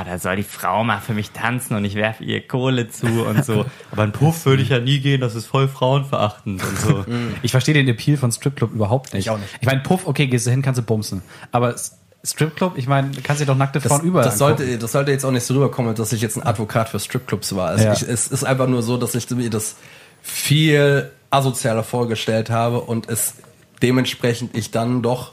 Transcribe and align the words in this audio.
ah, 0.00 0.04
da 0.04 0.18
soll 0.18 0.36
die 0.36 0.42
Frau 0.42 0.84
mal 0.84 1.00
für 1.00 1.12
mich 1.14 1.30
tanzen 1.30 1.74
und 1.76 1.84
ich 1.84 1.94
werfe 1.94 2.24
ihr 2.24 2.46
Kohle 2.46 2.88
zu 2.88 3.06
und 3.06 3.44
so. 3.44 3.64
Aber 3.90 4.02
ein 4.02 4.12
Puff 4.12 4.46
würde 4.46 4.62
ich 4.62 4.70
ja 4.70 4.78
nie 4.78 5.00
gehen, 5.00 5.20
das 5.20 5.34
ist 5.34 5.46
voll 5.46 5.68
frauenverachtend 5.68 6.62
und 6.62 6.78
so. 6.78 7.04
Ich 7.42 7.50
verstehe 7.50 7.74
den 7.74 7.88
Appeal 7.88 8.16
von 8.16 8.32
Stripclub 8.32 8.72
überhaupt 8.72 9.12
nicht. 9.12 9.26
Ich 9.26 9.30
auch 9.30 9.38
nicht. 9.38 9.48
Ich 9.60 9.66
meine, 9.66 9.80
Puff, 9.80 10.06
okay, 10.06 10.26
gehst 10.26 10.46
du 10.46 10.50
hin, 10.50 10.62
kannst 10.62 10.78
du 10.78 10.82
bumsen. 10.82 11.22
Aber 11.52 11.74
Stripclub, 12.22 12.76
ich 12.76 12.86
meine, 12.86 13.10
kannst 13.22 13.40
du 13.40 13.44
dir 13.44 13.52
doch 13.52 13.56
nackte 13.58 13.80
Frauen 13.80 13.98
Das, 13.98 14.06
überall 14.06 14.24
das, 14.24 14.38
sollte, 14.38 14.78
das 14.78 14.92
sollte 14.92 15.10
jetzt 15.10 15.24
auch 15.24 15.30
nicht 15.30 15.44
so 15.44 15.54
rüberkommen, 15.54 15.94
dass 15.94 16.12
ich 16.12 16.20
jetzt 16.20 16.36
ein 16.36 16.42
Advokat 16.46 16.88
für 16.90 16.98
Stripclubs 16.98 17.54
war. 17.56 17.68
Also 17.68 17.84
Ja. 17.84 17.92
ich, 17.94 18.02
es 18.02 18.26
ist 18.28 18.44
einfach 18.44 18.66
nur 18.68 18.82
so, 18.82 18.96
dass 18.96 19.14
ich 19.14 19.28
mir 19.30 19.48
das 19.50 19.76
viel 20.22 21.10
asozialer 21.30 21.82
vorgestellt 21.82 22.50
habe 22.50 22.80
und 22.80 23.08
es 23.08 23.34
dementsprechend 23.82 24.54
ich 24.56 24.70
dann 24.70 25.00
doch 25.00 25.32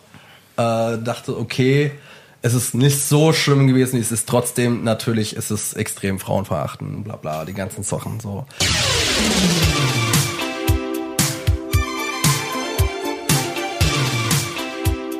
äh, 0.55 0.97
dachte, 0.97 1.38
okay, 1.38 1.91
es 2.48 2.54
ist 2.54 2.73
nicht 2.73 3.04
so 3.04 3.34
schlimm 3.34 3.68
gewesen, 3.68 4.00
es 4.00 4.13
ist 4.13 4.27
trotzdem 4.30 4.86
natürlich, 4.86 5.36
es 5.36 5.52
ist 5.52 5.73
extrem 5.73 6.17
frauenverachtend, 6.17 7.04
bla 7.04 7.17
bla, 7.17 7.44
die 7.44 7.54
ganzen 7.54 7.84
Sachen 7.84 8.21
so. 8.21 8.45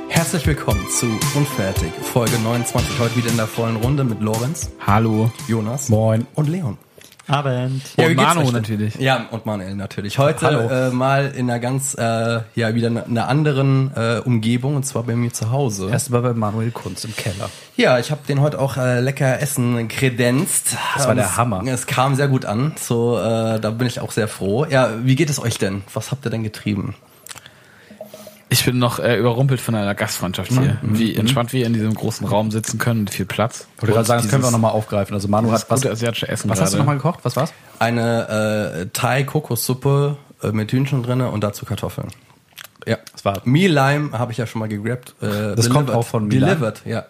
Herzlich 0.08 0.48
willkommen 0.48 0.88
zu 0.90 1.08
Unfertig, 1.36 1.92
Folge 2.02 2.40
29. 2.40 2.98
Heute 2.98 3.16
wieder 3.18 3.30
in 3.30 3.38
der 3.38 3.48
vollen 3.48 3.76
Runde 3.76 4.06
mit 4.06 4.22
Lorenz, 4.22 4.72
Hallo. 4.86 5.30
Jonas 5.50 5.90
Moin. 5.90 6.26
und 6.36 6.48
Leon. 6.48 6.78
Abend. 7.28 7.84
Ja, 7.98 8.08
Und 8.08 8.16
Manu 8.16 8.52
natürlich. 8.52 8.96
Ja, 8.96 9.28
und 9.32 9.46
Manuel 9.46 9.76
natürlich. 9.76 10.18
Heute 10.18 10.90
äh, 10.92 10.96
mal 10.96 11.32
in 11.36 11.50
einer 11.50 11.60
ganz, 11.60 11.94
äh, 11.96 12.42
ja, 12.56 12.74
wieder 12.74 12.88
in 12.88 12.98
einer 12.98 13.28
anderen 13.28 13.92
äh, 13.96 14.20
Umgebung, 14.24 14.76
und 14.76 14.84
zwar 14.84 15.04
bei 15.04 15.16
mir 15.16 15.34
zu 15.34 15.52
Hause. 15.52 15.90
Erstmal 15.90 16.22
bei 16.22 16.34
Manuel 16.34 16.72
Kunz 16.72 17.04
im 17.04 17.16
Keller. 17.16 17.50
Ja, 17.76 18.00
ich 18.00 18.12
habe 18.12 18.22
den 18.28 18.42
heute 18.42 18.60
auch 18.60 18.78
äh, 18.78 19.02
lecker 19.02 19.40
Essen 19.42 19.88
kredenzt. 19.88 20.76
Das 20.96 21.04
war 21.04 21.12
Und 21.12 21.18
der 21.18 21.26
es, 21.26 21.38
Hammer. 21.38 21.64
Es 21.68 21.86
kam 21.86 22.16
sehr 22.16 22.28
gut 22.28 22.46
an, 22.46 22.74
so 22.80 23.18
äh, 23.18 23.60
da 23.60 23.72
bin 23.72 23.88
ich 23.88 24.00
auch 24.00 24.12
sehr 24.12 24.28
froh. 24.28 24.66
Ja, 24.66 24.92
wie 25.04 25.16
geht 25.16 25.30
es 25.30 25.40
euch 25.40 25.58
denn? 25.58 25.84
Was 25.94 26.12
habt 26.12 26.26
ihr 26.26 26.30
denn 26.30 26.44
getrieben? 26.44 26.96
Ich 28.50 28.64
bin 28.64 28.80
noch 28.80 29.00
äh, 29.00 29.18
überrumpelt 29.18 29.60
von 29.60 29.76
einer 29.76 29.94
Gastfreundschaft 29.94 30.52
hier. 30.52 30.78
Wie 30.82 31.16
entspannt 31.16 31.52
wir 31.52 31.66
in 31.66 31.74
diesem 31.74 31.94
großen 31.94 32.26
Raum 32.26 32.50
sitzen 32.52 32.78
können 32.78 33.02
mit 33.02 33.10
viel 33.10 33.26
Platz. 33.26 33.68
Ich 33.76 33.82
wollte 33.82 33.94
gerade 33.94 34.08
sagen, 34.08 34.22
das 34.22 34.32
können 34.32 34.44
wir 34.44 34.48
auch 34.48 34.52
nochmal 34.54 34.72
aufgreifen. 34.72 35.14
Also 35.14 35.28
Manu 35.28 35.52
hat 35.52 35.70
was, 35.70 35.82
gute 35.82 35.92
asiatische 35.92 36.30
Essen 36.30 36.50
was 36.50 36.62
hast 36.62 36.72
du 36.74 36.78
gerade. 36.78 36.86
nochmal 36.86 36.96
gekocht? 36.98 37.20
Was 37.24 37.36
war's? 37.36 37.52
Eine 37.80 38.84
äh, 38.84 38.88
Thai-Kokossuppe 38.94 40.16
äh, 40.44 40.52
mit 40.52 40.72
Hühnchen 40.72 41.04
drinne 41.04 41.30
und 41.30 41.44
dazu 41.44 41.66
Kartoffeln. 41.66 42.08
Ja, 42.86 42.98
Das 43.12 43.26
war 43.26 43.42
Me 43.44 43.68
Lime 43.68 44.18
habe 44.18 44.32
ich 44.32 44.38
ja 44.38 44.48
schon 44.48 44.60
mal 44.60 44.70
gegrabt. 44.70 45.14
Äh, 45.22 45.56
Das 45.56 45.70
kommt 45.70 45.92
auch 45.92 46.06
von 46.06 46.24
Me? 46.24 46.30
Delivered, 46.30 46.84
ja. 46.86 47.06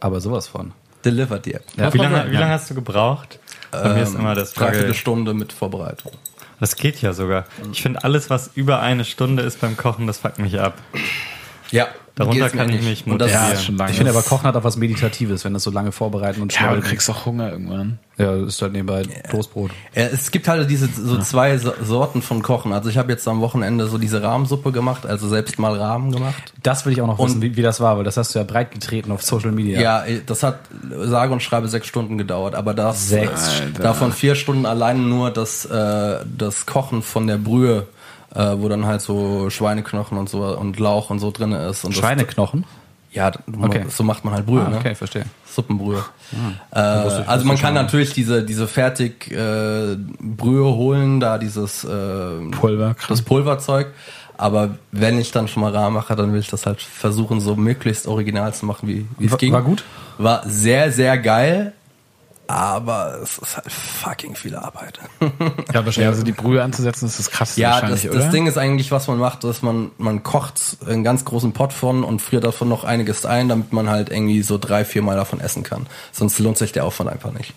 aber 0.00 0.20
sowas 0.22 0.46
von. 0.48 0.72
Delivered, 1.04 1.46
ja. 1.46 1.58
Ja. 1.76 1.92
Wie 1.92 1.98
lange, 1.98 2.30
wie 2.30 2.36
lange 2.36 2.52
hast 2.52 2.70
du 2.70 2.74
gebraucht? 2.74 3.38
Bei 3.70 3.90
mir 3.92 4.02
ist 4.02 4.14
immer 4.14 4.34
das 4.34 4.54
Dreiviertel 4.54 4.86
Frage. 4.88 4.94
Stunde 4.94 5.34
mit 5.34 5.52
Vorbereitung. 5.52 6.12
Das 6.60 6.76
geht 6.76 7.00
ja 7.02 7.12
sogar. 7.12 7.44
Ich 7.72 7.82
finde 7.82 8.04
alles, 8.04 8.30
was 8.30 8.50
über 8.54 8.80
eine 8.80 9.04
Stunde 9.04 9.42
ist 9.42 9.60
beim 9.60 9.76
Kochen, 9.76 10.06
das 10.06 10.18
fuckt 10.18 10.38
mich 10.38 10.60
ab. 10.60 10.74
Ja, 11.70 11.86
Darunter 12.14 12.50
kann 12.50 12.68
ich 12.70 12.82
nicht. 12.82 13.06
mich 13.06 13.12
Und 13.12 13.20
das 13.20 13.28
motivieren. 13.30 13.48
Ja, 13.52 13.54
ist 13.54 13.64
schon 13.64 13.76
lange. 13.76 13.90
Ich 13.92 13.96
finde 13.96 14.10
aber 14.12 14.22
Kochen 14.22 14.44
hat 14.48 14.56
auch 14.56 14.64
was 14.64 14.76
Meditatives, 14.76 15.44
wenn 15.44 15.52
das 15.54 15.62
so 15.62 15.70
lange 15.70 15.92
vorbereiten 15.92 16.42
und 16.42 16.52
ja, 16.52 16.66
aber 16.66 16.76
du 16.76 16.82
kriegst 16.82 17.08
auch 17.10 17.26
Hunger 17.26 17.52
irgendwann. 17.52 18.00
Ja, 18.16 18.36
das 18.36 18.54
ist 18.56 18.62
halt 18.62 18.72
nebenbei 18.72 19.04
Toastbrot. 19.30 19.70
Ja, 19.94 20.06
es 20.06 20.32
gibt 20.32 20.48
halt 20.48 20.68
diese 20.68 20.88
so 20.88 21.16
zwei 21.18 21.56
so 21.58 21.72
Sorten 21.80 22.20
von 22.20 22.42
Kochen. 22.42 22.72
Also 22.72 22.88
ich 22.90 22.98
habe 22.98 23.12
jetzt 23.12 23.28
am 23.28 23.40
Wochenende 23.40 23.86
so 23.86 23.98
diese 23.98 24.20
Rahmensuppe 24.20 24.72
gemacht, 24.72 25.06
also 25.06 25.28
selbst 25.28 25.60
mal 25.60 25.76
Rahmen 25.78 26.10
gemacht. 26.10 26.52
Das 26.64 26.84
will 26.84 26.92
ich 26.92 27.00
auch 27.00 27.06
noch 27.06 27.20
Und- 27.20 27.28
wissen, 27.28 27.42
wie, 27.42 27.56
wie 27.56 27.62
das 27.62 27.80
war, 27.80 27.96
weil 27.96 28.02
das 28.04 28.16
hast 28.16 28.34
du 28.34 28.40
ja 28.40 28.44
breit 28.44 28.72
getreten 28.72 29.12
auf 29.12 29.22
Social 29.22 29.52
Media. 29.52 29.80
Ja, 29.80 30.04
das 30.26 30.42
hat 30.42 30.58
sage 31.04 31.32
und 31.32 31.40
schreibe 31.40 31.68
sechs 31.68 31.86
Stunden 31.86 32.18
gedauert, 32.18 32.56
aber 32.56 32.74
das 32.74 33.08
Sechs. 33.08 33.62
davon 33.80 34.12
vier 34.12 34.34
Stunden 34.34 34.66
allein 34.66 35.08
nur 35.08 35.30
das 35.30 35.64
äh, 35.66 36.18
das 36.36 36.66
Kochen 36.66 37.02
von 37.02 37.28
der 37.28 37.36
Brühe, 37.36 37.86
äh, 38.34 38.54
wo 38.58 38.68
dann 38.68 38.86
halt 38.86 39.00
so 39.00 39.50
Schweineknochen 39.50 40.18
und 40.18 40.28
so 40.28 40.44
und 40.44 40.78
Lauch 40.78 41.10
und 41.10 41.18
so 41.18 41.30
drin 41.30 41.52
ist. 41.52 41.84
Und 41.84 41.96
das- 42.02 42.26
Knochen? 42.28 42.64
Ja, 43.10 43.32
Okay. 43.62 43.86
so 43.88 44.04
macht 44.04 44.24
man 44.24 44.34
halt 44.34 44.44
Brühe. 44.44 44.62
Ah, 44.64 44.68
ne? 44.68 44.76
okay, 44.76 44.94
verstehe. 44.94 45.24
Suppenbrühe. 45.50 46.04
Äh, 46.72 47.04
wusste 47.04 47.22
ich- 47.22 47.28
also 47.28 47.46
man 47.46 47.56
kann 47.56 47.72
natürlich 47.74 48.12
diese 48.12 48.44
diese 48.44 48.68
fertig 48.68 49.30
äh, 49.30 49.96
Brühe 50.20 50.64
holen, 50.64 51.18
da 51.18 51.38
dieses 51.38 51.84
äh, 51.84 51.88
Pulver. 52.50 52.94
das 53.08 53.22
Pulverzeug. 53.22 53.88
Aber 54.36 54.76
wenn 54.92 55.18
ich 55.18 55.32
dann 55.32 55.48
schon 55.48 55.62
mal 55.62 55.72
Rahmen 55.74 55.94
mache, 55.94 56.14
dann 56.14 56.32
will 56.32 56.38
ich 56.40 56.48
das 56.48 56.64
halt 56.66 56.80
versuchen, 56.80 57.40
so 57.40 57.56
möglichst 57.56 58.06
original 58.06 58.54
zu 58.54 58.66
machen, 58.66 58.86
wie, 58.88 59.04
wie 59.18 59.26
es 59.26 59.36
ging. 59.38 59.52
war 59.52 59.62
gut? 59.62 59.82
War 60.18 60.42
sehr, 60.46 60.92
sehr 60.92 61.18
geil. 61.18 61.72
Aber 62.48 63.18
es 63.22 63.36
ist 63.36 63.56
halt 63.56 63.70
fucking 63.70 64.34
viel 64.34 64.56
Arbeit. 64.56 64.98
Ja, 65.74 65.84
wahrscheinlich. 65.84 66.08
Also 66.08 66.22
die 66.22 66.32
Brühe 66.32 66.62
anzusetzen, 66.62 67.06
ist 67.06 67.18
das 67.18 67.30
krasseste 67.30 67.60
Ja, 67.60 67.72
das, 67.72 67.82
wahrscheinlich, 67.82 68.02
das 68.04 68.14
oder? 68.14 68.30
Ding 68.30 68.46
ist 68.46 68.56
eigentlich, 68.56 68.90
was 68.90 69.06
man 69.06 69.18
macht, 69.18 69.44
dass 69.44 69.60
man, 69.60 69.90
man 69.98 70.22
kocht 70.22 70.78
einen 70.86 71.04
ganz 71.04 71.26
großen 71.26 71.52
Pot 71.52 71.74
von 71.74 72.02
und 72.04 72.20
friert 72.22 72.44
davon 72.44 72.68
noch 72.68 72.84
einiges 72.84 73.26
ein, 73.26 73.48
damit 73.48 73.72
man 73.74 73.90
halt 73.90 74.08
irgendwie 74.08 74.42
so 74.42 74.56
drei, 74.56 74.86
vier 74.86 75.02
Mal 75.02 75.16
davon 75.16 75.40
essen 75.40 75.62
kann. 75.62 75.86
Sonst 76.10 76.38
lohnt 76.38 76.56
sich 76.56 76.72
der 76.72 76.86
Aufwand 76.86 77.10
einfach 77.10 77.32
nicht. 77.32 77.52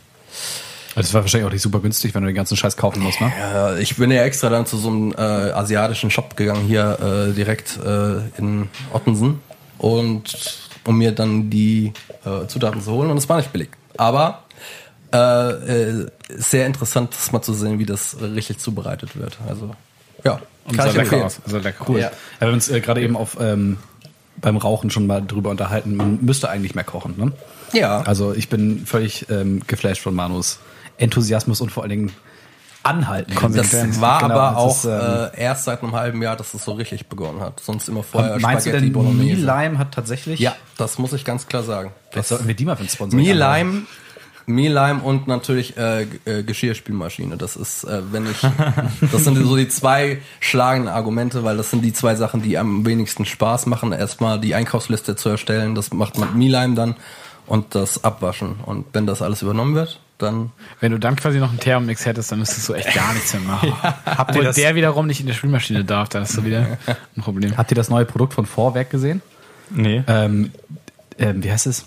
Das 0.95 1.13
war 1.13 1.21
wahrscheinlich 1.21 1.47
auch 1.47 1.53
nicht 1.53 1.61
super 1.61 1.79
günstig, 1.79 2.13
wenn 2.13 2.23
du 2.23 2.27
den 2.27 2.35
ganzen 2.35 2.57
Scheiß 2.57 2.75
kaufen 2.75 3.01
musst, 3.01 3.21
ne? 3.21 3.31
Ja, 3.39 3.77
ich 3.77 3.95
bin 3.95 4.11
ja 4.11 4.23
extra 4.23 4.49
dann 4.49 4.65
zu 4.65 4.75
so 4.77 4.89
einem 4.89 5.13
äh, 5.13 5.21
asiatischen 5.21 6.11
Shop 6.11 6.35
gegangen, 6.35 6.65
hier 6.67 7.29
äh, 7.29 7.33
direkt 7.33 7.79
äh, 7.83 8.17
in 8.37 8.67
Ottensen. 8.91 9.39
Und 9.77 10.69
um 10.85 10.97
mir 10.97 11.13
dann 11.13 11.49
die 11.49 11.93
äh, 12.25 12.45
Zutaten 12.47 12.81
zu 12.81 12.91
holen. 12.91 13.09
Und 13.09 13.17
es 13.17 13.29
war 13.29 13.37
nicht 13.37 13.53
billig. 13.53 13.69
Aber 13.97 14.43
äh, 15.13 15.17
äh, 15.17 16.07
sehr 16.29 16.65
interessant, 16.65 17.13
das 17.13 17.31
mal 17.31 17.41
zu 17.41 17.53
sehen, 17.53 17.79
wie 17.79 17.85
das 17.85 18.17
richtig 18.21 18.59
zubereitet 18.59 19.17
wird. 19.17 19.37
Also, 19.47 19.75
ja, 20.23 20.39
Und 20.65 20.77
kann 20.77 20.85
sah 20.85 20.91
ich 20.91 20.93
lecker 20.93 21.01
empfehlen. 21.01 21.23
aus. 21.23 21.39
Sah 21.45 21.57
lecker 21.57 21.85
Cool. 21.87 21.99
Ja. 21.99 22.07
Ja, 22.07 22.11
wir 22.39 22.47
haben 22.47 22.53
uns 22.55 22.69
äh, 22.69 22.79
gerade 22.81 23.01
eben 23.01 23.17
auf 23.17 23.37
ähm, 23.39 23.77
beim 24.37 24.57
Rauchen 24.57 24.89
schon 24.89 25.07
mal 25.07 25.21
drüber 25.21 25.49
unterhalten. 25.49 25.95
Man 25.95 26.19
müsste 26.21 26.49
eigentlich 26.49 26.75
mehr 26.75 26.83
kochen, 26.83 27.15
ne? 27.17 27.31
Ja. 27.73 28.01
Also 28.01 28.33
ich 28.33 28.49
bin 28.49 28.85
völlig 28.85 29.29
ähm, 29.29 29.61
geflasht 29.67 30.01
von 30.01 30.15
Manus 30.15 30.59
Enthusiasmus 30.97 31.61
und 31.61 31.71
vor 31.71 31.83
allen 31.83 31.89
Dingen 31.89 32.11
Anhalten. 32.83 33.31
Das 33.31 33.39
Konsequenz. 33.39 34.01
war 34.01 34.21
Genau, 34.21 34.33
aber 34.33 34.49
das 34.49 34.57
auch 34.57 34.77
ist, 34.77 34.85
ähm, 34.85 35.29
äh, 35.39 35.41
erst 35.43 35.65
seit 35.65 35.83
einem 35.83 35.95
halben 35.95 36.21
Jahr, 36.23 36.35
dass 36.35 36.53
es 36.55 36.65
so 36.65 36.71
richtig 36.71 37.07
begonnen 37.07 37.39
hat. 37.39 37.59
Sonst 37.59 37.87
immer 37.87 38.01
vorher 38.01 38.39
Meinst 38.39 38.65
du 38.65 38.69
Spaghetti 38.71 38.85
denn, 38.85 38.93
Bolognese. 38.93 39.41
Lime 39.45 39.77
hat 39.77 39.91
tatsächlich? 39.93 40.39
Ja, 40.39 40.55
das 40.77 40.97
muss 40.97 41.13
ich 41.13 41.23
ganz 41.23 41.45
klar 41.47 41.61
sagen. 41.61 41.91
Jetzt 42.15 42.29
sollten 42.29 42.47
wir 42.47 42.55
die 42.55 42.65
mal 42.65 42.75
für 42.75 42.83
den 42.83 42.89
Sponsor 42.89 43.19
Me 43.19 43.33
Lime, 43.33 43.83
Me 44.45 44.67
Lime 44.69 45.01
und 45.01 45.27
natürlich 45.27 45.77
äh, 45.77 46.03
äh, 46.25 46.43
Geschirrspülmaschine. 46.43 47.37
Das 47.37 47.55
ist, 47.55 47.83
äh, 47.83 48.01
wenn 48.11 48.25
ich, 48.29 48.41
das 49.11 49.23
sind 49.23 49.37
so 49.37 49.55
die 49.55 49.67
zwei 49.69 50.19
schlagenden 50.39 50.91
Argumente, 50.93 51.43
weil 51.43 51.57
das 51.57 51.69
sind 51.69 51.83
die 51.83 51.93
zwei 51.93 52.15
Sachen, 52.15 52.41
die 52.41 52.57
am 52.57 52.85
wenigsten 52.85 53.25
Spaß 53.25 53.65
machen. 53.67 53.91
Erstmal 53.91 54.39
die 54.39 54.55
Einkaufsliste 54.55 55.15
zu 55.15 55.29
erstellen, 55.29 55.75
das 55.75 55.91
macht 55.93 56.17
man 56.17 56.29
mit 56.29 56.37
Me 56.37 56.49
Lime 56.59 56.75
dann 56.75 56.95
und 57.47 57.75
das 57.75 58.03
Abwaschen. 58.03 58.55
Und 58.65 58.85
wenn 58.93 59.05
das 59.05 59.21
alles 59.21 59.41
übernommen 59.41 59.75
wird, 59.75 59.99
dann 60.17 60.51
Wenn 60.79 60.91
du 60.91 60.99
dann 60.99 61.15
quasi 61.15 61.39
noch 61.39 61.49
einen 61.49 61.59
Thermomix 61.59 62.05
hättest, 62.05 62.31
dann 62.31 62.39
müsstest 62.39 62.69
du 62.69 62.73
echt 62.73 62.93
gar 62.93 63.13
nichts 63.13 63.33
mehr 63.33 63.41
machen. 63.41 63.73
Habt 64.05 64.35
ihr 64.35 64.43
das- 64.43 64.55
der 64.55 64.75
wiederum 64.75 65.07
nicht 65.07 65.19
in 65.19 65.25
der 65.27 65.33
Spülmaschine 65.33 65.83
darf, 65.83 66.09
dann 66.09 66.21
hast 66.23 66.37
du 66.37 66.43
wieder 66.45 66.77
ein 66.87 67.21
Problem. 67.23 67.57
Habt 67.57 67.71
ihr 67.71 67.75
das 67.75 67.89
neue 67.89 68.05
Produkt 68.05 68.33
von 68.35 68.45
Vorwerk 68.45 68.89
gesehen? 68.91 69.21
Nee. 69.71 70.03
Ähm, 70.07 70.51
ähm, 71.17 71.43
wie 71.43 71.51
heißt 71.51 71.65
es? 71.67 71.85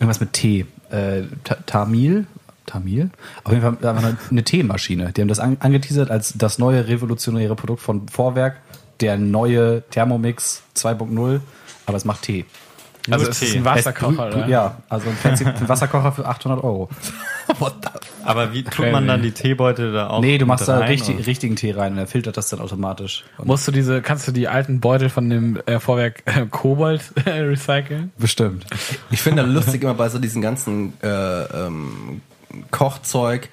Irgendwas 0.00 0.18
mit 0.20 0.32
Tee. 0.32 0.66
Äh, 0.90 1.22
Ta- 1.44 1.58
Tamil? 1.66 2.26
Tamil? 2.66 3.10
Auf 3.44 3.52
jeden 3.52 3.62
Fall 3.62 3.70
einfach 3.88 4.04
eine, 4.04 4.16
eine 4.30 4.44
Teemaschine. 4.44 5.12
Die 5.12 5.20
haben 5.20 5.28
das 5.28 5.40
an, 5.40 5.56
angeteasert 5.60 6.10
als 6.10 6.34
das 6.36 6.58
neue 6.58 6.86
revolutionäre 6.88 7.56
Produkt 7.56 7.80
von 7.82 8.08
Vorwerk. 8.08 8.56
Der 9.00 9.16
neue 9.16 9.82
Thermomix 9.90 10.62
2.0. 10.76 11.40
Aber 11.86 11.96
es 11.96 12.04
macht 12.04 12.22
Tee. 12.22 12.44
Also 13.08 13.28
es 13.28 13.42
ist 13.42 13.56
ein 13.56 13.64
Wasserkocher, 13.64 14.28
oder? 14.28 14.46
Ja, 14.46 14.78
also 14.88 15.08
ein 15.08 15.16
fancy 15.16 15.46
Wasserkocher 15.66 16.12
für 16.12 16.26
800 16.26 16.62
Euro. 16.62 16.88
Aber 18.24 18.52
wie 18.52 18.62
tut 18.62 18.92
man 18.92 19.06
dann 19.06 19.22
die 19.22 19.32
Teebeutel 19.32 19.92
da 19.92 20.08
auch? 20.10 20.20
Nee, 20.20 20.38
du 20.38 20.46
machst 20.46 20.68
da 20.68 20.78
rein, 20.78 20.88
richtig, 20.88 21.16
oder? 21.16 21.26
richtigen 21.26 21.56
Tee 21.56 21.72
rein 21.72 21.92
und 21.92 21.98
er 21.98 22.06
filtert 22.06 22.36
das 22.36 22.48
dann 22.50 22.60
automatisch. 22.60 23.24
Und 23.38 23.48
Musst 23.48 23.66
du 23.66 23.72
diese, 23.72 24.02
kannst 24.02 24.28
du 24.28 24.32
die 24.32 24.48
alten 24.48 24.80
Beutel 24.80 25.08
von 25.08 25.28
dem 25.30 25.58
äh, 25.66 25.80
Vorwerk 25.80 26.22
äh, 26.26 26.46
Kobold 26.46 27.02
äh, 27.24 27.30
recyceln? 27.30 28.12
bestimmt. 28.18 28.66
Ich 29.10 29.22
finde 29.22 29.42
lustig 29.42 29.82
immer 29.82 29.94
bei 29.94 30.08
so 30.08 30.18
diesen 30.18 30.42
ganzen 30.42 30.92
äh, 31.02 31.08
ähm, 31.08 32.20
Kochzeug, 32.70 33.48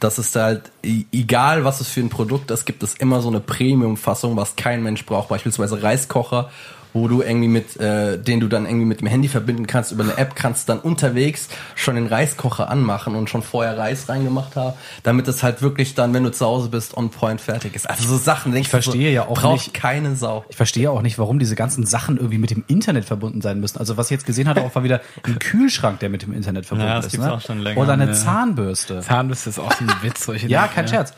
dass 0.00 0.18
es 0.18 0.32
da 0.32 0.44
halt, 0.44 0.72
egal 0.82 1.64
was 1.64 1.80
es 1.80 1.88
für 1.88 2.00
ein 2.00 2.08
Produkt 2.08 2.50
ist, 2.50 2.64
gibt 2.64 2.82
es 2.82 2.94
immer 2.94 3.20
so 3.20 3.28
eine 3.28 3.40
Premium-Fassung, 3.40 4.36
was 4.36 4.56
kein 4.56 4.82
Mensch 4.82 5.06
braucht. 5.06 5.28
Beispielsweise 5.28 5.82
Reiskocher 5.82 6.50
wo 6.94 7.08
du 7.08 7.22
irgendwie 7.22 7.48
mit, 7.48 7.76
äh, 7.80 8.18
den 8.18 8.40
du 8.40 8.48
dann 8.48 8.66
irgendwie 8.66 8.84
mit 8.84 9.00
dem 9.00 9.06
Handy 9.06 9.28
verbinden 9.28 9.66
kannst. 9.66 9.92
Über 9.92 10.04
eine 10.04 10.16
App 10.18 10.34
kannst 10.36 10.68
du 10.68 10.72
dann 10.74 10.80
unterwegs 10.82 11.48
schon 11.74 11.94
den 11.94 12.06
Reiskocher 12.06 12.68
anmachen 12.70 13.14
und 13.14 13.30
schon 13.30 13.42
vorher 13.42 13.78
Reis 13.78 14.08
reingemacht 14.08 14.56
haben, 14.56 14.74
damit 15.02 15.26
es 15.28 15.42
halt 15.42 15.62
wirklich 15.62 15.94
dann, 15.94 16.12
wenn 16.14 16.22
du 16.24 16.30
zu 16.32 16.44
Hause 16.44 16.68
bist, 16.68 16.96
on 16.96 17.10
point 17.10 17.40
fertig 17.40 17.74
ist. 17.74 17.88
Also 17.88 18.06
so 18.06 18.16
Sachen, 18.18 18.54
ich 18.56 18.68
verstehe 18.68 19.10
ja 19.10 19.26
auch 19.26 19.40
braucht 19.40 19.54
nicht- 19.68 19.74
keine 19.74 20.16
Sau. 20.16 20.44
Ich 20.50 20.56
verstehe 20.56 20.90
auch 20.90 21.02
nicht, 21.02 21.18
warum 21.18 21.38
diese 21.38 21.54
ganzen 21.56 21.86
Sachen 21.86 22.16
irgendwie 22.18 22.38
mit 22.38 22.50
dem 22.50 22.64
Internet 22.68 23.04
verbunden 23.06 23.40
sein 23.40 23.58
müssen. 23.60 23.78
Also 23.78 23.96
was 23.96 24.06
ich 24.06 24.12
jetzt 24.12 24.26
gesehen 24.26 24.48
hatte, 24.48 24.60
auch 24.62 24.74
war 24.74 24.84
wieder 24.84 25.00
ein 25.24 25.38
Kühlschrank, 25.38 26.00
der 26.00 26.10
mit 26.10 26.22
dem 26.22 26.32
Internet 26.34 26.66
verbunden 26.66 26.88
Ja, 26.90 26.96
das 26.96 27.06
ist. 27.06 27.12
gibt's 27.12 27.26
ne? 27.26 27.32
auch 27.32 27.40
schon 27.40 27.58
länger, 27.60 27.80
Oder 27.80 27.94
eine 27.94 28.06
ja. 28.06 28.12
Zahnbürste. 28.12 29.00
Zahnbürste 29.00 29.50
ist 29.50 29.58
auch 29.58 29.72
so 29.72 29.84
ein 29.84 29.90
Witz. 30.02 30.24
Solche 30.26 30.46
Ja, 30.48 30.62
Dinge, 30.64 30.74
kein 30.74 30.88
Scherz. 30.88 31.14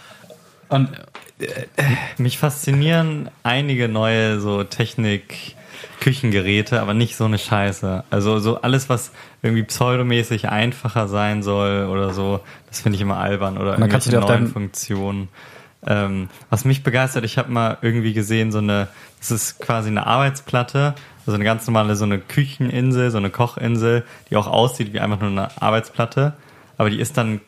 Und 0.69 0.89
Mich 2.17 2.39
faszinieren 2.39 3.29
einige 3.43 3.89
neue 3.89 4.41
so 4.41 4.63
Technik, 4.65 5.57
Küchengeräte, 6.01 6.81
aber 6.81 6.95
nicht 6.95 7.17
so 7.17 7.25
eine 7.25 7.39
Scheiße. 7.39 8.05
Also 8.11 8.39
so 8.39 8.61
alles, 8.61 8.89
was 8.89 9.13
irgendwie 9.43 9.63
pseudomäßig 9.63 10.49
einfacher 10.49 11.09
sein 11.09 11.43
soll 11.43 11.87
oder 11.87 12.13
so, 12.13 12.41
das 12.69 12.81
finde 12.81 12.97
ich 12.97 13.03
immer 13.03 13.19
albern 13.19 13.59
oder 13.59 13.77
du 13.77 13.83
irgendwelche 13.83 14.19
neuen 14.21 14.49
Funktionen. 14.49 15.29
Ähm, 15.87 16.29
was 16.51 16.65
mich 16.65 16.83
begeistert, 16.83 17.25
ich 17.25 17.37
habe 17.37 17.53
mal 17.53 17.79
irgendwie 17.83 18.15
gesehen, 18.15 18.53
so 18.53 18.59
eine, 18.59 18.89
das 19.19 19.31
ist 19.31 19.61
quasi 19.61 19.89
eine 19.91 20.07
Arbeitsplatte, 20.07 20.95
also 21.27 21.35
eine 21.35 21.45
ganz 21.45 21.67
normale, 21.67 21.95
so 21.97 22.05
eine 22.05 22.19
Kücheninsel, 22.19 23.11
so 23.11 23.19
eine 23.19 23.31
Kochinsel, 23.31 24.05
die 24.31 24.37
auch 24.37 24.47
aussieht 24.47 24.93
wie 24.95 25.01
einfach 25.01 25.21
nur 25.21 25.31
eine 25.31 25.61
Arbeitsplatte, 25.61 26.35
aber 26.79 26.89
die 26.91 27.01
ist 27.01 27.17
dann 27.19 27.41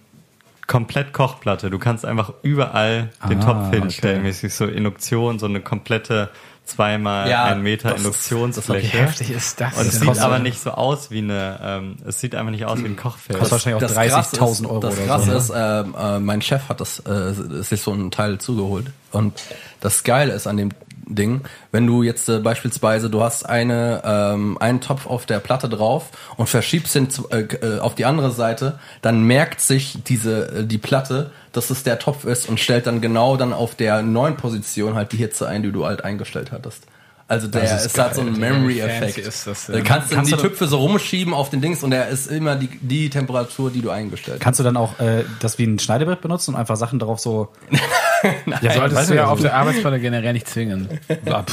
komplett 0.66 1.12
Kochplatte. 1.12 1.70
Du 1.70 1.78
kannst 1.78 2.04
einfach 2.04 2.32
überall 2.42 3.10
den 3.28 3.38
Ah, 3.40 3.44
Topf 3.44 3.70
hinstellen, 3.70 4.18
okay. 4.18 4.26
mäßig 4.26 4.52
so 4.52 4.66
Induktion, 4.66 5.38
so 5.38 5.46
eine 5.46 5.60
komplette 5.60 6.30
zweimal 6.66 7.28
Ja, 7.30 7.44
ein 7.44 7.62
Meter 7.62 7.90
das 7.90 7.98
ist- 8.00 8.04
Wie 8.04 8.34
Induktionsfläche. 8.34 8.98
heftig 8.98 9.30
ist 9.30 9.60
das? 9.60 9.76
Und 9.78 9.86
es 9.88 10.00
sieht 10.00 10.18
aber 10.18 10.38
nicht 10.38 10.60
so 10.60 10.70
aus 10.72 11.10
wie 11.10 11.18
eine, 11.18 11.58
ähm, 11.62 11.96
es 12.06 12.20
sieht 12.20 12.34
einfach 12.34 12.50
nicht 12.50 12.64
aus 12.66 12.78
wie 12.80 12.86
ein 12.86 12.96
Kochfeld. 12.96 13.38
Kostet 13.38 13.52
wahrscheinlich 13.66 13.84
auch 13.84 13.94
30.000 13.94 14.68
Euro 14.68 14.80
Das 14.80 14.96
Krasse 14.96 15.30
so. 15.32 15.36
ist, 15.38 15.52
ähm, 15.56 15.94
äh, 15.98 16.18
mein 16.18 16.42
Chef 16.42 16.68
hat 16.68 16.80
das 16.80 16.98
äh, 17.06 17.32
sich 17.62 17.80
so 17.80 17.92
einen 17.92 18.10
Teil 18.10 18.38
zugeholt. 18.38 18.86
Und 19.12 19.40
das 19.80 20.02
Geile 20.04 20.32
ist 20.32 20.46
an 20.46 20.56
dem 20.56 20.70
Ding, 21.06 21.42
wenn 21.70 21.86
du 21.86 22.02
jetzt 22.02 22.28
äh, 22.28 22.40
beispielsweise, 22.40 23.08
du 23.08 23.22
hast 23.22 23.48
eine, 23.48 24.02
ähm, 24.04 24.58
einen 24.58 24.80
Topf 24.80 25.06
auf 25.06 25.24
der 25.24 25.38
Platte 25.38 25.68
drauf 25.68 26.10
und 26.36 26.48
verschiebst 26.48 26.94
ihn 26.96 27.10
zu, 27.10 27.28
äh, 27.30 27.42
äh, 27.42 27.78
auf 27.78 27.94
die 27.94 28.04
andere 28.04 28.32
Seite, 28.32 28.78
dann 29.02 29.22
merkt 29.22 29.60
sich 29.60 29.98
diese, 30.04 30.48
äh, 30.48 30.66
die 30.66 30.78
Platte, 30.78 31.30
dass 31.52 31.70
es 31.70 31.84
der 31.84 31.98
Topf 31.98 32.24
ist 32.24 32.48
und 32.48 32.58
stellt 32.58 32.86
dann 32.86 33.00
genau 33.00 33.36
dann 33.36 33.52
auf 33.52 33.74
der 33.74 34.02
neuen 34.02 34.36
Position 34.36 34.94
halt 34.94 35.12
die 35.12 35.18
Hitze 35.18 35.48
ein, 35.48 35.62
die 35.62 35.72
du 35.72 35.86
halt 35.86 36.04
eingestellt 36.04 36.50
hattest. 36.52 36.86
Also 37.28 37.48
der 37.48 37.62
Das 37.62 37.80
ist 37.80 37.86
ist, 37.86 37.98
halt 37.98 38.14
so 38.14 38.20
ein 38.20 38.38
Memory-Effekt. 38.38 39.26
das 39.26 39.44
Da 39.66 39.80
kannst 39.80 40.12
du 40.12 40.14
Kannst 40.14 40.30
die 40.30 40.36
du- 40.36 40.42
Töpfe 40.42 40.68
so 40.68 40.78
rumschieben 40.78 41.34
auf 41.34 41.50
den 41.50 41.60
Dings 41.60 41.82
und 41.82 41.90
der 41.90 42.08
ist 42.08 42.28
immer 42.30 42.54
die, 42.54 42.68
die 42.80 43.10
Temperatur, 43.10 43.70
die 43.72 43.82
du 43.82 43.90
eingestellt 43.90 44.36
hast. 44.38 44.44
kannst 44.44 44.60
du 44.60 44.64
dann 44.64 44.76
auch 44.76 45.00
äh, 45.00 45.24
das 45.40 45.58
wie 45.58 45.64
ein 45.64 45.80
Schneidebrett 45.80 46.20
benutzen 46.20 46.54
und 46.54 46.60
einfach 46.60 46.76
Sachen 46.76 47.00
darauf 47.00 47.18
so... 47.18 47.48
ja, 48.62 48.72
Solltest 48.72 49.10
du 49.10 49.14
ja 49.16 49.26
auf 49.26 49.40
der 49.40 49.54
Arbeitsplatte 49.54 49.98
generell 49.98 50.32
nicht 50.34 50.48
zwingen. 50.48 51.00
Ja. 51.26 51.44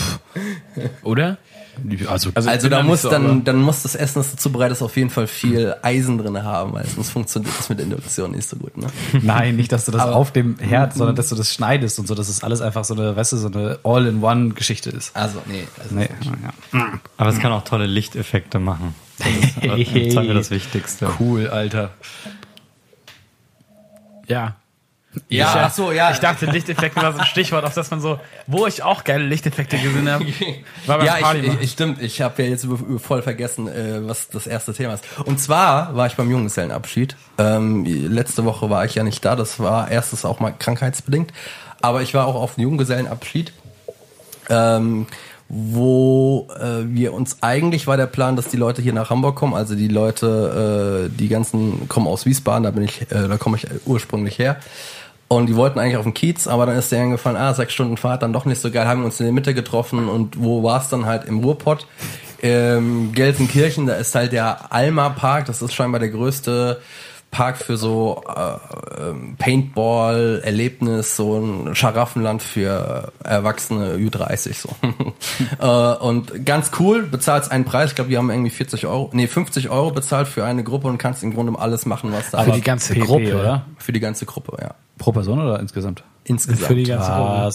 Oder? 1.01 1.37
Also, 2.07 2.31
Also, 2.35 2.49
Also 2.49 2.69
da 2.69 2.83
muss 2.83 3.01
so, 3.01 3.09
dann, 3.09 3.43
dann 3.43 3.61
muss 3.61 3.83
das 3.83 3.95
Essen, 3.95 4.19
das 4.19 4.31
du 4.31 4.37
zubereitest, 4.37 4.81
auf 4.83 4.95
jeden 4.95 5.09
Fall 5.09 5.27
viel 5.27 5.75
Eisen 5.81 6.17
drin 6.17 6.43
haben, 6.43 6.73
weil 6.73 6.85
sonst 6.85 7.09
funktioniert 7.09 7.53
das 7.57 7.69
mit 7.69 7.79
Induktion 7.79 8.31
nicht 8.31 8.47
so 8.47 8.57
gut. 8.57 8.77
Ne? 8.77 8.87
nein, 9.21 9.55
nicht, 9.55 9.71
dass 9.71 9.85
du 9.85 9.91
das 9.91 10.01
Aber- 10.01 10.15
auf 10.15 10.31
dem 10.31 10.57
Herd, 10.59 10.93
sondern 10.95 11.15
dass 11.15 11.29
du 11.29 11.35
das 11.35 11.53
schneidest 11.53 11.99
und 11.99 12.07
so, 12.07 12.15
dass 12.15 12.29
es 12.29 12.43
alles 12.43 12.61
einfach 12.61 12.83
so 12.85 12.93
eine, 12.93 13.15
weißt 13.15 13.33
du, 13.33 13.37
so 13.37 13.47
eine 13.47 13.79
All-in-One-Geschichte 13.83 14.89
ist. 14.91 15.15
Also 15.15 15.41
nee. 15.47 15.67
Also 15.81 15.95
Nee, 15.95 16.09
ja. 16.73 16.87
Aber 17.17 17.29
es 17.29 17.39
kann 17.39 17.51
auch 17.51 17.63
tolle 17.63 17.85
Lichteffekte 17.85 18.59
machen. 18.59 18.95
Das 19.17 19.27
ist 19.27 19.57
das 20.15 20.23
mir 20.25 20.33
das 20.33 20.51
Wichtigste. 20.51 21.09
Cool, 21.19 21.47
Alter. 21.47 21.91
Ja. 24.27 24.55
Ja, 25.29 25.49
ich, 25.49 25.61
ach 25.61 25.73
so, 25.73 25.91
ja. 25.91 26.11
Ich 26.11 26.19
dachte, 26.19 26.45
Lichteffekte 26.47 27.01
war 27.01 27.13
so 27.13 27.19
ein 27.19 27.25
Stichwort, 27.25 27.63
auf 27.65 27.73
das 27.73 27.91
man 27.91 28.01
so, 28.01 28.19
wo 28.47 28.65
ich 28.65 28.83
auch 28.83 29.03
geile 29.03 29.25
Lichteffekte 29.25 29.77
gesehen 29.77 30.09
habe, 30.09 30.25
ja, 30.87 31.33
ich, 31.33 31.43
ich, 31.43 31.61
ich, 31.61 31.71
stimmt. 31.71 32.01
Ich 32.01 32.21
habe 32.21 32.43
ja 32.43 32.49
jetzt 32.49 32.67
voll 32.97 33.21
vergessen, 33.21 33.67
äh, 33.67 34.07
was 34.07 34.29
das 34.29 34.47
erste 34.47 34.73
Thema 34.73 34.95
ist. 34.95 35.03
Und 35.25 35.39
zwar 35.39 35.95
war 35.95 36.07
ich 36.07 36.15
beim 36.15 36.29
Junggesellenabschied. 36.31 37.15
Ähm, 37.37 37.85
letzte 37.85 38.45
Woche 38.45 38.69
war 38.69 38.85
ich 38.85 38.95
ja 38.95 39.03
nicht 39.03 39.23
da. 39.23 39.35
Das 39.35 39.59
war 39.59 39.91
erstes 39.91 40.25
auch 40.25 40.39
mal 40.39 40.51
krankheitsbedingt. 40.51 41.31
Aber 41.81 42.01
ich 42.01 42.13
war 42.13 42.25
auch 42.25 42.35
auf 42.35 42.55
dem 42.55 42.63
Junggesellenabschied. 42.63 43.53
Ähm, 44.49 45.07
wo 45.55 46.47
äh, 46.59 46.83
wir 46.87 47.13
uns 47.13 47.37
eigentlich 47.41 47.85
war 47.85 47.97
der 47.97 48.07
Plan, 48.07 48.35
dass 48.35 48.47
die 48.47 48.57
Leute 48.57 48.81
hier 48.81 48.93
nach 48.93 49.11
Hamburg 49.11 49.35
kommen, 49.35 49.53
also 49.53 49.75
die 49.75 49.87
Leute, 49.87 51.09
äh, 51.11 51.15
die 51.15 51.27
ganzen 51.27 51.87
kommen 51.89 52.07
aus 52.07 52.25
Wiesbaden, 52.25 52.63
da 52.63 52.71
bin 52.71 52.83
ich, 52.83 53.03
äh, 53.11 53.27
da 53.27 53.37
komme 53.37 53.57
ich 53.57 53.67
ursprünglich 53.85 54.39
her. 54.39 54.57
Und 55.37 55.47
die 55.47 55.55
wollten 55.55 55.79
eigentlich 55.79 55.97
auf 55.97 56.03
den 56.03 56.13
Kiez, 56.13 56.47
aber 56.47 56.65
dann 56.65 56.77
ist 56.77 56.91
denen 56.91 57.11
gefallen, 57.11 57.37
ah, 57.37 57.53
sechs 57.53 57.73
Stunden 57.73 57.97
Fahrt, 57.97 58.21
dann 58.21 58.33
doch 58.33 58.45
nicht 58.45 58.61
so 58.61 58.69
geil, 58.69 58.87
haben 58.87 59.03
uns 59.03 59.19
in 59.19 59.25
der 59.25 59.33
Mitte 59.33 59.53
getroffen 59.53 60.07
und 60.07 60.41
wo 60.41 60.61
war 60.61 60.79
es 60.79 60.89
dann 60.89 61.05
halt 61.05 61.25
im 61.25 61.39
Ruhrpott? 61.39 61.87
Ähm, 62.41 63.13
Gelsenkirchen, 63.13 63.87
da 63.87 63.95
ist 63.95 64.13
halt 64.13 64.33
der 64.33 64.71
Alma 64.71 65.09
Park, 65.09 65.45
das 65.45 65.61
ist 65.61 65.73
scheinbar 65.73 65.99
der 65.99 66.09
größte 66.09 66.81
Park 67.33 67.57
für 67.57 67.75
so 67.75 68.23
äh, 68.27 69.09
ähm, 69.09 69.35
Paintball-Erlebnis, 69.37 71.15
so 71.17 71.37
ein 71.37 71.75
Scharaffenland 71.75 72.41
für 72.41 73.11
Erwachsene 73.23 73.95
Ü30 73.95 74.53
so. 74.53 74.69
äh, 75.59 75.97
und 75.97 76.45
ganz 76.45 76.71
cool, 76.79 77.03
bezahlst 77.03 77.51
einen 77.51 77.65
Preis, 77.65 77.89
ich 77.89 77.95
glaube, 77.95 78.11
wir 78.11 78.19
haben 78.19 78.29
irgendwie 78.29 78.51
40 78.51 78.85
Euro, 78.85 79.09
nee, 79.13 79.27
50 79.27 79.69
Euro 79.69 79.91
bezahlt 79.91 80.27
für 80.27 80.45
eine 80.45 80.63
Gruppe 80.63 80.87
und 80.87 80.99
kannst 80.99 81.23
im 81.23 81.33
Grunde 81.33 81.59
alles 81.59 81.85
machen, 81.85 82.13
was 82.13 82.29
da 82.29 82.43
Für 82.43 82.51
die 82.51 82.61
ganze 82.61 82.93
PP, 82.93 83.05
Gruppe, 83.05 83.35
oder? 83.35 83.65
für 83.77 83.91
die 83.91 83.99
ganze 83.99 84.25
Gruppe, 84.25 84.55
ja. 84.61 84.75
Pro 84.99 85.11
Person 85.11 85.41
oder 85.41 85.59
insgesamt? 85.59 86.03
Insgesamt. 86.23 86.67
Für 86.67 86.75
die 86.75 86.83
ganze 86.83 87.11
Gruppe. 87.11 87.51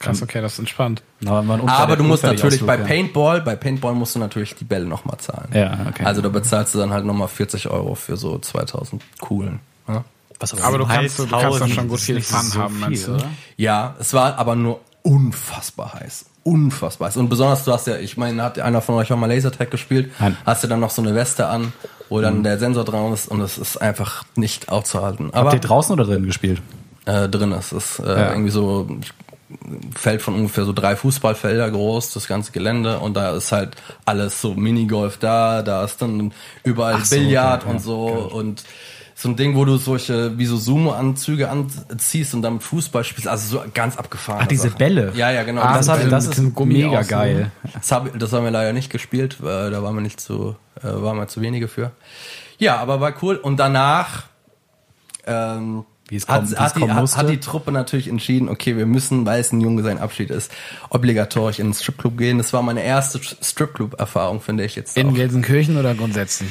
Was? 0.00 0.06
ja. 0.06 0.12
Krass, 0.12 0.22
okay, 0.22 0.40
das 0.40 0.54
ist 0.54 0.58
entspannt. 0.60 1.02
Aber, 1.26 1.42
man 1.42 1.60
Aber 1.68 1.96
du 1.96 2.04
musst 2.04 2.22
natürlich 2.22 2.64
bei 2.64 2.72
Ausflug, 2.74 2.88
Paintball, 2.88 3.40
bei 3.42 3.54
Paintball 3.56 3.94
musst 3.94 4.14
du 4.14 4.18
natürlich 4.18 4.54
die 4.54 4.64
Bälle 4.64 4.86
nochmal 4.86 5.18
zahlen. 5.18 5.50
Ja, 5.52 5.78
okay. 5.88 6.04
Also 6.04 6.22
da 6.22 6.28
bezahlst 6.30 6.74
du 6.74 6.78
dann 6.78 6.90
halt 6.90 7.04
nochmal 7.04 7.28
40 7.28 7.68
Euro 7.68 7.94
für 7.94 8.16
so 8.16 8.38
2000 8.38 9.02
Kugeln. 9.20 9.60
Ja, 9.86 10.04
Was 10.38 10.54
Aber 10.62 10.78
du 10.78 10.86
kannst, 10.86 11.18
du, 11.18 11.26
kannst 11.26 11.44
Heizhausen, 11.44 11.68
schon 11.68 11.88
gut 11.88 12.00
viel 12.00 12.20
Fun 12.22 12.42
so 12.46 12.60
haben, 12.60 12.74
viel, 12.74 12.80
meinst 12.88 13.06
du? 13.08 13.14
oder? 13.14 13.26
ja 13.56 13.94
es 14.00 14.14
war 14.14 14.38
aber 14.38 14.56
nur 14.56 14.80
unfassbar 15.02 15.94
heiß. 15.94 16.24
Unfassbar 16.44 17.08
heiß. 17.08 17.18
Und 17.18 17.28
besonders, 17.28 17.64
du 17.64 17.72
hast 17.72 17.86
ja, 17.86 17.96
ich 17.96 18.16
meine, 18.16 18.42
hat 18.42 18.58
einer 18.58 18.80
von 18.80 18.94
euch 18.94 19.12
auch 19.12 19.16
mal 19.18 19.26
Lasertag 19.30 19.70
gespielt? 19.70 20.10
Nein. 20.18 20.36
Hast 20.46 20.64
du 20.64 20.68
dann 20.68 20.80
noch 20.80 20.90
so 20.90 21.02
eine 21.02 21.14
Weste 21.14 21.46
an, 21.46 21.72
wo 22.08 22.20
dann 22.22 22.42
der 22.42 22.58
Sensor 22.58 22.84
dran 22.84 23.12
ist 23.12 23.28
und 23.28 23.40
es 23.42 23.58
ist 23.58 23.76
einfach 23.76 24.24
nicht 24.36 24.70
aufzuhalten. 24.70 25.26
Habt 25.26 25.36
Aber 25.36 25.52
ihr 25.52 25.60
draußen 25.60 25.92
oder 25.92 26.04
drin 26.06 26.24
gespielt? 26.24 26.62
äh, 27.06 27.28
drin 27.28 27.52
ist 27.52 27.72
es 27.72 27.98
äh, 27.98 28.06
Ja. 28.08 28.30
irgendwie 28.30 28.50
so 28.50 28.88
Feld 29.94 30.22
von 30.22 30.34
ungefähr 30.34 30.64
so 30.64 30.72
drei 30.72 30.96
Fußballfelder 30.96 31.70
groß, 31.70 32.12
das 32.12 32.28
ganze 32.28 32.52
Gelände 32.52 32.98
und 33.00 33.14
da 33.14 33.36
ist 33.36 33.52
halt 33.52 33.76
alles 34.04 34.40
so 34.40 34.54
Minigolf 34.54 35.18
da, 35.18 35.62
da 35.62 35.84
ist 35.84 36.00
dann 36.00 36.32
überall 36.64 37.04
so, 37.04 37.16
Billard 37.16 37.62
okay, 37.62 37.72
und 37.72 37.80
so 37.80 38.06
und 38.06 38.64
so 39.20 39.28
ein 39.28 39.36
Ding, 39.36 39.54
wo 39.54 39.66
du 39.66 39.76
solche 39.76 40.38
wie 40.38 40.46
so 40.46 40.56
Sumo-Anzüge 40.56 41.50
anziehst 41.50 42.32
und 42.32 42.40
damit 42.40 42.62
Fußball 42.62 43.04
spielst, 43.04 43.28
also 43.28 43.58
so 43.58 43.64
ganz 43.74 43.98
abgefahren. 43.98 44.40
Ach, 44.44 44.46
diese 44.46 44.70
Bälle. 44.70 45.12
Ja, 45.14 45.30
ja, 45.30 45.42
genau. 45.42 45.60
Ah, 45.60 45.76
das, 45.76 45.88
hat, 45.90 46.10
das 46.10 46.26
ist 46.26 46.58
mega 46.60 47.02
geil. 47.02 47.50
das, 47.74 47.92
hab, 47.92 48.18
das 48.18 48.32
haben 48.32 48.44
wir 48.44 48.50
leider 48.50 48.72
nicht 48.72 48.88
gespielt, 48.88 49.42
weil 49.42 49.70
da 49.70 49.82
waren 49.82 49.94
wir 49.94 50.00
nicht 50.00 50.20
zu, 50.20 50.56
äh, 50.82 50.84
waren 50.84 51.18
wir 51.18 51.28
zu 51.28 51.42
wenige 51.42 51.68
für. 51.68 51.90
Ja, 52.58 52.78
aber 52.78 53.02
war 53.02 53.12
cool. 53.22 53.36
Und 53.36 53.58
danach 53.58 54.24
ähm, 55.26 55.84
Wie 56.10 56.16
es 56.16 56.26
hat, 56.26 56.42
es 56.42 56.58
hat, 56.58 56.76
die, 56.76 56.90
hat, 56.90 57.00
musste. 57.00 57.18
hat 57.18 57.30
die 57.30 57.38
Truppe 57.38 57.70
natürlich 57.70 58.08
entschieden, 58.08 58.48
okay, 58.48 58.76
wir 58.76 58.84
müssen, 58.84 59.24
weil 59.26 59.40
es 59.40 59.52
ein 59.52 59.60
Junggesellenabschied 59.60 60.30
ist, 60.30 60.50
obligatorisch 60.90 61.60
in 61.60 61.68
den 61.68 61.74
Stripclub 61.74 62.18
gehen. 62.18 62.38
Das 62.38 62.52
war 62.52 62.62
meine 62.62 62.82
erste 62.82 63.20
Stripclub-Erfahrung, 63.22 64.40
finde 64.40 64.64
ich 64.64 64.74
jetzt 64.74 64.96
In 64.96 65.10
auch. 65.10 65.14
Gelsenkirchen 65.14 65.76
oder 65.76 65.94
grundsätzlich? 65.94 66.50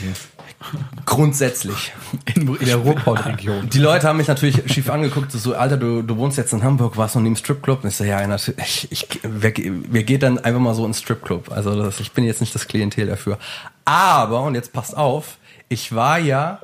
Grundsätzlich. 1.05 1.93
In, 2.35 2.55
in 2.55 2.65
der 2.65 2.77
Ruhrpott-Region. 2.77 3.69
Die 3.69 3.79
Leute 3.79 4.07
haben 4.07 4.17
mich 4.17 4.27
natürlich 4.27 4.61
schief 4.71 4.89
angeguckt, 4.89 5.31
so, 5.31 5.55
Alter, 5.55 5.77
du, 5.77 6.01
du 6.01 6.17
wohnst 6.17 6.37
jetzt 6.37 6.51
in 6.53 6.63
Hamburg, 6.63 6.97
warst 6.97 7.15
noch 7.15 7.21
nie 7.21 7.29
im 7.29 7.35
Stripclub? 7.35 7.83
Und 7.83 7.89
ich 7.89 7.95
so, 7.95 8.03
ja, 8.03 8.25
natürlich, 8.27 8.87
ich, 8.91 8.91
ich, 8.91 9.19
wer, 9.23 9.53
wer 9.55 10.03
geht 10.03 10.23
dann 10.23 10.37
einfach 10.39 10.59
mal 10.59 10.73
so 10.73 10.85
ins 10.85 10.99
Stripclub? 10.99 11.51
Also 11.51 11.81
das, 11.81 11.99
ich 11.99 12.11
bin 12.11 12.25
jetzt 12.25 12.41
nicht 12.41 12.53
das 12.55 12.67
Klientel 12.67 13.07
dafür. 13.07 13.37
Aber, 13.85 14.43
und 14.43 14.55
jetzt 14.55 14.73
passt 14.73 14.95
auf, 14.95 15.37
ich 15.69 15.95
war 15.95 16.19
ja 16.19 16.59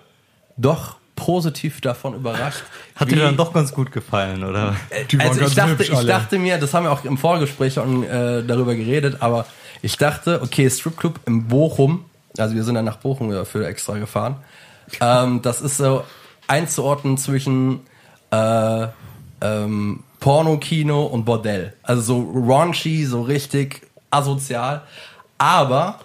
doch 0.58 0.98
positiv 1.16 1.82
davon 1.82 2.16
überrascht. 2.16 2.64
Hat 2.96 3.10
wie- 3.10 3.16
dir 3.16 3.22
dann 3.22 3.38
doch 3.38 3.54
ganz 3.54 3.74
gut 3.74 3.92
gefallen, 3.92 4.44
oder? 4.44 4.76
Die 5.10 5.18
waren 5.20 5.30
also 5.30 5.42
ich 5.42 5.56
dachte, 5.56 5.72
hübsch 5.72 5.90
ich 5.90 6.06
dachte 6.06 6.40
mir, 6.40 6.58
das 6.58 6.74
haben 6.74 6.84
wir 6.86 6.92
auch 6.92 7.04
im 7.06 7.18
Vorgespräch 7.18 7.74
schon 7.74 8.04
äh, 8.04 8.44
darüber 8.44 8.76
geredet, 8.76 9.18
aber 9.22 9.46
ich 9.82 9.98
dachte, 9.98 10.42
okay, 10.42 10.70
Stripclub 10.70 11.20
in 11.26 11.48
Bochum, 11.48 12.06
also 12.38 12.56
wir 12.56 12.64
sind 12.64 12.76
dann 12.76 12.86
nach 12.86 12.98
Bochum 12.98 13.32
dafür 13.32 13.68
extra 13.68 13.98
gefahren, 13.98 14.38
ähm, 15.02 15.42
das 15.42 15.62
ist 15.62 15.78
so 15.78 16.04
einzuordnen 16.48 17.18
zwischen 17.18 17.82
äh, 18.32 18.88
ähm, 19.42 20.04
Pornokino 20.20 21.04
und 21.06 21.26
Bordell. 21.26 21.74
Also 21.84 22.02
so 22.02 22.32
raunchy, 22.48 23.06
so 23.06 23.22
richtig 23.22 23.82
asozial. 24.10 24.82
Aber 25.38 26.00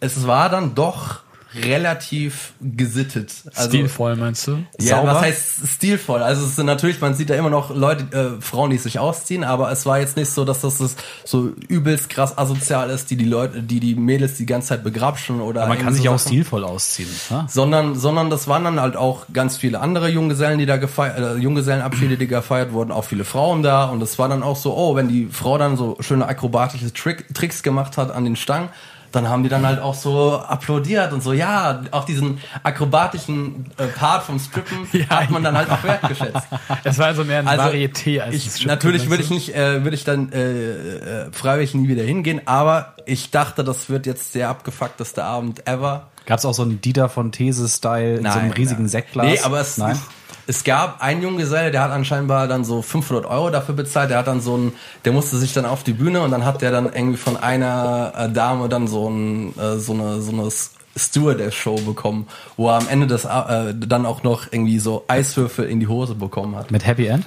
es 0.00 0.26
war 0.26 0.48
dann 0.48 0.74
doch 0.74 1.20
relativ 1.54 2.52
gesittet. 2.60 3.32
Also, 3.54 3.68
Stilvoll, 3.68 4.16
meinst 4.16 4.46
du? 4.46 4.58
Ja, 4.80 4.96
Sauber? 4.96 5.14
was 5.14 5.22
heißt 5.22 5.68
stilvoll? 5.68 6.22
Also 6.22 6.44
es 6.46 6.56
sind 6.56 6.66
natürlich, 6.66 7.00
man 7.00 7.14
sieht 7.14 7.30
da 7.30 7.34
immer 7.34 7.50
noch 7.50 7.74
Leute, 7.74 8.36
äh, 8.38 8.40
Frauen, 8.40 8.70
die 8.70 8.78
sich 8.78 8.98
ausziehen, 8.98 9.44
aber 9.44 9.70
es 9.70 9.84
war 9.86 9.98
jetzt 9.98 10.16
nicht 10.16 10.30
so, 10.30 10.44
dass 10.44 10.60
das, 10.60 10.78
so 11.24 11.50
übelst 11.68 12.08
krass 12.08 12.36
asozial 12.36 12.90
ist, 12.90 13.10
die 13.10 13.16
die 13.16 13.24
Leute, 13.24 13.62
die 13.62 13.80
die 13.80 13.94
Mädels 13.94 14.36
die 14.36 14.46
ganze 14.46 14.68
Zeit 14.68 14.84
begrapschen 14.84 15.40
oder 15.40 15.62
Aber 15.62 15.70
man 15.70 15.78
kann 15.78 15.88
irgendwie 15.88 16.02
sich 16.02 16.06
so 16.06 16.14
auch 16.14 16.18
Sachen. 16.18 16.32
stilvoll 16.32 16.64
ausziehen. 16.64 17.08
Ne? 17.30 17.46
sondern 17.48 17.94
sondern 17.96 18.30
das 18.30 18.48
waren 18.48 18.64
dann 18.64 18.80
halt 18.80 18.96
auch 18.96 19.26
ganz 19.32 19.56
viele 19.56 19.80
andere 19.80 20.08
Junggesellen, 20.08 20.58
die 20.58 20.66
da 20.66 20.76
gefeiert, 20.76 21.18
äh, 21.18 21.36
Junggesellenabschiede, 21.36 22.16
die 22.16 22.26
gefeiert 22.26 22.72
wurden, 22.72 22.90
auch 22.92 23.04
viele 23.04 23.24
Frauen 23.24 23.62
da 23.62 23.86
und 23.86 24.02
es 24.02 24.18
war 24.18 24.28
dann 24.28 24.42
auch 24.42 24.56
so, 24.56 24.74
oh, 24.76 24.96
wenn 24.96 25.08
die 25.08 25.28
Frau 25.30 25.58
dann 25.58 25.76
so 25.76 25.96
schöne 26.00 26.26
akrobatische 26.26 26.92
Trick, 26.92 27.32
Tricks 27.34 27.62
gemacht 27.62 27.96
hat 27.96 28.10
an 28.10 28.24
den 28.24 28.36
Stangen, 28.36 28.68
dann 29.12 29.28
haben 29.28 29.42
die 29.42 29.48
dann 29.48 29.64
halt 29.64 29.80
auch 29.80 29.94
so 29.94 30.38
applaudiert 30.38 31.12
und 31.12 31.22
so, 31.22 31.32
ja, 31.32 31.82
auch 31.90 32.04
diesen 32.04 32.38
akrobatischen 32.62 33.66
äh, 33.76 33.86
Part 33.86 34.24
vom 34.24 34.38
Strippen 34.38 34.88
hat 35.10 35.30
man 35.30 35.42
dann 35.42 35.56
halt 35.56 35.70
auch 35.70 35.82
wertgeschätzt. 35.82 36.46
Es 36.84 36.98
war 36.98 37.06
also 37.06 37.24
mehr 37.24 37.40
ein 37.40 37.48
Also, 37.48 37.64
Varieté 37.64 38.20
als 38.20 38.34
ich, 38.34 38.52
Strip, 38.52 38.66
natürlich 38.66 39.08
würde 39.08 39.22
ich 39.22 39.30
nicht, 39.30 39.54
äh, 39.54 39.84
würde 39.84 39.94
ich 39.94 40.04
dann 40.04 40.32
äh, 40.32 41.26
äh, 41.26 41.32
freiwillig 41.32 41.74
nie 41.74 41.88
wieder 41.88 42.02
hingehen, 42.02 42.40
aber 42.46 42.94
ich 43.06 43.30
dachte, 43.30 43.64
das 43.64 43.88
wird 43.88 44.06
jetzt 44.06 44.34
der 44.34 44.48
abgefuckteste 44.48 45.22
Abend 45.24 45.66
ever. 45.66 46.08
Gab 46.26 46.38
es 46.38 46.44
auch 46.44 46.54
so 46.54 46.62
einen 46.62 46.80
Dieter 46.80 47.08
von 47.08 47.32
These-Style 47.32 48.18
in 48.18 48.24
so 48.24 48.38
einem 48.38 48.52
riesigen 48.52 48.82
nein. 48.82 48.88
Sektglas? 48.88 49.26
Nee, 49.26 49.40
aber 49.40 49.60
es, 49.60 49.76
Nein? 49.76 49.98
Es 50.46 50.64
gab 50.64 51.02
einen 51.02 51.22
Junggeselle, 51.22 51.70
der 51.70 51.82
hat 51.82 51.90
anscheinend 51.90 52.30
dann 52.30 52.64
so 52.64 52.82
500 52.82 53.26
Euro 53.26 53.50
dafür 53.50 53.74
bezahlt. 53.74 54.10
Der 54.10 54.18
hat 54.18 54.26
dann 54.26 54.40
so 54.40 54.56
ein, 54.56 54.72
der 55.04 55.12
musste 55.12 55.38
sich 55.38 55.52
dann 55.52 55.64
auf 55.64 55.84
die 55.84 55.92
Bühne 55.92 56.20
und 56.22 56.30
dann 56.30 56.44
hat 56.44 56.62
der 56.62 56.70
dann 56.70 56.86
irgendwie 56.92 57.16
von 57.16 57.36
einer 57.36 58.12
äh, 58.16 58.28
Dame 58.30 58.68
dann 58.68 58.88
so 58.88 59.08
ein, 59.08 59.58
äh, 59.58 59.78
so 59.78 59.92
eine, 59.92 60.20
so 60.20 60.32
eine 60.32 60.48
Stewardess-Show 60.96 61.76
bekommen, 61.76 62.26
wo 62.56 62.68
er 62.68 62.76
am 62.76 62.88
Ende 62.88 63.06
des, 63.06 63.24
äh, 63.24 63.74
dann 63.74 64.04
auch 64.04 64.22
noch 64.22 64.46
irgendwie 64.50 64.78
so 64.78 65.04
Eiswürfel 65.08 65.66
in 65.66 65.80
die 65.80 65.86
Hose 65.86 66.14
bekommen 66.14 66.56
hat. 66.56 66.70
Mit 66.70 66.84
Happy 66.84 67.06
End? 67.06 67.24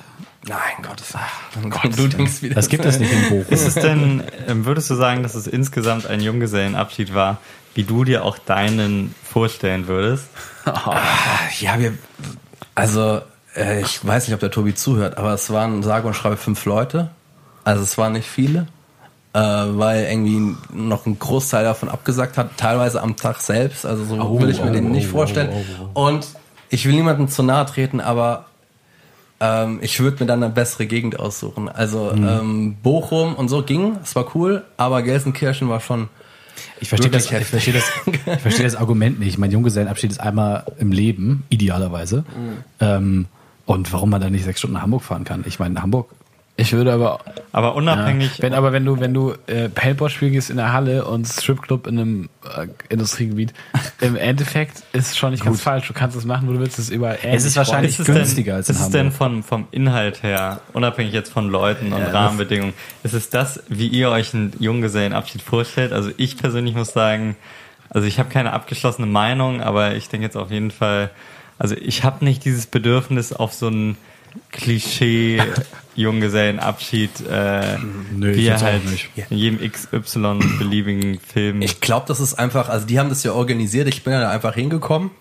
Nein, 0.48 0.60
Gottes 0.84 1.14
Willen. 1.14 1.96
du 1.96 2.08
denkst 2.08 2.44
wieder. 2.44 2.54
Das 2.54 2.70
gibt 2.70 2.86
es 2.86 3.00
nicht 3.00 3.12
in 3.12 3.22
Bochum. 3.24 3.46
Ist 3.50 3.68
es 3.68 3.74
denn, 3.76 4.24
ähm, 4.48 4.66
würdest 4.66 4.90
du 4.92 4.96
sagen, 4.96 5.24
dass 5.24 5.34
es 5.34 5.48
insgesamt 5.48 6.06
ein 6.06 6.22
Junggesellenabschied 6.22 7.16
war, 7.16 7.40
wie 7.74 7.84
du 7.84 8.04
dir 8.04 8.24
auch 8.24 8.38
deinen 8.38 9.16
vorstellen 9.24 9.88
würdest? 9.88 10.28
Ja, 11.60 11.80
wir, 11.80 11.94
also, 12.76 13.22
äh, 13.56 13.82
ich 13.82 14.06
weiß 14.06 14.28
nicht, 14.28 14.34
ob 14.34 14.40
der 14.42 14.52
Tobi 14.52 14.74
zuhört, 14.76 15.18
aber 15.18 15.34
es 15.34 15.50
waren 15.50 15.82
sage 15.84 16.08
und 16.08 16.14
schreibe 16.14 16.38
fünf 16.38 16.66
Leute. 16.66 17.10
Also 17.64 17.82
es 17.84 17.98
waren 17.98 18.14
nicht 18.14 18.28
viele, 18.28 18.68
äh, 19.34 19.40
weil 19.40 20.06
irgendwie 20.06 20.56
noch 20.74 21.06
ein 21.06 21.18
Großteil 21.18 21.64
davon 21.64 21.90
abgesagt 21.90 22.38
hat, 22.38 22.58
teilweise 22.58 23.02
am 23.02 23.16
Tag 23.16 23.42
selbst. 23.42 23.86
Also 23.86 24.04
so 24.06 24.16
Oh, 24.22 24.40
will 24.40 24.50
ich 24.50 24.62
mir 24.62 24.70
oh, 24.70 24.74
den 24.74 24.92
nicht 24.92 25.08
oh, 25.08 25.12
vorstellen. 25.12 25.50
oh, 25.94 26.06
Und 26.08 26.28
ich 26.70 26.86
will 26.86 26.94
niemandem 26.94 27.28
zu 27.28 27.42
nahe 27.44 27.66
treten, 27.66 28.02
aber 28.02 28.46
ähm, 29.40 29.80
ich 29.82 30.00
würde 30.00 30.24
mir 30.24 30.28
dann 30.28 30.44
eine 30.44 30.54
bessere 30.54 30.86
Gegend 30.86 31.20
aussuchen. 31.20 31.70
Also 31.70 32.12
Mhm. 32.16 32.28
ähm, 32.28 32.78
Bochum 32.84 33.36
und 33.36 33.50
so 33.50 33.64
ging, 33.64 33.98
es 34.04 34.16
war 34.16 34.26
cool, 34.36 34.64
aber 34.78 35.02
Gelsenkirchen 35.02 35.70
war 35.70 35.80
schon 35.80 36.10
Ich 36.82 36.90
verstehe 36.90 37.10
das, 37.12 37.32
ich 37.32 37.48
verstehe 37.48 37.74
das, 37.74 37.92
ich 38.06 38.42
verstehe 38.42 38.66
das 38.66 38.76
Argument 38.76 39.20
nicht. 39.20 39.38
Mein 39.38 39.52
Junggesellenabschied 39.52 40.12
ist 40.12 40.20
einmal 40.20 40.66
im 40.78 40.92
Leben, 40.92 41.44
idealerweise. 41.50 42.26
Ähm, 42.80 43.28
und 43.66 43.92
warum 43.94 44.10
man 44.10 44.22
da 44.22 44.30
nicht 44.30 44.44
sechs 44.44 44.60
Stunden 44.60 44.76
nach 44.76 44.84
Hamburg 44.84 45.04
fahren 45.04 45.24
kann. 45.24 45.44
Ich 45.48 45.60
meine, 45.60 45.82
Hamburg, 45.82 46.10
Ich 46.58 46.72
würde 46.72 46.94
aber 46.94 47.20
Aber 47.52 47.76
unabhängig, 47.76 48.42
Wenn, 48.42 48.54
aber 48.54 48.72
wenn 48.72 48.86
du, 48.86 49.00
wenn 49.02 49.14
du 49.14 49.34
äh, 49.48 49.68
Paintball 49.68 50.10
spielen 50.10 50.32
gehst 50.32 50.50
in 50.50 50.56
der 50.56 50.72
Halle 50.72 51.04
und 51.06 51.28
Stripclub 51.28 51.86
in 51.86 52.00
einem 52.00 52.30
äh, 52.58 52.68
Industriegebiet, 52.88 53.54
im 54.02 54.16
Endeffekt 54.16 54.78
ist 54.94 55.12
es 55.12 55.18
schon 55.18 55.32
nicht 55.32 55.44
ganz 55.44 55.62
falsch. 55.62 55.88
Du 55.88 55.94
kannst 55.94 56.16
es 56.16 56.24
machen, 56.24 56.48
wo 56.48 56.54
du 56.54 56.60
willst, 56.60 56.80
es 56.80 56.86
ist 56.86 56.92
überall. 56.96 57.18
Es 57.24 57.44
ist 57.44 57.58
wahrscheinlich 57.58 58.00
ist 58.00 58.08
es 58.08 58.16
günstiger 58.16 58.54
denn, 58.54 58.58
als 58.60 58.70
in 58.70 58.76
ist 58.76 58.82
es 58.82 58.90
denn 58.90 59.12
vom, 59.12 59.44
vom 59.44 59.68
Inhalt 59.72 60.24
her, 60.24 60.62
unabhängig 60.72 61.12
jetzt 61.14 61.32
von 61.34 61.50
Leuten 61.50 61.92
und 61.92 62.00
Ja, 62.00 62.06
das- 62.06 62.14
Rahmenbedingungen, 62.14 62.74
ist 63.04 63.14
es 63.14 63.30
das, 63.30 63.62
wie 63.68 63.88
ihr 63.88 64.10
euch 64.10 64.34
einen 64.34 64.54
Junggesellenabschied 64.58 65.42
vorstellt? 65.42 65.92
Also 65.92 66.12
ich 66.16 66.38
persönlich 66.38 66.74
muss 66.74 66.94
sagen, 66.94 67.36
also 67.90 68.08
ich 68.08 68.18
habe 68.18 68.30
keine 68.30 68.54
abgeschlossene 68.54 69.08
Meinung, 69.08 69.62
aber 69.62 69.96
ich 69.96 70.08
denke 70.08 70.26
jetzt 70.26 70.38
auf 70.38 70.52
jeden 70.52 70.72
Fall, 70.72 71.10
also 71.60 71.76
ich 71.76 72.06
habe 72.06 72.24
nicht 72.24 72.46
dieses 72.46 72.66
Bedürfnis 72.66 73.34
auf 73.34 73.54
so 73.54 73.68
ein 73.68 73.98
Klischee 74.52 75.42
Junggesellenabschied, 75.96 77.12
äh, 77.30 77.78
Nö, 78.14 78.32
ich 78.32 78.38
wie 78.38 78.48
er 78.48 78.62
halt 78.62 78.90
nicht. 78.90 79.10
in 79.30 79.38
jedem 79.38 79.72
XY 79.72 80.40
beliebigen 80.60 81.20
Film. 81.20 81.62
Ich 81.62 81.80
glaube, 81.80 82.06
das 82.08 82.20
ist 82.20 82.34
einfach, 82.34 82.68
also 82.70 82.86
die 82.86 83.00
haben 83.00 83.10
das 83.10 83.24
ja 83.24 83.32
organisiert, 83.32 83.88
ich 83.88 84.04
bin 84.04 84.12
ja 84.14 84.20
da 84.20 84.30
einfach 84.30 84.56
hingekommen. 84.56 85.12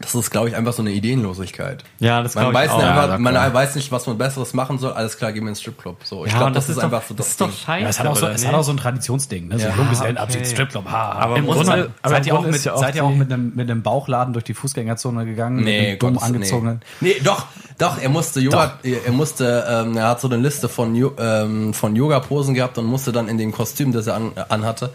Das 0.00 0.14
ist, 0.14 0.30
glaube 0.30 0.48
ich, 0.48 0.54
einfach 0.54 0.72
so 0.72 0.82
eine 0.82 0.92
Ideenlosigkeit. 0.92 1.82
ja, 1.98 2.22
das 2.22 2.36
Man 2.36 2.50
glaube 2.50 2.52
ich 2.52 2.60
weiß, 2.60 2.70
auch. 2.70 2.76
nicht, 2.76 2.86
Ja, 2.86 3.02
einfach, 3.02 3.18
na 3.18 3.32
man 3.32 3.54
weiß 3.54 3.74
nicht, 3.74 3.90
was 3.90 4.06
man 4.06 4.16
Besseres 4.16 4.54
machen 4.54 4.78
soll. 4.78 4.92
Alles 4.92 5.18
klar, 5.18 5.32
gehen 5.32 5.42
wir 5.42 5.48
ins 5.48 5.60
Stripclub. 5.60 6.04
So, 6.04 6.24
ich 6.24 6.30
ja, 6.30 6.38
glaube, 6.38 6.48
und 6.48 6.56
das, 6.56 6.68
ist 6.68 6.78
doch, 6.78 6.84
einfach 6.84 7.02
so 7.02 7.14
das 7.14 7.26
das 7.26 7.28
ist 7.30 7.40
doch 7.40 7.52
scheiße. 7.52 7.82
Ja, 7.82 7.88
es 7.88 7.98
hat 7.98 8.06
auch 8.06 8.16
so, 8.16 8.26
es 8.28 8.46
hat 8.46 8.54
auch 8.54 8.62
so 8.62 8.70
ein 8.70 8.76
Traditionsding, 8.76 9.48
ne? 9.48 9.58
So 9.58 9.66
Ja, 9.66 9.74
Junggesellenabschied, 9.74 10.40
okay. 10.42 10.50
Stripclub, 10.50 10.88
ha. 10.88 11.12
Aber 11.12 11.36
Im 11.36 11.46
Grunde, 11.46 11.90
aber 12.02 12.14
seid 12.14 12.26
ihr 12.26 12.34
auch 12.34 12.46
mit, 12.46 12.64
ja 12.64 12.76
seid 12.76 12.94
ihr 12.94 13.04
auch 13.04 13.14
mit 13.14 13.32
einem, 13.32 13.52
mit 13.56 13.68
einem 13.68 13.82
Bauchladen 13.82 14.32
durch 14.32 14.44
die 14.44 14.54
Fußgängerzone 14.54 15.24
gegangen? 15.24 15.64
Nee, 15.64 15.96
dumm 15.96 16.18
angezogenen? 16.18 16.80
Nee. 17.00 17.14
nee, 17.18 17.20
doch, 17.24 17.46
doch, 17.78 18.00
er 18.00 18.08
musste 18.08 18.40
Yoga, 18.40 18.78
er 18.82 19.12
musste, 19.12 19.64
ähm, 19.68 19.96
er 19.96 20.08
hat 20.08 20.20
so 20.20 20.28
eine 20.28 20.36
Liste 20.36 20.68
von, 20.68 20.94
ähm, 21.18 21.74
von 21.74 21.96
Yoga-Posen 21.96 22.54
gehabt 22.54 22.78
und 22.78 22.86
musste 22.86 23.10
dann 23.10 23.28
in 23.28 23.38
dem 23.38 23.52
Kostüm, 23.52 23.92
das 23.92 24.06
er 24.06 24.14
an, 24.14 24.32
anhatte, 24.48 24.90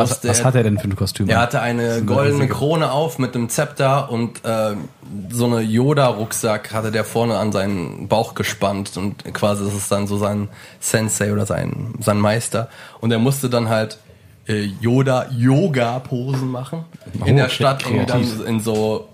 Was, 0.00 0.24
was 0.24 0.44
hat 0.44 0.54
er 0.54 0.62
denn 0.62 0.78
für 0.78 0.88
ein 0.88 0.96
Kostüm? 0.96 1.28
er 1.28 1.40
hatte 1.40 1.60
eine 1.60 2.02
goldene 2.02 2.48
Krone 2.48 2.90
auf 2.90 3.18
mit 3.18 3.34
einem 3.34 3.48
Zepter 3.48 4.10
und 4.10 4.44
äh, 4.44 4.74
so 5.30 5.46
eine 5.46 5.60
Yoda-Rucksack 5.60 6.72
hatte 6.72 6.90
der 6.90 7.04
vorne 7.04 7.36
an 7.38 7.52
seinen 7.52 8.08
Bauch 8.08 8.34
gespannt 8.34 8.96
und 8.96 9.24
quasi 9.34 9.64
das 9.64 9.74
ist 9.74 9.90
dann 9.90 10.06
so 10.06 10.18
sein 10.18 10.48
Sensei 10.80 11.32
oder 11.32 11.46
sein, 11.46 11.94
sein 12.00 12.18
Meister. 12.18 12.68
Und 13.00 13.10
er 13.12 13.18
musste 13.18 13.50
dann 13.50 13.68
halt 13.68 13.98
äh, 14.46 14.68
Yoda-Yoga-Posen 14.80 16.48
machen 16.48 16.84
in 17.14 17.34
Oh, 17.34 17.36
der 17.36 17.48
Stadt 17.48 17.86
und 17.86 18.08
dann 18.08 18.46
in 18.46 18.60
so 18.60 19.08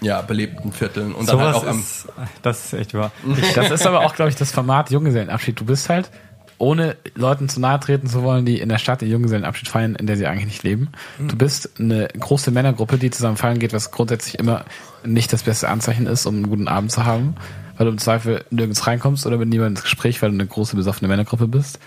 ja, 0.00 0.20
belebten 0.20 0.72
Vierteln 0.72 1.14
und 1.14 1.28
dann 1.28 1.40
halt 1.40 1.54
auch 1.54 1.66
am 1.66 1.80
ist, 1.80 2.06
das 2.42 2.66
ist 2.66 2.72
echt 2.74 2.94
wahr. 2.94 3.12
Das 3.54 3.70
ist 3.70 3.86
aber 3.86 4.00
auch, 4.04 4.14
glaube 4.14 4.30
ich, 4.30 4.36
das 4.36 4.52
Format 4.52 4.90
Junggesellenabschied. 4.90 5.58
Du 5.58 5.64
bist 5.64 5.88
halt, 5.88 6.10
ohne 6.58 6.96
Leuten 7.14 7.48
zu 7.48 7.60
nahe 7.60 7.78
treten 7.80 8.06
zu 8.06 8.22
wollen, 8.22 8.46
die 8.46 8.60
in 8.60 8.68
der 8.68 8.78
Stadt 8.78 9.00
den 9.00 9.10
Junggesellenabschied 9.10 9.68
feiern, 9.68 9.94
in 9.94 10.06
der 10.06 10.16
sie 10.16 10.26
eigentlich 10.26 10.46
nicht 10.46 10.62
leben. 10.62 10.88
Du 11.18 11.36
bist 11.36 11.70
eine 11.78 12.08
große 12.18 12.50
Männergruppe, 12.50 12.98
die 12.98 13.10
zusammen 13.10 13.36
feiern 13.36 13.58
geht, 13.58 13.72
was 13.72 13.90
grundsätzlich 13.90 14.38
immer 14.38 14.64
nicht 15.04 15.32
das 15.32 15.42
beste 15.42 15.68
Anzeichen 15.68 16.06
ist, 16.06 16.26
um 16.26 16.36
einen 16.36 16.48
guten 16.48 16.68
Abend 16.68 16.90
zu 16.90 17.04
haben, 17.04 17.36
weil 17.76 17.86
du 17.86 17.92
im 17.92 17.98
Zweifel 17.98 18.44
nirgends 18.50 18.86
reinkommst 18.86 19.26
oder 19.26 19.36
mit 19.36 19.48
niemandem 19.48 19.74
ins 19.74 19.82
Gespräch, 19.82 20.22
weil 20.22 20.30
du 20.30 20.36
eine 20.36 20.46
große 20.46 20.76
besoffene 20.76 21.08
Männergruppe 21.08 21.46
bist. 21.46 21.78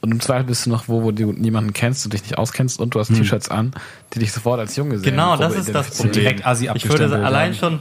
Und 0.00 0.12
im 0.12 0.20
Zweifel 0.20 0.44
bist 0.44 0.66
du 0.66 0.70
noch 0.70 0.88
wo, 0.88 1.02
wo 1.02 1.10
du 1.10 1.32
niemanden 1.32 1.72
kennst 1.72 2.04
und 2.04 2.12
dich 2.12 2.22
nicht 2.22 2.36
auskennst 2.36 2.80
und 2.80 2.94
du 2.94 3.00
hast 3.00 3.08
T-Shirts 3.14 3.48
an, 3.48 3.72
die 4.12 4.18
dich 4.18 4.30
sofort 4.32 4.60
als 4.60 4.76
Junggesellen 4.76 5.10
Genau, 5.10 5.36
das 5.36 5.54
ist 5.54 5.74
das. 5.74 5.96
Problem. 5.96 6.12
direkt 6.12 6.46
assi 6.46 6.68
ich 6.74 6.88
würde 6.88 7.24
allein 7.24 7.54
schon, 7.54 7.80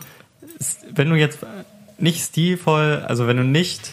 wenn 0.93 1.09
du 1.09 1.15
jetzt 1.15 1.39
nicht 1.97 2.23
stilvoll, 2.23 3.03
also 3.07 3.27
wenn 3.27 3.37
du 3.37 3.43
nicht 3.43 3.91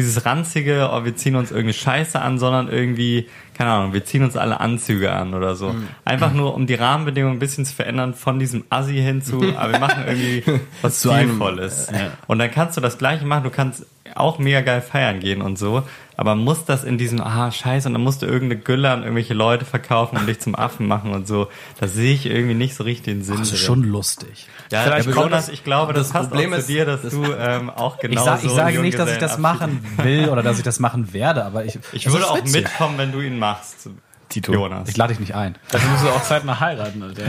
dieses 0.00 0.24
ranzige, 0.26 0.90
oh, 0.92 1.04
wir 1.04 1.14
ziehen 1.16 1.36
uns 1.36 1.50
irgendwie 1.50 1.74
Scheiße 1.74 2.20
an, 2.20 2.38
sondern 2.38 2.68
irgendwie, 2.68 3.28
keine 3.56 3.70
Ahnung, 3.70 3.92
wir 3.92 4.04
ziehen 4.04 4.22
uns 4.24 4.36
alle 4.36 4.60
Anzüge 4.60 5.12
an 5.12 5.34
oder 5.34 5.54
so. 5.54 5.70
Mhm. 5.70 5.88
Einfach 6.04 6.32
nur, 6.32 6.54
um 6.54 6.66
die 6.66 6.74
Rahmenbedingungen 6.74 7.36
ein 7.36 7.40
bisschen 7.40 7.64
zu 7.64 7.74
verändern 7.74 8.14
von 8.14 8.38
diesem 8.38 8.64
Assi 8.70 8.94
hin 8.94 9.22
zu, 9.22 9.42
aber 9.56 9.72
wir 9.72 9.78
machen 9.78 10.04
irgendwie 10.06 10.42
was 10.82 11.06
einem- 11.06 11.28
Stilvolles. 11.30 11.88
Und 12.26 12.38
dann 12.38 12.50
kannst 12.50 12.76
du 12.76 12.80
das 12.80 12.98
Gleiche 12.98 13.24
machen, 13.26 13.44
du 13.44 13.50
kannst 13.50 13.86
auch 14.14 14.38
mega 14.38 14.60
geil 14.60 14.80
feiern 14.82 15.20
gehen 15.20 15.40
und 15.40 15.56
so, 15.56 15.84
aber 16.20 16.34
muss 16.34 16.66
das 16.66 16.84
in 16.84 16.98
diesem, 16.98 17.18
ah, 17.22 17.50
scheiße, 17.50 17.88
und 17.88 17.94
dann 17.94 18.02
musst 18.02 18.20
du 18.20 18.26
irgendeine 18.26 18.60
Gülle 18.60 18.90
an 18.90 19.00
irgendwelche 19.04 19.32
Leute 19.32 19.64
verkaufen 19.64 20.18
und 20.18 20.26
dich 20.26 20.38
zum 20.38 20.54
Affen 20.54 20.86
machen 20.86 21.12
und 21.12 21.26
so. 21.26 21.48
Da 21.80 21.88
sehe 21.88 22.12
ich 22.12 22.26
irgendwie 22.26 22.52
nicht 22.54 22.74
so 22.74 22.84
richtig 22.84 23.06
den 23.06 23.22
Sinn. 23.24 23.38
Das 23.38 23.46
ist 23.48 23.52
drin. 23.52 23.66
schon 23.66 23.82
lustig. 23.84 24.46
Ja, 24.70 24.82
Vielleicht 24.82 25.06
Jonas, 25.06 25.16
besonders- 25.16 25.48
ich 25.48 25.64
glaube, 25.64 25.94
das, 25.94 26.08
das 26.08 26.12
passt 26.12 26.28
Problem 26.30 26.50
auch 26.50 26.56
zu 26.56 26.60
ist- 26.60 26.68
dir, 26.68 26.84
dass 26.84 27.00
das- 27.02 27.12
du 27.12 27.24
ähm, 27.24 27.70
auch 27.70 27.98
genau 27.98 28.20
Ich, 28.20 28.24
sag, 28.26 28.40
so 28.42 28.46
ich 28.48 28.52
sage 28.52 28.80
nicht, 28.80 28.98
dass 28.98 29.10
ich 29.10 29.16
das 29.18 29.38
machen 29.38 29.82
will 29.96 30.28
oder 30.28 30.42
dass 30.42 30.58
ich 30.58 30.64
das 30.64 30.78
machen 30.78 31.14
werde, 31.14 31.42
aber 31.44 31.64
ich, 31.64 31.78
Ich 31.92 32.06
würde 32.12 32.28
auch 32.28 32.36
witzig. 32.36 32.64
mitkommen, 32.64 32.98
wenn 32.98 33.12
du 33.12 33.20
ihn 33.22 33.38
machst, 33.38 33.88
Tito. 34.28 34.52
Jonas. 34.52 34.88
Ich 34.90 34.96
lade 34.98 35.12
dich 35.14 35.20
nicht 35.20 35.34
ein. 35.34 35.56
Dafür 35.72 35.90
musst 35.90 36.04
du 36.04 36.08
auch 36.10 36.22
Zeit 36.22 36.44
nach 36.44 36.60
heiraten, 36.60 37.02
Alter. 37.02 37.22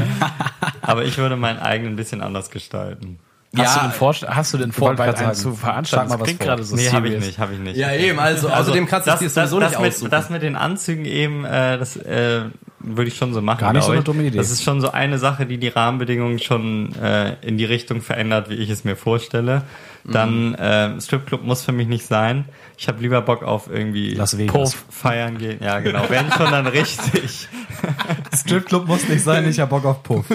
Aber 0.81 1.05
ich 1.05 1.17
würde 1.17 1.35
meinen 1.37 1.59
eigenen 1.59 1.93
ein 1.93 1.95
bisschen 1.95 2.21
anders 2.21 2.51
gestalten. 2.51 3.19
Hast 3.57 3.75
Ja. 3.75 3.81
du 3.83 3.87
den, 3.89 3.91
Vorst 3.93 4.25
hast 4.27 4.53
du 4.53 4.57
den 4.57 4.71
vor, 4.71 4.89
einem 4.91 4.97
sagen, 4.97 5.33
zu 5.33 5.53
veranstalten? 5.55 5.85
schlag 5.87 6.03
mal 6.07 6.13
Das 6.13 6.19
was 6.19 6.25
klingt 6.25 6.39
vor. 6.41 6.47
gerade 6.47 6.63
so 6.63 6.75
Nee, 6.77 6.89
habe 6.89 7.09
ich 7.09 7.19
nicht, 7.19 7.37
habe 7.37 7.53
ich 7.53 7.59
nicht. 7.59 7.75
Ja, 7.75 7.91
eben, 7.93 8.17
also, 8.17 8.49
außerdem 8.49 8.85
kannst 8.87 9.07
du 9.07 9.11
es 9.11 9.19
dir 9.19 9.29
sowieso 9.29 9.59
das, 9.59 9.71
nicht 9.71 9.81
mit, 9.81 9.89
aussuchen. 9.93 10.09
das 10.11 10.29
mit 10.29 10.41
den 10.41 10.55
Anzügen 10.55 11.03
eben, 11.03 11.43
äh, 11.43 11.77
das 11.77 11.97
äh, 11.97 12.43
würde 12.79 13.09
ich 13.09 13.17
schon 13.17 13.33
so 13.33 13.41
machen. 13.41 13.59
Gar 13.59 13.73
nicht 13.73 13.83
so 13.83 13.91
eine 13.91 14.03
dumme 14.03 14.23
Idee. 14.23 14.37
Das 14.37 14.51
ist 14.51 14.63
schon 14.63 14.79
so 14.79 14.91
eine 14.91 15.17
Sache, 15.19 15.45
die 15.45 15.57
die 15.57 15.67
Rahmenbedingungen 15.67 16.39
schon 16.39 16.95
äh, 16.95 17.35
in 17.41 17.57
die 17.57 17.65
Richtung 17.65 18.01
verändert, 18.01 18.49
wie 18.49 18.55
ich 18.55 18.69
es 18.69 18.85
mir 18.85 18.95
vorstelle. 18.95 19.63
Dann 20.05 20.55
äh, 20.55 20.99
Stripclub 20.99 21.43
muss 21.43 21.61
für 21.61 21.73
mich 21.73 21.87
nicht 21.87 22.07
sein. 22.07 22.45
Ich 22.77 22.87
habe 22.87 23.01
lieber 23.01 23.21
Bock 23.21 23.43
auf 23.43 23.69
irgendwie. 23.69 24.15
Puff 24.47 24.83
feiern 24.89 25.37
gehen. 25.37 25.59
Ja, 25.61 25.79
genau. 25.79 26.05
Wenn 26.07 26.31
schon 26.31 26.49
dann 26.51 26.65
richtig. 26.67 27.47
Stripclub 28.35 28.87
muss 28.87 29.07
nicht 29.07 29.23
sein, 29.23 29.47
ich 29.49 29.59
hab 29.59 29.69
Bock 29.69 29.85
auf 29.85 30.03
Puff. 30.03 30.25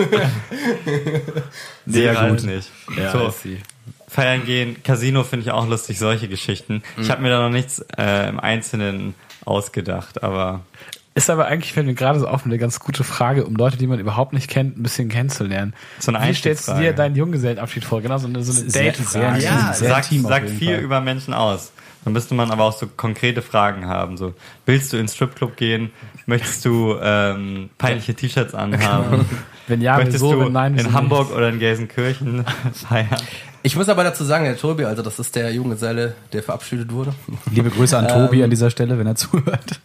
Nee, 1.84 2.00
Sehr 2.00 2.18
halt 2.18 2.40
gut. 2.40 2.44
nicht. 2.44 2.70
Ja, 2.96 3.12
so, 3.12 3.32
feiern 4.08 4.44
gehen, 4.44 4.82
Casino 4.82 5.24
finde 5.24 5.44
ich 5.46 5.52
auch 5.52 5.68
lustig, 5.68 5.98
solche 5.98 6.28
Geschichten. 6.28 6.82
Ich 7.00 7.10
habe 7.10 7.22
mir 7.22 7.30
da 7.30 7.40
noch 7.40 7.50
nichts 7.50 7.84
äh, 7.96 8.28
im 8.28 8.40
Einzelnen 8.40 9.14
ausgedacht, 9.44 10.22
aber 10.22 10.60
Ist 11.14 11.30
aber 11.30 11.46
eigentlich, 11.46 11.72
fällt 11.72 11.86
mir 11.86 11.94
gerade 11.94 12.18
so 12.20 12.28
auf, 12.28 12.44
eine 12.44 12.58
ganz 12.58 12.80
gute 12.80 13.04
Frage, 13.04 13.44
um 13.44 13.54
Leute, 13.54 13.76
die 13.76 13.86
man 13.86 13.98
überhaupt 13.98 14.32
nicht 14.32 14.48
kennt, 14.48 14.78
ein 14.78 14.82
bisschen 14.82 15.08
kennenzulernen. 15.08 15.74
So 15.98 16.12
eine 16.12 16.26
Wie 16.26 16.34
stellst 16.34 16.68
du 16.68 16.74
dir 16.74 16.92
deinen 16.92 17.16
Junggesellenabschied 17.16 17.84
vor? 17.84 18.02
Genau, 18.02 18.18
so 18.18 18.26
eine, 18.26 18.42
so 18.42 18.58
eine 18.60 18.70
Date-Frage. 18.70 19.42
ja, 19.42 19.72
sehr 19.72 19.88
sagt, 19.88 20.06
sagt 20.06 20.50
viel 20.50 20.74
Fall. 20.74 20.84
über 20.84 21.00
Menschen 21.00 21.34
aus. 21.34 21.72
Dann 22.06 22.12
müsste 22.12 22.36
man 22.36 22.52
aber 22.52 22.62
auch 22.62 22.72
so 22.72 22.86
konkrete 22.86 23.42
Fragen 23.42 23.88
haben. 23.88 24.16
So, 24.16 24.32
willst 24.64 24.92
du 24.92 24.96
ins 24.96 25.16
Stripclub 25.16 25.56
gehen? 25.56 25.90
Möchtest 26.26 26.64
du 26.64 26.94
ähm, 27.02 27.68
peinliche 27.78 28.14
T-Shirts 28.14 28.54
anhaben? 28.54 29.24
Wenn 29.66 29.80
ja, 29.80 29.96
Möchtest 29.96 30.22
wieso? 30.22 30.34
du 30.34 30.44
Wenn 30.44 30.52
nein, 30.52 30.76
wieso 30.76 30.88
in 30.88 30.94
Hamburg 30.94 31.30
nicht? 31.30 31.36
oder 31.36 31.48
in 31.48 31.58
Gelsenkirchen 31.58 32.44
feiern? 32.72 33.20
Ich 33.64 33.74
muss 33.74 33.88
aber 33.88 34.04
dazu 34.04 34.22
sagen, 34.22 34.44
der 34.44 34.56
Tobi, 34.56 34.84
also 34.84 35.02
das 35.02 35.18
ist 35.18 35.34
der 35.34 35.52
Junggeselle, 35.52 36.14
der 36.32 36.44
verabschiedet 36.44 36.92
wurde. 36.92 37.12
Liebe 37.50 37.70
Grüße 37.70 37.98
an 37.98 38.06
Tobi 38.28 38.44
an 38.44 38.50
dieser 38.50 38.70
Stelle, 38.70 39.00
wenn 39.00 39.08
er 39.08 39.16
zuhört. 39.16 39.80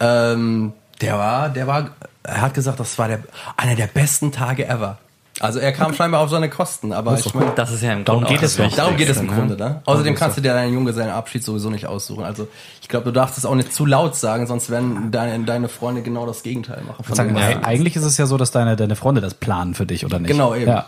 Ähm, 0.00 0.72
der 1.00 1.18
war, 1.18 1.50
der 1.50 1.68
war, 1.68 1.90
er 2.24 2.40
hat 2.40 2.54
gesagt, 2.54 2.80
das 2.80 2.98
war 2.98 3.06
der, 3.06 3.20
einer 3.56 3.76
der 3.76 3.86
besten 3.86 4.32
Tage 4.32 4.66
ever. 4.66 4.98
Also 5.40 5.58
er 5.58 5.72
kam 5.72 5.94
scheinbar 5.94 6.20
auf 6.20 6.30
seine 6.30 6.48
Kosten, 6.50 6.92
aber 6.92 7.18
ich 7.18 7.34
meine, 7.34 7.52
Das 7.56 7.72
ist 7.72 7.82
ja 7.82 7.92
im 7.94 8.04
Darum 8.04 8.22
Grunde 8.24 8.38
geht 8.38 8.46
es 8.46 8.56
doch. 8.56 8.76
darum 8.76 8.96
geht 8.96 9.08
es 9.08 9.16
im 9.16 9.22
Wichtigste, 9.24 9.46
Grunde, 9.56 9.64
ne? 9.64 9.82
Außerdem 9.86 10.14
kannst 10.14 10.36
du 10.36 10.42
dir 10.42 10.52
deinen 10.52 10.74
Junggesellenabschied 10.74 11.42
sowieso 11.42 11.70
nicht 11.70 11.86
aussuchen. 11.86 12.24
Also 12.24 12.46
ich 12.82 12.88
glaube, 12.88 13.06
du 13.06 13.10
darfst 13.12 13.38
es 13.38 13.46
auch 13.46 13.54
nicht 13.54 13.72
zu 13.72 13.86
laut 13.86 14.14
sagen, 14.16 14.46
sonst 14.46 14.68
werden 14.70 15.10
deine, 15.10 15.42
deine 15.44 15.68
Freunde 15.68 16.02
genau 16.02 16.26
das 16.26 16.42
Gegenteil 16.42 16.82
machen. 16.86 17.02
Von 17.04 17.14
Sagen, 17.16 17.34
du- 17.34 17.64
Eigentlich 17.64 17.96
ist 17.96 18.04
es 18.04 18.18
ja 18.18 18.26
so, 18.26 18.36
dass 18.36 18.50
deine, 18.50 18.76
deine 18.76 18.96
Freunde 18.96 19.20
das 19.22 19.34
planen 19.34 19.74
für 19.74 19.86
dich, 19.86 20.04
oder 20.04 20.18
nicht? 20.18 20.30
Genau, 20.30 20.54
eben. 20.54 20.68
Ja. 20.70 20.86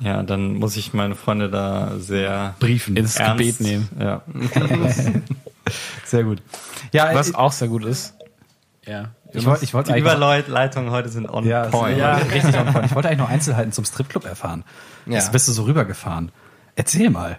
Ja, 0.00 0.22
dann 0.22 0.54
muss 0.54 0.76
ich 0.76 0.94
meine 0.94 1.16
Freunde 1.16 1.50
da 1.50 1.92
sehr 1.98 2.54
Briefen. 2.60 2.96
Ins 2.96 3.16
ernst 3.16 3.38
Gebet 3.38 3.60
nehmen. 3.60 3.88
Ja. 4.00 4.22
Sehr 6.04 6.24
gut. 6.24 6.40
Ja, 6.92 7.10
Was 7.14 7.34
auch 7.34 7.52
sehr 7.52 7.68
gut 7.68 7.84
ist. 7.84 8.14
Ja. 8.86 9.10
Ich 9.32 9.44
wollte 9.46 9.64
ich 9.64 9.74
wollte 9.74 9.92
Die 9.92 9.98
Überleitungen 10.00 10.90
heute 10.90 11.08
sind 11.08 11.28
on 11.28 11.44
ja, 11.46 11.64
point. 11.66 11.98
ja, 11.98 12.14
richtig 12.32 12.56
on 12.58 12.66
point. 12.72 12.86
Ich 12.86 12.94
wollte 12.94 13.08
eigentlich 13.08 13.18
noch 13.20 13.28
Einzelheiten 13.28 13.72
zum 13.72 13.84
Stripclub 13.84 14.24
erfahren. 14.24 14.64
Ja. 15.06 15.14
Jetzt 15.14 15.32
bist 15.32 15.48
du 15.48 15.52
so 15.52 15.64
rübergefahren. 15.64 16.32
Erzähl 16.76 17.10
mal. 17.10 17.38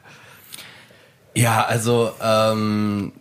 Ja, 1.35 1.63
also 1.65 2.11
ähm, 2.21 3.13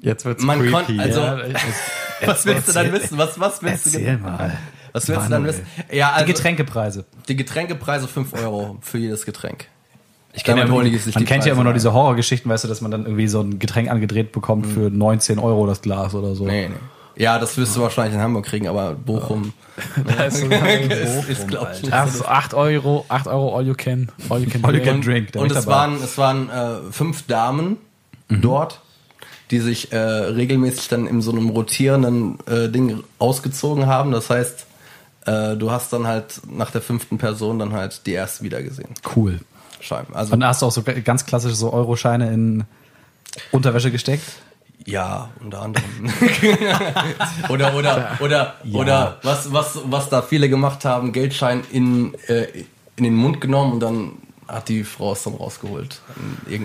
Jetzt 0.00 0.24
wird's 0.24 0.42
Man 0.44 0.58
creepy. 0.58 0.72
kon- 0.96 1.00
also- 1.00 1.20
Ja, 1.20 1.38
was 2.26 2.44
willst 2.46 2.68
du 2.68 2.72
dann 2.72 2.92
wissen? 2.92 3.16
Was, 3.18 3.38
was 3.40 3.62
willst 3.62 3.86
du 3.86 3.98
Erzähl 3.98 4.18
mal. 4.18 4.56
Was 4.92 5.08
willst 5.08 5.26
du 5.26 5.30
dann 5.30 5.42
Manuel. 5.42 5.54
wissen? 5.54 5.66
Ja, 5.90 6.12
also 6.12 6.26
Die 6.26 6.32
Getränkepreise. 6.32 7.04
Die 7.28 7.36
Getränkepreise 7.36 8.06
5 8.06 8.34
Euro 8.34 8.76
für 8.80 8.98
jedes 8.98 9.24
Getränk. 9.24 9.66
Ich 10.36 10.42
kenn 10.44 10.56
ja, 10.58 10.66
man 10.66 10.84
die 10.84 10.90
kennt 10.90 11.06
ja 11.06 11.24
Preise 11.24 11.50
immer 11.50 11.62
noch 11.64 11.70
ein. 11.70 11.74
diese 11.74 11.92
Horrorgeschichten, 11.92 12.50
weißt 12.50 12.64
du, 12.64 12.68
dass 12.68 12.80
man 12.80 12.90
dann 12.90 13.04
irgendwie 13.04 13.28
so 13.28 13.40
ein 13.40 13.58
Getränk 13.60 13.88
angedreht 13.88 14.32
bekommt 14.32 14.66
für 14.66 14.90
19 14.90 15.38
Euro 15.38 15.66
das 15.66 15.80
Glas 15.80 16.14
oder 16.14 16.34
so. 16.34 16.44
Nee, 16.44 16.68
nee. 16.68 16.74
Ja, 17.16 17.38
das 17.38 17.56
wirst 17.56 17.76
du 17.76 17.80
wahrscheinlich 17.80 18.14
in 18.14 18.20
Hamburg 18.20 18.44
kriegen, 18.46 18.66
aber 18.68 18.94
Bochum 18.94 19.52
da 20.16 20.24
ist 20.24 20.38
so 20.38 20.46
ist, 20.48 21.28
ist 21.28 21.48
glaube 21.48 21.70
ich, 21.74 21.82
nicht 21.82 21.92
Ach, 21.92 22.08
so 22.08 22.18
so 22.18 22.24
8 22.26 22.54
Euro, 22.54 23.04
8 23.08 23.26
Euro 23.28 23.56
all 23.56 23.66
you 23.66 23.74
can. 23.74 24.10
All 24.28 24.40
you 24.40 24.48
can 24.50 24.64
All 24.64 24.72
you 24.74 24.80
drink. 24.80 24.84
can 24.84 25.00
drink. 25.00 25.32
da 25.32 25.40
Und 25.40 25.52
ich 25.52 25.58
es 25.58 25.64
dabei. 25.64 25.76
waren, 25.76 25.94
es 26.02 26.18
waren 26.18 26.50
äh, 26.50 26.92
fünf 26.92 27.26
Damen 27.26 27.76
Mhm. 28.28 28.40
dort, 28.40 28.80
die 29.50 29.58
sich 29.60 29.92
äh, 29.92 29.98
regelmäßig 29.98 30.88
dann 30.88 31.06
in 31.06 31.20
so 31.20 31.30
einem 31.30 31.50
rotierenden 31.50 32.38
äh, 32.46 32.70
Ding 32.70 33.04
ausgezogen 33.18 33.86
haben. 33.86 34.12
Das 34.12 34.30
heißt, 34.30 34.64
äh, 35.26 35.56
du 35.56 35.70
hast 35.70 35.92
dann 35.92 36.06
halt 36.06 36.40
nach 36.50 36.70
der 36.70 36.80
fünften 36.80 37.18
Person 37.18 37.58
dann 37.58 37.74
halt 37.74 38.06
die 38.06 38.12
erste 38.12 38.42
wieder 38.44 38.62
gesehen. 38.62 38.88
cool. 39.14 39.40
Scheinbar. 39.80 40.16
Also 40.16 40.32
Und 40.32 40.40
da 40.40 40.48
hast 40.48 40.62
du 40.62 40.66
auch 40.66 40.72
so 40.72 40.82
ganz 40.82 41.26
klassische 41.26 41.54
so 41.54 41.70
Euroscheine 41.70 42.32
in 42.32 42.64
Unterwäsche 43.52 43.90
gesteckt. 43.90 44.24
Ja, 44.86 45.30
unter 45.42 45.62
anderem. 45.62 45.84
oder 47.48 47.74
oder 47.74 48.18
oder 48.20 48.54
Ja. 48.64 48.78
oder 48.78 49.18
was 49.22 49.52
was 49.52 49.78
was 49.84 50.08
da 50.08 50.22
viele 50.22 50.48
gemacht 50.48 50.84
haben, 50.84 51.12
Geldschein 51.12 51.62
in 51.72 52.14
äh, 52.28 52.46
in 52.96 53.04
den 53.04 53.14
Mund 53.16 53.40
genommen 53.40 53.72
und 53.74 53.80
dann 53.80 54.10
hat 54.46 54.68
die 54.68 54.84
Frau 54.84 55.12
es 55.12 55.22
dann 55.22 55.34
rausgeholt. 55.34 56.00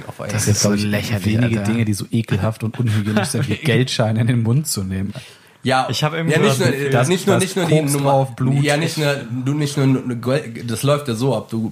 Auf 0.07 0.19
einen- 0.21 0.33
Das 0.33 0.47
ist 0.47 0.61
so 0.61 0.73
lächerlich, 0.73 1.25
Wenige 1.25 1.59
Alter. 1.61 1.71
Dinge, 1.71 1.85
die 1.85 1.93
so 1.93 2.05
ekelhaft 2.11 2.63
und 2.63 2.77
unhygienisch 2.77 3.29
sind, 3.29 3.47
wie 3.47 3.55
Geldscheine 3.63 4.19
in 4.19 4.27
den 4.27 4.43
Mund 4.43 4.67
zu 4.67 4.83
nehmen. 4.83 5.13
Ja, 5.63 5.87
Ich 5.89 6.03
hab 6.03 6.13
irgendwie 6.13 6.35
ja, 6.37 6.41
nicht 6.41 6.59
nur, 6.59 6.89
das 6.91 7.07
nicht 7.07 7.25
nur, 7.27 7.35
nicht 7.37 7.45
ist 7.49 7.55
nur 7.55 7.65
die 7.65 7.79
Koks 7.79 7.93
Nummer, 7.93 8.11
drauf, 8.11 8.35
Blut. 8.35 8.61
ja, 8.63 8.75
nicht 8.77 8.97
nur, 8.97 9.15
du 9.45 9.53
nicht 9.53 9.77
nur, 9.77 10.03
das 10.67 10.83
läuft 10.83 11.07
ja 11.07 11.15
so 11.15 11.35
ab, 11.35 11.49
du, 11.49 11.71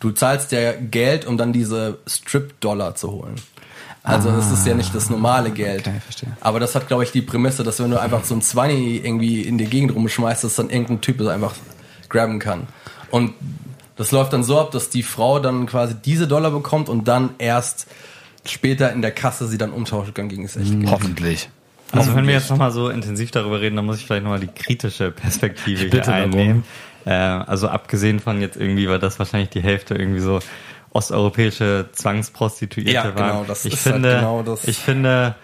du 0.00 0.10
zahlst 0.12 0.52
ja 0.52 0.72
Geld, 0.72 1.26
um 1.26 1.36
dann 1.38 1.52
diese 1.52 1.98
Strip-Dollar 2.06 2.94
zu 2.94 3.10
holen. 3.10 3.34
Also 4.04 4.32
das 4.32 4.50
ist 4.50 4.66
ja 4.66 4.74
nicht 4.74 4.94
das 4.94 5.10
normale 5.10 5.50
Geld. 5.50 5.86
Ah, 5.86 5.90
okay, 5.90 6.00
verstehe. 6.00 6.36
Aber 6.40 6.58
das 6.58 6.74
hat, 6.74 6.88
glaube 6.88 7.04
ich, 7.04 7.12
die 7.12 7.22
Prämisse, 7.22 7.62
dass 7.62 7.80
wenn 7.80 7.90
du 7.90 8.00
einfach 8.00 8.24
so 8.24 8.34
ein 8.34 8.42
20 8.42 9.04
irgendwie 9.04 9.42
in 9.42 9.58
die 9.58 9.66
Gegend 9.66 9.94
rumschmeißt, 9.94 10.42
dass 10.42 10.56
dann 10.56 10.70
irgendein 10.70 11.00
Typ 11.00 11.18
das 11.18 11.28
einfach 11.28 11.54
grabben 12.08 12.40
kann. 12.40 12.66
Und 13.10 13.34
das 13.96 14.10
läuft 14.10 14.32
dann 14.32 14.42
so 14.42 14.58
ab, 14.58 14.72
dass 14.72 14.90
die 14.90 15.02
Frau 15.02 15.38
dann 15.38 15.66
quasi 15.66 15.94
diese 15.94 16.26
Dollar 16.26 16.50
bekommt 16.50 16.88
und 16.88 17.06
dann 17.06 17.30
erst 17.38 17.86
später 18.44 18.92
in 18.92 19.02
der 19.02 19.12
Kasse 19.12 19.46
sie 19.46 19.58
dann 19.58 19.70
umtauschen 19.70 20.14
kann 20.14 20.28
gegen 20.28 20.42
das 20.42 20.56
echte 20.56 20.76
Geld. 20.76 20.90
Hoffentlich. 20.90 21.48
Also 21.92 22.14
wenn 22.16 22.26
wir 22.26 22.34
jetzt 22.34 22.50
nochmal 22.50 22.72
so 22.72 22.88
intensiv 22.88 23.30
darüber 23.30 23.60
reden, 23.60 23.76
dann 23.76 23.84
muss 23.84 23.98
ich 23.98 24.06
vielleicht 24.06 24.24
nochmal 24.24 24.40
die 24.40 24.48
kritische 24.48 25.10
Perspektive 25.10 25.84
bitte 25.84 26.04
hier 26.04 26.24
einnehmen. 26.24 26.64
Äh, 27.04 27.10
also 27.12 27.68
abgesehen 27.68 28.18
von 28.18 28.40
jetzt 28.40 28.56
irgendwie, 28.56 28.88
weil 28.88 28.98
das 28.98 29.18
wahrscheinlich 29.18 29.50
die 29.50 29.62
Hälfte 29.62 29.94
irgendwie 29.94 30.20
so 30.20 30.40
osteuropäische 30.92 31.88
Zwangsprostituierte 31.92 32.92
Ja, 32.92 33.04
waren. 33.04 33.14
genau, 33.14 33.44
das 33.44 33.64
ich 33.64 33.74
ist 33.74 33.86
halt 33.86 33.94
finde, 33.94 34.16
genau 34.16 34.42
das. 34.42 34.68
Ich 34.68 34.78
finde, 34.78 35.34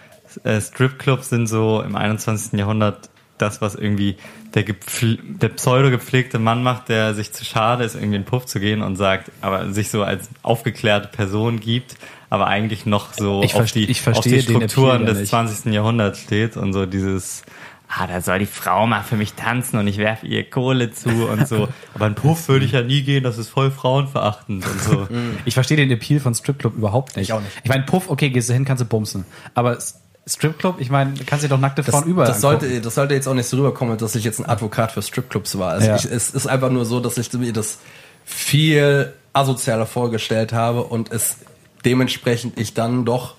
äh, 0.44 0.60
Stripclubs 0.60 1.30
sind 1.30 1.46
so 1.46 1.82
im 1.82 1.96
21. 1.96 2.58
Jahrhundert 2.58 3.08
das, 3.38 3.60
was 3.60 3.74
irgendwie 3.76 4.16
der, 4.54 4.64
der 4.64 5.48
pseudo 5.50 5.90
gepflegte 5.90 6.38
Mann 6.38 6.62
macht, 6.62 6.88
der 6.88 7.14
sich 7.14 7.32
zu 7.32 7.44
schade 7.44 7.84
ist, 7.84 7.94
irgendwie 7.94 8.16
in 8.16 8.22
den 8.22 8.24
Puff 8.24 8.46
zu 8.46 8.58
gehen 8.60 8.82
und 8.82 8.96
sagt, 8.96 9.30
aber 9.40 9.72
sich 9.72 9.90
so 9.90 10.02
als 10.02 10.28
aufgeklärte 10.42 11.08
Person 11.08 11.60
gibt, 11.60 11.96
aber 12.30 12.48
eigentlich 12.48 12.84
noch 12.84 13.12
so 13.14 13.42
Ich 13.42 13.54
auf 13.54 13.70
die, 13.70 13.88
ich 13.88 14.06
auf 14.08 14.20
die 14.20 14.42
Strukturen 14.42 15.06
des 15.06 15.18
nicht. 15.18 15.30
20. 15.30 15.72
Jahrhunderts 15.72 16.20
steht 16.20 16.56
und 16.56 16.72
so 16.72 16.84
dieses, 16.84 17.42
ah, 17.88 18.06
da 18.06 18.20
soll 18.20 18.38
die 18.38 18.46
Frau 18.46 18.86
mal 18.86 19.02
für 19.02 19.16
mich 19.16 19.34
tanzen 19.34 19.78
und 19.78 19.86
ich 19.86 19.98
werfe 19.98 20.26
ihr 20.26 20.48
Kohle 20.48 20.92
zu 20.92 21.08
und 21.08 21.48
so. 21.48 21.68
Aber 21.94 22.06
in 22.06 22.14
Puff 22.14 22.48
würde 22.48 22.64
ich 22.64 22.72
ja 22.72 22.82
nie 22.82 23.02
gehen, 23.02 23.24
das 23.24 23.38
ist 23.38 23.48
voll 23.48 23.70
frauenverachtend 23.70 24.66
und 24.66 24.80
so. 24.82 25.08
Ich 25.44 25.54
verstehe 25.54 25.76
den 25.76 25.90
Appeal 25.90 26.20
von 26.20 26.34
Stripclub 26.34 26.76
überhaupt 26.76 27.16
nicht. 27.16 27.28
Ich 27.28 27.32
auch 27.32 27.40
nicht. 27.40 27.52
Ich 27.62 27.70
meine, 27.70 27.84
Puff, 27.84 28.08
okay, 28.10 28.30
gehst 28.30 28.48
du 28.48 28.52
hin, 28.52 28.64
kannst 28.64 28.82
du 28.82 28.86
bumsen. 28.86 29.24
Aber 29.54 29.78
Stripclub, 30.26 30.80
ich 30.80 30.90
meine, 30.90 31.14
kannst 31.26 31.42
du 31.44 31.48
dir 31.48 31.54
doch 31.54 31.60
nackte 31.60 31.82
Das, 31.82 31.94
Frauen 31.94 32.04
überall 32.06 32.28
das, 32.28 32.40
sollte, 32.40 32.80
das 32.80 32.94
sollte 32.94 33.14
jetzt 33.14 33.26
auch 33.26 33.34
nicht 33.34 33.48
so 33.48 33.56
rüberkommen, 33.56 33.96
dass 33.96 34.14
ich 34.14 34.24
jetzt 34.24 34.38
ein 34.40 34.46
Advokat 34.46 34.92
für 34.92 35.00
Stripclubs 35.02 35.58
war. 35.58 35.70
Also 35.70 35.86
Ja. 35.88 35.96
ich, 35.96 36.04
es 36.04 36.30
ist 36.30 36.46
einfach 36.46 36.70
nur 36.70 36.84
so, 36.84 37.00
dass 37.00 37.16
ich 37.16 37.32
mir 37.32 37.52
das 37.52 37.78
viel 38.24 39.12
asozialer 39.32 39.86
vorgestellt 39.86 40.52
habe 40.52 40.82
und 40.84 41.10
es 41.10 41.38
dementsprechend 41.84 42.58
ich 42.58 42.74
dann 42.74 43.04
doch 43.04 43.34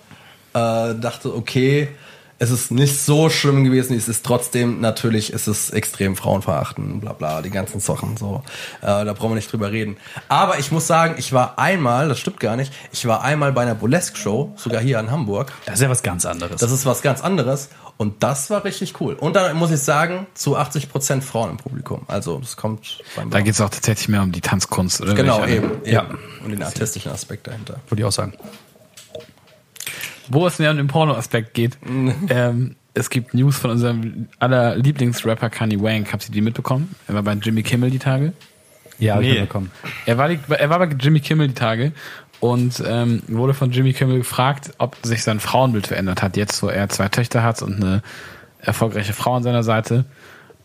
äh, 0.53 0.95
dachte, 0.95 1.35
okay, 1.35 1.89
es 2.39 2.51
ist 2.51 2.71
nicht 2.71 2.99
so 3.01 3.29
schlimm 3.29 3.63
gewesen, 3.65 3.95
es 3.97 4.07
ist 4.07 4.25
trotzdem, 4.25 4.79
natürlich 4.81 5.33
ist 5.33 5.47
es 5.47 5.69
extrem 5.71 6.15
frauenverachtend, 6.15 7.01
bla 7.01 7.13
bla, 7.13 7.41
die 7.41 7.49
ganzen 7.49 7.79
Sachen, 7.81 8.15
so. 8.17 8.43
Äh, 8.81 8.85
da 9.05 9.13
brauchen 9.13 9.31
wir 9.31 9.35
nicht 9.35 9.51
drüber 9.51 9.71
reden. 9.71 9.97
Aber 10.29 10.57
ich 10.57 10.71
muss 10.71 10.87
sagen, 10.87 11.15
ich 11.17 11.33
war 11.33 11.59
einmal, 11.59 12.07
das 12.07 12.19
stimmt 12.19 12.39
gar 12.39 12.55
nicht, 12.55 12.73
ich 12.91 13.05
war 13.05 13.23
einmal 13.23 13.51
bei 13.51 13.61
einer 13.63 13.75
Burlesque-Show, 13.75 14.53
sogar 14.55 14.81
hier 14.81 14.99
in 14.99 15.11
Hamburg. 15.11 15.51
Das 15.65 15.75
ist 15.75 15.81
ja 15.81 15.89
was 15.89 16.01
ganz 16.01 16.25
anderes. 16.25 16.61
Das 16.61 16.71
ist 16.71 16.85
was 16.85 17.01
ganz 17.01 17.21
anderes 17.21 17.69
und 17.97 18.23
das 18.23 18.49
war 18.49 18.63
richtig 18.63 19.01
cool. 19.01 19.15
Und 19.15 19.35
da 19.35 19.53
muss 19.53 19.71
ich 19.71 19.81
sagen, 19.81 20.25
zu 20.33 20.57
80% 20.57 21.21
Frauen 21.21 21.51
im 21.51 21.57
Publikum. 21.57 22.03
Also 22.07 22.39
das 22.39 22.55
kommt 22.55 22.99
beim 23.17 23.29
Da 23.29 23.41
geht 23.41 23.53
es 23.55 23.59
auch 23.61 23.69
tatsächlich 23.69 24.07
mehr 24.07 24.23
um 24.23 24.31
die 24.31 24.39
Tanzkunst, 24.41 25.01
oder? 25.01 25.13
Genau, 25.13 25.41
Welche- 25.41 25.55
eben, 25.57 25.71
Ja. 25.83 26.03
eben. 26.03 26.17
Und 26.45 26.51
den 26.51 26.63
artistischen 26.63 27.11
Aspekt 27.11 27.47
dahinter. 27.47 27.81
würde 27.89 28.01
ich 28.01 28.05
auch 28.05 28.11
sagen. 28.13 28.33
Wo 30.29 30.47
es 30.47 30.59
näher 30.59 30.71
um 30.71 30.77
den 30.77 30.87
Porno-Aspekt 30.87 31.53
geht. 31.53 31.77
ähm, 32.29 32.75
es 32.93 33.09
gibt 33.09 33.33
News 33.33 33.57
von 33.57 33.71
unserem 33.71 34.27
aller 34.39 34.75
Lieblingsrapper 34.75 35.49
Kanye 35.49 35.79
Wank. 35.81 36.11
Habt 36.13 36.27
ihr 36.27 36.31
die 36.33 36.41
mitbekommen? 36.41 36.95
Er 37.07 37.15
war 37.15 37.23
bei 37.23 37.33
Jimmy 37.33 37.63
Kimmel 37.63 37.89
die 37.91 37.99
Tage. 37.99 38.33
Ja, 38.99 39.15
hab 39.15 39.21
ich 39.21 39.27
Nee. 39.29 39.33
mitbekommen. 39.39 39.71
Er 40.05 40.17
war, 40.17 40.27
die, 40.29 40.39
er 40.49 40.69
war 40.69 40.79
bei 40.79 40.85
Jimmy 40.99 41.19
Kimmel 41.21 41.47
die 41.49 41.53
Tage 41.53 41.93
und 42.41 42.83
ähm, 42.85 43.21
wurde 43.27 43.53
von 43.53 43.71
Jimmy 43.71 43.93
Kimmel 43.93 44.17
gefragt, 44.19 44.71
ob 44.77 44.97
sich 45.03 45.23
sein 45.23 45.39
Frauenbild 45.39 45.87
verändert 45.87 46.21
hat. 46.21 46.35
Jetzt, 46.37 46.61
wo 46.63 46.67
er 46.67 46.89
zwei 46.89 47.07
Töchter 47.07 47.41
hat 47.43 47.61
und 47.61 47.75
eine 47.75 48.01
erfolgreiche 48.59 49.13
Frau 49.13 49.35
an 49.35 49.43
seiner 49.43 49.63
Seite. 49.63 50.05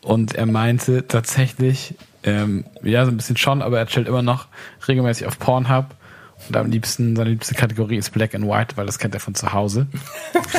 Und 0.03 0.35
er 0.35 0.47
meinte 0.47 1.07
tatsächlich, 1.07 1.95
ähm, 2.25 2.65
ja, 2.83 3.05
so 3.05 3.11
ein 3.13 3.17
bisschen 3.17 3.37
schon, 3.37 3.63
aber 3.63 3.79
er 3.79 3.87
chillt 3.87 4.09
immer 4.09 4.23
noch 4.23 4.47
regelmäßig 4.89 5.27
auf 5.27 5.39
Pornhub 5.39 5.87
Und 6.49 6.57
am 6.57 6.71
liebsten, 6.71 7.17
seine 7.17 7.31
liebste 7.31 7.55
Kategorie 7.55 7.97
ist 7.97 8.11
Black 8.11 8.35
and 8.35 8.47
White, 8.47 8.77
weil 8.77 8.87
das 8.87 8.99
kennt 8.99 9.15
er 9.15 9.21
von 9.21 9.35
zu 9.35 9.53
Hause. 9.53 9.87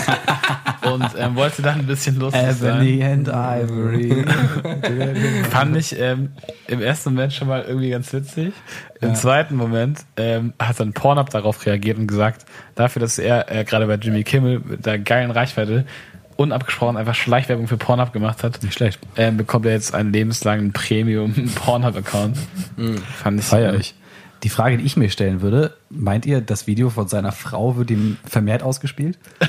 und 0.94 1.06
ähm, 1.18 1.36
wollte 1.36 1.62
dann 1.62 1.80
ein 1.80 1.86
bisschen 1.88 2.20
lustig 2.20 2.42
sein. 2.54 2.82
Ebony 2.82 3.04
and 3.04 3.28
Ivory. 3.28 4.26
Fand 5.50 5.78
ich 5.78 6.00
ähm, 6.00 6.32
im 6.68 6.82
ersten 6.82 7.14
Moment 7.14 7.34
schon 7.34 7.48
mal 7.48 7.64
irgendwie 7.64 7.90
ganz 7.90 8.12
witzig. 8.14 8.54
Im 9.02 9.16
zweiten 9.16 9.56
Moment 9.56 10.06
ähm, 10.18 10.54
hat 10.60 10.80
dann 10.80 10.94
Pornhub 10.94 11.30
darauf 11.30 11.66
reagiert 11.66 11.98
und 11.98 12.08
gesagt, 12.08 12.46
dafür, 12.76 13.00
dass 13.00 13.20
er 13.20 13.52
äh, 13.52 13.64
gerade 13.64 13.86
bei 13.88 13.96
Jimmy 13.96 14.24
Kimmel 14.24 14.62
mit 14.66 14.86
der 14.86 14.98
geilen 15.00 15.32
Reichweite 15.32 15.86
unabgesprochen 16.38 16.98
einfach 16.98 17.16
Schleichwerbung 17.16 17.68
für 17.68 17.78
Pornhub 17.78 18.12
gemacht 18.12 18.44
hat, 18.44 18.62
Nicht 18.64 18.74
schlecht. 18.74 19.00
ähm, 19.16 19.38
bekommt 19.38 19.66
er 19.66 19.72
jetzt 19.72 19.94
einen 19.94 20.12
lebenslangen 20.12 20.74
Premium 20.74 21.34
Pornhub-Account. 21.56 22.38
Fand 23.24 23.40
ich 23.40 23.46
Feier 23.46 23.74
ich. 23.76 23.96
Die 24.44 24.50
Frage, 24.50 24.78
die 24.78 24.86
ich 24.86 24.98
mir 24.98 25.10
stellen 25.10 25.42
würde, 25.42 25.76
meint 25.90 26.26
ihr, 26.26 26.42
das 26.42 26.68
Video 26.68 26.90
von 26.90 27.08
seiner 27.08 27.32
Frau 27.32 27.78
wird 27.78 27.92
ihm 27.92 28.18
vermehrt 28.26 28.64
ausgespielt? 28.64 29.18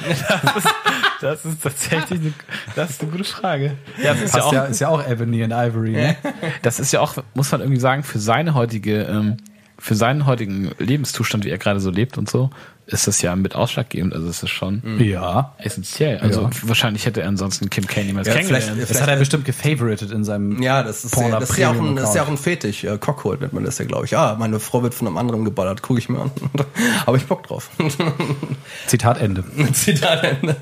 Das 1.21 1.45
ist 1.47 1.63
tatsächlich 1.63 2.21
eine, 2.21 2.33
das 2.75 2.91
ist 2.91 3.03
eine 3.03 3.11
gute 3.11 3.25
Frage. 3.25 3.73
Ja, 4.03 4.13
das 4.13 4.23
ist 4.23 4.35
ja 4.35 4.43
auch, 4.43 4.53
ja, 4.53 4.65
ist 4.65 4.81
ja 4.81 4.89
auch 4.89 5.09
Ebony 5.09 5.43
and 5.43 5.53
Ivory. 5.53 5.93
Ne? 5.93 6.17
das 6.63 6.79
ist 6.79 6.93
ja 6.93 7.01
auch, 7.01 7.15
muss 7.35 7.51
man 7.53 7.63
irgendwie 7.63 7.81
sagen, 7.81 8.03
für 8.03 8.19
seine 8.19 8.55
heutige, 8.55 9.05
ähm, 9.05 9.39
für 9.79 9.95
seinen 9.95 10.27
heutigen 10.27 10.73
Lebenszustand, 10.79 11.45
wie 11.45 11.51
er 11.51 11.59
gerade 11.59 11.81
so 11.81 11.91
lebt 11.91 12.19
und 12.19 12.29
so, 12.29 12.51
ist 12.87 13.09
das 13.09 13.21
ja 13.21 13.35
mit 13.35 13.57
ausschlaggebend. 13.57 14.15
Also 14.15 14.29
es 14.29 14.43
ist 14.45 14.51
schon 14.51 15.01
Ja. 15.01 15.55
essentiell. 15.59 16.19
Also 16.19 16.43
Ja. 16.43 16.51
wahrscheinlich 16.63 17.05
hätte 17.05 17.21
er 17.23 17.29
ansonsten 17.29 17.69
Kim 17.69 17.87
K 17.87 18.05
niemals 18.05 18.29
Ja, 18.29 18.35
kennengelernt. 18.35 18.65
vielleicht- 18.75 18.91
Das 18.91 19.03
hat 19.03 19.09
er 19.09 19.17
bestimmt 19.17 19.45
gefavoritet 19.45 20.13
in 20.13 20.23
seinem 20.25 20.63
Ja, 20.63 20.85
das 20.85 21.05
ist, 21.05 21.17
ja, 21.17 21.29
das 21.41 21.51
ist 21.51 21.59
ja 21.59 21.71
auch 21.71 21.75
ein, 21.81 21.97
das 21.97 22.11
ist 22.11 22.15
ja 22.15 22.23
auch 22.23 22.29
ein 22.29 22.37
Fetisch. 22.39 22.85
Äh, 22.85 22.97
Cockhold 22.99 23.41
nennt 23.41 23.53
man 23.53 23.65
das 23.65 23.79
ja, 23.79 23.85
glaube 23.87 24.05
ich. 24.05 24.17
Ah, 24.17 24.37
meine 24.39 24.61
Frau 24.61 24.85
wird 24.85 24.95
von 24.95 25.09
einem 25.09 25.17
anderen 25.17 25.45
geballert. 25.45 25.83
Gucke 25.83 25.99
ich 25.99 26.09
mir 26.09 26.21
an. 26.21 26.31
Habe 27.07 27.17
ich 27.17 27.25
Bock 27.27 27.47
drauf. 27.49 27.71
Zitat 28.87 29.21
Ende. 29.21 29.43
Zitat 29.73 30.23
Ende. 30.23 30.55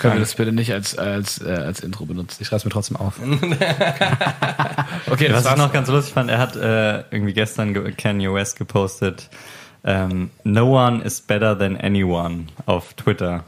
Können 0.00 0.14
wir 0.14 0.20
das 0.20 0.34
bitte 0.34 0.50
nicht 0.52 0.72
als, 0.72 0.98
als, 0.98 1.40
äh, 1.40 1.50
als 1.50 1.78
Intro 1.80 2.06
benutzen? 2.06 2.38
Ich 2.40 2.48
schreibe 2.48 2.64
mir 2.64 2.70
trotzdem 2.70 2.96
auf. 2.96 3.14
Okay, 5.10 5.26
Was 5.32 5.44
das 5.44 5.44
ich 5.44 5.44
war's. 5.50 5.58
noch 5.58 5.72
ganz 5.72 5.88
lustig 5.88 6.14
fand, 6.14 6.30
er 6.30 6.38
hat 6.38 6.56
äh, 6.56 6.98
irgendwie 7.10 7.32
gestern 7.32 7.72
ge- 7.74 7.92
Kanye 7.92 8.32
West 8.32 8.58
gepostet, 8.58 9.28
ähm, 9.88 10.30
No 10.44 10.66
one 10.66 11.02
is 11.02 11.20
better 11.20 11.58
than 11.58 11.76
anyone 11.76 12.48
auf 12.66 12.92
Twitter. 12.94 13.44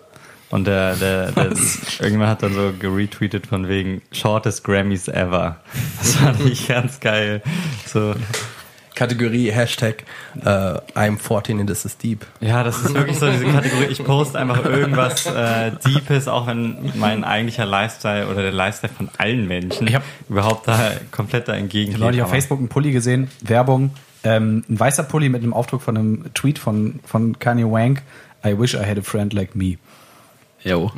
Und 0.51 0.67
der, 0.67 0.97
der, 0.97 1.31
der 1.31 1.53
irgendwann 2.01 2.29
hat 2.29 2.43
dann 2.43 2.55
so 2.55 2.73
geretweetet 2.77 3.47
von 3.47 3.69
wegen 3.69 4.03
Shortest 4.11 4.65
Grammys 4.65 5.07
ever. 5.07 5.61
Das 5.99 6.17
fand 6.17 6.41
ich 6.41 6.67
ganz 6.67 6.99
geil. 6.99 7.43
So, 7.87 8.15
Kategorie 9.01 9.51
Hashtag 9.51 10.05
äh, 10.45 10.47
I'm 10.95 11.19
14 11.19 11.59
and 11.61 11.69
this 11.69 11.85
is 11.87 11.97
deep. 11.97 12.27
ja, 12.41 12.63
das 12.63 12.79
ist 12.83 12.93
wirklich 12.95 13.19
so 13.19 13.31
diese 13.31 13.47
Kategorie. 13.47 13.87
Ich 13.91 14.05
poste 14.05 14.39
einfach 14.39 14.63
irgendwas 14.65 15.25
äh, 15.27 15.73
Deepes, 15.87 16.29
auch 16.29 16.47
wenn 16.47 16.93
mein 16.97 17.25
eigentlicher 17.25 17.65
Lifestyle 17.65 18.27
oder 18.29 18.43
der 18.43 18.53
Lifestyle 18.53 18.93
von 18.93 19.09
allen 19.17 19.49
Menschen 19.49 19.87
Ich 19.89 19.95
hab- 19.95 20.03
überhaupt 20.29 20.69
da 20.69 20.93
komplett 21.11 21.49
da 21.49 21.55
entgegen 21.55 21.89
Ich 21.93 21.95
habe 21.95 22.05
neulich 22.05 22.23
auf 22.23 22.29
Facebook 22.31 22.59
einen 22.59 22.69
Pulli 22.69 22.93
gesehen, 22.93 23.31
Werbung, 23.41 23.91
ähm, 24.23 24.65
ein 24.69 24.79
weißer 24.79 25.05
Pulli 25.05 25.31
mit 25.31 25.43
einem 25.43 25.55
Aufdruck 25.55 25.81
von 25.83 25.97
einem 25.97 26.25
Tweet 26.35 26.59
von, 26.59 27.01
von 27.07 27.39
Kanye 27.39 27.65
Wank. 27.65 28.03
I 28.45 28.59
wish 28.59 28.75
I 28.75 28.85
had 28.87 28.99
a 28.99 29.03
friend 29.03 29.33
like 29.33 29.55
me. 29.57 29.79
Jo. 30.63 30.93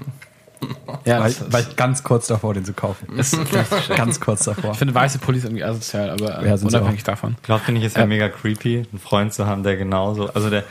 Ja, 1.05 1.20
das 1.20 1.53
war 1.53 1.61
ich 1.61 1.75
ganz 1.75 2.05
kurz 2.05 2.29
davor, 2.29 2.55
den 2.55 2.64
zu 2.64 2.75
kaufen. 2.75 3.18
ist, 3.18 3.35
ist, 3.35 3.88
Ganz 3.96 4.20
kurz 4.20 4.44
davor. 4.44 4.72
ich 4.72 4.79
finde 4.79 4.94
weiße 4.94 5.18
Pullis 5.18 5.42
irgendwie 5.42 5.64
asozial, 5.64 6.11
aber 6.11 6.42
äh, 6.42 6.48
Ja, 6.48 6.55
unabhängig 6.55 7.03
davon. 7.03 7.35
Ich 7.38 7.42
glaube, 7.42 7.64
finde 7.64 7.81
ich, 7.81 7.87
es 7.88 7.96
wäre 7.96 8.07
mega 8.07 8.29
creepy, 8.29 8.87
einen 8.90 9.01
Freund 9.01 9.33
zu 9.33 9.46
haben, 9.46 9.64
der 9.64 9.77
genauso, 9.77 10.29
also 10.33 10.48
der 10.48 10.62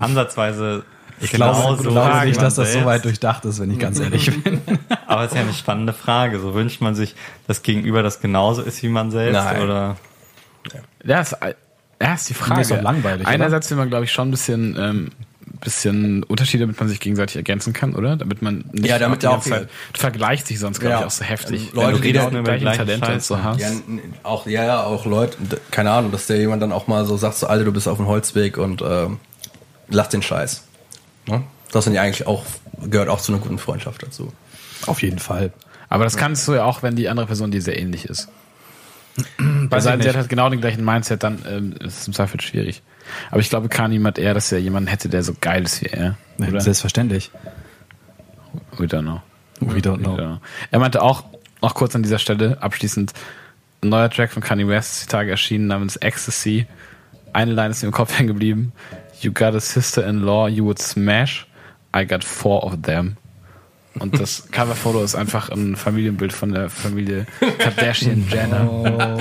ansatzweise 0.00 0.84
Ich 1.20 1.30
glaube, 1.30 1.54
genauso 1.54 1.74
ich 1.84 1.88
glaube 1.88 2.10
ist 2.10 2.22
wie 2.22 2.26
nicht, 2.26 2.42
dass 2.42 2.54
das 2.56 2.72
so 2.72 2.84
weit 2.84 3.04
durchdacht 3.04 3.44
ist, 3.44 3.60
wenn 3.60 3.70
ich 3.70 3.78
ganz 3.78 4.00
ehrlich 4.00 4.42
bin. 4.42 4.60
Aber 5.06 5.22
es 5.22 5.30
ist 5.30 5.36
ja 5.36 5.42
eine 5.42 5.52
spannende 5.52 5.92
Frage. 5.92 6.40
So 6.40 6.54
wünscht 6.54 6.80
man 6.80 6.96
sich 6.96 7.14
das 7.46 7.62
Gegenüber, 7.62 8.02
das 8.02 8.20
genauso 8.20 8.62
ist 8.62 8.82
wie 8.82 8.88
man 8.88 9.10
selbst 9.12 9.34
Nein. 9.34 9.62
oder? 9.62 9.96
Ja, 11.04 11.20
ist, 11.20 11.36
ja, 12.02 12.14
ist 12.14 12.28
die 12.28 12.34
Frage. 12.34 12.62
ist 12.62 12.70
doch 12.70 12.82
langweilig, 12.82 13.26
Einerseits 13.26 13.70
will 13.70 13.76
man, 13.78 13.88
glaube 13.88 14.04
ich, 14.04 14.12
schon 14.12 14.28
ein 14.28 14.30
bisschen, 14.32 14.76
ähm, 14.78 15.10
bisschen 15.60 16.22
Unterschiede, 16.24 16.64
damit 16.64 16.78
man 16.78 16.88
sich 16.88 17.00
gegenseitig 17.00 17.36
ergänzen 17.36 17.72
kann, 17.72 17.94
oder? 17.94 18.16
Damit 18.16 18.42
man 18.42 18.64
nicht 18.72 18.86
Ja, 18.86 18.98
damit 18.98 19.24
auch 19.26 19.40
Zeit, 19.40 19.68
du 19.92 20.00
vergleichst 20.00 20.48
dich 20.48 20.58
sonst, 20.58 20.80
glaube 20.80 20.92
Ja. 20.94 21.00
ich, 21.00 21.06
auch 21.06 21.10
so 21.10 21.24
heftig. 21.24 21.62
Ähm, 21.62 21.68
Leute, 21.74 21.86
Wenn 21.88 21.94
du 21.94 22.00
die 22.00 22.08
redest 22.08 22.32
mit 22.32 22.44
gleichen 22.44 22.64
Talente 22.86 23.12
und 23.12 23.22
so 23.22 23.42
hast. 23.42 23.60
Ja, 23.60 23.68
auch, 24.22 24.46
ja, 24.46 24.64
ja, 24.64 24.84
auch 24.84 25.04
Leute, 25.06 25.36
keine 25.70 25.90
Ahnung, 25.90 26.12
dass 26.12 26.26
der 26.26 26.38
jemand 26.38 26.62
dann 26.62 26.72
auch 26.72 26.86
mal 26.86 27.04
so 27.04 27.16
sagt, 27.16 27.36
so, 27.36 27.46
Alter, 27.46 27.64
du 27.64 27.72
bist 27.72 27.88
auf 27.88 27.96
dem 27.98 28.06
Holzweg 28.06 28.56
und 28.58 28.82
ähm, 28.82 29.18
lass 29.88 30.08
den 30.08 30.22
Scheiß. 30.22 30.64
Ne? 31.26 31.42
Das 31.72 31.84
sind 31.84 31.94
ja 31.94 32.02
eigentlich 32.02 32.26
auch, 32.26 32.44
gehört 32.88 33.08
auch 33.08 33.20
zu 33.20 33.32
einer 33.32 33.40
guten 33.40 33.58
Freundschaft 33.58 34.02
dazu. 34.02 34.32
Auf 34.86 35.02
jeden 35.02 35.18
Fall. 35.18 35.52
Aber 35.88 36.04
das 36.04 36.16
kannst 36.16 36.46
du 36.48 36.54
ja 36.54 36.64
auch, 36.64 36.82
wenn 36.82 36.96
die 36.96 37.08
andere 37.08 37.26
Person 37.26 37.50
dir 37.50 37.60
sehr 37.60 37.78
ähnlich 37.78 38.04
ist. 38.06 38.28
Bei 39.68 39.80
seinen, 39.80 40.00
sie 40.02 40.08
hat 40.08 40.16
halt 40.16 40.28
genau 40.28 40.48
den 40.48 40.60
gleichen 40.60 40.84
Mindset, 40.84 41.22
dann 41.22 41.42
ähm, 41.48 41.72
ist 41.80 42.00
es 42.00 42.06
im 42.06 42.14
Zweifel 42.14 42.40
schwierig. 42.40 42.82
Aber 43.30 43.40
ich 43.40 43.50
glaube, 43.50 43.68
Kanye 43.68 44.02
hat 44.04 44.18
eher, 44.18 44.34
dass 44.34 44.52
er 44.52 44.58
jemanden 44.58 44.88
hätte, 44.88 45.08
der 45.08 45.22
so 45.22 45.34
geil 45.40 45.64
ist 45.64 45.82
wie 45.82 45.86
er. 45.86 46.16
Oder? 46.38 46.60
Selbstverständlich. 46.60 47.30
We 48.76 48.86
don't 48.86 49.02
know. 49.02 49.20
We 49.60 49.80
don't 49.80 49.98
know. 49.98 50.16
We 50.16 50.40
Er 50.70 50.78
meinte 50.78 51.02
auch, 51.02 51.24
noch 51.62 51.74
kurz 51.74 51.94
an 51.94 52.02
dieser 52.02 52.18
Stelle, 52.18 52.62
abschließend, 52.62 53.12
ein 53.82 53.88
neuer 53.88 54.10
Track 54.10 54.32
von 54.32 54.42
Kanye 54.42 54.66
West, 54.68 54.92
ist 54.92 55.02
die 55.04 55.08
Tage 55.08 55.30
erschienen, 55.30 55.66
namens 55.66 55.96
Ecstasy. 55.96 56.66
Eine 57.32 57.52
Line 57.52 57.70
ist 57.70 57.82
mir 57.82 57.88
im 57.88 57.92
Kopf 57.92 58.18
hängen 58.18 58.28
geblieben. 58.28 58.72
You 59.20 59.32
got 59.32 59.54
a 59.54 59.60
sister-in-law 59.60 60.48
you 60.48 60.64
would 60.64 60.78
smash. 60.78 61.46
I 61.94 62.06
got 62.06 62.24
four 62.24 62.64
of 62.64 62.82
them. 62.82 63.16
Und 63.98 64.18
das 64.20 64.44
Coverfoto 64.52 65.02
ist 65.02 65.14
einfach 65.16 65.50
ein 65.50 65.74
Familienbild 65.76 66.32
von 66.32 66.52
der 66.52 66.70
Familie 66.70 67.26
Kardashian 67.58 68.24
Jenner. 68.30 69.18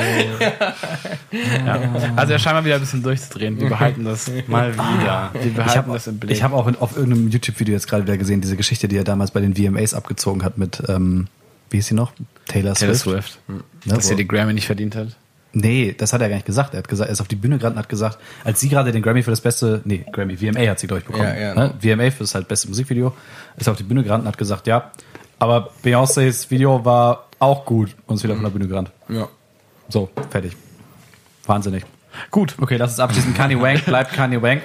Ja. 1.65 1.79
Also 2.15 2.33
er 2.33 2.39
scheint 2.39 2.55
mal 2.55 2.65
wieder 2.65 2.75
ein 2.75 2.81
bisschen 2.81 3.01
durchzudrehen. 3.03 3.59
Wir 3.59 3.69
behalten 3.69 4.03
das 4.05 4.31
Mal 4.47 4.73
wieder. 4.73 5.31
Wir 5.33 5.45
Ich 5.47 5.53
behalten 5.55 5.77
habe 5.77 5.93
das 5.93 6.07
im 6.07 6.19
Blick. 6.19 6.31
ich 6.31 6.43
hab 6.43 6.53
auch 6.53 6.67
in, 6.67 6.75
auf 6.77 6.95
irgendeinem 6.95 7.29
YouTube-Video 7.29 7.73
jetzt 7.73 7.87
gerade 7.87 8.03
wieder 8.03 8.17
gesehen, 8.17 8.41
diese 8.41 8.57
Geschichte, 8.57 8.87
die 8.87 8.97
er 8.97 9.03
damals 9.03 9.31
bei 9.31 9.41
den 9.41 9.55
VMAs 9.55 9.93
abgezogen 9.93 10.43
hat 10.43 10.57
mit, 10.57 10.81
ähm, 10.87 11.27
wie 11.71 11.77
hieß 11.77 11.87
sie 11.87 11.93
noch? 11.95 12.13
Taylor 12.47 12.75
Swift. 12.75 13.03
Taylor 13.03 13.21
Swift. 13.21 13.39
Ja, 13.85 13.95
Dass 13.95 14.07
wo- 14.07 14.11
er 14.11 14.17
die 14.17 14.27
Grammy 14.27 14.53
nicht 14.53 14.67
verdient 14.67 14.95
hat. 14.95 15.15
Nee, 15.51 15.95
das 15.97 16.13
hat 16.13 16.21
er 16.21 16.29
gar 16.29 16.35
nicht 16.35 16.45
gesagt. 16.45 16.73
Er 16.73 16.79
hat 16.79 16.87
gesagt, 16.87 17.09
er 17.09 17.13
ist 17.13 17.21
auf 17.21 17.27
die 17.27 17.35
Bühne 17.35 17.57
gerannt 17.57 17.75
und 17.75 17.79
hat 17.79 17.89
gesagt, 17.89 18.19
als 18.43 18.59
sie 18.59 18.69
gerade 18.69 18.91
den 18.91 19.01
Grammy 19.01 19.23
für 19.23 19.31
das 19.31 19.41
beste, 19.41 19.81
nee, 19.83 20.05
Grammy, 20.11 20.37
VMA 20.37 20.69
hat 20.69 20.79
sie, 20.79 20.87
glaube 20.87 20.99
ich, 20.99 21.05
bekommen. 21.05 21.23
Ja, 21.23 21.53
ja, 21.53 21.55
ne? 21.55 21.73
VMA 21.79 22.11
für 22.11 22.19
das 22.19 22.35
halt 22.35 22.47
beste 22.47 22.67
Musikvideo, 22.67 23.13
ist 23.57 23.67
auf 23.67 23.77
die 23.77 23.83
Bühne 23.83 24.03
gerannt 24.03 24.23
und 24.23 24.27
hat 24.27 24.37
gesagt, 24.37 24.67
ja, 24.67 24.91
aber 25.39 25.71
Beyoncés 25.83 26.51
Video 26.51 26.85
war 26.85 27.27
auch 27.39 27.65
gut 27.65 27.95
und 28.05 28.17
ist 28.17 28.23
wieder 28.23 28.35
von 28.35 28.43
der 28.43 28.51
Bühne 28.51 28.67
gerannt. 28.67 28.91
Ja. 29.07 29.27
So, 29.87 30.09
fertig. 30.29 30.55
Wahnsinnig. 31.45 31.83
Gut, 32.31 32.55
okay, 32.59 32.77
lass 32.77 32.91
uns 32.91 32.99
abschließen. 32.99 33.33
Kanye 33.33 33.59
Wank 33.59 33.85
bleibt 33.85 34.13
Kanye 34.13 34.41
Wank. 34.41 34.61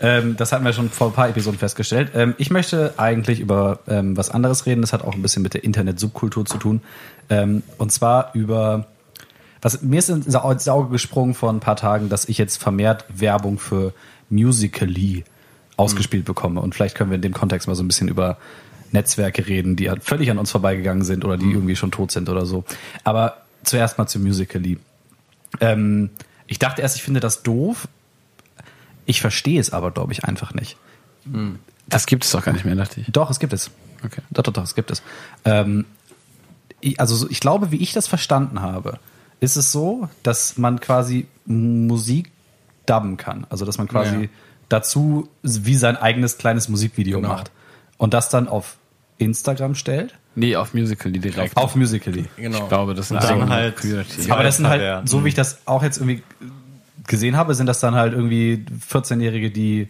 Ähm, 0.00 0.36
das 0.36 0.52
hatten 0.52 0.64
wir 0.64 0.72
schon 0.72 0.90
vor 0.90 1.08
ein 1.08 1.12
paar 1.14 1.28
Episoden 1.28 1.58
festgestellt. 1.58 2.10
Ähm, 2.14 2.34
ich 2.36 2.50
möchte 2.50 2.94
eigentlich 2.98 3.40
über 3.40 3.78
ähm, 3.88 4.16
was 4.16 4.30
anderes 4.30 4.66
reden. 4.66 4.82
Das 4.82 4.92
hat 4.92 5.02
auch 5.02 5.14
ein 5.14 5.22
bisschen 5.22 5.42
mit 5.42 5.54
der 5.54 5.64
Internet-Subkultur 5.64 6.44
zu 6.44 6.58
tun. 6.58 6.82
Ähm, 7.30 7.62
und 7.78 7.92
zwar 7.92 8.30
über, 8.34 8.86
was 9.66 9.82
mir 9.82 9.98
ist 9.98 10.08
ins 10.08 10.34
Au- 10.36 10.50
ins 10.52 10.68
Auge 10.68 10.90
gesprungen 10.90 11.34
vor 11.34 11.50
ein 11.52 11.58
paar 11.60 11.74
Tagen, 11.76 12.08
dass 12.08 12.28
ich 12.28 12.38
jetzt 12.38 12.56
vermehrt 12.62 13.04
Werbung 13.08 13.58
für 13.58 13.92
Musical.ly 14.30 15.24
ausgespielt 15.76 16.24
bekomme. 16.24 16.60
Und 16.60 16.74
vielleicht 16.74 16.94
können 16.94 17.10
wir 17.10 17.16
in 17.16 17.22
dem 17.22 17.34
Kontext 17.34 17.66
mal 17.66 17.74
so 17.74 17.82
ein 17.82 17.88
bisschen 17.88 18.08
über 18.08 18.38
Netzwerke 18.92 19.46
reden, 19.46 19.74
die 19.74 19.90
halt 19.90 20.04
völlig 20.04 20.30
an 20.30 20.38
uns 20.38 20.50
vorbeigegangen 20.52 21.02
sind 21.04 21.24
oder 21.24 21.36
die 21.36 21.50
irgendwie 21.50 21.74
schon 21.76 21.90
tot 21.90 22.12
sind 22.12 22.28
oder 22.28 22.46
so. 22.46 22.64
Aber 23.04 23.38
zuerst 23.64 23.98
mal 23.98 24.06
zu 24.06 24.20
Musical.ly. 24.20 24.78
Ähm, 25.60 26.10
ich 26.46 26.58
dachte 26.60 26.80
erst, 26.82 26.96
ich 26.96 27.02
finde 27.02 27.18
das 27.20 27.42
doof. 27.42 27.88
Ich 29.04 29.20
verstehe 29.20 29.60
es 29.60 29.72
aber, 29.72 29.90
glaube 29.90 30.12
ich, 30.12 30.24
einfach 30.24 30.54
nicht. 30.54 30.76
Das 31.88 32.06
gibt 32.06 32.24
es 32.24 32.30
doch 32.30 32.44
gar 32.44 32.52
nicht 32.52 32.64
mehr, 32.64 32.74
dachte 32.76 33.00
ich. 33.00 33.08
Doch, 33.10 33.30
es 33.30 33.38
gibt 33.40 33.52
es. 33.52 33.70
Okay. 34.04 34.22
Doch, 34.30 34.42
doch, 34.44 34.52
doch, 34.52 34.62
es 34.64 34.74
gibt 34.76 34.90
es. 34.90 35.02
Ähm, 35.44 35.84
ich, 36.80 37.00
also 37.00 37.16
so- 37.16 37.28
ich 37.30 37.40
glaube, 37.40 37.70
wie 37.72 37.76
ich 37.78 37.92
das 37.92 38.06
verstanden 38.06 38.60
habe, 38.62 38.98
ist 39.40 39.56
es 39.56 39.72
so, 39.72 40.08
dass 40.22 40.56
man 40.58 40.80
quasi 40.80 41.26
Musik 41.44 42.30
dubben 42.86 43.16
kann. 43.16 43.46
Also 43.50 43.64
dass 43.64 43.78
man 43.78 43.88
quasi 43.88 44.16
Ja. 44.22 44.28
dazu 44.68 45.28
wie 45.42 45.76
sein 45.76 45.96
eigenes 45.96 46.38
kleines 46.38 46.68
Musikvideo 46.68 47.18
Genau. 47.20 47.28
macht. 47.34 47.50
Und 47.98 48.14
das 48.14 48.28
dann 48.28 48.48
auf 48.48 48.76
Instagram 49.18 49.74
stellt. 49.74 50.14
Nee, 50.34 50.56
auf 50.56 50.74
Musical.ly 50.74 51.18
direkt. 51.18 51.56
Auf 51.56 51.74
Musical.ly. 51.76 52.26
Genau. 52.36 52.58
Ich 52.64 52.68
glaube, 52.68 52.94
das 52.94 53.10
eine 53.10 53.20
dann 53.20 53.48
halt- 53.48 53.76
Community. 53.80 54.30
Aber 54.30 54.42
das 54.42 54.58
sind 54.58 54.68
halt, 54.68 55.08
so 55.08 55.24
wie 55.24 55.28
ich 55.28 55.34
das 55.34 55.58
auch 55.64 55.82
jetzt 55.82 55.96
irgendwie 55.98 56.22
gesehen 57.06 57.36
habe, 57.36 57.54
sind 57.54 57.66
das 57.66 57.80
dann 57.80 57.94
halt 57.94 58.12
irgendwie 58.12 58.64
14-Jährige, 58.86 59.50
die, 59.50 59.88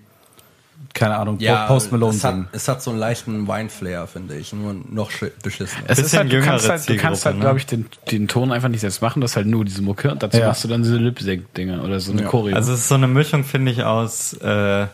keine 0.94 1.16
Ahnung, 1.16 1.38
Ja, 1.40 1.66
Post 1.66 1.92
Malone 1.92 2.14
es 2.16 2.24
hat, 2.24 2.36
es 2.52 2.68
hat 2.68 2.82
so 2.82 2.90
einen 2.90 2.98
leichten 2.98 3.46
Wine-Flair, 3.46 4.06
finde 4.06 4.34
ich. 4.36 4.52
Nur 4.54 4.74
noch 4.88 5.10
sch- 5.10 5.30
beschissen. 5.42 5.78
Es 5.86 5.98
ist 5.98 6.16
halt, 6.16 6.32
du 6.32 6.40
kannst 6.40 6.68
halt, 6.70 6.88
du 6.88 6.96
kannst 6.96 7.26
halt, 7.26 7.36
ne? 7.36 7.42
glaube 7.42 7.58
ich, 7.58 7.66
den, 7.66 7.86
den 8.10 8.28
Ton 8.28 8.50
einfach 8.50 8.68
nicht 8.70 8.80
selbst 8.80 9.02
machen. 9.02 9.20
Du 9.20 9.24
hast 9.24 9.36
halt 9.36 9.46
nur 9.46 9.64
diese 9.66 9.82
Mucke 9.82 10.10
und 10.10 10.22
dazu 10.22 10.38
Ja. 10.38 10.46
machst 10.48 10.64
du 10.64 10.68
dann 10.68 10.82
diese 10.82 10.96
Lip-Sync-Dinger 10.96 11.84
oder 11.84 12.00
so 12.00 12.12
eine 12.12 12.22
Ja. 12.22 12.28
Choreo. 12.28 12.56
Also 12.56 12.72
es 12.72 12.80
ist 12.80 12.88
so 12.88 12.94
eine 12.94 13.08
Mischung, 13.08 13.44
finde 13.44 13.72
ich, 13.72 13.82
aus 13.82 14.32
äh, 14.34 14.86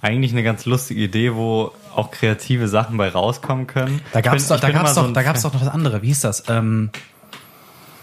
eigentlich 0.00 0.32
eine 0.32 0.42
ganz 0.42 0.66
lustige 0.66 1.00
Idee, 1.02 1.34
wo 1.34 1.72
auch 1.94 2.10
kreative 2.10 2.68
Sachen 2.68 2.96
bei 2.98 3.08
rauskommen 3.08 3.66
können. 3.66 4.02
Da 4.12 4.20
gab's 4.20 4.48
bin- 4.48 4.56
doch, 4.56 4.60
da 4.60 4.70
gab's 4.70 4.90
immer 4.92 4.94
so 5.02 5.06
doch, 5.08 5.12
da 5.14 5.22
gab's 5.22 5.42
doch 5.42 5.52
noch 5.54 5.60
das 5.60 5.70
andere. 5.70 6.02
Wie 6.02 6.08
hieß 6.08 6.20
das? 6.20 6.44
Ähm, 6.50 6.90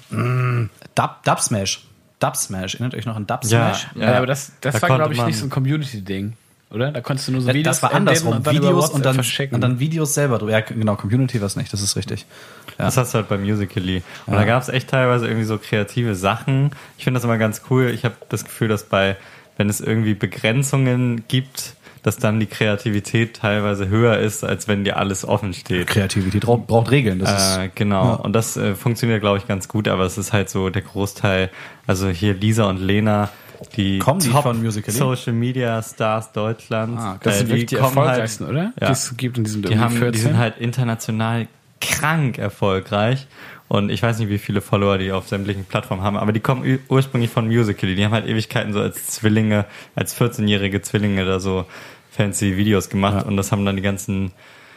mh, 0.10 0.70
Dub, 0.96 1.24
Dub 1.24 1.40
Smash. 1.40 1.86
Dub 2.20 2.36
Smash. 2.36 2.76
Erinnert 2.76 2.96
euch 2.96 3.06
noch 3.06 3.16
an 3.16 3.28
Dub 3.28 3.44
Ja, 3.46 3.74
Smash? 3.74 3.88
Ja, 3.96 4.18
aber 4.18 4.26
das, 4.26 4.52
das 4.62 4.76
Da 4.76 4.82
war, 4.90 4.98
glaube 4.98 5.14
ich, 5.14 5.24
nicht 5.26 5.38
so 5.38 5.46
ein 5.46 5.50
Community-Ding, 5.50 6.34
oder? 6.72 6.92
Da 6.92 7.02
konntest 7.02 7.28
du 7.28 7.32
nur 7.34 7.42
so 7.42 7.48
Videos 7.54 7.64
das 7.78 7.84
war 7.84 7.94
andersrum. 7.94 8.34
und 8.38 8.52
Videos 8.52 8.90
und 8.92 9.06
dann, 9.06 9.16
verschicken. 9.16 9.56
und 9.56 9.62
dann 9.62 9.80
Videos 9.80 10.14
selber. 10.14 10.38
drüber. 10.38 10.52
Ja, 10.52 10.60
genau, 10.62 10.96
Community 10.96 11.40
war 11.42 11.48
es 11.48 11.56
nicht, 11.56 11.72
das 11.74 11.82
ist 11.82 11.96
richtig. 11.96 12.26
Das 12.78 12.96
hast 12.96 13.14
du 13.14 13.18
halt 13.18 13.28
bei 13.28 13.38
Musical.ly. 13.38 14.02
Und 14.26 14.34
da 14.34 14.46
gab 14.46 14.62
es 14.62 14.70
echt 14.70 14.90
teilweise 14.90 15.28
irgendwie 15.28 15.46
so 15.46 15.58
kreative 15.58 16.16
Sachen. 16.16 16.72
Ich 16.98 17.04
finde 17.04 17.18
das 17.18 17.26
immer 17.26 17.38
ganz 17.38 17.64
cool. 17.70 17.90
Ich 17.94 18.06
habe 18.06 18.16
das 18.30 18.46
Gefühl, 18.46 18.68
dass 18.70 18.84
bei, 18.84 19.18
wenn 19.58 19.68
es 19.68 19.82
irgendwie 19.82 20.14
Begrenzungen 20.14 21.24
gibt, 21.28 21.74
dass 22.04 22.16
dann 22.16 22.40
die 22.40 22.46
Kreativität 22.46 23.36
teilweise 23.36 23.90
höher 23.90 24.20
ist, 24.20 24.46
als 24.46 24.70
wenn 24.70 24.86
dir 24.86 24.96
alles 24.96 25.26
offen 25.28 25.54
steht. 25.54 25.88
Kreativität 25.88 26.44
braucht, 26.46 26.68
braucht 26.68 26.92
Regeln. 26.92 27.20
Das 27.20 27.58
Äh, 27.58 27.66
ist, 27.66 27.76
genau. 27.76 28.04
Ja. 28.06 28.14
Und 28.14 28.32
das 28.32 28.56
äh, 28.56 28.76
funktioniert, 28.76 29.20
glaube 29.20 29.38
ich, 29.40 29.48
ganz 29.48 29.68
gut, 29.68 29.90
aber 29.90 30.06
es 30.06 30.18
ist 30.18 30.32
halt 30.32 30.50
so 30.50 30.70
der 30.70 30.84
Großteil, 30.84 31.50
also 31.88 32.08
hier 32.08 32.34
Lisa 32.36 32.70
und 32.70 32.78
Lena, 32.78 33.30
die 33.76 34.00
Kommen 34.00 34.20
die 34.20 34.30
Top 34.30 34.44
von 34.44 34.62
Musical.ly? 34.62 34.98
Social 34.98 35.34
Media 35.34 35.82
Stars 35.82 36.32
Deutschlands. 36.32 37.02
Ah, 37.02 37.20
das 37.22 37.36
äh, 37.36 37.38
sind 37.40 37.48
wirklich 37.50 37.66
die 37.68 37.76
kommen 37.76 37.98
erfolgreichsten, 37.98 38.46
oder? 38.46 38.74
Ja. 38.80 38.88
Die 38.88 38.92
es 38.94 39.18
gibt 39.18 39.38
in 39.38 39.44
diesem 39.44 39.62
Die, 39.64 39.78
haben, 39.78 40.12
die 40.12 40.18
sind 40.18 40.38
halt 40.38 40.58
international 40.58 41.48
krank 41.82 42.38
erfolgreich. 42.38 43.28
Und 43.68 43.90
ich 43.90 44.02
weiß 44.02 44.18
nicht, 44.18 44.30
wie 44.30 44.40
viele 44.40 44.62
Follower 44.62 44.98
die 44.98 45.12
auf 45.12 45.28
sämtlichen 45.28 45.64
Plattformen 45.66 46.02
haben, 46.02 46.18
aber 46.18 46.32
die 46.32 46.40
kommen 46.40 46.80
ursprünglich 46.90 47.30
von 47.30 47.46
Musical.ly. 47.48 47.96
Die 47.96 48.04
haben 48.04 48.14
halt 48.14 48.26
Ewigkeiten 48.26 48.74
so 48.74 48.80
als 48.80 49.06
Zwillinge, 49.06 49.66
als 49.96 50.20
14-jährige 50.20 50.82
Zwillinge 50.82 51.24
da 51.24 51.40
so 51.40 51.66
fancy 52.10 52.58
Videos 52.58 52.90
gemacht 52.90 53.28
und 53.28 53.38
das 53.38 53.52
haben 53.52 53.66
dann 53.66 53.76
die 53.76 53.84
ganzen, 53.84 54.32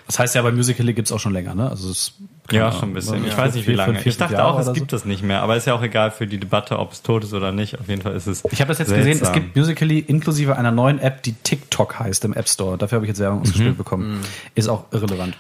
das 0.07 0.19
heißt 0.19 0.35
ja, 0.35 0.43
bei 0.43 0.53
Musical.ly 0.53 0.93
gibt's 0.93 1.11
auch 1.11 1.21
schon 1.21 1.33
länger, 1.33 1.55
ne? 1.55 1.71
Also 1.71 1.91
es 1.91 2.15
ja, 2.51 2.69
keine 2.69 2.73
schon 2.81 2.91
ein 2.91 2.95
bisschen. 2.95 3.25
Ich 3.27 3.37
weiß 3.37 3.55
nicht, 3.55 3.67
wie 3.69 3.75
lange. 3.75 4.01
Ich 4.05 4.17
dachte 4.17 4.35
Jahre 4.35 4.55
auch, 4.55 4.59
es 4.59 4.73
gibt 4.73 4.91
so. 4.91 4.97
das 4.97 5.05
nicht 5.05 5.23
mehr, 5.23 5.43
aber 5.43 5.57
ist 5.57 5.67
ja 5.67 5.75
auch 5.75 5.83
egal 5.83 6.11
für 6.11 6.27
die 6.27 6.39
Debatte, 6.39 6.79
ob 6.79 6.93
es 6.93 7.03
tot 7.03 7.23
ist 7.25 7.33
oder 7.35 7.53
nicht. 7.53 7.79
Auf 7.79 7.89
jeden 7.89 8.03
Fall 8.03 8.15
ist 8.15 8.27
es. 8.27 8.43
Ich 8.51 8.61
habe 8.61 8.69
das 8.69 8.79
jetzt 8.79 8.89
gesehen, 8.89 9.13
es 9.13 9.19
seltsam. 9.19 9.35
gibt 9.35 9.57
Musical.ly 9.57 9.99
inklusive 10.01 10.57
einer 10.57 10.71
neuen 10.73 10.99
App, 10.99 11.23
die 11.23 11.33
TikTok 11.35 11.99
heißt 12.01 12.25
im 12.25 12.35
App 12.35 12.49
Store. 12.49 12.77
Dafür 12.79 12.97
habe 12.97 13.07
ich 13.07 13.11
jetzt 13.11 13.21
Werbung 13.21 13.39
Mhm. 13.39 13.43
ausgespielt 13.45 13.79
bekommen. 13.79 14.21
Ist 14.55 14.69
auch 14.69 14.85
irrelevant. 14.93 15.37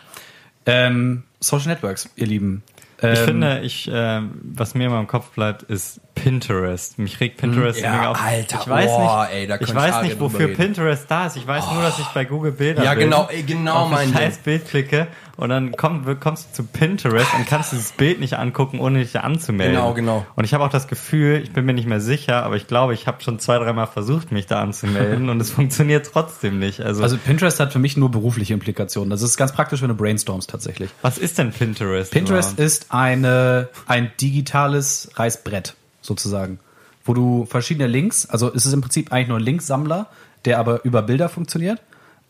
Ähm, 0.67 1.25
Social 1.41 1.69
Networks, 1.73 2.09
ihr 2.17 2.27
Lieben. 2.27 2.63
Ähm, 3.01 3.13
Ich 3.15 3.19
finde, 3.19 3.61
ich, 3.61 3.91
ähm, 3.93 4.31
was 4.43 4.75
mir 4.75 4.87
immer 4.87 5.01
im 5.01 5.09
Kopf 5.09 5.31
bleibt, 5.31 5.65
ist 5.65 6.01
Pinterest. 6.15 6.99
Mich 6.99 7.21
regt 7.21 7.39
Pinterest 7.39 7.81
Ja, 7.81 7.93
mega 7.93 8.11
auf. 8.11 8.23
Alter, 8.23 8.59
ich 8.61 8.69
weiß 8.69 8.87
boah, 8.87 9.23
nicht, 9.25 9.35
ey, 9.35 9.47
da 9.47 9.57
ich 9.61 9.75
weiß 9.75 9.97
ich 9.97 10.03
nicht, 10.03 10.21
wofür 10.21 10.49
reden. 10.49 10.57
Pinterest 10.57 11.07
da 11.09 11.27
ist. 11.27 11.37
Ich 11.37 11.47
weiß 11.47 11.65
nur, 11.73 11.83
dass 11.83 11.99
ich 11.99 12.07
bei 12.09 12.25
Google 12.25 12.53
Bilder 12.53 12.85
Ja, 12.85 12.95
genau, 12.95 13.29
ey, 13.31 13.43
genau 13.43 13.75
auf 13.85 13.91
mein 13.91 14.09
ein 14.09 14.15
scheiß. 14.15 14.39
Bild 14.39 14.67
klicke 14.69 15.09
und 15.37 15.49
dann 15.49 15.73
komm, 15.73 16.05
kommst 16.21 16.51
du 16.51 16.63
zu 16.63 16.65
Pinterest 16.65 17.33
und 17.35 17.47
kannst 17.47 17.73
dieses 17.73 17.93
Bild 17.93 18.21
nicht 18.21 18.35
angucken, 18.39 18.79
ohne 18.79 19.01
dich 19.01 19.19
anzumelden. 19.19 19.75
Genau, 19.77 19.95
genau. 19.95 20.27
Und 20.37 20.45
ich 20.45 20.55
habe 20.55 20.63
auch 20.65 20.69
das 20.71 20.87
Gefühl, 20.89 21.41
ich 21.43 21.53
bin 21.53 21.65
mir 21.65 21.73
nicht 21.75 21.89
mehr 21.89 22.01
sicher, 22.01 22.45
aber 22.45 22.57
ich 22.57 22.67
glaube, 22.67 22.95
ich 22.95 23.07
habe 23.07 23.23
schon 23.23 23.39
zwei, 23.39 23.59
dreimal 23.59 23.87
versucht, 23.87 24.31
mich 24.31 24.47
da 24.47 24.61
anzumelden 24.61 25.29
und 25.31 25.41
es 25.41 25.51
funktioniert 25.51 26.09
trotzdem 26.13 26.59
nicht. 26.59 26.81
Also, 26.81 27.03
Also 27.03 27.17
Pinterest 27.17 27.59
hat 27.61 27.73
für 27.73 27.79
mich 27.79 27.97
nur 27.97 28.11
berufliche 28.11 28.53
Implikationen. 28.55 29.11
Das 29.11 29.23
ist 29.23 29.37
ganz 29.37 29.53
praktisch, 29.53 29.83
wenn 29.83 29.89
du 29.89 29.95
brainstormst 29.95 30.49
tatsächlich. 30.51 30.91
was 31.03 31.19
ist 31.19 31.39
denn 31.39 31.53
Pinterest? 31.53 32.13
Pinterest 32.13 32.53
überhaupt? 32.53 32.61
ist 32.61 32.87
eine, 32.91 33.69
ein 33.87 34.13
digitales 34.21 35.11
Reißbrett 35.17 35.75
sozusagen, 36.03 36.59
wo 37.05 37.15
du 37.15 37.47
verschiedene 37.47 37.87
Links, 37.87 38.29
also 38.29 38.53
es 38.55 38.67
ist 38.67 38.73
im 38.73 38.83
Prinzip 38.83 39.13
eigentlich 39.13 39.29
nur 39.29 39.39
ein 39.39 39.45
Linksammler, 39.45 40.07
der 40.45 40.59
aber 40.59 40.85
über 40.85 41.03
Bilder 41.03 41.29
funktioniert. 41.29 41.81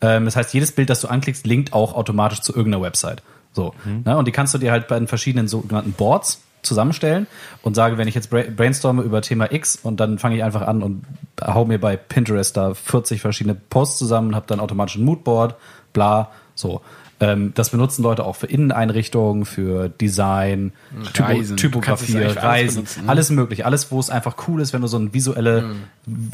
Ähm, 0.01 0.25
das 0.25 0.35
heißt, 0.35 0.53
jedes 0.53 0.71
Bild, 0.71 0.89
das 0.89 1.01
du 1.01 1.07
anklickst, 1.09 1.45
linkt 1.45 1.73
auch 1.73 1.93
automatisch 1.95 2.41
zu 2.41 2.55
irgendeiner 2.55 2.83
Website. 2.83 3.21
So. 3.53 3.73
Ne? 4.05 4.17
Und 4.17 4.27
die 4.27 4.31
kannst 4.31 4.53
du 4.53 4.57
dir 4.57 4.71
halt 4.71 4.87
bei 4.87 4.97
den 4.97 5.07
verschiedenen 5.07 5.47
sogenannten 5.47 5.91
Boards 5.93 6.41
zusammenstellen 6.63 7.27
und 7.61 7.75
sage, 7.75 7.97
wenn 7.97 8.07
ich 8.07 8.15
jetzt 8.15 8.29
bra- 8.29 8.45
brainstorme 8.55 9.03
über 9.03 9.21
Thema 9.21 9.51
X 9.51 9.77
und 9.81 9.99
dann 9.99 10.17
fange 10.17 10.37
ich 10.37 10.43
einfach 10.43 10.61
an 10.61 10.81
und 10.81 11.03
hau 11.41 11.65
mir 11.65 11.79
bei 11.79 11.97
Pinterest 11.97 12.55
da 12.55 12.73
40 12.73 13.21
verschiedene 13.21 13.53
Posts 13.53 13.97
zusammen, 13.97 14.33
habe 14.33 14.45
dann 14.47 14.59
automatisch 14.59 14.95
ein 14.95 15.03
Moodboard, 15.03 15.55
bla, 15.91 16.31
so. 16.55 16.81
Ähm, 17.19 17.53
das 17.55 17.69
benutzen 17.69 18.03
Leute 18.03 18.25
auch 18.25 18.35
für 18.35 18.47
Inneneinrichtungen, 18.47 19.45
für 19.45 19.89
Design, 19.89 20.73
Typo, 21.13 21.29
Reisen. 21.29 21.55
Es 21.55 21.61
Typografie, 21.61 22.17
alles 22.17 22.37
Reisen, 22.37 22.83
ne? 22.83 23.09
alles 23.09 23.29
möglich, 23.29 23.65
alles, 23.65 23.91
wo 23.91 23.99
es 23.99 24.09
einfach 24.09 24.35
cool 24.47 24.61
ist, 24.61 24.73
wenn 24.73 24.81
du 24.81 24.87
so 24.87 24.97
ein 24.97 25.13
visuelle, 25.13 25.75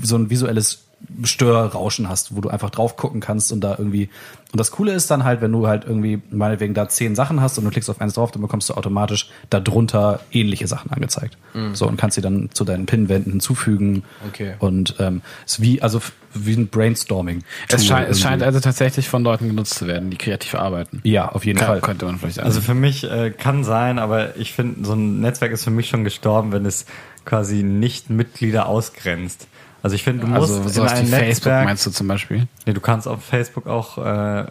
so 0.02 0.16
ein 0.16 0.30
visuelles 0.30 0.89
Störrauschen 1.24 2.10
hast, 2.10 2.36
wo 2.36 2.42
du 2.42 2.50
einfach 2.50 2.70
drauf 2.70 2.96
gucken 2.98 3.22
kannst 3.22 3.52
und 3.52 3.62
da 3.62 3.76
irgendwie. 3.78 4.10
Und 4.52 4.60
das 4.60 4.72
Coole 4.72 4.94
ist 4.94 5.12
dann 5.12 5.24
halt, 5.24 5.42
wenn 5.42 5.52
du 5.52 5.68
halt 5.68 5.86
irgendwie 5.86 6.22
meinetwegen 6.32 6.74
da 6.74 6.90
zehn 6.90 7.16
Sachen 7.16 7.40
hast 7.42 7.58
und 7.58 7.66
du 7.66 7.70
klickst 7.70 7.90
auf 7.90 8.02
eins 8.02 8.14
drauf, 8.14 8.32
dann 8.32 8.42
bekommst 8.42 8.70
du 8.70 8.74
automatisch 8.74 9.30
darunter 9.50 10.22
ähnliche 10.32 10.68
Sachen 10.68 10.92
angezeigt. 10.92 11.38
So 11.74 11.88
und 11.88 11.98
kannst 11.98 12.16
sie 12.16 12.22
dann 12.22 12.50
zu 12.54 12.64
deinen 12.64 12.86
Pinwänden 12.86 13.34
hinzufügen. 13.34 14.04
Okay. 14.28 14.54
Und 14.60 14.96
ähm, 15.00 15.22
ist 15.46 15.62
wie 15.62 15.82
also 15.82 16.00
wie 16.34 16.54
ein 16.54 16.68
Brainstorming. 16.68 17.44
es, 17.70 17.86
scheint, 17.86 18.10
es 18.10 18.20
scheint 18.20 18.44
also 18.44 18.60
tatsächlich 18.60 19.10
von 19.10 19.24
Leuten 19.24 19.48
genutzt 19.48 19.76
zu 19.76 19.88
werden, 19.88 20.10
die 20.10 20.18
kreativ 20.18 20.56
arbeiten. 20.56 21.02
ja 21.04 21.30
auf 21.30 21.46
jeden 21.46 21.60
Kann, 21.60 21.68
Fall. 21.68 21.82
könnte 21.82 22.06
man 22.06 22.20
vielleicht 22.20 22.36
sagen. 22.36 22.48
Also 22.48 22.62
für 22.62 22.76
mich 22.76 23.10
äh, 23.10 23.32
kann 23.32 23.64
sein, 23.64 24.00
aber 24.00 24.36
ich 24.38 24.54
finde, 24.54 24.86
so 24.86 24.94
ein 24.94 25.22
Netzwerk 25.22 25.52
ist 25.52 25.64
für 25.64 25.72
mich 25.72 25.90
schon 25.90 26.04
gestorben, 26.04 26.52
wenn 26.52 26.66
es 26.66 26.86
quasi 27.26 27.64
nicht 27.64 28.10
Mitglieder 28.10 28.68
ausgrenzt. 28.68 29.48
Also 29.82 29.96
ich 29.96 30.04
finde, 30.04 30.26
du 30.26 30.28
musst 30.28 30.52
also 30.52 30.62
in 30.64 30.70
sowas 30.70 30.94
wie 30.96 30.98
ein 31.00 31.06
Facebook 31.08 31.28
Netzwerk, 31.28 31.66
meinst 31.66 31.86
du 31.86 31.92
zum 31.92 32.08
Beispiel? 32.08 32.48
nee, 32.66 32.74
du 32.74 32.82
kannst 32.82 33.08
auf 33.08 33.24
Facebook 33.24 33.68
auch 33.68 33.98
äh, 33.98 34.46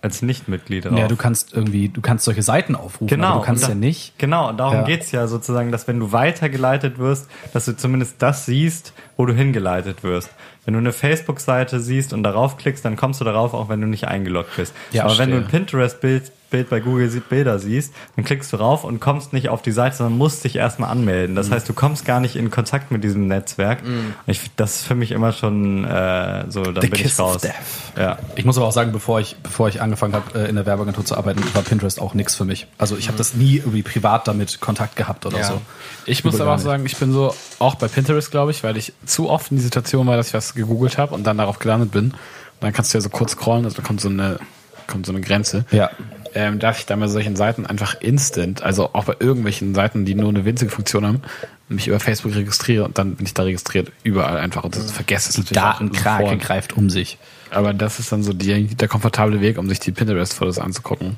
als 0.00 0.20
Nichtmitglied 0.22 0.86
drauf. 0.86 0.98
Ja, 0.98 1.06
du 1.06 1.14
kannst 1.14 1.54
irgendwie, 1.54 1.88
du 1.88 2.00
kannst 2.00 2.24
solche 2.24 2.42
Seiten 2.42 2.74
aufrufen, 2.74 3.06
Genau. 3.06 3.28
aber 3.28 3.38
du 3.40 3.46
kannst 3.46 3.62
und 3.64 3.68
ja 3.68 3.74
da- 3.76 3.78
nicht. 3.80 4.18
Genau, 4.18 4.48
und 4.48 4.56
darum 4.58 4.74
Ja. 4.78 4.82
geht's 4.82 5.12
ja 5.12 5.28
sozusagen, 5.28 5.70
dass 5.70 5.86
wenn 5.86 6.00
du 6.00 6.10
weitergeleitet 6.10 6.98
wirst, 6.98 7.28
dass 7.52 7.66
du 7.66 7.76
zumindest 7.76 8.16
das 8.18 8.44
siehst, 8.46 8.92
wo 9.16 9.26
du 9.26 9.32
hingeleitet 9.32 10.02
wirst. 10.02 10.28
Wenn 10.64 10.74
du 10.74 10.78
eine 10.80 10.92
Facebook-Seite 10.92 11.78
siehst 11.80 12.12
und 12.12 12.24
darauf 12.24 12.56
klickst, 12.56 12.84
dann 12.84 12.96
kommst 12.96 13.20
du 13.20 13.24
darauf, 13.24 13.54
auch 13.54 13.68
wenn 13.68 13.80
du 13.80 13.86
nicht 13.86 14.08
eingeloggt 14.08 14.56
bist. 14.56 14.74
Ja, 14.90 15.04
Aber 15.04 15.16
wenn 15.18 15.30
du 15.30 15.36
ein 15.36 15.42
verstehe. 15.42 15.60
Pinterest-Bild 15.60 16.32
Bild 16.52 16.70
bei 16.70 16.78
Google 16.78 17.08
Bilder 17.28 17.58
siehst, 17.58 17.92
dann 18.14 18.24
klickst 18.24 18.52
du 18.52 18.56
rauf 18.58 18.84
und 18.84 19.00
kommst 19.00 19.32
nicht 19.32 19.48
auf 19.48 19.60
die 19.62 19.72
Seite, 19.72 19.96
sondern 19.96 20.16
musst 20.16 20.44
dich 20.44 20.54
erstmal 20.54 20.90
anmelden. 20.90 21.32
Mhm. 21.32 21.36
Das 21.36 21.50
heißt, 21.50 21.68
du 21.68 21.72
kommst 21.72 22.04
gar 22.04 22.20
nicht 22.20 22.36
in 22.36 22.50
Kontakt 22.52 22.92
mit 22.92 23.02
diesem 23.02 23.26
Netzwerk. 23.26 23.80
Ich, 24.26 24.50
das 24.54 24.76
ist 24.76 24.86
für 24.86 24.94
mich 24.94 25.10
immer 25.10 25.32
schon 25.32 25.84
äh, 25.84 26.44
so, 26.48 26.62
dann 26.62 26.74
The 26.82 26.88
bin 26.88 26.92
kiss 26.92 27.14
ich 27.14 27.18
of 27.18 27.34
raus. 27.34 27.40
death. 27.42 27.52
Ja. 27.98 28.18
Ich 28.36 28.44
muss 28.44 28.56
aber 28.56 28.66
auch 28.68 28.72
sagen, 28.72 28.92
bevor 28.92 29.18
ich, 29.18 29.34
bevor 29.42 29.68
ich 29.68 29.82
angefangen 29.82 30.14
habe, 30.14 30.38
äh, 30.38 30.48
in 30.48 30.54
der 30.54 30.64
Werbeagentur 30.66 31.04
zu 31.04 31.16
arbeiten, 31.16 31.42
war 31.54 31.62
Pinterest 31.62 32.00
auch 32.00 32.14
nichts 32.14 32.36
für 32.36 32.44
mich. 32.44 32.68
Also 32.78 32.96
ich 32.96 33.08
habe 33.08 33.18
das 33.18 33.34
nie 33.34 33.56
irgendwie 33.56 33.82
privat 33.82 34.28
damit 34.28 34.60
Kontakt 34.60 34.94
gehabt 34.94 35.26
oder 35.26 35.38
Ja. 35.38 35.44
so. 35.44 35.60
Ich 36.06 36.22
muss 36.24 36.40
aber 36.40 36.54
auch 36.54 36.58
sagen, 36.58 36.84
ich 36.86 36.96
bin 36.96 37.12
so 37.12 37.34
auch 37.58 37.74
bei 37.76 37.88
Pinterest, 37.88 38.30
glaube 38.30 38.50
ich, 38.50 38.62
weil 38.62 38.76
ich 38.76 38.92
zu 39.06 39.28
oft 39.30 39.50
in 39.50 39.56
die 39.56 39.62
Situation 39.62 40.06
war, 40.06 40.16
dass 40.16 40.28
ich 40.28 40.34
was 40.34 40.54
gegoogelt 40.54 40.98
habe 40.98 41.14
und 41.14 41.24
dann 41.24 41.38
darauf 41.38 41.58
gelandet 41.58 41.90
bin. 41.92 42.10
Und 42.10 42.16
dann 42.60 42.72
kannst 42.72 42.92
du 42.92 42.98
ja 42.98 43.02
so 43.02 43.08
kurz 43.08 43.32
scrollen, 43.32 43.64
also 43.64 43.76
da 43.76 43.82
kommt 43.82 44.00
so 44.00 44.08
eine, 44.08 44.38
kommt 44.86 45.06
so 45.06 45.12
eine 45.12 45.20
Grenze. 45.20 45.64
Ja. 45.70 45.90
Ähm, 46.34 46.58
dass 46.58 46.78
ich 46.78 46.86
dann 46.86 47.00
bei 47.00 47.08
solchen 47.08 47.36
Seiten 47.36 47.66
einfach 47.66 48.00
instant, 48.00 48.62
also 48.62 48.90
auch 48.94 49.04
bei 49.04 49.16
irgendwelchen 49.18 49.74
Seiten, 49.74 50.04
die 50.04 50.14
nur 50.14 50.30
eine 50.30 50.44
winzige 50.44 50.70
Funktion 50.70 51.06
haben, 51.06 51.20
mich 51.68 51.88
über 51.88 52.00
Facebook 52.00 52.34
registriere 52.34 52.84
und 52.84 52.96
dann 52.98 53.16
bin 53.16 53.26
ich 53.26 53.34
da 53.34 53.42
registriert, 53.42 53.92
überall 54.02 54.38
einfach 54.38 54.64
und 54.64 54.76
das 54.76 54.90
vergesse 54.92 55.30
es 55.30 55.38
natürlich 55.38 55.62
Datenkrake 55.62 56.38
greift 56.38 56.76
um 56.76 56.88
sich. 56.90 57.18
Aber 57.50 57.74
das 57.74 57.98
ist 57.98 58.10
dann 58.12 58.22
so 58.22 58.32
die, 58.32 58.66
der 58.66 58.88
komfortable 58.88 59.40
Weg, 59.40 59.58
um 59.58 59.68
sich 59.68 59.78
die 59.80 59.92
Pinterest-Fotos 59.92 60.58
anzugucken. 60.58 61.16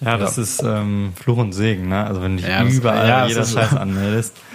Ja, 0.00 0.16
das 0.16 0.38
ist 0.38 0.62
ähm, 0.62 1.12
Fluch 1.16 1.36
und 1.38 1.52
Segen, 1.52 1.88
ne? 1.88 2.04
Also 2.06 2.22
wenn 2.22 2.36
du 2.36 2.42
dich 2.42 2.50
Ja, 2.50 2.64
überall 2.64 3.08
ja, 3.08 3.26
jeder. 3.26 3.44
Scheiß 3.44 3.74
anmeldest, 3.74 4.34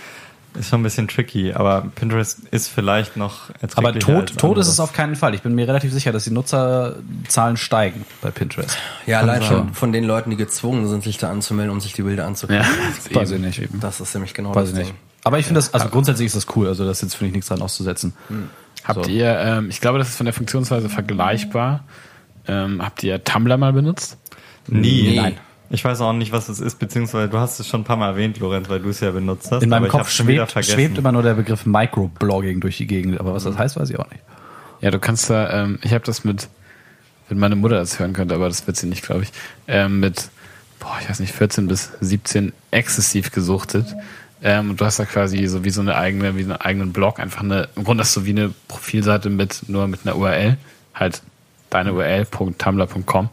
ist 0.57 0.69
schon 0.69 0.79
ein 0.81 0.83
bisschen 0.83 1.07
tricky. 1.07 1.53
Aber 1.53 1.85
Pinterest 1.95 2.39
ist 2.51 2.67
vielleicht 2.69 3.17
noch 3.17 3.49
Aber 3.75 3.97
tot, 3.97 4.29
als 4.29 4.35
tot 4.35 4.57
ist 4.57 4.67
es 4.67 4.79
auf 4.79 4.93
keinen 4.93 5.15
Fall. 5.15 5.35
Ich 5.35 5.41
bin 5.41 5.53
mir 5.55 5.67
relativ 5.67 5.91
sicher, 5.93 6.11
dass 6.11 6.23
die 6.23 6.31
Nutzerzahlen 6.31 7.57
steigen 7.57 8.05
bei 8.21 8.31
Pinterest. 8.31 8.77
Ja, 9.05 9.19
allein 9.19 9.43
schon 9.43 9.73
von 9.73 9.91
den 9.91 10.03
Leuten, 10.03 10.29
die 10.31 10.37
gezwungen 10.37 10.87
sind, 10.87 11.03
sich 11.03 11.17
da 11.17 11.29
anzumelden, 11.29 11.71
um 11.73 11.79
sich 11.81 11.93
die 11.93 12.01
Bilder 12.03 12.25
anzugucken. 12.25 12.63
Weiß 13.13 13.31
ich 13.31 13.39
nicht. 13.39 13.61
Das 13.79 13.99
ist 14.01 14.13
nämlich 14.13 14.33
genau 14.33 14.55
Weiß 14.55 14.69
das 14.69 14.73
Ding. 14.73 14.87
nicht. 14.87 14.93
Aber 15.23 15.37
ich 15.37 15.45
finde 15.45 15.59
das, 15.59 15.73
also 15.73 15.89
grundsätzlich 15.89 16.27
ist 16.27 16.35
das 16.35 16.47
cool. 16.55 16.67
Also 16.67 16.85
das 16.85 16.97
ist 16.97 17.01
jetzt 17.03 17.15
finde 17.15 17.27
ich 17.29 17.33
nichts 17.35 17.49
dran 17.49 17.61
auszusetzen. 17.61 18.13
Habt 18.85 19.05
So. 19.05 19.11
ihr, 19.11 19.37
ähm, 19.37 19.69
ich 19.69 19.81
glaube, 19.81 19.99
das 19.99 20.09
ist 20.09 20.15
von 20.15 20.25
der 20.25 20.33
Funktionsweise 20.33 20.87
vergleichbar. 20.89 21.83
Ähm, 22.47 22.81
habt 22.83 23.03
ihr 23.03 23.23
Tumblr 23.23 23.57
mal 23.57 23.73
benutzt? 23.73 24.17
Nie. 24.67 25.03
Nee. 25.09 25.15
Nein. 25.15 25.37
Ich 25.71 25.85
weiß 25.85 26.01
auch 26.01 26.13
nicht, 26.13 26.31
was 26.31 26.49
es 26.49 26.59
ist, 26.59 26.79
beziehungsweise 26.79 27.29
du 27.29 27.37
hast 27.37 27.59
es 27.59 27.67
schon 27.67 27.81
ein 27.81 27.83
paar 27.83 27.97
Mal 27.97 28.09
erwähnt, 28.09 28.39
Lorenz, 28.39 28.69
weil 28.69 28.79
du 28.79 28.89
es 28.89 28.99
ja 29.01 29.11
benutzt 29.11 29.51
hast. 29.51 29.61
In 29.61 29.69
meinem 29.69 29.87
Kopf 29.87 30.09
schwebt, 30.09 30.51
schwebt 30.65 30.97
immer 30.97 31.11
nur 31.11 31.21
der 31.21 31.35
Begriff 31.35 31.65
Microblogging 31.65 32.59
durch 32.59 32.77
die 32.77 32.87
Gegend. 32.87 33.19
Aber 33.19 33.33
was 33.33 33.43
das 33.43 33.57
heißt, 33.57 33.79
weiß 33.79 33.89
ich 33.89 33.99
auch 33.99 34.09
nicht. 34.09 34.23
Ja, 34.81 34.89
du 34.91 34.99
kannst 34.99 35.29
da, 35.29 35.63
ähm, 35.63 35.79
ich 35.83 35.93
habe 35.93 36.03
das 36.05 36.23
mit, 36.23 36.47
wenn 37.27 37.37
meine 37.37 37.55
Mutter 37.55 37.75
das 37.75 37.99
hören 37.99 38.13
könnte, 38.13 38.33
aber 38.33 38.47
das 38.47 38.65
wird 38.65 38.77
sie 38.77 38.87
nicht, 38.87 39.03
glaube 39.03 39.23
ich, 39.23 39.31
ähm, 39.67 39.99
mit, 39.99 40.29
boah, 40.79 40.97
ich 41.01 41.09
weiß 41.09 41.19
nicht, 41.19 41.33
14 41.33 41.67
bis 41.67 41.91
17 42.01 42.53
exzessiv 42.71 43.31
gesuchtet. 43.31 43.95
Ähm, 44.41 44.71
und 44.71 44.81
du 44.81 44.85
hast 44.85 44.99
da 44.99 45.05
quasi 45.05 45.45
so 45.47 45.63
wie 45.63 45.69
so 45.69 45.81
eine 45.81 45.95
eigene, 45.95 46.35
wie 46.35 46.43
so 46.43 46.51
einen 46.51 46.61
eigenen 46.61 46.93
Blog, 46.93 47.19
einfach 47.19 47.41
eine, 47.41 47.67
im 47.75 47.83
Grunde 47.83 48.03
hast 48.03 48.15
du 48.15 48.25
wie 48.25 48.31
eine 48.31 48.53
Profilseite 48.67 49.29
mit, 49.29 49.67
nur 49.67 49.87
mit 49.87 49.99
einer 50.05 50.15
URL, 50.15 50.57
halt 50.95 51.21
deine 51.69 51.93
URL.tumblr.com 51.93 53.29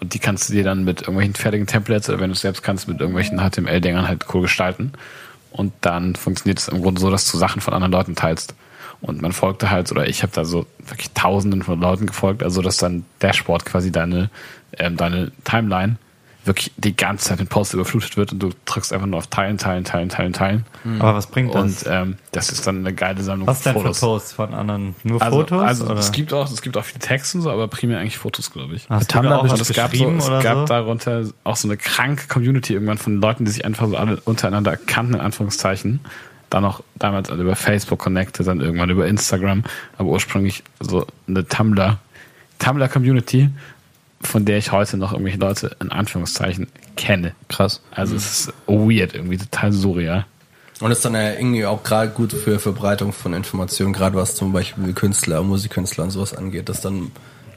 und 0.00 0.14
die 0.14 0.18
kannst 0.18 0.48
du 0.48 0.52
dir 0.52 0.64
dann 0.64 0.84
mit 0.84 1.02
irgendwelchen 1.02 1.34
fertigen 1.34 1.66
Templates 1.66 2.08
oder 2.08 2.20
wenn 2.20 2.30
du 2.30 2.34
es 2.34 2.40
selbst 2.40 2.62
kannst, 2.62 2.88
mit 2.88 3.00
irgendwelchen 3.00 3.38
HTML-Dingern 3.38 4.08
halt 4.08 4.26
cool 4.34 4.42
gestalten. 4.42 4.92
Und 5.50 5.72
dann 5.80 6.14
funktioniert 6.14 6.58
es 6.58 6.68
im 6.68 6.82
Grunde 6.82 7.00
so, 7.00 7.10
dass 7.10 7.30
du 7.30 7.38
Sachen 7.38 7.60
von 7.60 7.74
anderen 7.74 7.92
Leuten 7.92 8.14
teilst. 8.14 8.54
Und 9.00 9.22
man 9.22 9.32
folgte 9.32 9.70
halt, 9.70 9.90
oder 9.92 10.08
ich 10.08 10.22
habe 10.22 10.32
da 10.34 10.44
so 10.44 10.66
wirklich 10.86 11.10
tausenden 11.12 11.62
von 11.62 11.80
Leuten 11.80 12.06
gefolgt, 12.06 12.42
also 12.42 12.62
dass 12.62 12.78
dann 12.78 13.04
Dashboard 13.20 13.64
quasi 13.64 13.92
deine, 13.92 14.30
ähm, 14.76 14.96
deine 14.96 15.30
Timeline 15.44 15.96
wirklich 16.48 16.72
die 16.76 16.96
ganze 16.96 17.26
Zeit 17.26 17.38
mit 17.38 17.48
Posts 17.48 17.74
überflutet 17.74 18.16
wird 18.16 18.32
und 18.32 18.40
du 18.40 18.50
drückst 18.64 18.92
einfach 18.92 19.06
nur 19.06 19.18
auf 19.18 19.28
Teilen, 19.28 19.58
Teilen, 19.58 19.84
Teilen, 19.84 20.08
Teilen, 20.08 20.32
Teilen. 20.32 20.64
Aber 20.98 21.14
was 21.14 21.28
bringt 21.28 21.54
das? 21.54 21.84
Und 21.84 21.92
ähm, 21.92 22.16
das 22.32 22.50
ist 22.50 22.66
dann 22.66 22.78
eine 22.78 22.92
geile 22.92 23.22
Sammlung 23.22 23.46
was 23.46 23.62
denn 23.62 23.74
für 23.74 23.80
Fotos. 23.80 24.00
Posts 24.00 24.32
von 24.32 24.54
anderen? 24.54 24.96
Nur 25.04 25.22
Also, 25.22 25.36
Fotos? 25.38 25.62
also 25.62 25.84
oder? 25.86 26.00
es 26.00 26.10
gibt 26.10 26.32
auch 26.32 26.50
es 26.50 26.62
gibt 26.62 26.76
auch 26.76 26.84
viele 26.84 26.98
Texte 26.98 27.38
und 27.38 27.42
so, 27.42 27.50
aber 27.50 27.68
primär 27.68 28.00
eigentlich 28.00 28.18
Fotos, 28.18 28.50
glaube 28.50 28.74
ich. 28.74 28.88
Hast 28.88 29.10
Tumblr 29.10 29.28
du 29.30 29.34
da 29.36 29.40
auch 29.40 29.48
was 29.50 29.60
es 29.60 29.72
gab, 29.76 29.94
so, 29.94 30.10
es 30.10 30.26
oder 30.26 30.42
gab 30.42 30.56
so? 30.58 30.64
darunter 30.64 31.24
auch 31.44 31.56
so 31.56 31.68
eine 31.68 31.76
kranke 31.76 32.26
Community 32.26 32.72
irgendwann 32.72 32.98
von 32.98 33.20
Leuten, 33.20 33.44
die 33.44 33.50
sich 33.50 33.64
einfach 33.64 33.86
so 33.86 33.96
alle 33.96 34.18
untereinander 34.24 34.76
kannten, 34.76 35.14
in 35.14 35.20
Anführungszeichen. 35.20 36.00
Dann 36.50 36.64
auch 36.64 36.82
damals 36.94 37.28
über 37.28 37.54
Facebook 37.56 37.98
connected, 37.98 38.46
dann 38.46 38.60
irgendwann 38.60 38.88
über 38.88 39.06
Instagram, 39.06 39.64
aber 39.98 40.08
ursprünglich 40.08 40.64
so 40.80 41.06
eine 41.28 41.46
Tumblr, 41.46 41.98
Tumblr-Community, 42.58 43.50
von 44.20 44.44
der 44.44 44.58
ich 44.58 44.72
heute 44.72 44.96
noch 44.96 45.12
irgendwelche 45.12 45.38
Leute 45.38 45.76
in 45.80 45.90
Anführungszeichen 45.90 46.68
kenne. 46.96 47.34
Krass. 47.48 47.80
Also 47.90 48.16
es 48.16 48.48
ist 48.48 48.54
weird, 48.66 49.14
irgendwie 49.14 49.38
total 49.38 49.72
surreal. 49.72 50.26
Und 50.80 50.90
ist 50.92 51.04
dann 51.04 51.14
ja 51.14 51.32
irgendwie 51.32 51.66
auch 51.66 51.82
gerade 51.82 52.10
gut 52.12 52.32
für 52.32 52.58
Verbreitung 52.60 53.12
von 53.12 53.32
Informationen, 53.32 53.92
gerade 53.92 54.16
was 54.16 54.34
zum 54.34 54.52
Beispiel 54.52 54.92
Künstler, 54.92 55.42
Musikkünstler 55.42 56.04
und 56.04 56.10
sowas 56.10 56.34
angeht, 56.34 56.68
dass 56.68 56.80
dann 56.80 57.10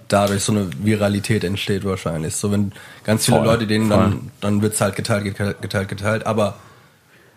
dadurch 0.08 0.43
so 0.43 0.52
eine 0.52 0.69
Viralität 0.84 1.43
entsteht 1.43 1.86
wahrscheinlich. 1.86 2.36
So 2.36 2.52
wenn 2.52 2.71
ganz 3.04 3.26
viele 3.26 3.38
Voll, 3.38 3.45
Leute 3.45 3.67
denen 3.67 3.88
voll. 3.88 3.97
dann, 3.97 4.32
dann 4.41 4.62
wird's 4.62 4.82
halt 4.82 4.95
geteilt, 4.95 5.24
geteilt, 5.24 5.62
geteilt, 5.62 5.88
geteilt. 5.89 6.26
Aber 6.26 6.58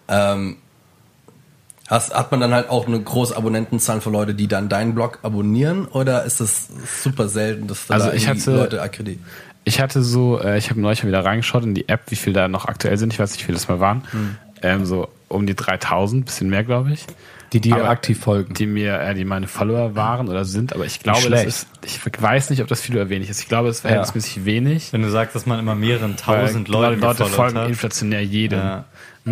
ähm, 0.09 0.57
hast, 1.89 2.15
hat 2.15 2.31
man 2.31 2.41
dann 2.41 2.53
halt 2.55 2.69
auch 2.71 2.87
eine 2.87 3.01
große 3.01 3.37
Abonnentenzahl 3.37 4.01
von 4.01 4.13
Leute, 4.13 4.35
die 4.35 4.49
dann 4.49 4.69
deinen 4.69 4.95
Blog 4.95 5.19
abonnieren 5.23 5.87
oder 5.87 6.25
ist 6.25 6.41
das 6.41 6.69
super 7.03 7.29
selten, 7.29 7.67
dass 7.69 7.87
da 7.87 7.95
Also 7.95 8.11
ich 8.13 8.25
irgendwie 8.27 8.41
hatte- 8.51 8.57
Leute 8.57 8.83
akkreditieren? 8.83 9.25
Ich 9.67 9.81
hatte 9.81 10.03
so, 10.03 10.39
äh, 10.41 10.59
ich 10.59 10.69
habe 10.69 10.79
neulich 10.81 11.03
mal 11.03 11.09
wieder 11.09 11.25
reingeschaut 11.25 11.65
in 11.65 11.75
die 11.75 11.89
App, 11.89 12.03
wie 12.09 12.17
viel 12.17 12.35
da 12.35 12.49
noch 12.49 12.67
aktuell 12.67 12.99
sind. 12.99 13.13
Ich 13.15 13.19
weiß 13.19 13.33
nicht, 13.33 13.41
wie 13.41 13.45
viele 13.47 13.57
das 13.57 13.67
mal 13.69 13.81
waren. 13.81 14.03
Hm. 14.11 14.37
Ähm, 14.61 14.85
so 14.87 15.09
um 15.29 15.47
die 15.47 15.55
3000, 15.55 16.27
bisschen 16.27 16.51
mehr, 16.51 16.65
glaube 16.65 16.93
ich. 16.93 17.07
Die 17.61 17.61
dir 17.71 17.77
Aber 17.77 17.89
aktiv 17.89 18.19
folgen. 18.21 18.53
Die 18.55 18.67
mir, 18.67 19.01
äh, 19.01 19.15
die 19.15 19.25
meine 19.25 19.47
Follower 19.47 19.95
waren 19.95 20.29
oder 20.29 20.45
sind, 20.45 20.73
aber 20.75 20.85
ich 20.85 21.01
glaube, 21.01 21.31
das 21.31 21.45
ist, 21.45 21.69
ich 21.85 22.01
weiß 22.21 22.51
nicht, 22.51 22.61
ob 22.63 22.69
das 22.69 22.81
viel 22.81 22.97
oder 22.97 23.09
wenig 23.09 23.31
ist. 23.31 23.41
Ich 23.41 23.49
glaube, 23.49 23.69
es 23.69 23.77
ist 23.77 23.81
verhältnismäßig 23.83 24.45
wenig. 24.45 24.93
Wenn 24.93 25.03
du 25.03 25.11
sagst, 25.11 25.35
dass 25.35 25.47
man 25.47 25.59
immer 25.61 25.75
mehreren 25.75 26.17
tausend 26.17 26.69
Leute 26.69 26.97
Leute 27.01 27.25
folgen 27.27 27.59
hat. 27.59 27.69
inflationär 27.69 28.23
jedem. 28.25 28.59
Ja. 28.59 28.85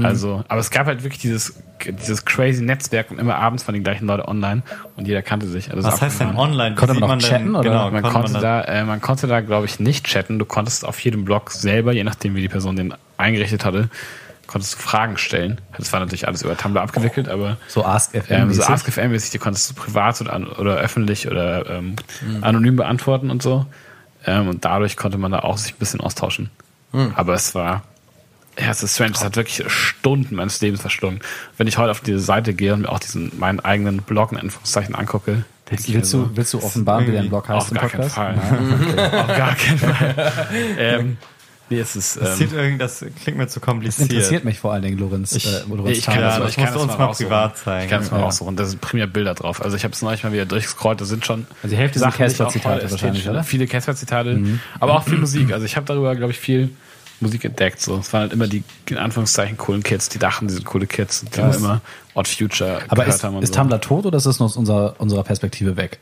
Also, 0.03 0.43
aber 0.49 0.59
es 0.61 0.71
gab 0.71 0.87
halt 0.87 1.03
wirklich 1.03 1.21
dieses, 1.21 1.55
dieses 1.85 2.25
crazy 2.25 2.63
Netzwerk 2.63 3.11
und 3.11 3.19
immer 3.19 3.35
abends 3.37 3.67
waren 3.69 3.75
die 3.75 3.83
gleichen 3.83 4.07
Leute 4.07 4.27
online 4.27 4.63
und 4.97 5.07
jeder 5.07 5.21
kannte 5.21 5.47
sich. 5.47 5.71
Also 5.71 5.87
Was 5.87 6.01
heißt 6.01 6.21
denn 6.21 6.35
online? 6.35 6.77
Konnte 6.77 6.95
man 6.95 7.01
noch 7.11 7.19
denn- 7.19 7.19
chatten, 7.29 7.55
oder? 7.55 7.63
Genau, 7.69 7.91
Man 7.91 8.03
konnte 8.03 8.19
konnte, 8.21 8.33
man 8.33 8.43
da, 8.43 8.63
äh, 8.63 8.85
man 8.85 9.03
konnte 9.03 9.27
da, 9.27 9.41
glaube 9.43 9.67
ich, 9.67 9.81
nicht 9.81 10.07
chatten. 10.07 10.39
Du 10.39 10.47
konntest 10.47 10.87
auf 10.87 10.99
jedem 11.01 11.27
Blog 11.27 11.51
selber, 11.51 11.93
je 11.93 12.05
nachdem, 12.05 12.35
wie 12.35 12.41
die 12.41 12.49
Person 12.49 12.77
den 12.77 12.95
eingerichtet 13.19 13.67
hatte, 13.67 13.91
konntest 14.53 14.75
du 14.75 14.79
Fragen 14.79 15.17
stellen. 15.17 15.61
Das 15.77 15.93
war 15.93 16.01
natürlich 16.01 16.27
alles 16.29 16.43
über 16.43 16.57
Tumblr 16.57 16.81
abgewickelt, 16.83 17.29
aber 17.29 17.57
So 17.69 17.85
AskFM. 17.85 18.21
ähm, 18.29 18.53
so 18.53 18.61
mäßig. 18.61 18.75
AskFM-mäßig, 18.75 19.31
die 19.33 19.39
konntest 19.39 19.71
du 19.71 19.75
privat 19.75 20.21
oder, 20.21 20.59
oder 20.59 20.77
öffentlich 20.77 21.27
oder 21.29 21.69
ähm, 21.69 21.97
anonym 22.43 22.77
beantworten 22.77 23.31
und 23.31 23.43
so. 23.43 23.67
Ähm, 24.27 24.49
und 24.49 24.65
dadurch 24.65 24.97
konnte 24.97 25.19
man 25.19 25.33
da 25.33 25.41
auch 25.41 25.59
sich 25.59 25.73
ein 25.73 25.79
bisschen 25.79 26.01
austauschen. 26.01 26.51
Aber 27.15 27.33
es 27.33 27.55
war, 27.55 27.83
ja, 28.61 28.69
es 28.71 28.83
ist 28.83 28.95
strange. 28.95 29.13
Es 29.15 29.25
hat 29.25 29.37
wirklich 29.37 29.65
Stunden 29.73 30.35
meines 30.35 30.61
Lebens 30.61 30.83
verschlungen. 30.83 31.21
Wenn 31.57 31.67
ich 31.67 31.79
heute 31.79 31.91
auf 31.91 32.01
diese 32.01 32.21
Seite 32.21 32.53
gehe 32.53 32.75
und 32.75 32.83
mir 32.83 32.91
auch 32.91 32.99
diesen, 32.99 33.33
meinen 33.39 33.61
eigenen 33.61 34.03
Blog 34.03 34.33
in 34.33 34.39
Anführungszeichen 34.39 34.95
angucke, 34.95 35.45
Willst 35.71 36.11
so, 36.11 36.25
du, 36.25 36.37
willst 36.37 36.53
du 36.53 36.59
offenbaren, 36.59 37.07
wie 37.07 37.13
dein 37.13 37.31
Blog 37.31 37.49
heißt 37.49 37.73
auf 37.73 37.79
gar 37.79 37.89
keinen 37.89 38.11
Podcast? 38.11 38.15
Fall. 38.15 38.35
auf 39.21 39.37
gar 39.37 39.55
keinen 39.55 39.79
Fall. 39.79 40.33
ähm, 40.79 41.17
nee, 41.73 41.81
es 41.81 41.97
ist, 41.97 42.17
Das, 42.21 42.41
ähm, 42.41 42.79
das 42.79 43.05
klingt 43.23 43.39
mir 43.39 43.49
zu 43.49 43.59
Das 43.61 43.67
kompliziert. 43.67 44.11
interessiert 44.11 44.45
mich 44.45 44.59
vor 44.61 44.73
allen 44.73 44.83
Dingen, 44.83 44.99
Lorenz. 44.99 45.33
Ich- 45.33 45.47
äh, 45.47 45.61
Lorenz 45.69 45.99
ich 45.99 46.05
kann. 46.05 46.15
Ja, 46.17 46.21
das, 46.21 46.39
das 46.39 46.51
ich 46.51 46.57
kann 46.57 46.73
das 46.73 46.83
uns 46.83 46.99
mal 46.99 47.07
privat 47.13 47.57
zeigen. 47.59 47.85
Ich 47.85 47.91
kann 47.91 48.03
es 48.03 48.11
mal 48.11 48.19
Ja. 48.19 48.25
raussuchen. 48.25 48.57
Da 48.57 48.65
sind 48.65 48.81
primär 48.81 49.07
Bilder 49.07 49.35
drauf. 49.35 49.63
Also 49.63 49.77
ich 49.77 49.85
habe 49.85 49.93
es 49.95 50.03
neulich 50.03 50.23
mal 50.25 50.33
wieder 50.33 50.47
durchgescrollt. 50.47 51.01
Da 51.01 51.05
sind 51.05 51.25
schon 51.27 51.47
Also 51.63 51.75
die 51.75 51.81
Hälfte 51.81 51.99
sind 51.99 52.15
Casper-Zitate 52.15 52.91
wahrscheinlich, 52.91 53.29
oder? 53.29 53.41
Mhm. 53.41 53.45
Viele 53.45 53.67
Casper-Zitate, 53.67 54.41
aber 54.81 54.95
auch 54.95 55.05
viel 55.05 55.19
Musik. 55.19 55.53
Also 55.53 55.67
ich 55.67 55.77
habe 55.77 55.87
darüber, 55.87 56.15
glaube 56.17 56.33
ich, 56.33 56.39
viel 56.39 56.71
Musik 57.21 57.45
entdeckt. 57.45 57.81
So. 57.81 57.99
Es 57.99 58.13
waren 58.13 58.23
halt 58.23 58.33
immer 58.33 58.49
die, 58.49 58.65
in 58.89 58.97
Anführungszeichen, 58.99 59.57
coolen 59.57 59.83
Kids, 59.83 60.09
die 60.09 60.19
dachten, 60.19 60.49
die 60.49 60.55
sind 60.55 60.65
coole 60.65 60.87
Kids, 60.87 61.21
die 61.21 61.31
Krass. 61.31 61.57
immer 61.57 61.81
Odd 62.15 62.29
Future 62.29 62.81
Aber 62.89 63.05
gehört 63.05 63.17
ist, 63.17 63.25
haben 63.25 63.41
ist 63.43 63.55
so. 63.55 63.61
Tumblr 63.61 63.81
tot 63.81 64.07
oder 64.07 64.19
ist 64.19 64.27
das 64.27 64.39
nur 64.41 64.47
aus 64.47 64.57
unserer, 64.57 64.97
unserer 64.99 65.23
Perspektive 65.23 65.77
weg? 65.77 65.99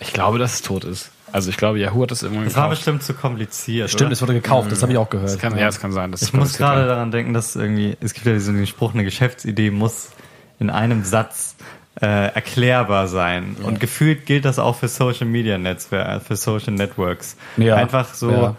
Ich 0.00 0.12
glaube, 0.14 0.38
dass 0.38 0.54
es 0.54 0.62
tot 0.62 0.84
ist. 0.84 1.10
Also 1.32 1.50
ich 1.50 1.56
glaube, 1.56 1.78
Yahoo 1.78 2.02
hat 2.02 2.10
das 2.10 2.22
irgendwann 2.22 2.44
Das 2.44 2.54
war 2.56 2.64
gekauft. 2.64 2.78
bestimmt 2.80 3.02
zu 3.02 3.14
kompliziert. 3.14 3.88
Stimmt, 3.90 4.02
oder? 4.08 4.12
es 4.12 4.22
wurde 4.22 4.34
gekauft, 4.34 4.70
das 4.70 4.82
habe 4.82 4.92
ich 4.92 4.98
auch 4.98 5.08
gehört. 5.10 5.28
Das 5.30 5.38
kann, 5.38 5.56
ja, 5.58 5.66
es 5.68 5.80
kann 5.80 5.92
sein. 5.92 6.12
Dass 6.12 6.22
Ich 6.22 6.32
muss 6.32 6.56
gerade 6.58 6.80
war. 6.82 6.86
daran 6.88 7.10
denken, 7.10 7.32
dass 7.32 7.56
irgendwie, 7.56 7.96
es 8.00 8.12
gibt 8.14 8.26
ja 8.26 8.32
diesen 8.34 8.66
Spruch, 8.66 8.92
eine 8.94 9.04
Geschäftsidee 9.04 9.70
muss 9.70 10.10
in 10.58 10.70
einem 10.70 11.04
Satz 11.04 11.56
äh, 12.00 12.06
erklärbar 12.06 13.08
sein. 13.08 13.56
Und 13.62 13.80
gefühlt 13.80 14.26
gilt 14.26 14.44
das 14.44 14.58
auch 14.58 14.76
für 14.76 14.88
Social 14.88 15.26
Media 15.26 15.58
Netzwerke, 15.58 16.24
für 16.24 16.36
Social 16.36 16.72
Networks. 16.74 17.36
Ja. 17.56 17.76
Einfach 17.76 18.14
so 18.14 18.30
Ja. 18.30 18.56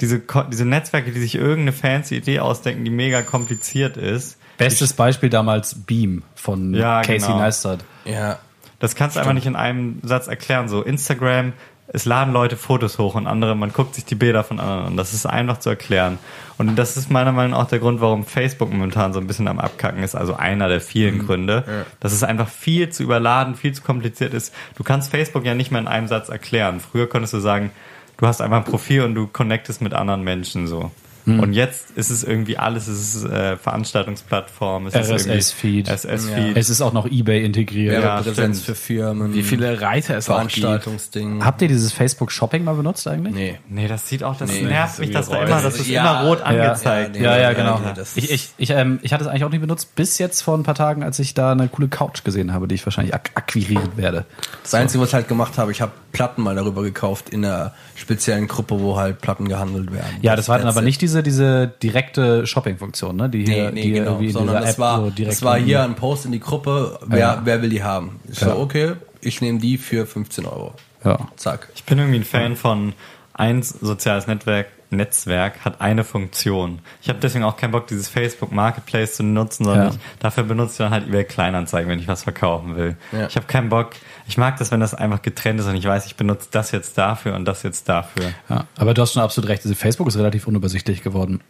diese, 0.00 0.22
diese 0.50 0.64
Netzwerke, 0.64 1.10
die 1.12 1.20
sich 1.20 1.34
irgendeine 1.34 1.72
fancy 1.72 2.16
Idee 2.16 2.40
ausdenken, 2.40 2.84
die 2.84 2.90
mega 2.90 3.22
kompliziert 3.22 3.96
ist. 3.96 4.38
Bestes 4.58 4.92
Beispiel 4.92 5.30
damals 5.30 5.74
Beam 5.74 6.22
von 6.34 6.74
Ja, 6.74 7.00
Casey 7.02 7.18
genau. 7.28 7.38
Neistat. 7.38 7.84
Ja. 8.04 8.38
Das 8.80 8.94
kannst 8.96 9.16
du 9.16 9.20
einfach 9.20 9.32
nicht 9.32 9.46
in 9.46 9.56
einem 9.56 9.98
Satz 10.02 10.26
erklären. 10.28 10.68
So 10.68 10.82
Instagram, 10.82 11.54
es 11.88 12.06
laden 12.06 12.32
Leute 12.32 12.56
Fotos 12.56 12.98
hoch 12.98 13.14
und 13.14 13.26
andere, 13.26 13.54
man 13.54 13.72
guckt 13.72 13.94
sich 13.94 14.04
die 14.04 14.14
Bilder 14.14 14.42
von 14.42 14.58
anderen 14.58 14.86
an. 14.86 14.96
Das 14.96 15.12
ist 15.12 15.26
einfach 15.26 15.58
zu 15.58 15.70
erklären. 15.70 16.18
Und 16.56 16.76
das 16.76 16.96
ist 16.96 17.10
meiner 17.10 17.32
Meinung 17.32 17.52
nach 17.52 17.64
auch 17.64 17.68
der 17.68 17.78
Grund, 17.78 18.00
warum 18.00 18.24
Facebook 18.24 18.72
momentan 18.72 19.12
so 19.12 19.20
ein 19.20 19.26
bisschen 19.26 19.48
am 19.48 19.58
Abkacken 19.58 20.02
ist. 20.02 20.14
Also 20.14 20.34
einer 20.34 20.68
der 20.68 20.80
vielen 20.80 21.18
Gründe. 21.26 21.64
Dass 22.00 22.12
es 22.12 22.22
einfach 22.22 22.48
viel 22.48 22.88
zu 22.88 23.02
überladen, 23.02 23.54
viel 23.54 23.72
zu 23.72 23.82
kompliziert 23.82 24.32
ist. 24.34 24.54
Du 24.76 24.82
kannst 24.82 25.10
Facebook 25.10 25.44
ja 25.44 25.54
nicht 25.54 25.70
mehr 25.70 25.80
in 25.80 25.88
einem 25.88 26.08
Satz 26.08 26.30
erklären. 26.30 26.80
Früher 26.80 27.08
konntest 27.08 27.34
du 27.34 27.38
sagen, 27.38 27.70
du 28.16 28.26
hast 28.26 28.40
einfach 28.40 28.58
ein 28.58 28.64
Profil 28.64 29.02
und 29.02 29.14
du 29.14 29.26
connectest 29.26 29.82
mit 29.82 29.92
anderen 29.92 30.22
Menschen 30.22 30.66
so. 30.66 30.90
Und 31.26 31.54
jetzt 31.54 31.90
ist 31.92 32.10
es 32.10 32.22
irgendwie 32.22 32.58
alles, 32.58 32.86
es 32.86 33.14
ist 33.14 33.24
äh, 33.24 33.56
Veranstaltungsplattform, 33.56 34.86
es 34.88 34.94
ist 34.94 35.08
irgendwie 35.10 35.30
RSS-Feed. 35.38 35.88
SS-Feed. 35.88 36.56
Es 36.56 36.68
ist 36.68 36.82
auch 36.82 36.92
noch 36.92 37.06
Ebay 37.06 37.44
integriert. 37.44 38.02
Ja, 38.02 38.22
stimmt. 38.22 38.56
für 38.58 38.74
Firmen. 38.74 39.32
Wie 39.34 39.42
viele 39.42 39.80
Reiter 39.80 40.16
es 40.16 40.28
auch 40.28 40.40
gibt. 40.42 40.52
Veranstaltungsding. 40.52 41.44
Habt 41.44 41.62
ihr 41.62 41.68
dieses 41.68 41.92
Facebook 41.92 42.30
Shopping 42.30 42.64
mal 42.64 42.74
benutzt 42.74 43.06
eigentlich? 43.08 43.34
Nee. 43.34 43.58
Nee, 43.68 43.88
das 43.88 44.08
sieht 44.08 44.22
auch, 44.22 44.36
das 44.36 44.50
Nee, 44.50 44.62
nervt 44.62 44.92
das 44.94 44.98
mich, 44.98 45.08
ist 45.10 45.14
dass 45.14 45.28
da 45.30 45.42
immer, 45.44 45.62
das 45.62 45.78
ist 45.80 45.88
Ja, 45.88 46.20
immer 46.20 46.28
rot 46.28 46.40
ja, 46.40 46.44
angezeigt. 46.44 47.16
ja, 47.16 47.20
nee. 47.20 47.24
Ja, 47.26 47.36
ja, 47.36 47.42
Ja, 47.42 47.52
genau. 47.54 47.78
nee, 47.78 47.92
das 47.94 48.16
ich, 48.16 48.30
ich, 48.30 48.50
ich, 48.58 48.70
ähm, 48.70 48.98
ich 49.02 49.12
hatte 49.12 49.24
es 49.24 49.30
eigentlich 49.30 49.44
auch 49.44 49.50
nicht 49.50 49.60
benutzt, 49.60 49.94
bis 49.94 50.18
jetzt 50.18 50.42
vor 50.42 50.56
ein 50.58 50.62
paar 50.62 50.74
Tagen, 50.74 51.02
als 51.02 51.18
ich 51.18 51.34
da 51.34 51.52
eine 51.52 51.68
coole 51.68 51.88
Couch 51.88 52.24
gesehen 52.24 52.52
habe, 52.52 52.68
die 52.68 52.74
ich 52.74 52.84
wahrscheinlich 52.84 53.14
ak 53.14 53.30
akquirieren 53.34 53.92
werde. 53.96 54.26
Das 54.62 54.74
Einzige, 54.74 55.00
was 55.02 55.08
ich 55.10 55.14
halt 55.14 55.28
gemacht 55.28 55.58
habe, 55.58 55.70
ich 55.72 55.80
habe 55.80 55.92
Platten 56.12 56.42
mal 56.42 56.54
darüber 56.54 56.82
gekauft 56.82 57.30
in 57.30 57.44
einer 57.44 57.72
speziellen 57.96 58.46
Gruppe, 58.46 58.80
wo 58.80 58.96
halt 58.96 59.20
Platten 59.20 59.48
gehandelt 59.48 59.92
werden. 59.92 60.06
Ja, 60.22 60.36
das 60.36 60.48
war 60.48 60.58
dann 60.58 60.68
aber 60.68 60.82
nicht 60.82 61.00
diese, 61.00 61.13
diese 61.22 61.68
direkte 61.82 62.46
Shopping-Funktion, 62.46 63.16
ne? 63.16 63.28
Die 63.28 63.44
hier, 63.44 63.64
Nee, 63.66 63.70
nee, 63.72 63.82
die 63.82 63.90
genau. 63.92 64.10
irgendwie 64.12 64.26
in 64.26 64.32
Sondern 64.32 64.62
das 64.62 64.72
App 64.74 64.78
war, 64.78 65.00
so 65.04 65.10
direkt 65.10 65.36
das 65.36 65.42
war 65.42 65.58
hier 65.58 65.82
ein 65.82 65.94
Post 65.94 66.26
in 66.26 66.32
die 66.32 66.40
Gruppe, 66.40 66.98
wer, 67.06 67.18
Ja. 67.18 67.40
wer 67.44 67.62
will 67.62 67.70
die 67.70 67.82
haben? 67.82 68.20
Ich 68.30 68.40
Ja. 68.40 68.48
so, 68.50 68.56
okay, 68.58 68.92
ich 69.20 69.40
nehme 69.40 69.58
die 69.58 69.78
für 69.78 70.06
15 70.06 70.46
Euro. 70.46 70.74
Ja. 71.04 71.18
Zack. 71.36 71.68
Ich 71.74 71.84
bin 71.84 71.98
irgendwie 71.98 72.18
ein 72.20 72.24
Fan 72.24 72.56
von 72.56 72.94
eins 73.34 73.70
soziales 73.70 74.26
Netzwerk, 74.26 74.68
Netzwerk 74.90 75.64
hat 75.64 75.80
eine 75.80 76.04
Funktion. 76.04 76.78
Ich 77.02 77.08
habe 77.08 77.18
deswegen 77.18 77.42
auch 77.44 77.56
keinen 77.56 77.72
Bock, 77.72 77.88
dieses 77.88 78.08
Facebook 78.08 78.52
Marketplace 78.52 79.16
zu 79.16 79.22
nutzen, 79.24 79.64
sondern 79.64 79.86
Ja. 79.86 79.90
ich, 79.90 79.98
dafür 80.20 80.44
benutze 80.44 80.72
ich 80.72 80.78
dann 80.78 80.90
halt 80.90 81.08
eBay 81.08 81.24
Kleinanzeigen, 81.24 81.90
wenn 81.90 81.98
ich 81.98 82.06
was 82.06 82.22
verkaufen 82.22 82.76
will. 82.76 82.96
Ja. 83.12 83.26
Ich 83.26 83.34
habe 83.36 83.46
keinen 83.46 83.68
Bock. 83.70 83.90
Ich 84.26 84.38
mag 84.38 84.56
das, 84.56 84.70
wenn 84.70 84.80
das 84.80 84.94
einfach 84.94 85.22
getrennt 85.22 85.60
ist 85.60 85.66
und 85.66 85.74
ich 85.76 85.84
weiß, 85.84 86.06
ich 86.06 86.16
benutze 86.16 86.48
das 86.50 86.70
jetzt 86.70 86.96
dafür 86.96 87.34
und 87.34 87.44
das 87.44 87.62
jetzt 87.62 87.88
dafür. 87.88 88.32
Ja, 88.48 88.66
aber 88.76 88.94
du 88.94 89.02
hast 89.02 89.12
schon 89.12 89.22
absolut 89.22 89.50
recht. 89.50 89.62
Also 89.64 89.74
Facebook 89.74 90.08
ist 90.08 90.16
relativ 90.16 90.46
unübersichtlich 90.46 91.02
geworden. 91.02 91.40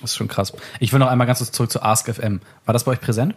Das 0.00 0.10
ist 0.10 0.16
schon 0.16 0.28
krass. 0.28 0.52
Ich 0.80 0.92
will 0.92 0.98
noch 0.98 1.08
einmal 1.08 1.26
ganz 1.26 1.38
kurz 1.38 1.52
zurück 1.52 1.70
zu 1.70 1.82
AskFM. 1.82 2.40
War 2.64 2.72
das 2.72 2.84
bei 2.84 2.92
euch 2.92 3.00
präsent? 3.00 3.34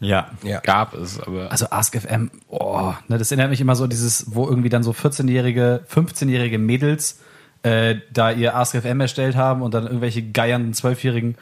Ja. 0.00 0.30
Ja. 0.42 0.60
Gab 0.60 0.94
es, 0.94 1.20
aber 1.20 1.50
Also 1.50 1.66
AskFM, 1.70 2.30
oh, 2.48 2.92
ne, 3.08 3.18
das 3.18 3.30
erinnert 3.30 3.50
mich 3.50 3.60
immer 3.60 3.76
so 3.76 3.86
dieses, 3.86 4.34
wo 4.34 4.48
irgendwie 4.48 4.68
dann 4.68 4.82
so 4.82 4.90
14-jährige, 4.90 5.84
15-jährige 5.88 6.58
Mädels 6.58 7.20
äh, 7.62 7.96
da 8.12 8.32
ihr 8.32 8.56
AskFM 8.56 9.00
erstellt 9.00 9.36
haben 9.36 9.62
und 9.62 9.74
dann 9.74 9.84
irgendwelche 9.84 10.22
geiernden 10.22 10.74
Zwölfjährigen 10.74 11.36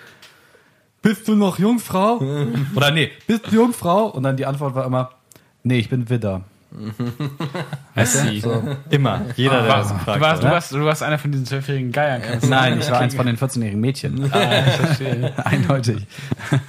Bist 1.01 1.27
du 1.29 1.35
noch 1.35 1.59
Jungfrau? 1.59 2.21
Oder 2.75 2.91
nee, 2.91 3.11
bist 3.27 3.47
du 3.47 3.55
Jungfrau? 3.57 4.07
Und 4.07 4.25
dann 4.25 4.37
die 4.37 4.45
Antwort 4.45 4.75
war 4.75 4.85
immer, 4.85 5.13
nee, 5.63 5.79
ich 5.79 5.89
bin 5.89 6.09
Widder. 6.09 6.43
See. 8.05 8.43
Immer. 8.91 9.23
Jeder, 9.35 9.63
der 9.63 9.77
das 9.77 9.89
Du 9.89 9.95
gefragt 9.95 10.21
warst, 10.21 10.43
du, 10.43 10.47
warst, 10.47 10.73
du 10.73 10.85
warst 10.85 11.03
einer 11.03 11.19
von 11.19 11.33
diesen 11.33 11.45
zwölfjährigen 11.45 11.91
Geiern. 11.91 12.23
du 12.41 12.47
Nein, 12.47 12.79
ich 12.79 12.91
war 12.91 13.01
eins 13.01 13.15
von 13.15 13.27
den 13.27 13.37
14-jährigen 13.37 13.81
Mädchen. 13.81 14.33
Ah, 14.33 14.67
ich 14.67 14.75
verstehe. 14.75 15.33
Eindeutig. 15.45 16.07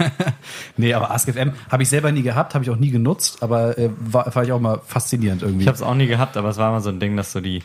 nee, 0.77 0.93
aber 0.93 1.11
AskFM 1.11 1.51
habe 1.69 1.83
ich 1.83 1.89
selber 1.89 2.11
nie 2.11 2.23
gehabt, 2.23 2.55
habe 2.55 2.63
ich 2.63 2.71
auch 2.71 2.77
nie 2.77 2.89
genutzt, 2.89 3.43
aber 3.43 3.77
äh, 3.77 3.89
war, 3.99 4.33
war 4.33 4.43
ich 4.43 4.51
auch 4.51 4.59
mal 4.59 4.81
faszinierend 4.85 5.43
irgendwie. 5.43 5.61
Ich 5.61 5.67
habe 5.67 5.75
es 5.75 5.83
auch 5.83 5.95
nie 5.95 6.07
gehabt, 6.07 6.35
aber 6.35 6.49
es 6.49 6.57
war 6.57 6.69
immer 6.69 6.81
so 6.81 6.89
ein 6.89 6.99
Ding, 6.99 7.15
dass 7.15 7.31
so 7.31 7.39
die, 7.39 7.61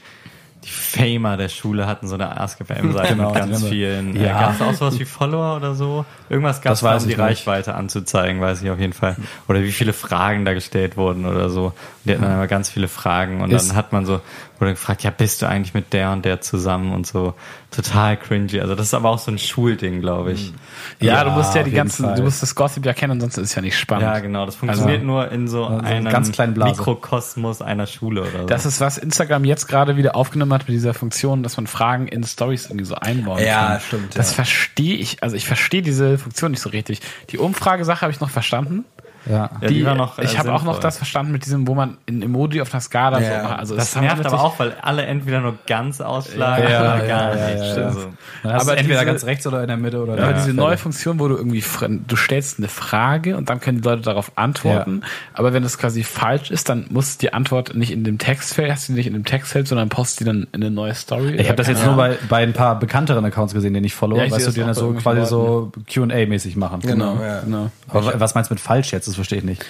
die 0.66 0.70
Famer 0.72 1.36
der 1.36 1.48
Schule 1.48 1.86
hatten 1.86 2.08
so 2.08 2.14
eine 2.14 2.40
Ask-FM-Seite 2.40 3.14
Genau, 3.14 3.30
mit 3.30 3.38
ganz 3.38 3.62
haben- 3.62 3.68
vielen. 3.70 4.16
Ja. 4.16 4.22
Ja. 4.22 4.40
Gab 4.40 4.54
es 4.54 4.62
auch 4.62 4.72
sowas 4.74 4.98
wie 4.98 5.04
Follower 5.04 5.56
oder 5.56 5.74
so? 5.74 6.04
Irgendwas 6.28 6.60
gab 6.60 6.72
es 6.72 6.82
um 6.82 6.88
die 6.90 6.96
ich 6.96 7.06
nicht. 7.06 7.18
Reichweite 7.20 7.74
anzuzeigen, 7.74 8.40
weiß 8.40 8.62
ich 8.62 8.70
auf 8.70 8.78
jeden 8.80 8.92
Fall. 8.92 9.16
Oder 9.48 9.62
wie 9.62 9.70
viele 9.72 9.92
Fragen 9.92 10.44
da 10.44 10.54
gestellt 10.54 10.96
wurden 10.96 11.24
oder 11.24 11.48
so. 11.50 11.66
Und 11.66 11.74
die 12.04 12.12
hatten 12.12 12.22
dann 12.22 12.32
immer 12.34 12.46
ganz 12.48 12.68
viele 12.68 12.88
Fragen 12.88 13.40
und 13.42 13.52
Ist- 13.52 13.70
dann 13.70 13.76
hat 13.76 13.92
man 13.92 14.04
so, 14.06 14.20
wurde 14.60 14.72
gefragt, 14.72 15.02
ja, 15.02 15.10
bist 15.10 15.42
du 15.42 15.46
eigentlich 15.48 15.74
mit 15.74 15.92
der 15.92 16.12
und 16.12 16.24
der 16.24 16.40
zusammen 16.40 16.92
und 16.92 17.06
so. 17.06 17.34
Total 17.70 18.16
cringy. 18.16 18.60
Also 18.60 18.74
das 18.74 18.86
ist 18.86 18.94
aber 18.94 19.10
auch 19.10 19.18
so 19.18 19.30
ein 19.30 19.38
Schulding, 19.38 20.00
glaube 20.00 20.32
ich. 20.32 20.52
Ja, 21.00 21.14
Ja, 21.14 21.24
du 21.24 21.30
musst 21.32 21.54
ja 21.54 21.62
die 21.62 21.72
ganzen, 21.72 22.04
Fall. 22.06 22.14
du 22.16 22.22
musst 22.22 22.40
das 22.42 22.54
Gossip 22.54 22.86
ja 22.86 22.94
kennen, 22.94 23.20
sonst 23.20 23.36
ist 23.36 23.50
es 23.50 23.54
ja 23.54 23.60
nicht 23.62 23.76
spannend. 23.78 24.04
Ja, 24.06 24.18
genau. 24.20 24.46
Das 24.46 24.54
funktioniert 24.54 24.98
Also- 25.00 25.06
nur 25.06 25.30
in 25.30 25.46
so 25.48 25.66
einer 25.66 25.84
einem 25.84 26.08
ganz 26.08 26.32
kleinen 26.32 26.54
Blase. 26.54 26.72
Mikrokosmos 26.72 27.60
einer 27.60 27.86
Schule 27.86 28.22
oder 28.22 28.40
so. 28.40 28.46
Das 28.46 28.64
ist, 28.64 28.80
was 28.80 28.96
Instagram 28.98 29.44
jetzt 29.44 29.66
gerade 29.68 29.96
wieder 29.96 30.16
aufgenommen 30.16 30.52
hat 30.54 30.68
mit 30.68 30.74
dieser 30.74 30.94
Funktion, 30.94 31.42
dass 31.42 31.56
man 31.56 31.66
Fragen 31.66 32.08
in 32.08 32.24
Stories 32.24 32.66
irgendwie 32.66 32.86
so 32.86 32.94
einbauen 32.94 33.42
Ja, 33.44 33.66
kann. 33.72 33.80
stimmt, 33.80 34.16
Das 34.18 34.30
ja. 34.30 34.34
verstehe 34.36 34.96
ich, 34.96 35.22
also 35.22 35.36
ich 35.36 35.46
verstehe 35.46 35.82
diese 35.82 36.18
Funktion 36.18 36.52
nicht 36.52 36.60
so 36.62 36.70
richtig. 36.70 37.00
Die 37.30 37.38
Umfragesache 37.38 38.00
habe 38.00 38.12
ich 38.12 38.20
noch 38.20 38.30
verstanden. 38.30 38.84
Ja. 39.28 39.50
Ja, 39.60 39.68
die 39.68 39.84
war 39.84 39.94
noch, 39.94 40.18
äh, 40.18 40.24
ich 40.24 40.38
habe 40.38 40.52
auch 40.52 40.62
noch 40.62 40.78
das 40.80 40.96
verstanden 40.96 41.32
mit 41.32 41.44
diesem, 41.44 41.66
wo 41.66 41.74
man 41.74 41.96
ein 42.08 42.22
Emoji 42.22 42.60
auf 42.60 42.72
einer 42.72 42.80
Skala 42.80 43.20
Ja, 43.20 43.42
so 43.42 43.48
macht. 43.48 43.58
Also 43.58 43.76
Das 43.76 43.96
nervt 43.96 44.24
aber 44.26 44.40
auch, 44.42 44.58
weil 44.58 44.74
alle 44.82 45.02
entweder 45.06 45.40
nur 45.40 45.54
ganz 45.66 46.00
ausschlagen 46.00 46.68
Ja, 46.70 46.80
oder 46.96 47.06
gar 47.06 47.36
ja, 47.36 47.50
nicht. 47.50 47.64
ja, 47.76 47.80
ja. 47.80 47.86
Also, 47.86 48.08
Aber 48.42 48.76
entweder 48.78 49.00
diese- 49.00 49.06
ganz 49.06 49.24
rechts 49.24 49.46
oder 49.46 49.62
in 49.62 49.68
der 49.68 49.76
Mitte 49.76 50.02
oder 50.02 50.12
Aber 50.14 50.28
in 50.30 50.34
diese 50.36 50.48
Mitte. 50.48 50.60
neue 50.60 50.76
Funktion, 50.78 51.18
wo 51.18 51.28
du 51.28 51.36
irgendwie, 51.36 51.62
du 52.06 52.16
stellst 52.16 52.58
eine 52.58 52.68
Frage 52.68 53.36
und 53.36 53.48
dann 53.50 53.60
können 53.60 53.80
die 53.82 53.88
Leute 53.88 54.02
darauf 54.02 54.32
antworten. 54.36 55.02
Aber 55.34 55.52
wenn 55.52 55.62
das 55.62 55.78
quasi 55.78 56.02
falsch 56.04 56.50
ist, 56.50 56.68
dann 56.68 56.86
muss 56.90 57.18
die 57.18 57.32
Antwort 57.32 57.74
nicht 57.74 57.90
in 57.90 58.04
dem 58.04 58.18
Textfeld, 58.18 58.70
hast 58.70 58.88
du 58.88 58.92
nicht 58.92 59.06
in 59.06 59.12
dem 59.14 59.24
Textfeld, 59.24 59.66
sondern 59.66 59.88
postest 59.88 60.20
die 60.20 60.24
dann 60.24 60.46
in 60.52 60.62
eine 60.62 60.70
neue 60.70 60.94
Story. 60.94 61.34
Ich 61.36 61.48
habe 61.48 61.56
das 61.56 61.66
jetzt 61.68 61.84
nur 61.84 61.96
bei, 61.96 62.16
bei 62.28 62.42
ein 62.42 62.52
paar 62.52 62.78
bekannteren 62.78 63.24
Accounts 63.24 63.54
gesehen, 63.54 63.74
den 63.74 63.82
ich 63.84 63.94
follow, 63.94 64.16
Ja, 64.18 64.24
ich 64.24 64.32
weißt 64.32 64.46
du, 64.46 64.52
die 64.52 64.60
dann 64.60 64.74
so 64.74 64.92
quasi 64.92 65.20
irgendwelchen 65.20 65.26
so 65.26 65.72
Q&A-mäßig 65.92 66.56
machen. 66.56 66.80
Genau, 66.80 67.16
ja. 67.20 67.40
Genau. 67.40 67.70
Aber 67.88 68.20
was 68.20 68.34
meinst 68.34 68.50
du 68.50 68.54
mit 68.54 68.60
falsch 68.60 68.92
jetzt? 68.92 69.15
Das 69.16 69.26
verstehe 69.28 69.38
ich 69.38 69.44
nicht. 69.44 69.64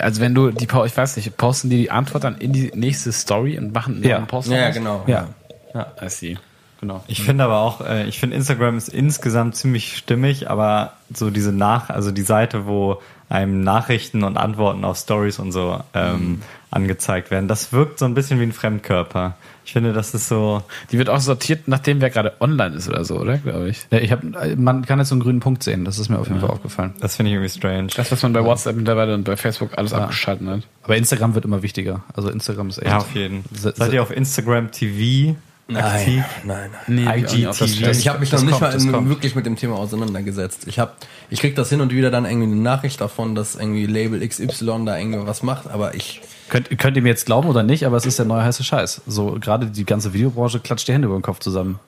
Also 0.00 0.20
wenn 0.20 0.34
du 0.34 0.50
die, 0.50 0.64
ich 0.64 0.96
weiß 0.96 1.16
nicht, 1.16 1.36
posten 1.36 1.70
die 1.70 1.76
die 1.78 1.90
Antwort 1.90 2.24
dann 2.24 2.38
in 2.38 2.52
die 2.52 2.70
nächste 2.74 3.10
Story 3.12 3.58
und 3.58 3.72
machen 3.74 3.96
einen 3.96 4.04
Ja. 4.04 4.18
neuen 4.18 4.26
Post 4.28 4.48
Ja, 4.48 4.58
daraus? 4.58 4.74
genau. 4.74 5.04
Ja. 5.06 5.28
I 6.02 6.08
see. 6.08 6.38
Genau. 6.80 7.02
ich 7.06 7.22
finde 7.22 7.44
aber 7.44 7.58
auch, 7.60 7.80
äh, 7.80 8.04
ich 8.06 8.20
finde 8.20 8.36
Instagram 8.36 8.76
ist 8.76 8.88
insgesamt 8.88 9.56
ziemlich 9.56 9.96
stimmig, 9.96 10.50
aber 10.50 10.92
so 11.12 11.30
diese 11.30 11.50
Nach, 11.52 11.88
also 11.88 12.10
die 12.10 12.22
Seite, 12.22 12.66
wo 12.66 13.00
einem 13.30 13.62
Nachrichten 13.62 14.22
und 14.24 14.36
Antworten 14.36 14.84
auf 14.84 14.98
Stories 14.98 15.38
und 15.38 15.52
so 15.52 15.80
ähm, 15.94 16.42
angezeigt 16.70 17.30
werden, 17.30 17.48
das 17.48 17.72
wirkt 17.72 17.98
so 17.98 18.04
ein 18.04 18.14
bisschen 18.14 18.38
wie 18.40 18.44
ein 18.44 18.52
Fremdkörper. 18.52 19.34
Ich 19.66 19.72
finde, 19.72 19.92
das 19.92 20.14
ist 20.14 20.28
so, 20.28 20.62
Die 20.92 20.98
wird 20.98 21.10
auch 21.10 21.20
sortiert, 21.20 21.66
nachdem 21.66 22.00
wer 22.00 22.08
gerade 22.08 22.34
online 22.40 22.76
ist 22.76 22.88
oder 22.88 23.04
so, 23.04 23.18
oder? 23.18 23.36
Glaube 23.38 23.68
ich. 23.68 23.86
Ja, 23.90 23.98
ich 23.98 24.12
hab, 24.12 24.22
man 24.56 24.86
kann 24.86 25.00
jetzt 25.00 25.08
so 25.08 25.14
einen 25.16 25.22
grünen 25.22 25.40
Punkt 25.40 25.62
sehen, 25.64 25.84
das 25.84 25.98
ist 25.98 26.08
mir 26.08 26.18
auf 26.20 26.28
jeden 26.28 26.40
Fall 26.40 26.50
aufgefallen. 26.50 26.94
das 27.00 27.16
finde 27.16 27.30
ich 27.30 27.34
irgendwie 27.34 27.50
strange. 27.52 27.88
Das, 27.96 28.10
was 28.12 28.22
man 28.22 28.32
bei 28.32 28.44
WhatsApp 28.44 28.76
mittlerweile 28.76 29.12
und 29.14 29.24
bei 29.24 29.36
Facebook 29.36 29.76
alles 29.76 29.92
abgeschaltet 29.92 30.46
hat. 30.48 30.60
Aber 30.84 30.96
Instagram 30.96 31.34
wird 31.34 31.44
immer 31.44 31.62
wichtiger. 31.62 32.04
Also 32.14 32.30
Instagram 32.30 32.68
ist 32.68 32.78
echt. 32.78 32.86
Ja, 32.86 32.98
auf 32.98 33.12
jeden. 33.14 33.44
Se- 33.52 33.74
Seid 33.76 33.92
ihr 33.92 34.02
auf 34.02 34.10
Instagram 34.10 34.70
TV 34.70 35.36
aktiv? 35.74 36.22
Nein, 36.44 36.70
nein. 36.86 37.04
Nee, 37.04 37.18
IGTV. 37.22 37.90
Ich 37.90 38.06
habe 38.08 38.20
mich 38.20 38.30
noch 38.30 38.42
nicht 38.42 38.60
kommt, 38.60 38.84
mal 38.92 39.08
wirklich 39.08 39.34
mit 39.34 39.46
dem 39.46 39.56
Thema 39.56 39.74
auseinandergesetzt. 39.76 40.68
Ich 40.68 40.78
hab, 40.78 40.96
ich 41.28 41.40
krieg 41.40 41.56
das 41.56 41.70
hin 41.70 41.80
und 41.80 41.92
wieder 41.92 42.12
dann 42.12 42.24
irgendwie 42.24 42.52
eine 42.52 42.60
Nachricht 42.62 43.00
davon, 43.00 43.34
dass 43.34 43.56
irgendwie 43.56 43.86
Label 43.86 44.24
XY 44.26 44.84
da 44.86 44.96
irgendwie 44.96 45.26
was 45.26 45.42
macht, 45.42 45.68
aber 45.68 45.96
ich 45.96 46.20
Könnt, 46.48 46.78
könnt 46.78 46.96
ihr 46.96 47.02
mir 47.02 47.08
jetzt 47.08 47.26
glauben 47.26 47.48
oder 47.48 47.62
nicht, 47.62 47.84
aber 47.86 47.96
es 47.96 48.06
ist 48.06 48.18
der 48.18 48.26
neue 48.26 48.44
heiße 48.44 48.62
Scheiß. 48.62 49.02
So 49.06 49.36
gerade 49.40 49.66
die 49.66 49.84
ganze 49.84 50.12
Videobranche 50.12 50.60
klatscht 50.60 50.88
die 50.88 50.92
Hände 50.92 51.06
über 51.06 51.18
den 51.18 51.22
Kopf 51.22 51.40
zusammen. 51.40 51.80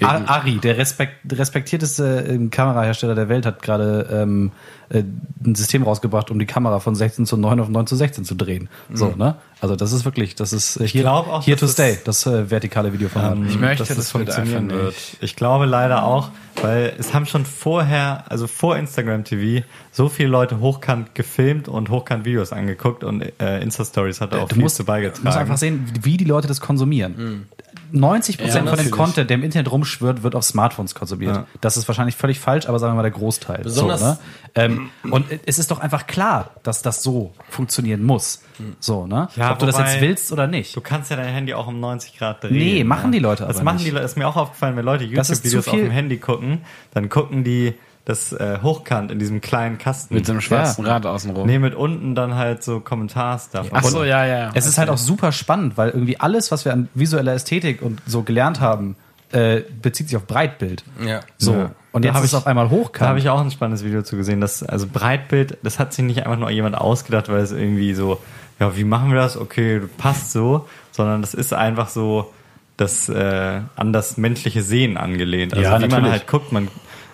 A- 0.00 0.24
Ari, 0.26 0.58
der 0.58 0.78
respekt, 0.78 1.16
respektierteste 1.32 2.24
ähm, 2.28 2.50
Kamerahersteller 2.50 3.14
der 3.14 3.28
Welt, 3.28 3.44
hat 3.46 3.62
gerade 3.62 4.08
ähm, 4.10 4.52
äh, 4.88 5.02
ein 5.44 5.54
System 5.54 5.82
rausgebracht, 5.82 6.30
um 6.30 6.38
die 6.38 6.46
Kamera 6.46 6.80
von 6.80 6.94
16 6.94 7.26
zu 7.26 7.36
9 7.36 7.60
auf 7.60 7.68
9 7.68 7.86
zu 7.86 7.96
16 7.96 8.24
zu 8.24 8.34
drehen. 8.34 8.68
So, 8.92 9.10
ne? 9.16 9.36
Also 9.60 9.76
das 9.76 9.92
ist 9.92 10.04
wirklich, 10.06 10.34
das 10.34 10.52
ist 10.54 10.78
äh, 10.78 10.86
hier, 10.88 11.02
glaub 11.02 11.28
auch, 11.28 11.46
here 11.46 11.58
to 11.58 11.66
stay, 11.66 11.98
das 12.04 12.24
äh, 12.26 12.50
vertikale 12.50 12.92
Videoformat. 12.92 13.36
Ähm, 13.36 13.46
Ich 13.48 13.58
möchte, 13.58 13.78
dass 13.78 13.88
das 13.88 13.96
das 13.98 14.10
funktionieren 14.10 14.70
wird. 14.70 14.94
Ich 15.20 15.36
glaube 15.36 15.66
leider 15.66 16.04
auch, 16.04 16.30
weil 16.62 16.94
es 16.98 17.12
haben 17.12 17.26
schon 17.26 17.44
vorher, 17.44 18.24
also 18.30 18.46
vor 18.46 18.76
Instagram 18.78 19.24
TV, 19.24 19.64
so 19.92 20.08
viele 20.08 20.30
Leute 20.30 20.60
hochkant 20.60 21.14
gefilmt 21.14 21.68
und 21.68 21.90
hochkant 21.90 22.24
Videos 22.24 22.52
angeguckt 22.52 23.04
und 23.04 23.22
äh, 23.40 23.60
Insta-Stories 23.60 24.20
hat 24.22 24.32
auch 24.34 24.48
du 24.48 24.54
viel 24.54 24.62
musst, 24.64 24.76
zu 24.76 24.84
du 24.84 24.90
musst 24.92 25.02
beigetragen. 25.02 25.36
einfach 25.38 25.58
sehen, 25.58 25.84
wie 26.02 26.16
die 26.16 26.24
Leute 26.24 26.48
das 26.48 26.60
konsumieren. 26.60 27.46
90 27.92 28.38
Prozent 28.38 28.66
Ja, 28.66 28.74
von 28.76 28.84
dem. 28.84 28.90
Content, 28.90 29.30
der 29.30 29.36
im 29.36 29.42
Internet 29.42 29.70
rumschwirrt, 29.70 30.22
wird 30.22 30.34
auf 30.34 30.44
Smartphones 30.44 30.94
konsumiert. 30.94 31.36
Ja. 31.36 31.46
Das 31.60 31.76
ist 31.76 31.88
wahrscheinlich 31.88 32.16
völlig 32.16 32.38
falsch, 32.40 32.66
aber 32.68 32.78
sagen 32.78 32.92
wir 32.92 32.96
mal 32.96 33.02
der 33.02 33.10
Großteil. 33.10 33.62
Besonders- 33.62 34.00
so, 34.00 34.06
ne? 34.06 34.18
ähm, 34.54 34.90
und 35.10 35.26
es 35.46 35.58
ist 35.58 35.70
doch 35.70 35.80
einfach 35.80 36.06
klar, 36.06 36.50
dass 36.62 36.82
das 36.82 37.02
so 37.02 37.32
funktionieren 37.48 38.02
muss. 38.04 38.42
So, 38.78 39.06
ne? 39.06 39.28
Ja, 39.36 39.52
Ob 39.52 39.58
du 39.58 39.66
das 39.66 39.78
jetzt 39.78 40.00
willst 40.00 40.32
oder 40.32 40.46
nicht. 40.46 40.76
Du 40.76 40.80
kannst 40.80 41.10
ja 41.10 41.16
dein 41.16 41.32
Handy 41.32 41.54
auch 41.54 41.66
um 41.66 41.80
90 41.80 42.18
Grad 42.18 42.42
drehen. 42.44 42.56
Nee, 42.56 42.84
machen 42.84 43.10
die 43.12 43.18
Leute 43.18 43.44
Das 43.46 43.56
aber 43.56 43.64
machen 43.64 43.76
nicht. 43.76 43.86
die 43.86 43.90
Leute. 43.90 44.04
Ist 44.04 44.16
mir 44.16 44.28
auch 44.28 44.36
aufgefallen, 44.36 44.76
wenn 44.76 44.84
Leute 44.84 45.08
Das 45.08 45.28
YouTube-Videos 45.28 45.68
auf 45.68 45.74
dem 45.74 45.90
Handy 45.90 46.18
gucken, 46.18 46.60
dann 46.92 47.08
gucken 47.08 47.42
die 47.44 47.74
das 48.04 48.32
äh, 48.32 48.58
hochkant 48.62 49.10
in 49.10 49.18
diesem 49.18 49.40
kleinen 49.40 49.78
Kasten. 49.78 50.14
Mit 50.14 50.26
so 50.26 50.32
einem 50.32 50.40
schwarzen 50.40 50.84
Ja. 50.86 50.92
Rad 50.92 51.06
außenrum. 51.06 51.46
nee, 51.46 51.58
mit 51.58 51.74
unten 51.74 52.14
dann 52.14 52.34
halt 52.34 52.64
so 52.64 52.80
Kommentarstuff. 52.80 53.68
Ach 53.72 53.84
so, 53.84 54.04
ja, 54.04 54.24
ja. 54.26 54.50
Es 54.54 54.66
ist 54.66 54.78
halt 54.78 54.88
auch 54.88 54.98
super 54.98 55.32
spannend, 55.32 55.76
weil 55.76 55.90
irgendwie 55.90 56.18
alles, 56.18 56.50
was 56.50 56.64
wir 56.64 56.72
an 56.72 56.88
visueller 56.94 57.34
Ästhetik 57.34 57.82
und 57.82 58.00
so 58.06 58.22
gelernt 58.22 58.60
haben, 58.60 58.96
äh, 59.32 59.60
bezieht 59.82 60.08
sich 60.08 60.16
auf 60.16 60.26
Breitbild. 60.26 60.82
ja. 61.04 61.20
So. 61.38 61.54
Ja. 61.54 61.70
Und 61.92 62.04
Da 62.04 62.08
jetzt 62.10 62.16
hab 62.16 62.22
ist 62.24 62.28
es 62.30 62.32
ich- 62.34 62.38
auf 62.38 62.46
einmal 62.46 62.66
Da 62.66 62.70
habe 62.70 62.80
hochkant. 62.82 63.18
ich 63.18 63.28
auch 63.28 63.40
ein 63.40 63.50
spannendes 63.50 63.84
Video 63.84 64.02
zu 64.02 64.16
gesehen. 64.16 64.40
Das, 64.40 64.62
also 64.62 64.86
Breitbild, 64.86 65.58
das 65.64 65.78
hat 65.80 65.92
sich 65.92 66.04
nicht 66.04 66.24
einfach 66.24 66.38
nur 66.38 66.48
jemand 66.50 66.76
ausgedacht, 66.78 67.28
weil 67.28 67.40
es 67.40 67.50
irgendwie 67.50 67.94
so, 67.94 68.20
ja, 68.60 68.76
wie 68.76 68.84
machen 68.84 69.10
wir 69.10 69.16
das? 69.18 69.36
Okay, 69.36 69.80
passt 69.98 70.30
so, 70.32 70.68
sondern 70.92 71.20
das 71.20 71.34
ist 71.34 71.52
einfach 71.52 71.88
so 71.88 72.32
das 72.76 73.08
äh, 73.08 73.60
an 73.76 73.92
das 73.92 74.16
menschliche 74.18 74.62
Sehen 74.62 74.96
angelehnt. 74.96 75.52
Also 75.52 75.64
Ja, 75.64 75.70
wie 75.78 75.80
man 75.82 75.90
natürlich. 75.90 76.10
halt 76.12 76.26
guckt, 76.28 76.52
man 76.52 76.68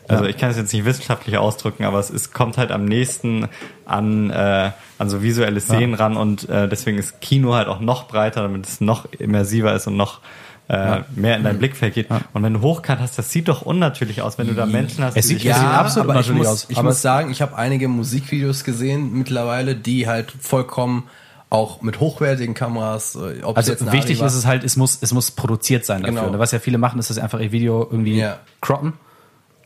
also 0.08 0.24
Ja. 0.24 0.30
ich 0.30 0.36
kann 0.36 0.50
es 0.50 0.56
jetzt 0.56 0.72
nicht 0.72 0.84
wissenschaftlich 0.84 1.36
ausdrücken, 1.38 1.84
aber 1.84 1.98
es 1.98 2.10
ist, 2.10 2.32
kommt 2.32 2.58
halt 2.58 2.70
am 2.70 2.84
nächsten 2.84 3.48
an, 3.84 4.30
äh, 4.30 4.70
an 4.98 5.08
so 5.10 5.22
visuelles 5.22 5.68
Sehen 5.68 5.94
ran 5.94 6.16
und 6.16 6.48
äh, 6.48 6.68
deswegen 6.68 6.98
ist 6.98 7.20
Kino 7.20 7.54
halt 7.54 7.68
auch 7.68 7.80
noch 7.80 8.08
breiter, 8.08 8.42
damit 8.42 8.66
es 8.66 8.80
noch 8.80 9.06
immersiver 9.12 9.74
ist 9.74 9.86
und 9.86 9.96
noch 9.96 10.20
äh, 10.68 11.02
mehr 11.14 11.36
in 11.36 11.44
dein 11.44 11.58
Blickfeld 11.58 11.94
geht. 11.94 12.08
Und 12.32 12.42
wenn 12.42 12.54
du 12.54 12.60
hochkant 12.60 13.00
hast, 13.00 13.16
das 13.18 13.30
sieht 13.30 13.46
doch 13.46 13.62
unnatürlich 13.62 14.20
aus, 14.22 14.36
wenn 14.36 14.48
du 14.48 14.54
da 14.54 14.66
Menschen 14.66 15.04
hast, 15.04 15.16
Es 15.16 15.28
die 15.28 15.34
sieht- 15.34 15.42
sieht 15.42 15.54
absolut 15.54 16.10
aber 16.10 16.20
ich 16.20 16.28
unnatürlich 16.28 16.38
muss, 16.38 16.64
aus. 16.64 16.66
ich 16.70 16.76
Aber 16.78 16.88
muss 16.88 17.02
sagen, 17.02 17.30
ich 17.30 17.40
habe 17.40 17.56
einige 17.56 17.86
Musikvideos 17.86 18.64
gesehen 18.64 19.12
mittlerweile, 19.12 19.76
die 19.76 20.08
halt 20.08 20.32
vollkommen 20.40 21.04
auch 21.50 21.82
mit 21.82 22.00
hochwertigen 22.00 22.54
Kameras, 22.54 23.14
äh, 23.14 23.44
ob 23.44 23.56
Also 23.56 23.74
wichtig 23.92 24.20
ist 24.20 24.34
es 24.34 24.44
halt, 24.44 24.64
es 24.64 24.76
muss, 24.76 24.98
es 25.00 25.12
muss 25.14 25.30
produziert 25.30 25.84
sein 25.84 26.02
dafür. 26.02 26.18
Genau. 26.22 26.32
Ne? 26.32 26.38
Was 26.40 26.50
ja 26.50 26.58
viele 26.58 26.78
machen, 26.78 26.98
ist, 26.98 27.10
dass 27.10 27.14
sie 27.16 27.22
einfach 27.22 27.38
ihr 27.38 27.52
Video 27.52 27.86
irgendwie 27.88 28.18
Ja. 28.18 28.38
croppen. 28.60 28.94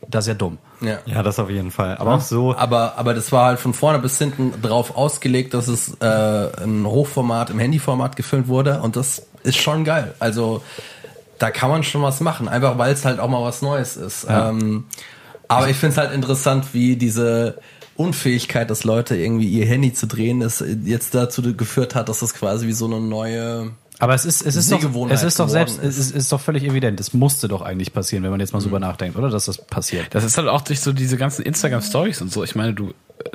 Das 0.07 0.25
ist 0.25 0.29
ja 0.29 0.33
dumm. 0.33 0.57
ja. 0.81 0.99
Ja, 1.05 1.23
das 1.23 1.39
auf 1.39 1.49
jeden 1.49 1.71
Fall. 1.71 1.97
Aber 1.97 2.15
auch 2.15 2.21
so, 2.21 2.55
Aber, 2.55 2.97
aber 2.97 3.13
das 3.13 3.31
war 3.31 3.45
halt 3.45 3.59
von 3.59 3.73
vorne 3.73 3.99
bis 3.99 4.17
hinten 4.17 4.61
drauf 4.61 4.95
ausgelegt, 4.97 5.53
dass 5.53 5.67
es 5.67 5.95
äh, 6.01 6.63
ein 6.63 6.85
Hochformat 6.85 7.49
im 7.49 7.59
Handyformat 7.59 8.15
gefilmt 8.15 8.47
wurde 8.47 8.81
und 8.81 8.95
das 8.95 9.23
ist 9.43 9.57
schon 9.57 9.83
geil. 9.83 10.13
Also 10.19 10.61
da 11.39 11.49
kann 11.51 11.69
man 11.69 11.83
schon 11.83 12.01
was 12.01 12.19
machen, 12.19 12.47
einfach 12.47 12.77
weil 12.77 12.93
es 12.93 13.05
halt 13.05 13.19
auch 13.19 13.29
mal 13.29 13.41
was 13.43 13.61
Neues 13.61 13.97
ist. 13.97 14.27
Ähm, 14.29 14.85
aber 15.47 15.69
ich 15.69 15.77
finde 15.77 15.93
es 15.93 15.97
halt 15.97 16.13
interessant, 16.13 16.73
wie 16.73 16.95
diese 16.95 17.57
Unfähigkeit, 17.95 18.69
dass 18.69 18.83
Leute 18.83 19.15
irgendwie 19.15 19.47
ihr 19.47 19.65
Handy 19.65 19.93
zu 19.93 20.07
drehen, 20.07 20.39
das 20.39 20.63
jetzt 20.85 21.13
dazu 21.13 21.41
geführt 21.55 21.93
hat, 21.95 22.09
dass 22.09 22.19
das 22.19 22.33
quasi 22.33 22.67
wie 22.67 22.73
so 22.73 22.85
eine 22.85 22.99
neue 22.99 23.71
Aber 24.01 24.15
es 24.15 24.25
ist, 24.25 24.41
es 24.45 24.55
ist 24.55 24.71
doch, 24.71 24.83
es 25.09 25.21
ist 25.23 25.39
doch 25.39 25.47
selbst, 25.47 25.75
geworden 25.75 25.89
es 25.89 25.97
ist, 25.97 26.11
ist 26.15 26.31
doch 26.31 26.41
völlig 26.41 26.63
evident. 26.63 26.99
Es 26.99 27.13
musste 27.13 27.47
doch 27.47 27.61
eigentlich 27.61 27.93
passieren, 27.93 28.23
wenn 28.23 28.31
man 28.31 28.39
jetzt 28.39 28.51
mal 28.51 28.59
so 28.59 28.65
drüber 28.65 28.79
nachdenkt, 28.79 29.15
oder? 29.15 29.29
Dass 29.29 29.45
das 29.45 29.59
passiert. 29.59 30.07
Das 30.09 30.23
ist 30.23 30.37
halt 30.37 30.47
auch 30.47 30.61
durch 30.61 30.79
so 30.81 30.91
diese 30.91 31.17
ganzen 31.17 31.43
Instagram-Stories 31.43 32.19
und 32.23 32.31
so. 32.33 32.43
Ich 32.43 32.55
meine, 32.55 32.73
du, 32.73 32.93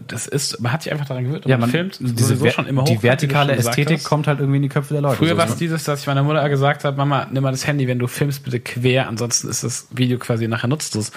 das 0.09 0.27
ist, 0.27 0.61
man 0.61 0.73
hat 0.73 0.83
sich 0.83 0.91
einfach 0.91 1.07
daran 1.07 1.23
gewöhnt 1.23 1.45
und 1.47 1.51
Ja, 1.51 1.57
man, 1.57 1.71
filmt 1.71 1.99
diese 2.01 2.25
sowieso 2.25 2.45
ver- 2.47 2.51
schon 2.51 2.67
immer 2.67 2.83
hoch. 2.83 2.89
die 2.89 3.03
vertikale 3.03 3.55
Ästhetik 3.55 4.03
kommt 4.03 4.27
halt 4.27 4.41
irgendwie 4.41 4.57
in 4.57 4.63
die 4.65 4.69
Köpfe 4.69 4.93
der 4.95 5.03
Leute. 5.03 5.17
Früher 5.19 5.31
so, 5.31 5.37
war 5.37 5.45
es 5.45 5.53
ne? 5.53 5.57
dieses, 5.61 5.85
dass 5.85 6.01
ich 6.01 6.07
meiner 6.09 6.25
Mutter 6.25 6.49
gesagt 6.49 6.83
habe, 6.83 6.97
Mama, 6.97 7.29
nimm 7.31 7.45
mal 7.45 7.53
das 7.53 7.67
Handy, 7.67 7.87
wenn 7.87 8.01
du 8.01 8.09
filmst, 8.09 8.43
bitte 8.43 8.59
quer, 8.59 9.07
ansonsten 9.09 9.49
ist 9.49 9.63
das 9.63 9.87
Video 9.93 10.19
quasi 10.19 10.49
nachher 10.49 10.67
nutzlos. 10.67 11.13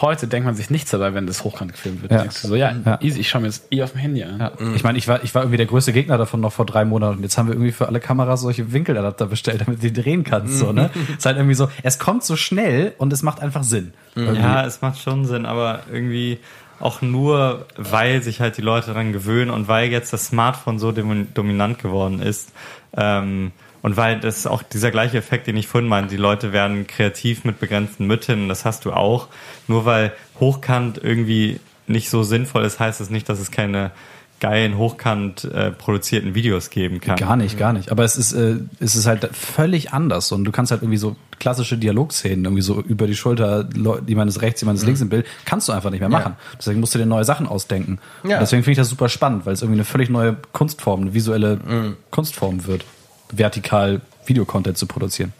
Heute 0.00 0.26
denkt 0.26 0.46
man 0.46 0.54
sich 0.54 0.70
nichts 0.70 0.90
dabei, 0.90 1.12
wenn 1.14 1.26
das 1.26 1.44
hochkant 1.44 1.72
gefilmt 1.72 2.00
wird. 2.02 2.12
Ja. 2.12 2.18
Denkst 2.22 2.40
du 2.42 2.48
so, 2.48 2.54
ja, 2.54 2.72
Ja. 2.84 2.98
easy, 3.02 3.20
ich 3.20 3.28
schaue 3.28 3.42
mir 3.42 3.48
jetzt 3.48 3.64
eh 3.70 3.82
auf 3.82 3.92
dem 3.92 4.00
Handy 4.00 4.22
an. 4.24 4.40
Ja. 4.40 4.52
Ich 4.74 4.82
meine, 4.84 4.96
ich 4.96 5.06
war, 5.06 5.22
ich 5.22 5.34
war 5.34 5.42
irgendwie 5.42 5.58
der 5.58 5.66
größte 5.66 5.92
Gegner 5.92 6.16
davon 6.16 6.40
noch 6.40 6.52
vor 6.52 6.64
drei 6.64 6.84
Monaten. 6.86 7.22
Jetzt 7.22 7.36
haben 7.36 7.46
wir 7.48 7.54
irgendwie 7.54 7.72
für 7.72 7.88
alle 7.88 8.00
Kameras 8.00 8.40
solche 8.40 8.72
Winkeladapter 8.72 9.26
bestellt, 9.26 9.60
damit 9.66 9.82
du 9.82 9.90
die 9.90 10.00
drehen 10.02 10.24
kannst. 10.24 10.58
So, 10.58 10.72
ne? 10.72 10.90
ist 11.18 11.26
halt 11.26 11.36
irgendwie 11.36 11.54
so, 11.54 11.68
es 11.82 11.98
kommt 11.98 12.24
so 12.24 12.36
schnell 12.36 12.94
und 12.96 13.12
es 13.12 13.22
macht 13.22 13.40
einfach 13.40 13.64
Sinn. 13.64 13.92
Irgendwie. 14.14 14.40
Ja, 14.40 14.64
es 14.64 14.80
macht 14.80 14.98
schon 14.98 15.26
Sinn, 15.26 15.44
aber 15.46 15.80
irgendwie 15.92 16.38
auch 16.80 17.00
nur, 17.02 17.66
weil 17.76 18.22
sich 18.22 18.40
halt 18.40 18.56
die 18.56 18.62
Leute 18.62 18.88
daran 18.88 19.12
gewöhnen 19.12 19.50
und 19.50 19.68
weil 19.68 19.90
jetzt 19.90 20.12
das 20.12 20.26
Smartphone 20.26 20.78
so 20.78 20.88
domin- 20.90 21.26
dominant 21.34 21.78
geworden 21.78 22.20
ist. 22.20 22.50
Ähm, 22.96 23.52
und 23.82 23.96
weil 23.96 24.20
das 24.20 24.38
ist 24.38 24.46
auch 24.46 24.62
dieser 24.62 24.90
gleiche 24.90 25.18
Effekt, 25.18 25.46
den 25.48 25.56
ich 25.56 25.66
vorhin 25.66 25.88
meinte, 25.88 26.14
die 26.14 26.20
Leute 26.20 26.52
werden 26.52 26.86
kreativ 26.86 27.44
mit 27.44 27.58
begrenzten 27.58 28.06
Mitteln, 28.06 28.48
das 28.48 28.64
hast 28.64 28.84
du 28.84 28.92
auch. 28.92 29.28
Nur 29.66 29.84
weil 29.84 30.12
hochkant 30.38 30.98
irgendwie 31.02 31.58
nicht 31.88 32.08
so 32.08 32.22
sinnvoll 32.22 32.64
ist, 32.64 32.78
heißt 32.78 33.00
es 33.00 33.10
nicht, 33.10 33.28
dass 33.28 33.40
es 33.40 33.50
keine 33.50 33.90
geilen, 34.38 34.76
hochkant 34.76 35.44
äh, 35.44 35.70
produzierten 35.70 36.34
Videos 36.34 36.70
geben 36.70 37.00
kann. 37.00 37.16
Gar 37.16 37.36
nicht, 37.36 37.56
gar 37.58 37.72
nicht. 37.72 37.92
Aber 37.92 38.02
es 38.02 38.16
ist, 38.16 38.32
äh, 38.32 38.56
es 38.80 38.96
ist 38.96 39.06
halt 39.06 39.28
völlig 39.32 39.92
anders 39.92 40.32
und 40.32 40.44
du 40.44 40.50
kannst 40.50 40.72
halt 40.72 40.82
irgendwie 40.82 40.98
so 40.98 41.14
klassische 41.38 41.78
Dialogszenen 41.78 42.44
irgendwie 42.44 42.62
so 42.62 42.80
über 42.80 43.06
die 43.06 43.14
Schulter, 43.14 43.68
jemand 44.06 44.28
ist 44.28 44.42
rechts, 44.42 44.60
jemand 44.60 44.80
ist 44.80 44.84
links 44.84 45.00
im 45.00 45.10
Bild, 45.10 45.26
kannst 45.44 45.68
du 45.68 45.72
einfach 45.72 45.90
nicht 45.90 46.00
mehr 46.00 46.08
machen. 46.08 46.34
Deswegen 46.58 46.80
musst 46.80 46.92
du 46.92 46.98
dir 46.98 47.06
neue 47.06 47.24
Sachen 47.24 47.46
ausdenken. 47.46 48.00
Ja. 48.24 48.40
Deswegen 48.40 48.64
finde 48.64 48.72
ich 48.72 48.78
das 48.78 48.88
super 48.88 49.08
spannend, 49.08 49.46
weil 49.46 49.54
es 49.54 49.62
irgendwie 49.62 49.78
eine 49.78 49.84
völlig 49.84 50.10
neue 50.10 50.36
Kunstform, 50.52 51.02
eine 51.02 51.14
visuelle 51.14 51.94
Kunstform 52.10 52.66
wird, 52.66 52.84
vertikal 53.32 54.00
Videocontent 54.26 54.78
zu 54.78 54.86
produzieren. 54.86 55.32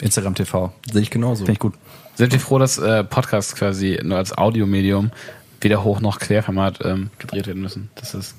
Instagram 0.00 0.34
TV. 0.34 0.72
Sehe 0.92 1.02
ich 1.02 1.10
genauso. 1.10 1.44
Finde 1.44 1.52
ich 1.52 1.58
gut. 1.60 1.74
Sind 2.16 2.32
wir 2.32 2.40
froh, 2.40 2.58
dass 2.58 2.78
äh, 2.78 3.04
Podcasts 3.04 3.54
quasi 3.54 3.98
nur 4.02 4.18
als 4.18 4.36
Audiomedium 4.36 5.10
weder 5.60 5.82
hoch 5.82 6.00
noch 6.00 6.18
Querformat 6.18 6.80
ähm, 6.84 7.10
gedreht 7.18 7.46
werden 7.46 7.62
müssen? 7.62 7.90
Dass 7.94 8.12
es 8.14 8.34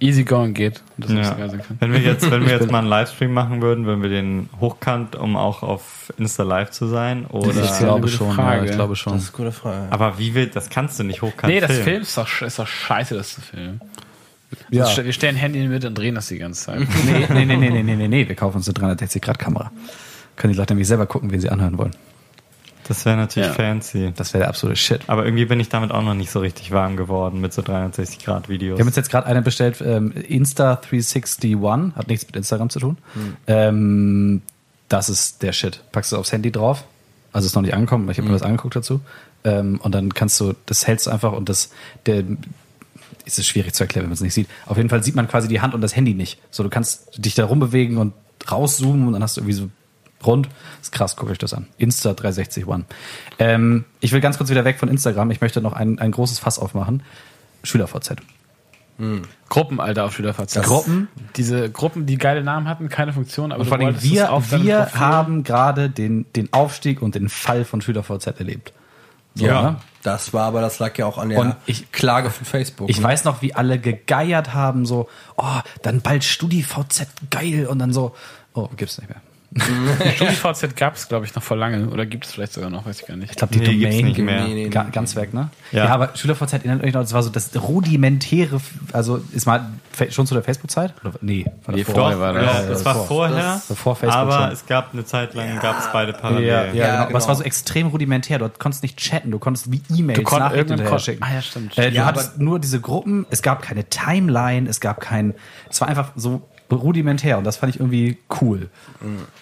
easy 0.00 0.24
going 0.24 0.52
geht 0.52 0.82
und 0.98 1.04
das 1.08 1.12
Ja. 1.12 1.34
geil 1.34 1.48
sein 1.50 1.62
kann. 1.62 1.76
Wenn 1.80 1.92
wir 1.92 2.00
jetzt, 2.00 2.30
wenn 2.30 2.44
wir 2.44 2.52
jetzt 2.58 2.70
mal 2.70 2.80
einen 2.80 2.88
Livestream 2.88 3.32
machen 3.32 3.62
würden, 3.62 3.86
würden 3.86 4.02
wir 4.02 4.10
den 4.10 4.48
hochkant, 4.60 5.16
um 5.16 5.36
auch 5.36 5.62
auf 5.62 6.12
Insta 6.18 6.42
Live 6.42 6.70
zu 6.70 6.86
sein? 6.86 7.24
Oder? 7.26 7.50
ist 7.62 7.72
Ich 7.72 7.78
glaube 7.78 8.08
schon, 8.08 8.36
ja, 8.36 8.62
ich 8.64 8.72
glaube 8.72 8.96
schon. 8.96 9.14
Das 9.14 9.22
ist 9.22 9.28
eine 9.34 9.36
gute 9.44 9.52
Frage. 9.52 9.86
Aber 9.90 10.18
wie 10.18 10.34
will, 10.34 10.48
das 10.48 10.68
kannst 10.68 10.98
du 10.98 11.04
nicht 11.04 11.22
hochkant 11.22 11.52
Nee, 11.52 11.60
das 11.60 11.70
filmen. 11.70 11.84
Film 11.84 12.02
ist 12.02 12.18
doch, 12.18 12.42
ist 12.42 12.58
doch 12.58 12.66
scheiße, 12.66 13.14
das 13.14 13.34
zu 13.34 13.40
filmen. 13.40 13.80
Ja. 14.70 14.86
Wir 14.96 15.12
stellen 15.12 15.36
Handy 15.36 15.58
in 15.58 15.64
die 15.66 15.70
Mitte 15.70 15.88
und 15.88 15.96
drehen 15.98 16.14
das 16.14 16.28
die 16.28 16.38
ganze 16.38 16.64
Zeit. 16.64 16.80
Nee, 16.80 17.26
nee, 17.32 17.44
nee, 17.44 17.56
nee, 17.56 17.70
nee, 17.70 17.82
nee, 17.82 17.96
nee, 17.96 18.08
nee, 18.08 18.28
wir 18.28 18.34
kaufen 18.36 18.56
uns 18.58 18.68
eine 18.68 18.94
360-Grad-Kamera. 18.94 19.70
Können 20.36 20.52
die 20.52 20.58
Leute 20.58 20.72
nämlich 20.74 20.88
selber 20.88 21.06
gucken, 21.06 21.30
wen 21.30 21.40
sie 21.40 21.50
anhören 21.50 21.78
wollen. 21.78 21.92
Das 22.86 22.98
Das 22.98 23.06
wäre 23.06 23.16
natürlich 23.16 23.48
Ja. 23.48 23.54
fancy. 23.54 24.12
wäre 24.16 24.38
der 24.40 24.48
absolute 24.48 24.76
Shit. 24.76 25.00
Aber 25.06 25.24
irgendwie 25.24 25.46
bin 25.46 25.58
ich 25.58 25.70
damit 25.70 25.90
auch 25.90 26.02
noch 26.02 26.12
nicht 26.14 26.30
so 26.30 26.40
richtig 26.40 26.70
warm 26.70 26.96
geworden 26.98 27.40
mit 27.40 27.52
so 27.54 27.62
360 27.62 28.22
Grad 28.24 28.48
Videos. 28.50 28.76
Wir 28.76 28.82
haben 28.82 28.88
uns 28.88 28.96
jetzt 28.96 29.10
gerade 29.10 29.26
eine 29.26 29.40
bestellt, 29.40 29.80
ähm, 29.80 30.12
Insta361, 30.12 31.94
hat 31.94 32.08
nichts 32.08 32.26
mit 32.26 32.36
Instagram 32.36 32.70
zu 32.70 32.80
tun. 32.80 32.98
Ähm, 33.46 34.42
das 34.88 35.08
ist 35.08 35.42
der 35.42 35.52
Shit. 35.52 35.80
Packst 35.92 36.12
du 36.12 36.16
aufs 36.18 36.32
Handy 36.32 36.52
drauf, 36.52 36.84
also 37.32 37.46
ist 37.46 37.54
noch 37.54 37.62
nicht 37.62 37.74
angekommen, 37.74 38.08
ich 38.10 38.18
habe 38.18 38.28
mir 38.28 38.34
was 38.34 38.42
angeguckt 38.42 38.76
dazu. 38.76 39.00
Ähm, 39.44 39.78
und 39.82 39.94
dann 39.94 40.12
kannst 40.14 40.38
du, 40.40 40.54
das 40.66 40.86
hältst 40.86 41.06
du 41.06 41.10
einfach 41.10 41.32
und 41.32 41.48
das, 41.48 41.70
der, 42.06 42.22
ist 43.24 43.38
es 43.38 43.46
schwierig 43.46 43.74
zu 43.74 43.84
erklären, 43.84 44.04
wenn 44.04 44.10
man 44.10 44.14
es 44.14 44.20
nicht 44.20 44.34
sieht. 44.34 44.48
Auf 44.66 44.76
jeden 44.76 44.88
Fall 44.88 45.02
sieht 45.02 45.14
man 45.14 45.28
quasi 45.28 45.48
die 45.48 45.60
Hand 45.60 45.74
und 45.74 45.80
das 45.80 45.96
Handy 45.96 46.14
nicht. 46.14 46.40
So, 46.50 46.62
du 46.62 46.68
kannst 46.68 47.24
dich 47.24 47.34
da 47.34 47.44
rumbewegen 47.44 47.98
und 47.98 48.12
rauszoomen 48.50 49.06
und 49.06 49.12
dann 49.14 49.22
hast 49.22 49.36
du 49.36 49.40
irgendwie 49.40 49.54
so 49.54 49.70
rund. 50.24 50.48
ist 50.80 50.92
krass, 50.92 51.16
guckt 51.16 51.30
euch 51.30 51.38
das 51.38 51.54
an. 51.54 51.66
Insta 51.78 52.12
360 52.12 52.66
One. 52.66 52.84
Ähm, 53.38 53.84
ich 54.00 54.12
will 54.12 54.20
ganz 54.20 54.38
kurz 54.38 54.50
wieder 54.50 54.64
weg 54.64 54.78
von 54.78 54.88
Instagram. 54.88 55.30
Ich 55.30 55.40
möchte 55.40 55.60
noch 55.60 55.72
ein, 55.72 55.98
ein 55.98 56.10
großes 56.10 56.38
Fass 56.38 56.58
aufmachen. 56.58 57.02
SchülerVZ. 57.62 58.16
Gruppen, 59.48 59.80
Alter, 59.80 60.04
auf 60.04 60.14
SchülerVZ. 60.14 60.62
Gruppen? 60.62 61.08
Diese 61.36 61.70
Gruppen, 61.70 62.06
die 62.06 62.16
geile 62.16 62.44
Namen 62.44 62.68
hatten, 62.68 62.88
keine 62.88 63.12
Funktion, 63.12 63.50
aber 63.50 63.62
Und 63.62 63.68
vor 63.68 63.78
allem 63.78 64.02
wir, 64.02 64.32
auf 64.32 64.52
wir 64.52 64.94
haben 64.94 65.42
gerade 65.42 65.90
den, 65.90 66.26
den 66.36 66.52
Aufstieg 66.52 67.02
und 67.02 67.14
den 67.14 67.28
Fall 67.28 67.64
von 67.64 67.80
SchülerVZ 67.80 68.26
erlebt. 68.38 68.72
So, 69.34 69.46
ja, 69.46 69.62
ne? 69.62 69.76
das 70.02 70.32
war 70.32 70.44
aber, 70.46 70.60
das 70.60 70.78
lag 70.78 70.96
ja 70.96 71.06
auch 71.06 71.18
an 71.18 71.28
der 71.30 71.38
Und 71.40 71.56
ich- 71.66 71.90
Klage 71.90 72.30
von 72.30 72.44
Facebook. 72.46 72.88
Ich 72.88 72.98
ne? 72.98 73.04
weiß 73.04 73.24
noch, 73.24 73.42
wie 73.42 73.54
alle 73.54 73.78
gegeiert 73.80 74.54
haben, 74.54 74.86
so, 74.86 75.08
oh, 75.36 75.60
dann 75.82 76.00
bald 76.02 76.22
StudiVZ, 76.24 77.06
geil, 77.30 77.66
und 77.66 77.78
dann 77.80 77.92
so, 77.92 78.14
oh, 78.52 78.68
gibt's 78.76 78.98
nicht 78.98 79.08
mehr. 79.10 79.20
StudiVZ 80.16 80.76
gab 80.76 80.96
es, 80.96 81.08
glaube 81.08 81.24
ich, 81.26 81.34
noch 81.34 81.42
vor 81.42 81.56
lange. 81.56 81.88
Oder 81.88 82.06
gibt 82.06 82.26
es 82.26 82.32
vielleicht 82.32 82.52
sogar 82.52 82.70
noch, 82.70 82.86
weiß 82.86 83.00
ich 83.00 83.06
gar 83.06 83.16
nicht. 83.16 83.30
Ich 83.30 83.36
glaube, 83.36 83.52
die 83.54 83.60
Nee, 83.60 83.66
Domain 83.84 84.04
nicht 84.06 84.18
mehr. 84.18 84.44
Nee, 84.44 84.54
nee, 84.54 84.68
ga, 84.68 84.84
nee. 84.84 84.90
ganz 84.90 85.14
weg, 85.16 85.32
ne? 85.34 85.50
Ja. 85.72 85.84
Ja, 85.86 85.94
aber 85.94 86.10
SchülerVZ 86.14 86.52
erinnert 86.54 86.82
euch 86.82 86.92
noch, 86.92 87.02
das 87.02 87.12
war 87.12 87.22
so 87.22 87.30
das 87.30 87.50
rudimentäre, 87.56 88.60
also 88.92 89.22
ist 89.32 89.46
mal 89.46 89.66
schon 90.10 90.26
zu 90.26 90.34
der 90.34 90.42
Facebook-Zeit? 90.42 90.92
Nee, 91.20 91.46
von 91.62 91.74
Nee, 91.74 91.84
vorher 91.84 92.18
war 92.18 92.32
das. 92.32 92.44
Ja, 92.44 92.60
Ja, 92.62 92.68
das 92.68 92.84
war 92.84 92.94
vor- 92.94 93.06
vorher, 93.06 93.36
das 93.36 93.70
war 93.70 93.76
vor 93.76 93.96
Facebook 93.96 94.20
aber 94.20 94.38
schon. 94.44 94.50
es 94.52 94.66
gab 94.66 94.92
eine 94.92 95.04
Zeit 95.04 95.34
lang, 95.34 95.60
gab 95.60 95.78
es 95.78 95.86
beide 95.92 96.12
Ja, 96.12 96.18
parallel. 96.18 96.46
ja, 96.46 96.64
Ja, 96.64 96.70
genau. 96.72 96.86
Aber 97.04 97.04
es 97.04 97.12
genau. 97.12 97.28
war 97.28 97.34
so 97.36 97.42
extrem 97.44 97.86
rudimentär. 97.88 98.38
Du 98.38 98.48
konntest 98.48 98.82
nicht 98.82 98.96
chatten, 98.98 99.30
du 99.30 99.38
konntest 99.38 99.70
wie 99.70 99.80
E-Mails 99.96 100.30
Nachrichten 100.30 100.98
schicken. 100.98 101.22
Ah, 101.22 101.34
ja, 101.34 101.42
stimmt. 101.42 101.78
Äh, 101.78 101.90
du 101.90 101.96
Ja, 101.96 102.06
hattest 102.06 102.38
nur 102.38 102.58
diese 102.58 102.80
Gruppen, 102.80 103.26
es 103.30 103.42
gab 103.42 103.62
keine 103.62 103.84
Timeline, 103.84 104.68
es 104.68 104.80
gab 104.80 105.00
kein, 105.00 105.34
es 105.70 105.80
war 105.80 105.88
einfach 105.88 106.10
so 106.16 106.42
rudimentär 106.74 107.38
und 107.38 107.44
das 107.44 107.56
fand 107.56 107.74
ich 107.74 107.80
irgendwie 107.80 108.18
cool. 108.40 108.68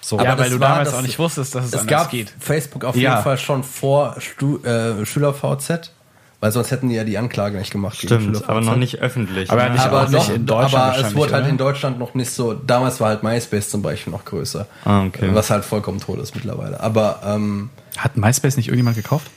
So. 0.00 0.18
Ja, 0.18 0.32
Aber 0.32 0.42
weil 0.44 0.50
du 0.50 0.60
war 0.60 0.70
damals 0.70 0.94
auch 0.94 1.02
nicht 1.02 1.18
wusstest, 1.18 1.54
dass 1.54 1.64
es, 1.66 1.72
es 1.72 1.80
anders 1.80 1.90
gab 2.04 2.10
geht. 2.10 2.32
Facebook 2.40 2.84
auf 2.84 2.96
Ja. 2.96 3.10
jeden 3.12 3.22
Fall 3.24 3.38
schon 3.38 3.62
vor 3.64 4.16
Stu 4.20 4.58
äh, 4.64 5.04
SchülerVZ, 5.04 5.92
weil 6.40 6.50
sonst 6.52 6.70
hätten 6.70 6.88
die 6.88 6.96
ja 6.96 7.04
die 7.04 7.18
Anklage 7.18 7.58
nicht 7.58 7.70
gemacht. 7.70 7.98
gegen 8.00 8.08
Stimmt, 8.08 8.22
SchülerVZ. 8.24 8.48
aber 8.48 8.60
noch 8.60 8.76
nicht 8.76 8.98
öffentlich. 9.00 9.50
Aber 9.50 9.64
ne? 9.64 9.70
nicht- 9.72 9.84
aber 9.84 10.06
doch, 10.06 10.28
in 10.30 10.46
Deutschland 10.46 10.74
aber 10.96 11.06
es 11.06 11.14
wurde 11.14 11.32
halt 11.34 11.42
oder? 11.44 11.50
in 11.50 11.58
Deutschland 11.58 11.98
noch 11.98 12.14
nicht 12.14 12.30
so. 12.30 12.54
Damals 12.54 13.00
war 13.00 13.08
halt 13.10 13.22
MySpace 13.22 13.70
zum 13.70 13.82
Beispiel 13.82 14.12
noch 14.12 14.24
größer, 14.24 14.66
Ah, 14.84 15.04
okay. 15.04 15.30
was 15.32 15.50
halt 15.50 15.64
vollkommen 15.64 16.00
tot 16.00 16.18
ist 16.20 16.34
mittlerweile. 16.34 16.80
Aber 16.80 17.20
ähm, 17.24 17.70
Hat 17.96 18.16
MySpace 18.16 18.56
nicht 18.56 18.68
irgendjemand 18.68 18.96
gekauft? 18.96 19.28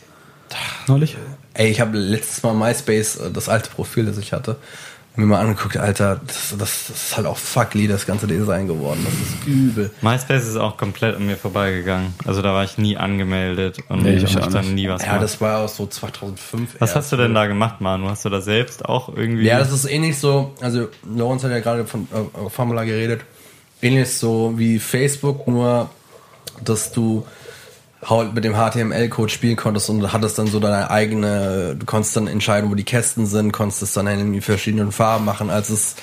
Neulich? 0.87 1.17
ey, 1.55 1.69
ich 1.69 1.79
habe 1.81 1.97
letztes 1.97 2.43
Mal 2.43 2.53
MySpace, 2.53 3.15
äh, 3.17 3.31
das 3.31 3.49
alte 3.49 3.69
Profil, 3.69 4.05
das 4.05 4.17
ich 4.17 4.33
hatte, 4.33 4.57
mir 5.17 5.25
mal 5.25 5.39
angeguckt. 5.39 5.77
Alter, 5.77 6.19
das, 6.25 6.55
das, 6.57 6.87
das 6.87 6.89
ist 6.89 7.17
halt 7.17 7.27
auch 7.27 7.37
fuckly 7.37 7.87
das 7.87 8.05
ganze 8.05 8.27
Design 8.27 8.67
geworden. 8.67 8.99
Das 9.05 9.13
ist 9.13 9.47
übel. 9.47 9.91
MySpace 10.01 10.47
ist 10.47 10.57
auch 10.57 10.77
komplett 10.77 11.15
an 11.15 11.25
mir 11.25 11.37
vorbeigegangen. 11.37 12.13
Also 12.25 12.41
da 12.41 12.53
war 12.53 12.63
ich 12.63 12.77
nie 12.77 12.97
angemeldet 12.97 13.79
und 13.89 14.03
Nee, 14.03 14.15
ich 14.17 14.35
habe 14.35 14.51
dann 14.51 14.73
nie 14.75 14.87
was 14.89 15.01
Ja, 15.01 15.07
gemacht. 15.09 15.23
das 15.23 15.41
war 15.41 15.59
auch 15.59 15.69
so 15.69 15.85
2005. 15.87 16.75
was 16.79 16.81
erst. 16.89 16.95
hast 16.95 17.11
du 17.11 17.17
denn 17.17 17.33
da 17.33 17.45
gemacht, 17.47 17.81
Manu? 17.81 18.07
Hast 18.09 18.25
du 18.25 18.29
da 18.29 18.41
selbst 18.41 18.85
auch 18.85 19.09
irgendwie... 19.15 19.45
Ja, 19.45 19.59
das 19.59 19.71
ist 19.71 19.85
ähnlich 19.85 20.17
so, 20.17 20.53
also 20.61 20.89
Lorenz 21.03 21.43
hat 21.43 21.51
ja 21.51 21.59
gerade 21.59 21.85
von 21.85 22.07
äh, 22.13 22.49
Formula 22.49 22.83
geredet, 22.83 23.21
ähnlich 23.81 24.13
so 24.13 24.53
wie 24.57 24.79
Facebook, 24.79 25.47
nur 25.47 25.89
dass 26.63 26.91
du 26.91 27.25
mit 28.33 28.43
dem 28.43 28.53
HTML-Code 28.53 29.31
spielen 29.31 29.55
konntest 29.55 29.89
und 29.89 30.13
hattest 30.13 30.37
dann 30.37 30.47
so 30.47 30.59
deine 30.59 30.91
eigene, 30.91 31.75
du 31.77 31.85
konntest 31.85 32.15
dann 32.15 32.27
entscheiden, 32.27 32.69
wo 32.69 32.75
die 32.75 32.83
Kästen 32.83 33.25
sind, 33.25 33.51
konntest 33.51 33.81
es 33.81 33.93
dann 33.93 34.07
in 34.07 34.41
verschiedenen 34.41 34.91
Farben 34.91 35.25
machen, 35.25 35.49
als 35.49 35.69
es 35.69 35.95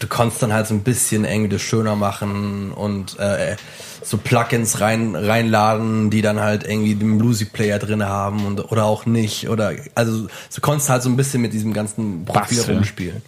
du 0.00 0.06
konntest 0.06 0.42
dann 0.42 0.52
halt 0.52 0.66
so 0.66 0.74
ein 0.74 0.82
bisschen 0.82 1.24
irgendwie 1.24 1.50
das 1.50 1.62
schöner 1.62 1.94
machen 1.94 2.72
und 2.72 3.18
äh, 3.18 3.56
so 4.02 4.16
Plugins 4.16 4.80
rein 4.80 5.14
reinladen, 5.14 6.10
die 6.10 6.22
dann 6.22 6.40
halt 6.40 6.64
irgendwie 6.64 6.94
den 6.94 7.18
Bluesy 7.18 7.44
Player 7.44 7.78
drin 7.78 8.04
haben 8.04 8.46
und 8.46 8.72
oder 8.72 8.84
auch 8.84 9.06
nicht 9.06 9.48
oder 9.48 9.72
also 9.94 10.26
du 10.26 10.60
konntest 10.60 10.88
halt 10.88 11.02
so 11.02 11.10
ein 11.10 11.16
bisschen 11.16 11.42
mit 11.42 11.52
diesem 11.52 11.72
ganzen 11.72 12.24
Profil 12.24 12.62
rumspielen. 12.62 13.22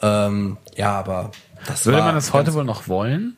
Ähm, 0.00 0.56
ja, 0.76 0.92
aber 0.92 1.32
das 1.66 1.86
Würde 1.86 1.98
man 1.98 2.14
das 2.14 2.32
heute 2.32 2.54
wohl 2.54 2.64
noch 2.64 2.88
wollen? 2.88 3.36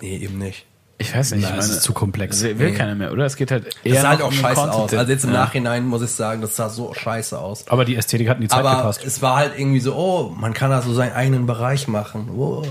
Nee, 0.00 0.16
eben 0.16 0.38
nicht. 0.38 0.66
Ich 1.02 1.14
weiß 1.14 1.32
nicht. 1.32 1.44
Ich 1.44 1.48
das 1.48 1.66
meine, 1.66 1.76
ist 1.78 1.82
zu 1.82 1.92
komplex. 1.92 2.42
Will, 2.42 2.58
will 2.58 2.72
keiner 2.74 2.94
mehr, 2.94 3.12
oder? 3.12 3.24
Es 3.26 3.36
geht 3.36 3.50
halt 3.50 3.66
Das 3.66 3.74
eher 3.84 4.02
sah 4.02 4.08
halt 4.10 4.22
auch 4.22 4.28
um 4.28 4.32
scheiße 4.32 4.54
Content. 4.60 4.74
aus. 4.80 4.94
Also 4.94 5.12
jetzt 5.12 5.24
im 5.24 5.32
Ja. 5.32 5.40
Nachhinein 5.40 5.84
muss 5.86 6.02
ich 6.02 6.10
sagen, 6.10 6.40
das 6.40 6.56
sah 6.56 6.68
so 6.68 6.94
scheiße 6.94 7.38
aus. 7.38 7.64
Aber 7.68 7.84
die 7.84 7.96
Ästhetik 7.96 8.28
hat 8.28 8.36
in 8.36 8.42
die 8.42 8.48
Zeit 8.48 8.60
Aber 8.60 8.76
gepasst. 8.76 9.04
es 9.04 9.20
war 9.22 9.36
halt 9.36 9.52
irgendwie 9.58 9.80
so, 9.80 9.94
oh, 9.94 10.34
man 10.38 10.52
kann 10.54 10.70
da 10.70 10.80
so 10.82 10.92
seinen 10.94 11.12
eigenen 11.14 11.46
Bereich 11.46 11.88
machen. 11.88 12.30
Oh. 12.36 12.62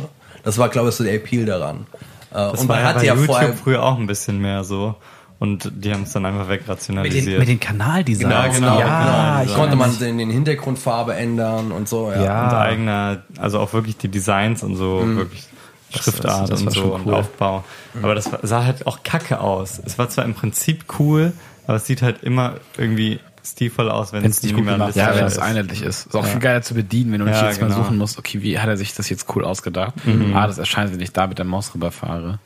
Das 0.43 0.57
war, 0.57 0.69
glaube 0.69 0.89
ich, 0.89 0.95
so 0.95 1.03
der 1.03 1.13
Appeal 1.13 1.45
daran. 1.45 1.85
Äh, 2.31 2.35
das 2.35 2.61
und 2.61 2.69
war 2.69 2.77
man 2.77 2.83
ja 2.85 2.89
hat 2.89 2.95
bei 2.97 3.03
ja 3.05 3.13
YouTube 3.13 3.27
vorher 3.27 3.53
früher 3.53 3.83
auch 3.83 3.97
ein 3.97 4.07
bisschen 4.07 4.39
mehr 4.39 4.63
so. 4.63 4.95
Und 5.39 5.71
die 5.75 5.91
haben 5.91 6.03
es 6.03 6.13
dann 6.13 6.23
einfach 6.27 6.47
mit, 6.47 6.49
den, 6.49 6.59
wegrationalisiert. 6.59 7.39
mit 7.39 7.47
den 7.47 7.59
Kanaldesigns. 7.59 8.29
Genau, 8.29 8.53
genau. 8.53 8.79
Ja, 8.79 9.39
genau. 9.39 9.51
ich 9.51 9.55
konnte 9.57 9.75
man 9.75 9.97
den, 9.97 10.19
den 10.19 10.29
Hintergrundfarbe 10.29 11.15
ändern 11.15 11.71
und 11.71 11.89
so. 11.89 12.11
Ja. 12.11 12.23
Ja. 12.23 12.43
und 12.47 12.53
eigener, 12.55 13.23
also 13.39 13.59
auch 13.59 13.73
wirklich 13.73 13.97
die 13.97 14.07
Designs 14.07 14.61
und 14.61 14.75
so, 14.75 15.01
wirklich 15.03 15.47
Schriftart 15.91 16.43
das- 16.43 16.49
das 16.49 16.59
und 16.61 16.65
war 16.67 16.73
so 16.73 16.81
schon 16.81 16.91
und 16.91 17.05
cool. 17.07 17.13
Aufbau. 17.15 17.63
Aber 18.01 18.15
das 18.15 18.29
sah 18.43 18.63
halt 18.63 18.87
auch 18.87 19.03
kacke 19.03 19.39
aus. 19.39 19.81
Es 19.85 19.97
war 19.97 20.09
zwar 20.09 20.25
im 20.25 20.33
Prinzip 20.33 20.85
cool, 20.99 21.33
aber 21.67 21.77
es 21.77 21.85
sieht 21.85 22.01
halt 22.01 22.23
immer 22.23 22.55
irgendwie 22.77 23.19
stilvoll 23.43 23.89
aus, 23.89 24.13
wenn 24.13 24.23
Wenn's 24.23 24.37
es 24.37 24.43
nicht 24.43 24.55
gut 24.55 24.65
gemacht 24.67 24.95
Ja, 24.95 25.07
Ja, 25.07 25.13
wenn 25.15 25.19
ja, 25.21 25.25
es 25.25 25.39
einheitlich 25.39 25.81
ist. 25.81 26.05
Ist 26.07 26.15
auch 26.15 26.25
viel 26.25 26.39
geiler 26.39 26.61
zu 26.61 26.75
bedienen, 26.75 27.11
wenn 27.11 27.19
du 27.19 27.25
nicht 27.25 27.35
Ja, 27.41 27.47
jetzt 27.49 27.59
mal 27.59 27.67
genau. 27.69 27.83
suchen 27.83 27.97
musst, 27.97 28.19
okay, 28.19 28.41
wie 28.43 28.59
hat 28.59 28.69
er 28.69 28.77
sich 28.77 28.93
das 28.93 29.09
jetzt 29.09 29.25
cool 29.35 29.43
ausgedacht? 29.43 29.93
Ah, 30.35 30.45
das 30.45 30.59
erscheint, 30.59 30.93
wenn 30.93 30.99
ich 31.01 31.11
da 31.11 31.25
mit 31.25 31.39
der 31.39 31.45
Maus 31.45 31.73
rüberfahre. 31.73 32.37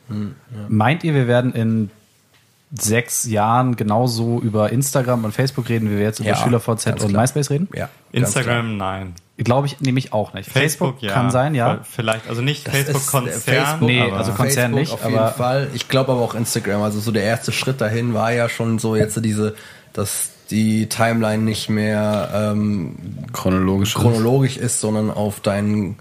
Meint 0.70 1.04
ihr, 1.04 1.14
wir 1.14 1.28
werden 1.28 1.54
in 1.54 1.92
sechs 2.72 3.26
Jahren 3.26 3.76
genauso 3.76 4.40
über 4.40 4.72
Instagram 4.72 5.24
und 5.26 5.32
Facebook 5.34 5.70
reden, 5.70 5.90
wie 5.90 5.98
wir 5.98 6.04
jetzt 6.04 6.20
über 6.20 6.30
Ja, 6.30 6.36
SchülerVZ 6.36 7.04
und. 7.04 7.12
MySpace 7.14 7.50
reden? 7.50 7.68
Ja, 7.74 7.90
Instagram, 8.12 8.78
nein. 8.78 9.14
Glaube 9.38 9.68
ich 9.68 9.82
nämlich 9.82 10.14
auch 10.14 10.34
nicht. 10.34 10.50
Facebook, 10.50 11.02
ja. 11.02 11.12
kann 11.12 11.30
sein, 11.30 11.56
ja. 11.56 11.80
Vielleicht, 11.90 12.28
also 12.30 12.42
nicht 12.42 12.68
ist, 12.68 12.74
äh, 12.74 12.84
Facebook-Konzern. 12.84 13.42
Facebook, 13.42 13.88
Nee, 13.88 14.02
aber 14.02 14.18
also 14.18 14.32
Konzern 14.32 14.74
Facebook 14.74 14.80
nicht, 14.80 14.94
auf 14.94 15.04
jeden 15.06 15.18
aber- 15.20 15.32
Fall. 15.32 15.70
Ich 15.74 15.90
glaube 15.90 16.14
aber 16.14 16.22
auch 16.22 16.36
Instagram. 16.36 16.82
Also 16.82 17.00
so 17.02 17.12
der 17.12 17.24
erste 17.24 17.52
Schritt 17.52 17.82
dahin 17.82 18.14
war 18.14 18.32
ja 18.32 18.48
schon 18.48 18.80
so 18.80 18.96
jetzt 18.96 19.24
diese, 19.24 19.56
dass 19.92 20.30
die 20.52 20.88
Timeline 20.88 21.44
nicht 21.44 21.70
mehr 21.70 22.30
ähm, 22.34 22.96
Chronologisch. 23.34 23.94
chronologisch 23.96 24.58
ist, 24.58 24.80
sondern 24.80 25.12
auf 25.12 25.40
dein 25.42 25.98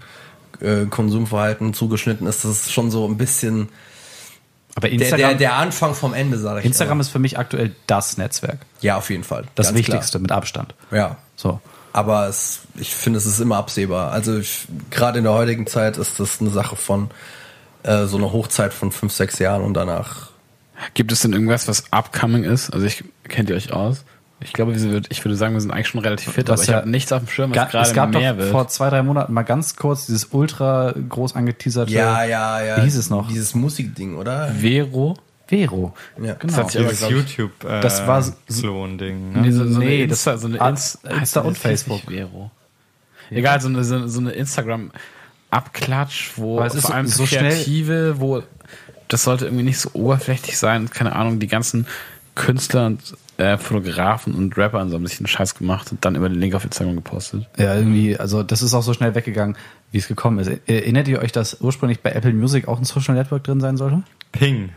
äh, 0.61 0.85
Konsumverhalten 0.85 1.73
zugeschnitten 1.73 2.27
ist. 2.27 2.45
Das 2.45 2.51
ist 2.51 2.71
schon 2.71 2.89
so 2.89 3.05
ein 3.05 3.17
bisschen 3.17 3.67
Aber 4.75 4.89
der, 4.89 4.91
Instagram, 4.99 5.17
der, 5.29 5.33
der 5.35 5.53
Anfang 5.55 5.95
vom 5.95 6.13
Ende, 6.13 6.37
sage 6.37 6.59
ich. 6.59 6.65
Instagram 6.65 6.97
aber. 6.97 7.01
ist 7.01 7.09
für 7.09 7.19
mich 7.19 7.37
aktuell 7.39 7.73
das 7.87 8.17
Netzwerk. 8.17 8.59
ja 8.81 8.97
auf 8.97 9.09
jeden 9.09 9.23
Fall. 9.23 9.45
Das 9.55 9.67
Ganz 9.67 9.77
Wichtigste 9.79 10.19
mit 10.19 10.31
Abstand. 10.31 10.75
Klar. 10.89 10.99
Ja. 11.09 11.17
So. 11.35 11.59
Aber 11.93 12.27
es, 12.27 12.59
ich 12.75 12.93
finde, 12.93 13.17
es 13.17 13.25
ist 13.25 13.39
immer 13.39 13.55
absehbar. 13.57 14.11
Also 14.11 14.37
ich- 14.37 14.67
gerade 14.89 15.17
in 15.19 15.23
der 15.23 15.33
heutigen 15.33 15.65
Zeit 15.65 15.95
ist 15.97 16.19
das 16.19 16.41
eine 16.41 16.49
Sache 16.49 16.75
von 16.75 17.09
äh, 17.83 18.05
so 18.05 18.17
einer 18.17 18.33
Hochzeit 18.33 18.73
von 18.73 18.91
fünf, 18.91 19.13
sechs 19.13 19.39
Jahren 19.39 19.61
und 19.61 19.75
danach. 19.75 20.29
Gibt 20.93 21.13
es 21.13 21.21
denn 21.21 21.31
irgendwas, 21.31 21.69
was 21.69 21.85
upcoming 21.91 22.43
ist? 22.43 22.71
Also 22.71 22.85
ich 22.85 23.05
kennt 23.29 23.49
ihr 23.49 23.55
euch 23.55 23.71
aus? 23.71 24.03
Ich 24.41 24.51
glaube, 24.53 24.73
ich 24.73 25.23
würde 25.25 25.35
sagen, 25.37 25.53
wir 25.53 25.61
sind 25.61 25.71
eigentlich 25.71 25.87
schon 25.87 26.01
relativ 26.01 26.33
fit, 26.33 26.49
Was 26.49 26.59
aber 26.59 26.63
ich 26.63 26.69
ja- 26.69 26.75
habe 26.77 26.89
nichts 26.89 27.11
auf 27.13 27.23
dem 27.23 27.29
Schirm, 27.29 27.55
was 27.55 27.69
gerade 27.71 27.87
es 27.87 27.93
gab 27.93 28.09
mehr 28.11 28.33
doch 28.33 28.39
wird. 28.39 28.51
vor 28.51 28.67
zwei, 28.67 28.89
drei 28.89 29.01
Monaten 29.01 29.31
mal 29.33 29.43
ganz 29.43 29.75
kurz 29.77 30.05
dieses 30.07 30.25
ultra 30.31 30.93
groß 31.07 31.35
angeteaserte 31.35 31.91
Ja, 31.91 32.23
ja, 32.25 32.61
ja. 32.61 32.77
Wie 32.77 32.81
hieß 32.81 32.97
es 32.97 33.09
noch? 33.09 33.29
Dieses 33.29 33.55
Musikding, 33.55 34.17
oder? 34.17 34.49
Vero. 34.49 35.15
Vero. 35.47 35.93
Ja. 36.21 36.33
Das 36.33 36.39
Genau. 36.41 36.53
aber, 36.63 36.69
Dieses 36.89 37.09
YouTube 37.09 37.63
äh, 37.63 37.79
Das 37.79 38.05
war 38.07 38.21
so- 38.21 38.33
Klon-Ding. 38.51 39.33
Ne? 39.33 39.41
Nee, 39.41 39.51
so, 39.51 39.65
so 39.67 39.79
Nee, 39.79 40.05
das- 40.07 40.17
Insta, 40.25 40.37
so 40.37 40.47
eine 40.47 40.57
Insta, 40.69 41.09
Insta 41.09 41.41
und 41.41 41.57
Facebook. 41.57 42.01
Vero. 42.07 42.51
Egal, 43.31 43.61
so 43.61 43.69
eine, 43.69 43.83
so, 43.83 44.19
eine 44.19 44.31
Instagram-Abklatsch, 44.31 46.31
wo 46.35 46.57
Aber 46.57 46.65
es 46.67 46.75
ist 46.75 46.85
vor 46.87 46.95
allem 46.95 47.07
so 47.07 47.25
schnell- 47.25 47.51
Kreative, 47.53 48.19
wo 48.19 48.43
das 49.07 49.23
sollte 49.23 49.45
irgendwie 49.45 49.63
nicht 49.63 49.79
so 49.79 49.91
oberflächlich 49.93 50.57
sein. 50.57 50.89
Keine 50.89 51.15
Ahnung, 51.15 51.39
die 51.39 51.47
ganzen 51.47 51.85
Künstler 52.33 52.87
und 52.87 52.99
äh, 53.37 53.57
Fotografen 53.57 54.33
und 54.33 54.57
Rapper 54.57 54.79
und 54.81 54.89
so 54.89 55.05
sich 55.05 55.19
einen 55.19 55.27
Scheiß 55.27 55.55
gemacht 55.55 55.91
und 55.91 56.03
dann 56.05 56.15
über 56.15 56.29
den 56.29 56.39
Link 56.39 56.55
auf 56.55 56.63
Instagram 56.63 56.95
gepostet. 56.95 57.47
Ja, 57.57 57.75
irgendwie, 57.75 58.17
also 58.17 58.43
das 58.43 58.61
ist 58.61 58.73
auch 58.73 58.81
so 58.83 58.93
schnell 58.93 59.13
weggegangen, 59.15 59.57
wie 59.91 59.97
es 59.97 60.07
gekommen 60.07 60.39
ist. 60.39 60.49
Erinnert 60.67 61.07
ihr 61.07 61.19
euch, 61.21 61.31
dass 61.31 61.59
ursprünglich 61.61 62.01
bei 62.01 62.11
Apple 62.11 62.33
Music 62.33 62.67
auch 62.67 62.77
ein 62.77 62.85
Social 62.85 63.15
Network 63.15 63.43
drin 63.43 63.59
sein 63.59 63.77
sollte? 63.77 64.03
Ping. 64.31 64.69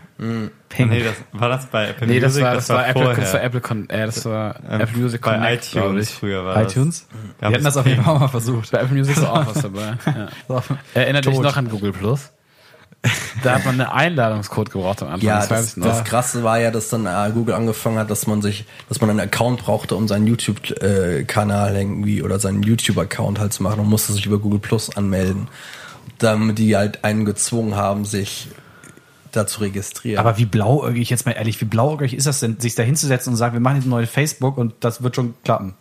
Ping. 0.69 0.89
Nee, 0.89 1.03
das, 1.05 1.15
war 1.33 1.49
das 1.49 1.67
bei 1.67 1.89
Apple 1.89 2.07
Nee, 2.09 2.19
das 2.21 2.33
Music? 2.33 2.45
war, 2.45 2.55
das 2.55 2.69
war, 2.69 2.89
Apple, 2.89 3.15
das 3.15 3.35
war 3.35 3.43
Apple, 3.43 3.61
Con 3.61 3.89
äh, 3.91 4.07
das 4.07 4.25
war 4.25 4.57
Ähm, 4.69 4.81
Apple 4.81 4.99
Music 5.03 5.21
bei 5.21 5.35
Connect, 5.35 5.71
glaube 5.73 5.89
iTunes 5.89 6.09
ich. 6.11 6.15
früher 6.15 6.45
war 6.45 6.63
iTunes? 6.63 7.07
das. 7.09 7.41
Wir 7.41 7.49
hatten 7.55 7.65
das 7.65 7.77
auf 7.77 7.87
jeden. 7.87 8.03
Fall 8.03 8.19
mal 8.19 8.29
versucht. 8.29 8.71
Bei 8.73 8.79
Apple 8.81 8.97
Music 8.97 9.17
ist 9.17 9.25
auch 9.25 9.47
was 9.47 9.63
dabei. 9.63 9.97
Ja. 10.07 10.63
Erinnert 10.95 11.27
euch 11.29 11.35
Tot. 11.37 11.45
noch 11.45 11.57
an 11.57 11.69
Google 11.69 11.93
Plus? 11.93 12.33
Da 13.43 13.55
hat 13.55 13.65
man 13.65 13.81
einen 13.81 13.89
Einladungscode 13.89 14.71
gebraucht 14.71 15.03
am 15.03 15.09
Anfang. 15.09 15.27
Ja, 15.27 15.47
das 15.47 15.49
das, 15.49 15.75
das 15.77 16.05
Krasse 16.05 16.43
war 16.43 16.59
ja, 16.59 16.71
dass 16.71 16.89
dann 16.89 17.07
äh, 17.07 17.31
Google 17.33 17.55
angefangen 17.55 17.99
hat, 17.99 18.11
dass 18.11 18.27
man 18.27 18.43
sich, 18.43 18.65
dass 18.89 19.01
man 19.01 19.11
einen 19.11 19.21
Account 19.21 19.61
brauchte, 19.61 19.95
um 19.95 20.09
seinen 20.09 20.27
YouTube-Kanal 20.27 21.77
irgendwie 21.77 22.23
oder 22.23 22.41
seinen 22.41 22.63
YouTube-Account 22.63 23.39
halt 23.39 23.53
zu 23.53 23.63
machen 23.63 23.81
und 23.81 23.89
musste 23.89 24.13
sich 24.13 24.27
über 24.27 24.39
Google 24.39 24.59
Plus 24.59 24.95
anmelden. 24.97 25.49
Damit 26.19 26.59
die 26.59 26.77
halt 26.77 27.05
einen 27.05 27.25
gezwungen 27.25 27.77
haben, 27.77 28.05
sich 28.05 28.49
da 29.31 29.47
zu 29.47 29.61
registrieren. 29.61 30.19
Aber 30.19 30.39
wie 30.39 30.47
blauäugig, 30.47 31.11
jetzt 31.11 31.27
mal 31.27 31.33
ehrlich, 31.33 31.61
wie 31.61 31.67
blauäugig 31.67 32.15
ist 32.15 32.27
das 32.27 32.41
denn, 32.41 32.59
sich 32.59 32.75
da 32.75 32.83
hinzusetzen 32.83 33.33
und 33.33 33.37
sagen, 33.37 33.53
wir 33.53 33.61
machen 33.61 33.77
jetzt 33.77 33.87
ein 33.87 33.91
neues 33.91 34.11
Facebook 34.11 34.59
und 34.59 34.75
das 34.81 35.03
wird 35.03 35.15
schon 35.15 35.35
klappen? 35.45 35.75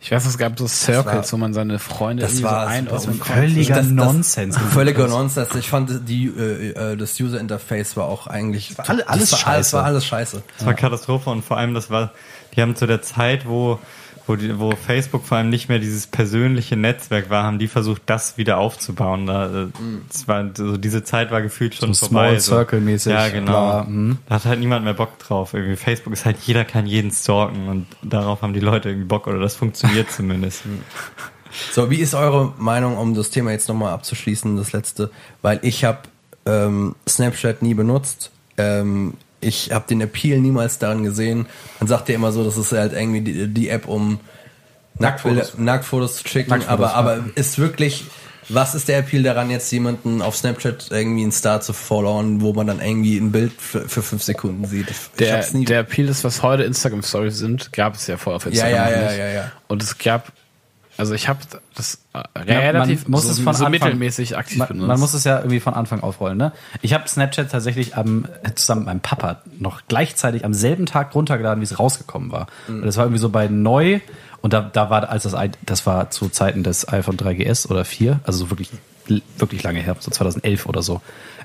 Ich 0.00 0.10
weiß, 0.12 0.26
es 0.26 0.36
gab 0.38 0.58
so 0.58 0.66
Circles, 0.68 1.06
war- 1.06 1.32
wo 1.32 1.36
man 1.38 1.54
seine 1.54 1.78
Freunde 1.78 2.22
das 2.22 2.32
irgendwie 2.32 2.44
war 2.44 2.64
so 2.66 2.70
einordnen 2.72 3.20
konnte. 3.20 3.32
Völliger 3.40 3.74
Das- 3.76 3.84
das- 3.86 3.92
Nonsens. 3.92 4.58
Völliger 4.72 5.08
Nonsens. 5.08 5.54
Ich 5.54 5.68
fand 5.68 6.08
die, 6.08 6.26
äh, 6.26 6.92
äh, 6.92 6.96
das 6.96 7.18
User 7.18 7.40
Interface 7.40 7.96
war 7.96 8.04
auch 8.04 8.26
eigentlich 8.26 8.76
war 8.76 8.88
alle- 8.90 9.08
alles 9.08 9.32
alles 9.32 9.40
scheiße. 9.40 9.76
war 9.76 9.84
alles 9.84 10.04
scheiße. 10.06 10.42
Das 10.58 10.66
war 10.66 10.74
Katastrophe 10.74 11.30
und 11.30 11.42
vor 11.44 11.56
allem, 11.56 11.72
das 11.74 11.88
war, 11.90 12.12
die 12.54 12.60
haben 12.60 12.76
zu 12.76 12.86
der 12.86 13.00
Zeit, 13.02 13.46
wo, 13.48 13.78
wo, 14.26 14.36
die, 14.36 14.58
wo 14.58 14.72
Facebook 14.72 15.24
vor 15.24 15.38
allem 15.38 15.50
nicht 15.50 15.68
mehr 15.68 15.78
dieses 15.78 16.06
persönliche 16.06 16.76
Netzwerk 16.76 17.30
war, 17.30 17.44
haben 17.44 17.58
die 17.58 17.68
versucht, 17.68 18.02
das 18.06 18.36
wieder 18.36 18.58
aufzubauen. 18.58 19.26
Da, 19.26 19.64
äh, 19.64 19.66
das 20.08 20.28
war, 20.28 20.50
so 20.54 20.76
diese 20.76 21.04
Zeit 21.04 21.30
war 21.30 21.42
gefühlt 21.42 21.74
schon 21.74 21.94
So 21.94 22.06
vorbei. 22.06 22.38
Small 22.38 22.40
Circle-mäßig, 22.40 23.12
Ja, 23.12 23.28
genau. 23.28 23.84
mhm. 23.84 24.18
Da 24.28 24.36
hat 24.36 24.44
halt 24.44 24.60
niemand 24.60 24.84
mehr 24.84 24.94
Bock 24.94 25.18
drauf. 25.18 25.54
Irgendwie 25.54 25.76
Facebook 25.76 26.12
ist 26.12 26.24
halt, 26.24 26.36
jeder 26.44 26.64
kann 26.64 26.86
jeden 26.86 27.10
stalken 27.10 27.68
und 27.68 27.86
darauf 28.02 28.42
haben 28.42 28.52
die 28.54 28.60
Leute 28.60 28.88
irgendwie 28.90 29.08
Bock 29.08 29.26
oder 29.26 29.38
das 29.38 29.56
funktioniert 29.56 30.10
zumindest. 30.12 30.62
So, 31.72 31.90
wie 31.90 31.96
ist 32.00 32.14
eure 32.14 32.54
Meinung, 32.58 32.96
um 32.96 33.14
das 33.14 33.30
Thema 33.30 33.50
jetzt 33.50 33.68
nochmal 33.68 33.92
abzuschließen, 33.92 34.56
das 34.56 34.72
letzte? 34.72 35.10
Weil 35.42 35.58
ich 35.62 35.84
habe 35.84 36.00
ähm, 36.46 36.94
Snapchat 37.08 37.62
nie 37.62 37.74
benutzt. 37.74 38.30
Ähm, 38.56 39.14
ich 39.42 39.72
habe 39.72 39.86
den 39.88 40.00
Appeal 40.00 40.40
niemals 40.40 40.78
daran 40.78 41.04
gesehen. 41.04 41.46
Man 41.80 41.88
sagt 41.88 42.08
ja 42.08 42.14
immer 42.14 42.32
so, 42.32 42.44
das 42.44 42.56
ist 42.56 42.72
halt 42.72 42.92
irgendwie 42.92 43.20
die, 43.20 43.48
die 43.48 43.68
App, 43.68 43.86
um 43.88 44.20
Nacktfotos, 44.98 45.58
Nacktfotos 45.58 46.16
zu 46.16 46.28
schicken. 46.28 46.50
Nacktfotos, 46.50 46.92
aber, 46.92 46.94
aber 46.94 47.24
ist 47.34 47.58
wirklich, 47.58 48.04
was 48.48 48.74
ist 48.74 48.88
der 48.88 48.98
Appeal 48.98 49.22
daran, 49.22 49.50
jetzt 49.50 49.70
jemanden 49.72 50.22
auf 50.22 50.36
Snapchat 50.36 50.88
irgendwie 50.90 51.22
einen 51.22 51.32
Star 51.32 51.60
zu 51.60 51.72
followen, 51.72 52.40
wo 52.40 52.52
man 52.52 52.66
dann 52.66 52.80
irgendwie 52.80 53.16
ein 53.16 53.32
Bild 53.32 53.52
für, 53.58 53.88
für 53.88 54.02
fünf 54.02 54.22
Sekunden 54.22 54.66
sieht? 54.66 54.90
Ich 54.90 54.96
Der, 55.18 55.44
der 55.52 55.80
Appeal 55.80 56.08
ist, 56.08 56.24
was 56.24 56.42
heute 56.42 56.62
Instagram 56.64 57.02
Stories 57.02 57.38
sind, 57.38 57.72
gab 57.72 57.94
es 57.94 58.06
ja 58.06 58.16
vorher 58.16 58.36
auf 58.36 58.46
Instagram 58.46 58.72
ja, 58.72 58.90
ja, 58.90 59.08
nicht. 59.08 59.18
ja, 59.18 59.28
ja. 59.28 59.52
Und 59.68 59.82
es 59.82 59.98
gab, 59.98 60.32
also 61.02 61.14
ich 61.14 61.28
habe 61.28 61.40
das 61.74 61.98
äh, 62.14 62.38
relativ 62.38 63.08
muss 63.08 63.24
so, 63.24 63.30
es 63.30 63.38
von 63.40 63.54
so 63.54 63.64
Anfang- 63.64 63.70
mittelmäßig 63.70 64.36
aktiv 64.38 64.58
Man, 64.58 64.68
benutzt. 64.68 64.86
man 64.88 65.00
muss 65.00 65.14
es 65.14 65.24
ja 65.24 65.38
irgendwie 65.38 65.58
von 65.60 65.74
Anfang 65.74 66.00
aufrollen, 66.00 66.38
ne? 66.38 66.52
Ich 66.80 66.94
habe 66.94 67.08
Snapchat 67.08 67.50
tatsächlich 67.50 67.96
am, 67.96 68.26
zusammen 68.54 68.82
mit 68.82 68.86
meinem 68.86 69.00
Papa 69.00 69.42
noch 69.58 69.82
gleichzeitig 69.88 70.44
am 70.44 70.54
selben 70.54 70.86
Tag 70.86 71.14
runtergeladen, 71.14 71.60
wie 71.60 71.64
es 71.64 71.78
rausgekommen 71.78 72.30
war. 72.30 72.46
Und 72.68 72.84
Das 72.86 72.96
war 72.96 73.04
irgendwie 73.04 73.20
so 73.20 73.28
bei 73.30 73.48
neu 73.48 74.00
und 74.40 74.52
da, 74.52 74.60
da 74.62 74.90
war, 74.90 75.08
als 75.08 75.24
das, 75.24 75.34
das 75.66 75.86
war 75.86 76.10
zu 76.10 76.28
Zeiten 76.28 76.62
des 76.62 76.88
iPhone 76.92 77.16
3GS 77.16 77.68
oder 77.70 77.84
4, 77.84 78.20
also 78.24 78.38
so 78.44 78.50
wirklich, 78.50 78.70
wirklich 79.38 79.62
lange 79.62 79.80
her, 79.80 79.96
so 80.00 80.10
2011 80.10 80.66
oder 80.66 80.82
so. 80.82 81.00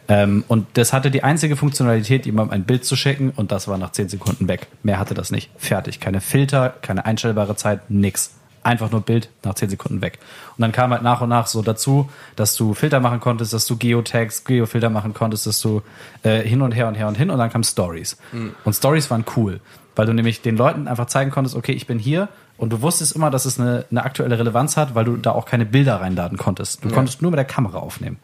Ähm, 0.10 0.46
und 0.48 0.66
das 0.76 0.94
hatte 0.94 1.12
die 1.12 1.24
einzige 1.24 1.58
Funktionalität, 1.58 2.26
jemandem 2.26 2.54
ein 2.54 2.64
Bild 2.64 2.86
zu 2.86 2.96
schicken 2.96 3.32
und 3.36 3.52
das 3.52 3.68
war 3.68 3.78
nach 3.78 3.92
10 3.92 4.08
Sekunden 4.10 4.48
weg. 4.48 4.68
Mehr 4.82 5.00
hatte 5.00 5.14
das 5.14 5.32
nicht. 5.32 5.50
Fertig. 5.58 6.00
Keine 6.00 6.22
Filter, 6.22 6.70
keine 6.82 7.06
einstellbare 7.06 7.56
Zeit, 7.58 7.90
nix. 7.90 8.32
Einfach 8.64 8.92
nur 8.92 9.02
Bild 9.02 9.30
nach 9.44 9.56
10 9.56 9.70
Sekunden 9.70 10.02
weg. 10.02 10.20
Und 10.58 10.62
dann 10.62 10.72
kam 10.72 10.92
halt 10.92 11.04
nach 11.04 11.22
und 11.22 11.30
nach 11.30 11.48
so 11.48 11.62
dazu, 11.62 12.10
dass 12.36 12.56
du 12.56 12.74
Filter 12.74 13.00
machen 13.00 13.20
konntest, 13.20 13.54
dass 13.54 13.66
du 13.66 13.78
Geotags, 13.78 14.44
Geofilter 14.44 14.90
machen 14.90 15.14
konntest, 15.14 15.48
dass 15.48 15.62
du 15.62 15.82
äh, 16.24 16.42
hin 16.42 16.62
und 16.62 16.72
her 16.74 16.88
und 16.88 16.96
her 16.96 17.08
und 17.08 17.16
hin 17.16 17.30
und 17.30 17.38
dann 17.38 17.50
kam 17.50 17.64
Stories. 17.64 18.18
Und 18.66 18.74
Stories 18.74 19.10
waren 19.10 19.24
cool, 19.36 19.60
weil 19.96 20.06
du 20.06 20.14
nämlich 20.14 20.42
den 20.42 20.58
Leuten 20.58 20.88
einfach 20.88 21.08
zeigen 21.08 21.32
konntest, 21.32 21.56
okay, 21.56 21.72
ich 21.74 21.88
bin 21.88 22.00
hier 22.00 22.28
und 22.58 22.72
du 22.74 22.82
wusstest 22.82 23.16
immer, 23.16 23.30
dass 23.32 23.46
es 23.46 23.60
eine, 23.60 23.86
eine 23.92 24.04
aktuelle 24.04 24.38
Relevanz 24.38 24.76
hat, 24.78 24.96
weil 24.96 25.06
du 25.06 25.16
da 25.18 25.32
auch 25.32 25.46
keine 25.46 25.66
Bilder 25.66 26.02
reinladen 26.02 26.38
konntest. 26.38 26.84
Du 26.84 26.90
konntest 26.90 27.22
nur 27.22 27.32
mit 27.32 27.38
der 27.38 27.46
Kamera 27.46 27.78
aufnehmen. 27.78 28.18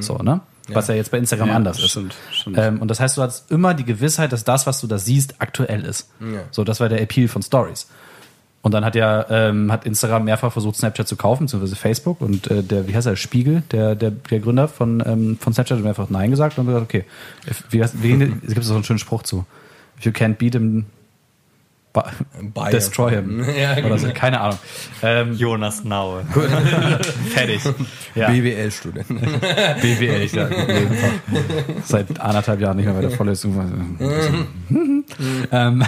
So, 0.00 0.18
ne? 0.18 0.40
Was 0.70 0.88
ja 0.88 0.94
jetzt 0.94 1.10
bei 1.10 1.16
Instagram 1.16 1.48
Ja, 1.48 1.54
anders 1.56 1.78
ist. 1.78 1.92
stimmt, 1.92 2.14
stimmt. 2.30 2.58
Ähm, 2.58 2.82
und 2.82 2.88
das 2.88 3.00
heißt, 3.00 3.16
du 3.16 3.22
hattest 3.22 3.50
immer 3.50 3.72
die 3.72 3.86
Gewissheit, 3.86 4.32
dass 4.32 4.44
das, 4.44 4.66
was 4.66 4.82
du 4.82 4.86
da 4.86 4.98
siehst, 4.98 5.36
aktuell 5.38 5.82
ist. 5.86 6.10
So, 6.50 6.62
das 6.62 6.78
war 6.80 6.90
der 6.90 7.00
Appeal 7.00 7.26
von 7.26 7.40
Stories. 7.40 7.88
Und 8.68 8.72
dann 8.72 8.84
hat 8.84 8.94
ja 8.94 9.24
ähm, 9.30 9.72
hat 9.72 9.86
Instagram 9.86 10.24
mehrfach 10.26 10.52
versucht, 10.52 10.76
Snapchat 10.76 11.08
zu 11.08 11.16
kaufen, 11.16 11.44
beziehungsweise 11.46 11.74
Facebook. 11.74 12.20
Und 12.20 12.50
äh, 12.50 12.62
der, 12.62 12.86
wie 12.86 12.94
heißt 12.94 13.06
er, 13.06 13.16
Spiegel, 13.16 13.62
der, 13.72 13.94
der, 13.94 14.10
der 14.10 14.40
Gründer 14.40 14.68
von, 14.68 15.02
ähm, 15.06 15.38
von 15.40 15.54
Snapchat, 15.54 15.78
hat 15.78 15.84
mehrfach 15.84 16.10
Nein 16.10 16.30
gesagt 16.30 16.58
und 16.58 16.66
gesagt, 16.66 16.84
okay, 16.84 17.04
if, 17.50 17.64
wie, 17.70 17.82
heißt- 17.82 17.94
wie, 18.02 18.12
es 18.46 18.52
gibt 18.52 18.64
so 18.66 18.74
einen 18.74 18.84
schönen 18.84 18.98
Spruch 18.98 19.22
zu. 19.22 19.46
If 19.98 20.04
you 20.04 20.12
can't 20.12 20.34
beat 20.34 20.52
him, 20.52 20.84
bu- 21.94 22.02
Buy 22.52 22.70
destroy 22.70 23.12
him. 23.12 23.42
him. 23.42 23.54
Ja, 23.58 23.82
Oder 23.82 23.96
so, 23.96 24.08
keine 24.12 24.38
Ahnung. 24.42 24.58
Ähm, 25.02 25.32
Jonas 25.32 25.82
Naue. 25.84 26.24
fertig. 27.30 27.62
Ja. 28.14 28.28
BWL-Student. 28.28 29.08
BWL, 29.08 30.20
ich 30.24 30.32
sag. 30.32 30.50
Seit 31.84 32.20
anderthalb 32.20 32.60
Jahren 32.60 32.76
nicht 32.76 32.84
mehr 32.84 32.94
bei 32.94 33.00
der 33.00 33.12
Vorlesung. 33.12 33.96
ähm, 35.52 35.84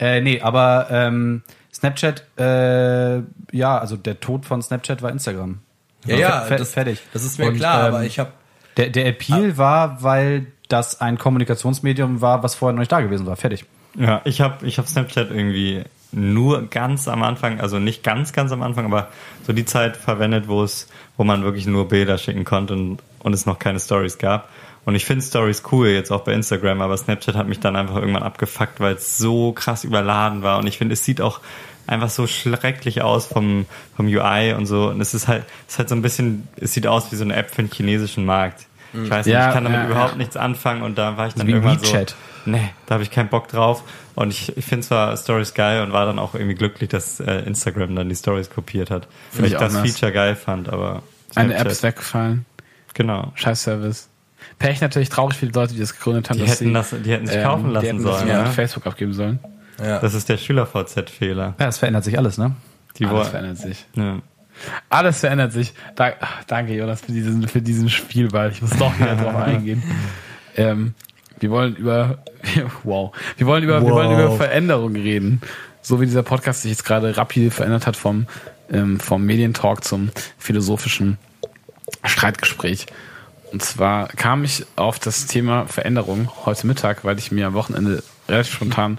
äh, 0.00 0.20
nee, 0.20 0.40
aber 0.40 0.88
ähm, 0.90 1.42
Snapchat, 1.76 2.24
äh, 2.38 3.18
ja, 3.52 3.78
also 3.78 3.96
der 3.96 4.18
Tod 4.20 4.46
von 4.46 4.62
Snapchat 4.62 5.02
war 5.02 5.10
Instagram. 5.10 5.58
Ja, 6.06 6.16
ja, 6.16 6.40
Fe- 6.42 6.56
das, 6.56 6.72
fertig. 6.72 7.02
Das 7.12 7.22
ist 7.22 7.38
mir 7.38 7.48
Und, 7.48 7.56
klar, 7.56 7.88
ähm, 7.88 7.94
aber 7.94 8.04
ich 8.04 8.18
habe 8.18 8.32
Der, 8.78 8.88
der 8.88 9.06
Appeal 9.06 9.58
war, 9.58 10.02
weil 10.02 10.46
das 10.68 11.00
ein 11.00 11.18
Kommunikationsmedium 11.18 12.20
war, 12.22 12.42
was 12.42 12.54
vorher 12.54 12.72
noch 12.72 12.80
nicht 12.80 12.92
da 12.92 13.00
gewesen 13.00 13.26
war. 13.26 13.36
Fertig. 13.36 13.64
Ja, 13.94 14.20
ich 14.24 14.40
habe 14.40 14.66
ich 14.66 14.78
hab 14.78 14.88
Snapchat 14.88 15.30
irgendwie 15.30 15.84
nur 16.12 16.68
ganz 16.68 17.08
am 17.08 17.22
Anfang, 17.22 17.60
also 17.60 17.78
nicht 17.78 18.02
ganz, 18.02 18.32
ganz 18.32 18.52
am 18.52 18.62
Anfang, 18.62 18.86
aber 18.86 19.08
so 19.46 19.52
die 19.52 19.64
Zeit 19.64 19.96
verwendet, 19.96 20.48
wo 20.48 20.62
es, 20.62 20.88
wo 21.16 21.24
man 21.24 21.42
wirklich 21.42 21.66
nur 21.66 21.88
Bilder 21.88 22.16
schicken 22.16 22.44
konnte 22.44 22.72
und, 22.74 22.98
und 23.20 23.32
es 23.32 23.44
noch 23.44 23.58
keine 23.58 23.80
Stories 23.80 24.16
gab. 24.18 24.48
Und 24.86 24.94
ich 24.94 25.04
finde 25.04 25.22
Stories 25.22 25.62
cool, 25.72 25.88
jetzt 25.88 26.10
auch 26.10 26.22
bei 26.22 26.32
Instagram, 26.32 26.80
aber 26.80 26.96
Snapchat 26.96 27.34
hat 27.34 27.48
mich 27.48 27.60
dann 27.60 27.76
einfach 27.76 27.96
irgendwann 27.96 28.22
abgefuckt, 28.22 28.80
weil 28.80 28.94
es 28.94 29.18
so 29.18 29.52
krass 29.52 29.84
überladen 29.84 30.42
war. 30.42 30.58
Und 30.58 30.66
ich 30.66 30.78
finde, 30.78 30.94
es 30.94 31.04
sieht 31.04 31.20
auch 31.20 31.40
einfach 31.88 32.08
so 32.08 32.26
schrecklich 32.26 33.02
aus 33.02 33.26
vom, 33.26 33.66
vom 33.96 34.06
UI 34.06 34.54
und 34.56 34.66
so. 34.66 34.88
Und 34.88 35.00
es 35.00 35.12
ist 35.12 35.28
halt, 35.28 35.44
es 35.66 35.74
ist 35.74 35.78
halt 35.80 35.88
so 35.90 35.94
ein 35.96 36.02
bisschen, 36.02 36.48
es 36.56 36.72
sieht 36.72 36.86
aus 36.86 37.10
wie 37.12 37.16
so 37.16 37.24
eine 37.24 37.34
App 37.36 37.50
für 37.54 37.62
den 37.62 37.70
chinesischen 37.70 38.24
Markt. 38.24 38.66
Ich 38.94 39.10
weiß 39.10 39.26
nicht, 39.26 39.34
Ja, 39.34 39.48
ich 39.48 39.54
kann 39.54 39.64
damit 39.64 39.80
ja, 39.80 39.86
überhaupt 39.88 40.12
ja. 40.12 40.18
nichts 40.18 40.36
anfangen 40.36 40.82
und 40.82 40.96
da 40.96 41.16
war 41.16 41.26
ich 41.26 41.34
dann 41.34 41.46
wie 41.48 41.50
irgendwann 41.52 41.82
WeChat. 41.82 42.10
so, 42.44 42.50
nee, 42.50 42.70
da 42.86 42.94
habe 42.94 43.02
ich 43.02 43.10
keinen 43.10 43.28
Bock 43.28 43.48
drauf. 43.48 43.82
Und 44.14 44.32
ich, 44.32 44.56
ich 44.56 44.64
finde 44.64 44.86
zwar 44.86 45.16
Stories 45.16 45.52
geil 45.52 45.82
und 45.82 45.92
war 45.92 46.06
dann 46.06 46.18
auch 46.20 46.34
irgendwie 46.34 46.54
glücklich, 46.54 46.88
dass 46.88 47.18
äh, 47.20 47.40
Instagram 47.40 47.94
dann 47.96 48.08
die 48.08 48.14
Stories 48.14 48.48
kopiert 48.50 48.90
hat. 48.90 49.08
Weil 49.32 49.46
ich 49.46 49.52
das 49.56 49.72
nice. 49.74 49.90
Feature 49.92 50.12
geil 50.12 50.36
fand, 50.36 50.68
aber 50.68 51.02
Eine 51.34 51.54
Snapchat- 51.54 51.60
App 51.60 51.66
ist 51.72 51.82
weggefallen. 51.82 52.44
Genau. 52.94 53.32
Scheiß 53.34 53.64
Service. 53.64 54.08
Pech 54.58 54.80
natürlich 54.80 55.08
traurig 55.08 55.36
für 55.36 55.46
die 55.46 55.52
Leute, 55.52 55.74
die 55.74 55.80
das 55.80 55.94
gegründet 55.94 56.30
haben. 56.30 56.38
Die 56.38 56.44
dass 56.44 56.60
hätten, 56.60 56.66
sie, 56.66 56.72
das, 56.72 56.94
die 57.04 57.12
hätten 57.12 57.26
sich 57.26 57.36
ähm, 57.36 57.42
kaufen 57.42 57.68
die 57.68 57.74
lassen 57.74 57.86
hätten 57.86 58.04
das 58.04 58.18
sollen. 58.18 58.28
ja 58.28 58.42
Ne? 58.44 58.50
Facebook 58.50 58.86
abgeben 58.86 59.12
sollen. 59.12 59.38
Ja. 59.78 59.98
Das 59.98 60.14
ist 60.14 60.28
der 60.28 60.38
Schüler-VZ-Fehler. 60.38 61.54
Ja, 61.58 61.68
es 61.68 61.78
verändert 61.78 62.04
sich 62.04 62.18
alles, 62.18 62.38
ne? 62.38 62.52
Die 62.98 63.04
Alles 63.04 63.28
verändert 63.28 63.58
sich. 63.58 63.86
Ja. 63.94 64.20
Alles 64.88 65.20
verändert 65.20 65.52
sich. 65.52 65.74
Da, 65.96 66.14
ach, 66.18 66.44
danke, 66.44 66.74
Jonas, 66.74 67.02
für 67.02 67.12
diesen, 67.12 67.46
für 67.46 67.60
diesen 67.60 67.90
Spielball. 67.90 68.50
Ich 68.50 68.62
muss 68.62 68.70
doch 68.70 68.98
wieder 68.98 69.16
drauf 69.16 69.36
eingehen. 69.44 69.82
Ähm, 70.56 70.94
wir 71.38 71.50
wollen 71.50 71.76
über, 71.76 72.18
wow, 72.84 73.14
wir 73.36 73.46
wollen 73.46 73.64
über, 73.64 73.82
wir 73.82 73.90
wollen 73.90 74.12
über 74.12 74.32
Veränderungen 74.32 74.96
reden. 74.96 75.42
So 75.82 76.00
wie 76.00 76.06
dieser 76.06 76.22
Podcast 76.22 76.62
sich 76.62 76.70
jetzt 76.70 76.84
gerade 76.84 77.16
rapide 77.16 77.50
verändert 77.50 77.86
hat 77.86 77.96
vom, 77.96 78.26
ähm, 78.72 78.98
vom 78.98 79.24
Medientalk 79.24 79.84
zum 79.84 80.10
philosophischen 80.38 81.18
Streitgespräch. 82.04 82.86
Und 83.52 83.62
zwar 83.62 84.08
kam 84.08 84.44
ich 84.44 84.66
auf 84.76 84.98
das 84.98 85.26
Thema 85.26 85.66
Veränderung 85.66 86.30
heute 86.44 86.66
Mittag, 86.66 87.04
weil 87.04 87.18
ich 87.18 87.30
mir 87.30 87.46
am 87.46 87.54
Wochenende 87.54 88.02
relativ 88.28 88.54
spontan 88.54 88.98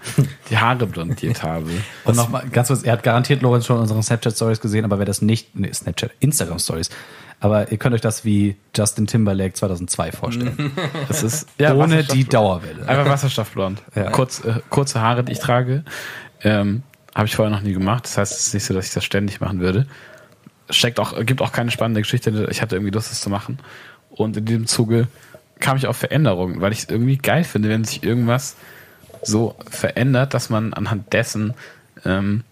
die 0.50 0.58
Haare 0.58 0.88
blondiert 0.88 1.44
habe. 1.44 1.70
Und 2.06 2.16
nochmal 2.16 2.48
ganz 2.50 2.70
kurz, 2.70 2.84
er 2.84 2.94
hat 2.94 3.04
garantiert 3.04 3.42
Lorenz 3.42 3.66
schon 3.66 3.80
unsere 3.80 4.02
Snapchat-Stories 4.02 4.62
gesehen, 4.62 4.86
aber 4.86 5.00
wer 5.00 5.06
das 5.06 5.22
nicht, 5.22 5.56
nee, 5.56 5.72
Snapchat, 5.72 6.12
Instagram-Stories, 6.20 6.90
aber 7.40 7.72
ihr 7.72 7.78
könnt 7.78 7.94
euch 7.94 8.02
das 8.02 8.26
wie 8.26 8.56
Justin 8.76 9.06
Timberlake 9.06 9.54
2002 9.54 10.12
vorstellen. 10.12 10.72
Das 11.08 11.24
ist 11.24 11.48
ja, 11.60 11.74
Ohne 11.74 12.04
die 12.04 12.24
Dauerwelle. 12.24 12.88
Einfach 12.88 13.10
wasserstoffblond. 13.12 13.84
Ja. 13.96 14.10
Kurz, 14.10 14.44
äh, 14.44 14.62
kurze 14.70 15.02
Haare, 15.02 15.24
die 15.24 15.34
ich 15.34 15.40
trage. 15.40 15.84
Ähm, 16.42 16.84
Habe 17.14 17.28
ich 17.28 17.36
vorher 17.36 17.54
noch 17.54 17.62
nie 17.62 17.74
gemacht. 17.74 18.06
Das 18.06 18.18
heißt, 18.18 18.34
es 18.34 18.48
ist 18.48 18.54
nicht 18.54 18.66
so, 18.66 18.74
dass 18.74 18.88
ich 18.88 18.94
das 18.94 19.04
ständig 19.04 19.40
machen 19.40 19.60
würde. 19.60 19.88
Steckt 20.70 21.00
auch, 21.00 21.14
gibt 21.26 21.42
auch 21.42 21.52
keine 21.52 21.72
spannende 21.72 22.02
Geschichte. 22.02 22.48
Ich 22.50 22.62
hatte 22.62 22.76
irgendwie 22.76 22.92
Lust, 22.92 23.12
das 23.12 23.22
zu 23.22 23.30
machen. 23.30 23.60
Und 24.18 24.38
in 24.38 24.46
diesem 24.46 24.68
Zuge 24.68 25.08
kam 25.60 25.78
ich 25.78 25.88
auf 25.88 25.98
Veränderungen, 25.98 26.62
weil 26.62 26.72
ich 26.72 26.80
es 26.80 26.90
irgendwie 26.90 27.18
geil 27.18 27.44
finde, 27.44 27.70
wenn 27.70 27.84
sich 27.84 28.04
irgendwas 28.04 28.56
so 29.24 29.56
verändert, 29.70 30.34
dass 30.34 30.50
man 30.50 30.74
anhand 30.74 31.14
dessen, 31.14 31.54
ähm, 32.06 32.44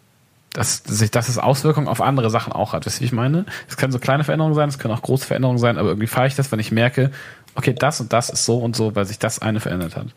dass, 0.53 0.83
sich, 0.85 1.11
dass 1.11 1.29
es 1.29 1.37
Auswirkungen 1.37 1.87
auf 1.87 2.01
andere 2.01 2.29
Sachen 2.29 2.53
auch 2.53 2.73
hat. 2.73 2.85
Wisst 2.85 2.97
ihr, 2.97 3.01
wie 3.01 3.05
ich 3.05 3.11
meine? 3.11 3.45
Es 3.69 3.77
können 3.77 3.91
so 3.91 3.99
kleine 3.99 4.23
Veränderungen 4.23 4.55
sein, 4.55 4.69
es 4.69 4.79
können 4.79 4.93
auch 4.93 5.01
große 5.01 5.25
Veränderungen 5.25 5.59
sein, 5.59 5.77
aber 5.77 5.89
irgendwie 5.89 6.07
fahre 6.07 6.27
ich 6.27 6.35
das, 6.35 6.51
wenn 6.51 6.59
ich 6.59 6.71
merke, 6.71 7.11
okay, 7.55 7.73
das 7.77 7.99
und 7.99 8.13
das 8.13 8.29
ist 8.29 8.45
so 8.45 8.59
und 8.59 8.75
so, 8.75 8.95
weil 8.95 9.05
sich 9.05 9.19
das 9.19 9.39
eine 9.39 9.59
verändert 9.59 9.95
hat. 9.95 10.07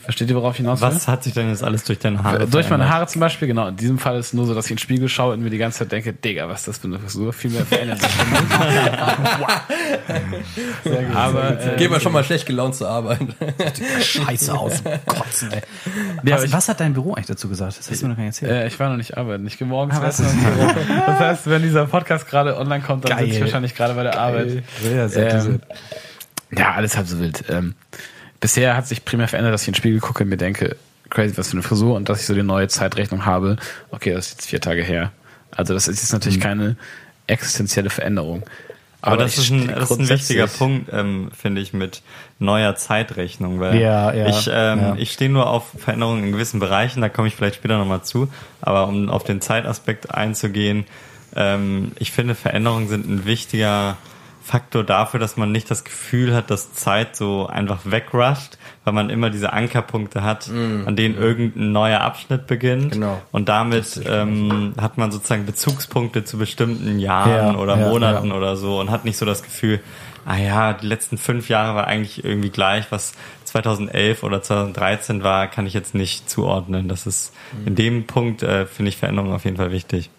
Versteht 0.00 0.30
ihr, 0.30 0.36
worauf 0.36 0.54
ich 0.54 0.58
hinaus 0.58 0.80
will? 0.80 0.88
Was 0.88 1.06
hat 1.08 1.24
sich 1.24 1.34
denn 1.34 1.48
jetzt 1.50 1.62
alles 1.62 1.84
durch 1.84 1.98
deine 1.98 2.22
Haare 2.22 2.38
Durch 2.40 2.52
meine 2.52 2.66
verändert? 2.68 2.90
Haare 2.90 3.06
zum 3.06 3.20
Beispiel, 3.20 3.48
genau. 3.48 3.68
In 3.68 3.76
diesem 3.76 3.98
Fall 3.98 4.18
ist 4.18 4.26
es 4.28 4.32
nur 4.32 4.46
so, 4.46 4.54
dass 4.54 4.64
ich 4.66 4.70
in 4.72 4.76
den 4.76 4.80
Spiegel 4.80 5.08
schaue 5.08 5.34
und 5.34 5.42
mir 5.42 5.50
die 5.50 5.58
ganze 5.58 5.80
Zeit 5.80 5.92
denke, 5.92 6.12
Digga, 6.12 6.48
was 6.48 6.60
ist 6.60 6.68
das 6.68 6.78
für 6.78 6.88
eine 6.88 6.98
Frisur? 6.98 7.32
Viel 7.32 7.50
mehr 7.50 7.66
verändert 7.66 8.00
sich. 8.00 8.10
Aber, 11.14 11.60
äh, 11.60 11.76
Gehen 11.76 11.90
wir 11.90 12.00
schon 12.00 12.12
mal 12.12 12.24
schlecht 12.24 12.46
gelaunt 12.46 12.74
zur 12.74 12.88
Arbeit. 12.88 13.20
Scheiße 14.02 14.56
aus, 14.56 14.82
kotzen, 15.06 15.52
ey. 15.52 15.60
nee, 16.22 16.32
Was, 16.32 16.44
ich, 16.44 16.52
was 16.52 16.68
hat 16.68 16.80
dein 16.80 16.94
Büro 16.94 17.14
eigentlich 17.14 17.26
dazu 17.26 17.48
gesagt? 17.48 17.78
Das 17.78 17.90
hast 17.90 18.00
du 18.00 18.06
mir 18.06 18.10
noch 18.10 18.16
gar 18.16 18.24
nicht 18.24 18.42
erzählt. 18.42 18.64
äh, 18.64 18.66
ich 18.66 18.78
war 18.80 18.88
noch 18.88 18.96
nicht 18.96 19.16
arbeiten. 19.16 19.46
Ich 19.46 19.58
gehe 19.58 19.66
morgens 19.68 19.96
Ah, 19.98 20.06
essen 20.06 20.26
so. 20.26 20.34
Das 21.06 21.20
heißt, 21.20 21.50
wenn 21.50 21.62
dieser 21.62 21.86
Podcast 21.86 22.28
gerade 22.28 22.56
online 22.56 22.82
kommt, 22.82 23.04
dann 23.04 23.10
Geil. 23.16 23.26
sitze 23.26 23.36
ich 23.36 23.42
wahrscheinlich 23.42 23.74
gerade 23.74 23.94
bei 23.94 24.02
der 24.02 24.18
Arbeit. 24.18 24.62
Sehr, 24.82 25.08
sehr, 25.08 25.34
Ähm. 25.44 25.60
Ja, 26.56 26.72
alles 26.72 26.96
halb 26.96 27.06
so 27.06 27.18
wild. 27.20 27.44
Ähm, 27.48 27.74
bisher 28.40 28.76
hat 28.76 28.86
sich 28.86 29.04
primär 29.04 29.28
verändert, 29.28 29.54
dass 29.54 29.62
ich 29.62 29.68
in 29.68 29.72
den 29.72 29.78
Spiegel 29.78 30.00
gucke 30.00 30.24
und 30.24 30.30
mir 30.30 30.36
denke, 30.36 30.76
crazy, 31.10 31.36
was 31.36 31.48
für 31.48 31.54
eine 31.54 31.62
Frisur 31.62 31.96
und 31.96 32.08
dass 32.08 32.20
ich 32.20 32.26
so 32.26 32.34
die 32.34 32.42
neue 32.42 32.68
Zeitrechnung 32.68 33.26
habe. 33.26 33.56
Okay, 33.90 34.12
das 34.12 34.26
ist 34.26 34.32
jetzt 34.32 34.46
vier 34.48 34.60
Tage 34.60 34.82
her. 34.82 35.12
Also 35.50 35.74
das 35.74 35.88
ist 35.88 36.00
jetzt 36.02 36.12
natürlich 36.12 36.38
Mhm. 36.38 36.42
keine 36.42 36.76
existenzielle 37.26 37.90
Veränderung. 37.90 38.44
Aber, 39.02 39.16
das, 39.16 39.32
ich 39.38 39.44
ist 39.44 39.50
ein, 39.50 39.68
das 39.68 39.90
ist 39.90 39.98
ein 39.98 40.08
wichtiger 40.10 40.46
Punkt, 40.46 40.90
ähm, 40.92 41.30
finde 41.34 41.62
ich, 41.62 41.72
mit 41.72 42.02
neuer 42.38 42.76
Zeitrechnung. 42.76 43.58
Weil 43.58 43.80
Ja, 43.80 44.12
ja, 44.12 44.26
ich, 44.28 44.46
ähm, 44.52 44.78
ja. 44.78 44.94
ich 44.98 45.12
stehe 45.12 45.30
nur 45.30 45.48
auf 45.48 45.68
Veränderungen 45.78 46.24
in 46.24 46.32
gewissen 46.32 46.60
Bereichen, 46.60 47.00
da 47.00 47.08
komme 47.08 47.28
ich 47.28 47.34
vielleicht 47.34 47.56
später 47.56 47.78
nochmal 47.78 48.02
zu. 48.02 48.28
Aber 48.60 48.86
um 48.88 49.08
auf 49.08 49.24
den 49.24 49.40
Zeitaspekt 49.40 50.10
einzugehen, 50.14 50.84
ähm, 51.34 51.92
ich 51.98 52.12
finde, 52.12 52.34
Veränderungen 52.34 52.88
sind 52.88 53.08
ein 53.08 53.24
wichtiger 53.24 53.96
Faktor 54.50 54.82
dafür, 54.82 55.20
dass 55.20 55.36
man 55.36 55.52
nicht 55.52 55.70
das 55.70 55.84
Gefühl 55.84 56.34
hat, 56.34 56.50
dass 56.50 56.72
Zeit 56.72 57.14
so 57.14 57.46
einfach 57.46 57.80
wegrusht, 57.84 58.58
weil 58.84 58.92
man 58.92 59.08
immer 59.08 59.30
diese 59.30 59.52
Ankerpunkte 59.52 60.24
hat, 60.24 60.48
an 60.50 60.96
denen 60.96 61.16
irgendein 61.16 61.70
neuer 61.70 62.00
Abschnitt 62.00 62.48
beginnt. 62.48 62.92
Genau. 62.94 63.22
Und 63.30 63.48
damit 63.48 64.00
ähm, 64.04 64.74
hat 64.80 64.98
man 64.98 65.12
sozusagen 65.12 65.46
Bezugspunkte 65.46 66.24
zu 66.24 66.36
bestimmten 66.36 66.98
Jahren 66.98 67.54
Ja, 67.54 67.58
oder 67.60 67.78
ja, 67.78 67.88
Monaten 67.88 68.28
ja. 68.30 68.34
oder 68.34 68.56
so 68.56 68.80
und 68.80 68.90
hat 68.90 69.04
nicht 69.04 69.18
so 69.18 69.24
das 69.24 69.44
Gefühl, 69.44 69.78
ah 70.26 70.36
ja, 70.36 70.72
die 70.72 70.86
letzten 70.88 71.16
fünf 71.16 71.48
Jahre 71.48 71.76
war 71.76 71.86
eigentlich 71.86 72.24
irgendwie 72.24 72.50
gleich, 72.50 72.86
was 72.90 73.12
2011 73.44 74.24
oder 74.24 74.42
2013 74.42 75.22
war, 75.22 75.46
kann 75.46 75.64
ich 75.66 75.74
jetzt 75.74 75.94
nicht 75.94 76.28
zuordnen. 76.28 76.88
Das 76.88 77.06
ist 77.06 77.32
Mhm. 77.52 77.66
in 77.68 77.74
dem 77.76 78.06
Punkt 78.06 78.42
äh, 78.42 78.66
finde 78.66 78.88
ich 78.88 78.96
Veränderung 78.96 79.32
auf 79.32 79.44
jeden 79.44 79.56
Fall 79.58 79.70
wichtig. 79.70 80.10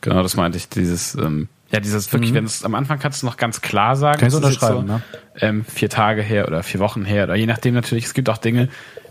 Genau, 0.00 0.22
das 0.22 0.36
meinte 0.36 0.58
ich. 0.58 0.68
Dieses, 0.68 1.14
ähm, 1.14 1.48
ja, 1.70 1.80
dieses 1.80 2.12
wirklich, 2.12 2.32
wenn 2.32 2.44
es 2.44 2.64
am 2.64 2.74
Anfang 2.74 2.98
kannst 2.98 3.22
du 3.22 3.26
noch 3.26 3.36
ganz 3.36 3.60
klar 3.60 3.96
sagen. 3.96 4.18
Mhm. 4.18 4.20
Kann 4.20 4.28
ich 4.28 4.32
so 4.32 4.38
unterschreiben, 4.38 4.86
ne? 4.86 5.02
ähm, 5.40 5.64
vier 5.64 5.90
Tage 5.90 6.22
her 6.22 6.46
oder 6.46 6.62
vier 6.62 6.80
Wochen 6.80 7.04
her 7.04 7.24
oder 7.24 7.34
je 7.34 7.46
nachdem 7.46 7.74
natürlich. 7.74 8.04
Es 8.04 8.14
gibt 8.14 8.28
auch 8.28 8.38
Dinge, 8.38 8.68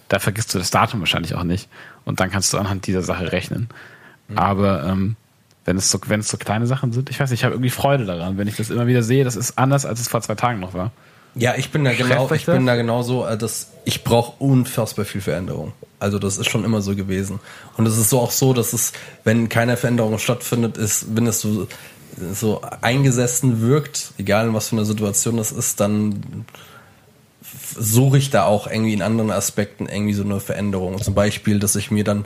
da 0.07 0.19
vergisst 0.19 0.53
du 0.53 0.57
das 0.57 0.71
Datum 0.71 0.99
wahrscheinlich 1.01 1.35
auch 1.35 1.43
nicht 1.43 1.67
und 2.05 2.19
dann 2.19 2.31
kannst 2.31 2.53
du 2.53 2.57
anhand 2.57 2.87
dieser 2.87 3.01
Sache 3.01 3.31
rechnen. 3.31 3.69
Mhm. 4.29 4.37
Aber 4.37 4.83
ähm, 4.85 5.15
wenn 5.65 5.77
es 5.77 5.89
so, 5.89 5.99
wenn 6.07 6.19
es 6.19 6.29
so 6.29 6.37
kleine 6.37 6.67
Sachen 6.67 6.93
sind, 6.93 7.09
ich 7.09 7.19
weiß 7.19 7.31
nicht, 7.31 7.41
ich 7.41 7.43
habe 7.43 7.55
irgendwie 7.55 7.71
Freude 7.71 8.05
daran, 8.05 8.37
wenn 8.37 8.47
ich 8.47 8.55
das 8.55 8.69
immer 8.69 8.87
wieder 8.87 9.03
sehe. 9.03 9.23
Das 9.23 9.35
ist 9.35 9.57
anders, 9.57 9.85
als 9.85 9.99
es 9.99 10.07
vor 10.07 10.21
zwei 10.21 10.35
Tagen 10.35 10.59
noch 10.59 10.73
war. 10.73 10.91
Ja, 11.37 11.55
ich 11.57 11.69
bin 11.69 11.83
da 11.83 11.93
genau, 11.93 12.31
ich 12.31 12.45
bin 12.45 12.65
da 12.65 12.75
genauso, 12.75 13.25
äh, 13.25 13.37
dass 13.37 13.71
ich 13.83 14.05
brauche 14.05 14.41
unfassbar 14.41 15.03
viel 15.03 15.19
Veränderung. 15.19 15.73
Also 15.99 16.17
das 16.17 16.37
ist 16.37 16.49
schon 16.49 16.63
immer 16.63 16.81
so 16.81 16.95
gewesen. 16.95 17.39
Und 17.75 17.85
es 17.87 17.97
ist 17.97 18.09
so 18.09 18.19
auch 18.19 18.31
so, 18.31 18.53
dass 18.53 18.71
es, 18.71 18.93
wenn 19.25 19.49
keine 19.49 19.75
Veränderung 19.75 20.17
stattfindet, 20.17 20.77
ist, 20.77 21.15
wenn 21.15 21.27
es 21.27 21.41
so, 21.41 21.67
so 22.33 22.61
eingesessen 22.81 23.61
wirkt, 23.61 24.11
egal 24.17 24.47
in 24.47 24.53
was 24.53 24.69
für 24.69 24.75
einer 24.75 24.85
Situation 24.85 25.37
das 25.37 25.51
ist, 25.51 25.79
dann 25.79 26.45
suche 27.77 28.17
ich 28.17 28.29
da 28.29 28.45
auch 28.45 28.67
irgendwie 28.67 28.93
in 28.93 29.01
anderen 29.01 29.31
Aspekten 29.31 29.87
irgendwie 29.87 30.13
so 30.13 30.23
eine 30.23 30.39
Veränderung. 30.39 31.01
Zum 31.01 31.13
Beispiel, 31.13 31.59
dass 31.59 31.75
ich 31.75 31.91
mir 31.91 32.03
dann, 32.03 32.25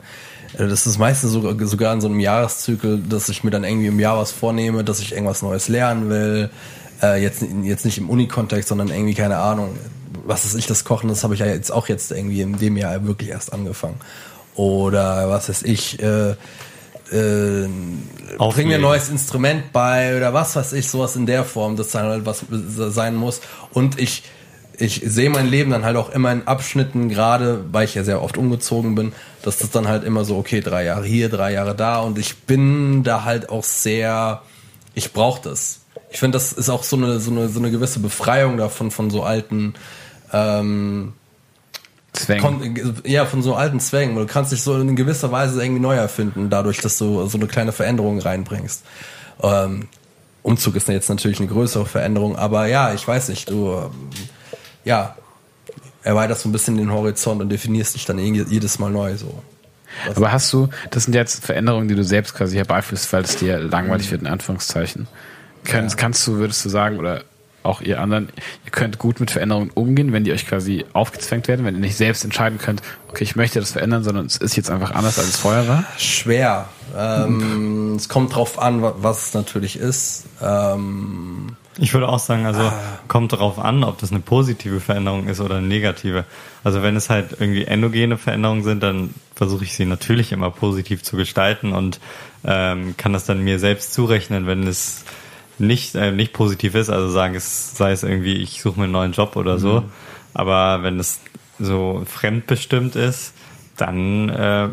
äh, 0.54 0.66
das 0.68 0.86
ist 0.86 0.98
meistens 0.98 1.32
sogar, 1.32 1.66
sogar 1.66 1.92
in 1.92 2.00
so 2.00 2.08
einem 2.08 2.20
Jahreszyklus, 2.20 3.00
dass 3.08 3.28
ich 3.28 3.44
mir 3.44 3.50
dann 3.50 3.64
irgendwie 3.64 3.88
im 3.88 4.00
Jahr 4.00 4.18
was 4.18 4.32
vornehme, 4.32 4.84
dass 4.84 5.00
ich 5.00 5.12
irgendwas 5.12 5.42
Neues 5.42 5.68
lernen 5.68 6.08
will. 6.08 6.50
Äh, 7.02 7.22
jetzt, 7.22 7.44
jetzt 7.62 7.84
nicht 7.84 7.98
im 7.98 8.10
Uni-Kontext, 8.10 8.68
sondern 8.68 8.88
irgendwie, 8.88 9.14
keine 9.14 9.38
Ahnung, 9.38 9.78
was 10.24 10.44
ist 10.44 10.54
ich, 10.54 10.66
das 10.66 10.84
Kochen, 10.84 11.08
das 11.08 11.24
habe 11.24 11.34
ich 11.34 11.40
ja 11.40 11.46
jetzt 11.46 11.72
auch 11.72 11.88
jetzt 11.88 12.12
irgendwie 12.12 12.42
in 12.42 12.58
dem 12.58 12.76
Jahr 12.76 13.04
wirklich 13.06 13.30
erst 13.30 13.52
angefangen. 13.52 13.96
Oder 14.54 15.28
was 15.30 15.48
weiß 15.48 15.62
ich, 15.62 16.02
äh, 16.02 16.34
äh, 17.10 17.68
bring 18.38 18.68
mir 18.68 18.76
ein 18.76 18.80
neues 18.80 19.08
Instrument 19.08 19.72
bei 19.72 20.16
oder 20.16 20.32
was 20.32 20.56
weiß 20.56 20.72
ich, 20.74 20.88
sowas 20.88 21.16
in 21.16 21.26
der 21.26 21.44
Form, 21.44 21.76
das 21.76 21.90
dann 21.90 22.06
halt 22.06 22.26
was 22.26 22.44
sein 22.94 23.16
muss. 23.16 23.40
Und 23.72 24.00
ich, 24.00 24.22
ich 24.78 25.02
sehe 25.04 25.30
mein 25.30 25.48
Leben 25.48 25.70
dann 25.70 25.84
halt 25.84 25.96
auch 25.96 26.10
immer 26.10 26.32
in 26.32 26.46
Abschnitten, 26.46 27.08
gerade 27.08 27.64
weil 27.72 27.84
ich 27.84 27.94
ja 27.94 28.04
sehr 28.04 28.22
oft 28.22 28.36
umgezogen 28.36 28.94
bin, 28.94 29.12
dass 29.42 29.58
das 29.58 29.70
dann 29.70 29.88
halt 29.88 30.04
immer 30.04 30.24
so, 30.24 30.36
okay, 30.36 30.60
drei 30.60 30.84
Jahre 30.84 31.04
hier, 31.04 31.28
drei 31.28 31.52
Jahre 31.52 31.74
da 31.74 31.98
und 31.98 32.18
ich 32.18 32.36
bin 32.38 33.02
da 33.02 33.24
halt 33.24 33.50
auch 33.50 33.64
sehr, 33.64 34.42
ich 34.94 35.12
brauche 35.12 35.42
das. 35.42 35.80
Ich 36.12 36.18
finde, 36.18 36.36
das 36.36 36.52
ist 36.52 36.68
auch 36.68 36.82
so 36.82 36.96
eine, 36.96 37.20
so 37.20 37.30
eine, 37.30 37.48
so 37.48 37.60
eine 37.60 37.70
gewisse 37.70 38.00
Befreiung 38.00 38.56
davon, 38.56 38.90
von 38.90 39.10
so 39.10 39.22
alten, 39.22 39.74
ähm, 40.32 41.12
Zwängen. 42.12 43.00
Ja, 43.04 43.24
von 43.24 43.42
so 43.42 43.54
alten 43.54 43.80
Zwängen. 43.80 44.16
Du 44.16 44.26
kannst 44.26 44.52
dich 44.52 44.62
so 44.62 44.78
in 44.80 44.96
gewisser 44.96 45.30
Weise 45.30 45.62
irgendwie 45.62 45.80
neu 45.80 45.94
erfinden, 45.96 46.50
dadurch, 46.50 46.78
dass 46.80 46.98
du 46.98 47.26
so 47.26 47.38
eine 47.38 47.46
kleine 47.46 47.72
Veränderung 47.72 48.18
reinbringst. 48.20 48.82
Ähm, 49.42 49.88
Umzug 50.42 50.74
ist 50.76 50.88
jetzt 50.88 51.08
natürlich 51.08 51.38
eine 51.38 51.48
größere 51.48 51.86
Veränderung, 51.86 52.36
aber 52.36 52.66
ja, 52.66 52.92
ich 52.94 53.06
weiß 53.06 53.28
nicht, 53.28 53.50
du, 53.50 53.72
ähm, 53.74 53.90
ja, 54.84 55.14
erweiterst 56.02 56.42
so 56.42 56.48
ein 56.48 56.52
bisschen 56.52 56.76
den 56.78 56.90
Horizont 56.90 57.42
und 57.42 57.50
definierst 57.50 57.94
dich 57.94 58.06
dann 58.06 58.18
je- 58.18 58.46
jedes 58.48 58.78
Mal 58.78 58.90
neu 58.90 59.16
so. 59.16 59.42
Aber 60.14 60.32
hast 60.32 60.52
du, 60.52 60.68
das 60.90 61.04
sind 61.04 61.14
jetzt 61.14 61.44
Veränderungen, 61.44 61.88
die 61.88 61.94
du 61.94 62.04
selbst 62.04 62.34
quasi 62.34 62.56
herbeiführst, 62.56 63.12
weil 63.12 63.24
es 63.24 63.36
dir 63.36 63.58
langweilig 63.58 64.10
wird, 64.10 64.22
in 64.22 64.28
Anführungszeichen. 64.28 65.08
Kannst, 65.64 65.98
kannst 65.98 66.26
du, 66.26 66.36
würdest 66.36 66.64
du 66.64 66.70
sagen, 66.70 66.98
oder 66.98 67.22
auch 67.62 67.80
ihr 67.80 68.00
anderen, 68.00 68.28
ihr 68.64 68.70
könnt 68.70 68.98
gut 68.98 69.20
mit 69.20 69.30
Veränderungen 69.30 69.70
umgehen, 69.74 70.12
wenn 70.12 70.24
die 70.24 70.32
euch 70.32 70.46
quasi 70.46 70.84
aufgezwängt 70.92 71.46
werden, 71.48 71.64
wenn 71.66 71.74
ihr 71.74 71.80
nicht 71.80 71.96
selbst 71.96 72.24
entscheiden 72.24 72.58
könnt, 72.58 72.82
okay, 73.08 73.24
ich 73.24 73.36
möchte 73.36 73.60
das 73.60 73.72
verändern, 73.72 74.02
sondern 74.04 74.26
es 74.26 74.36
ist 74.36 74.56
jetzt 74.56 74.70
einfach 74.70 74.92
anders, 74.92 75.18
als 75.18 75.28
es 75.28 75.36
vorher 75.36 75.68
war? 75.68 75.84
Schwer. 75.98 76.68
Ähm, 76.96 77.94
es 77.96 78.08
kommt 78.08 78.34
drauf 78.34 78.58
an, 78.58 78.82
wa- 78.82 78.94
was 78.98 79.28
es 79.28 79.34
natürlich 79.34 79.76
ist. 79.78 80.24
Ähm, 80.42 81.56
Ich 81.78 81.92
würde 81.94 82.08
auch 82.08 82.18
sagen, 82.18 82.46
also 82.46 82.72
kommt 83.08 83.32
darauf 83.32 83.58
an, 83.58 83.84
ob 83.84 83.98
das 83.98 84.10
eine 84.10 84.20
positive 84.20 84.80
Veränderung 84.80 85.28
ist 85.28 85.40
oder 85.40 85.56
eine 85.56 85.66
negative. 85.66 86.24
Also 86.64 86.82
wenn 86.82 86.96
es 86.96 87.08
halt 87.10 87.36
irgendwie 87.38 87.64
endogene 87.64 88.18
Veränderungen 88.18 88.64
sind, 88.64 88.82
dann 88.82 89.14
versuche 89.34 89.64
ich 89.64 89.74
sie 89.74 89.86
natürlich 89.86 90.32
immer 90.32 90.50
positiv 90.50 91.02
zu 91.02 91.16
gestalten 91.16 91.72
und 91.72 92.00
ähm, 92.44 92.94
kann 92.96 93.12
das 93.12 93.24
dann 93.24 93.42
mir 93.44 93.58
selbst 93.58 93.92
zurechnen, 93.92 94.46
wenn 94.46 94.66
es 94.66 95.04
nicht, 95.60 95.94
äh, 95.94 96.12
nicht 96.12 96.32
positiv 96.32 96.74
ist, 96.74 96.90
also 96.90 97.08
sagen 97.10 97.34
es, 97.34 97.76
sei 97.76 97.92
es 97.92 98.02
irgendwie, 98.02 98.36
ich 98.36 98.62
suche 98.62 98.78
mir 98.78 98.84
einen 98.84 98.92
neuen 98.92 99.12
Job 99.12 99.36
oder 99.36 99.58
so. 99.58 99.84
Aber 100.34 100.82
wenn 100.82 100.98
es 100.98 101.20
so 101.58 102.02
fremdbestimmt 102.06 102.96
ist, 102.96 103.34
dann 103.76 104.28
äh, 104.28 104.68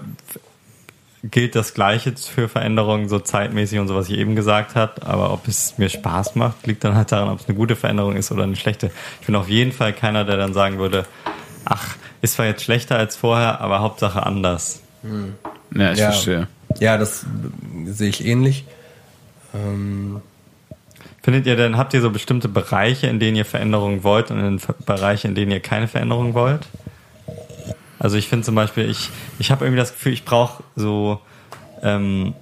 gilt 1.23 1.55
das 1.55 1.73
Gleiche 1.73 2.13
für 2.15 2.47
Veränderungen, 2.47 3.09
so 3.09 3.19
zeitmäßig 3.19 3.79
und 3.79 3.87
so, 3.87 3.95
was 3.95 4.09
ich 4.09 4.17
eben 4.17 4.35
gesagt 4.35 4.75
habe. 4.75 5.05
Aber 5.05 5.33
ob 5.33 5.47
es 5.47 5.77
mir 5.77 5.89
Spaß 5.89 6.35
macht, 6.35 6.65
liegt 6.67 6.83
dann 6.83 6.95
halt 6.95 7.11
daran, 7.11 7.29
ob 7.29 7.39
es 7.39 7.47
eine 7.47 7.57
gute 7.57 7.75
Veränderung 7.75 8.15
ist 8.15 8.31
oder 8.31 8.43
eine 8.43 8.55
schlechte. 8.55 8.91
Ich 9.21 9.27
bin 9.27 9.35
auf 9.35 9.49
jeden 9.49 9.71
Fall 9.71 9.93
keiner, 9.93 10.25
der 10.25 10.37
dann 10.37 10.53
sagen 10.53 10.77
würde, 10.77 11.05
ach, 11.65 11.95
ist 12.21 12.35
zwar 12.35 12.45
jetzt 12.45 12.63
schlechter 12.63 12.97
als 12.97 13.15
vorher, 13.15 13.61
aber 13.61 13.79
Hauptsache 13.81 14.25
anders. 14.25 14.81
Ja, 15.73 15.91
ich 15.91 15.99
ja, 15.99 16.11
verstehe. 16.11 16.47
ja, 16.79 16.97
das 16.97 17.25
sehe 17.85 18.09
ich 18.09 18.25
ähnlich. 18.25 18.65
Ähm, 19.53 20.21
Findet 21.27 21.45
ihr 21.45 21.57
denn, 21.57 21.75
habt 21.75 21.93
ihr 21.93 21.99
so 21.99 22.09
bestimmte 22.09 22.47
Bereiche, 22.47 23.07
in 23.07 23.19
denen 23.19 23.35
ihr 23.35 23.43
Veränderungen 23.43 24.05
wollt 24.05 24.31
und 24.31 24.39
in 24.39 24.61
Bereiche, 24.85 25.27
in 25.27 25.35
denen 25.35 25.51
ihr 25.51 25.59
keine 25.59 25.89
Veränderung 25.89 26.33
wollt? 26.33 26.65
Also 27.99 28.15
ich 28.15 28.29
finde 28.29 28.45
zum 28.45 28.55
Beispiel, 28.55 28.89
ich, 28.89 29.09
ich 29.37 29.51
habe 29.51 29.65
irgendwie 29.65 29.81
das 29.81 29.91
Gefühl, 29.91 30.13
ich 30.13 30.23
brauche 30.23 30.63
so, 30.77 31.19
ähm, 31.83 32.33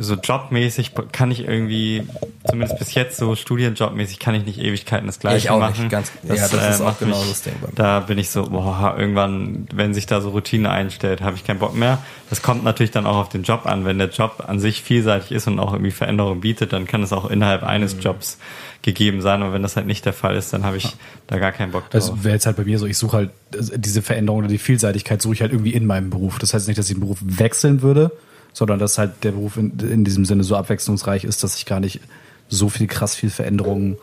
so 0.00 0.14
jobmäßig 0.14 0.92
kann 1.10 1.30
ich 1.32 1.40
irgendwie, 1.40 2.04
zumindest 2.48 2.78
bis 2.78 2.94
jetzt 2.94 3.16
so 3.16 3.34
studienjobmäßig, 3.34 4.20
kann 4.20 4.34
ich 4.36 4.44
nicht 4.44 4.58
Ewigkeiten 4.60 5.06
das 5.08 5.18
Gleiche 5.18 5.38
Ich 5.38 5.50
auch 5.50 5.58
machen. 5.58 5.80
nicht, 5.82 5.90
ganz- 5.90 6.12
ja, 6.22 6.34
das 6.36 6.52
ist 6.76 6.80
auch 6.80 6.98
genau 6.98 7.22
das 7.28 7.42
Ding. 7.42 7.54
Da 7.74 8.00
bin 8.00 8.16
ich 8.18 8.30
so, 8.30 8.44
boah, 8.48 8.94
irgendwann, 8.96 9.66
wenn 9.74 9.94
sich 9.94 10.06
da 10.06 10.20
so 10.20 10.30
Routine 10.30 10.70
einstellt, 10.70 11.20
habe 11.20 11.34
ich 11.36 11.44
keinen 11.44 11.58
Bock 11.58 11.74
mehr. 11.74 11.98
Das 12.30 12.42
kommt 12.42 12.62
natürlich 12.62 12.92
dann 12.92 13.06
auch 13.06 13.16
auf 13.16 13.28
den 13.28 13.42
Job 13.42 13.66
an. 13.66 13.84
Wenn 13.84 13.98
der 13.98 14.10
Job 14.10 14.44
an 14.46 14.60
sich 14.60 14.82
vielseitig 14.82 15.32
ist 15.32 15.48
und 15.48 15.58
auch 15.58 15.72
irgendwie 15.72 15.90
Veränderungen 15.90 16.40
bietet, 16.40 16.72
dann 16.72 16.86
kann 16.86 17.02
es 17.02 17.12
auch 17.12 17.28
innerhalb 17.28 17.64
eines 17.64 17.96
Mhm. 17.96 18.00
Jobs 18.02 18.38
gegeben 18.82 19.20
sein. 19.20 19.42
Und 19.42 19.52
wenn 19.52 19.62
das 19.62 19.74
halt 19.74 19.86
nicht 19.88 20.04
der 20.06 20.12
Fall 20.12 20.36
ist, 20.36 20.52
dann 20.52 20.64
habe 20.64 20.76
ich 20.76 20.94
da 21.26 21.38
gar 21.38 21.50
keinen 21.50 21.72
Bock 21.72 21.90
drauf. 21.90 22.10
Das 22.10 22.22
wäre 22.24 22.34
jetzt 22.34 22.46
halt 22.46 22.56
bei 22.56 22.64
mir 22.64 22.78
so, 22.78 22.86
ich 22.86 22.96
suche 22.96 23.16
halt 23.16 23.30
also 23.52 23.72
diese 23.76 24.02
Veränderung 24.02 24.38
oder 24.40 24.48
die 24.48 24.58
Vielseitigkeit 24.58 25.20
suche 25.20 25.34
ich 25.34 25.40
halt 25.40 25.50
irgendwie 25.52 25.72
in 25.72 25.86
meinem 25.86 26.10
Beruf. 26.10 26.38
Das 26.38 26.54
heißt 26.54 26.68
nicht, 26.68 26.78
dass 26.78 26.88
ich 26.88 26.94
den 26.94 27.00
Beruf 27.00 27.18
wechseln 27.20 27.82
würde, 27.82 28.12
sondern 28.58 28.80
dass 28.80 28.98
halt 28.98 29.22
der 29.22 29.30
Beruf 29.30 29.56
in, 29.56 29.78
in 29.78 30.02
diesem 30.02 30.24
Sinne 30.24 30.42
so 30.42 30.56
abwechslungsreich 30.56 31.22
ist, 31.22 31.44
dass 31.44 31.54
ich 31.56 31.64
gar 31.64 31.78
nicht 31.78 32.00
so 32.48 32.68
viel 32.68 32.88
krass 32.88 33.14
viel 33.14 33.30
Veränderungen 33.30 33.96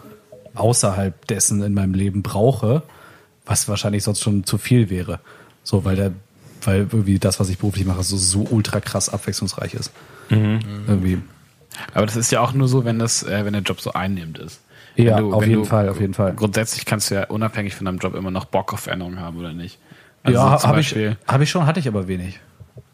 außerhalb 0.53 1.27
dessen 1.27 1.61
in 1.61 1.73
meinem 1.73 1.93
Leben 1.93 2.23
brauche, 2.23 2.81
was 3.45 3.67
wahrscheinlich 3.67 4.03
sonst 4.05 4.21
schon 4.21 4.45
zu 4.45 4.57
viel 4.57 4.89
wäre. 4.89 5.19
So, 5.63 5.83
weil 5.83 5.97
der, 5.97 6.11
weil 6.63 6.87
irgendwie 6.89 7.19
das, 7.19 7.37
was 7.41 7.49
ich 7.49 7.57
beruflich 7.57 7.85
mache, 7.85 8.01
so, 8.03 8.15
so 8.15 8.47
ultra 8.49 8.79
krass 8.79 9.09
abwechslungsreich 9.09 9.73
ist. 9.73 9.91
Irgendwie. 10.29 11.19
Aber 11.93 12.05
das 12.05 12.15
ist 12.15 12.31
ja 12.31 12.39
auch 12.39 12.53
nur 12.53 12.69
so, 12.69 12.85
wenn 12.85 12.97
das, 12.97 13.23
äh, 13.23 13.43
wenn 13.43 13.51
der 13.51 13.61
Job 13.61 13.81
so 13.81 13.91
einnehmend 13.91 14.37
ist. 14.37 14.61
Ja, 14.95 15.19
du- 15.19 15.33
auf 15.33 15.45
jeden 15.45 15.63
du- 15.63 15.65
Fall, 15.65 15.89
auf 15.89 15.99
jeden 15.99 16.13
Fall. 16.13 16.33
Grundsätzlich 16.33 16.85
kannst 16.85 17.11
du 17.11 17.15
ja 17.15 17.25
unabhängig 17.25 17.75
von 17.75 17.83
deinem 17.85 17.97
Job 17.97 18.15
immer 18.15 18.31
noch 18.31 18.45
Bock 18.45 18.71
auf 18.71 18.79
Veränderungen 18.79 19.19
haben 19.19 19.37
oder 19.37 19.51
nicht. 19.51 19.79
Also 20.23 20.39
ja, 20.39 20.63
habe 20.63 20.79
ich, 20.79 20.95
hab 21.27 21.41
ich 21.41 21.49
schon, 21.49 21.65
hatte 21.65 21.81
ich 21.81 21.89
aber 21.89 22.07
wenig. 22.07 22.39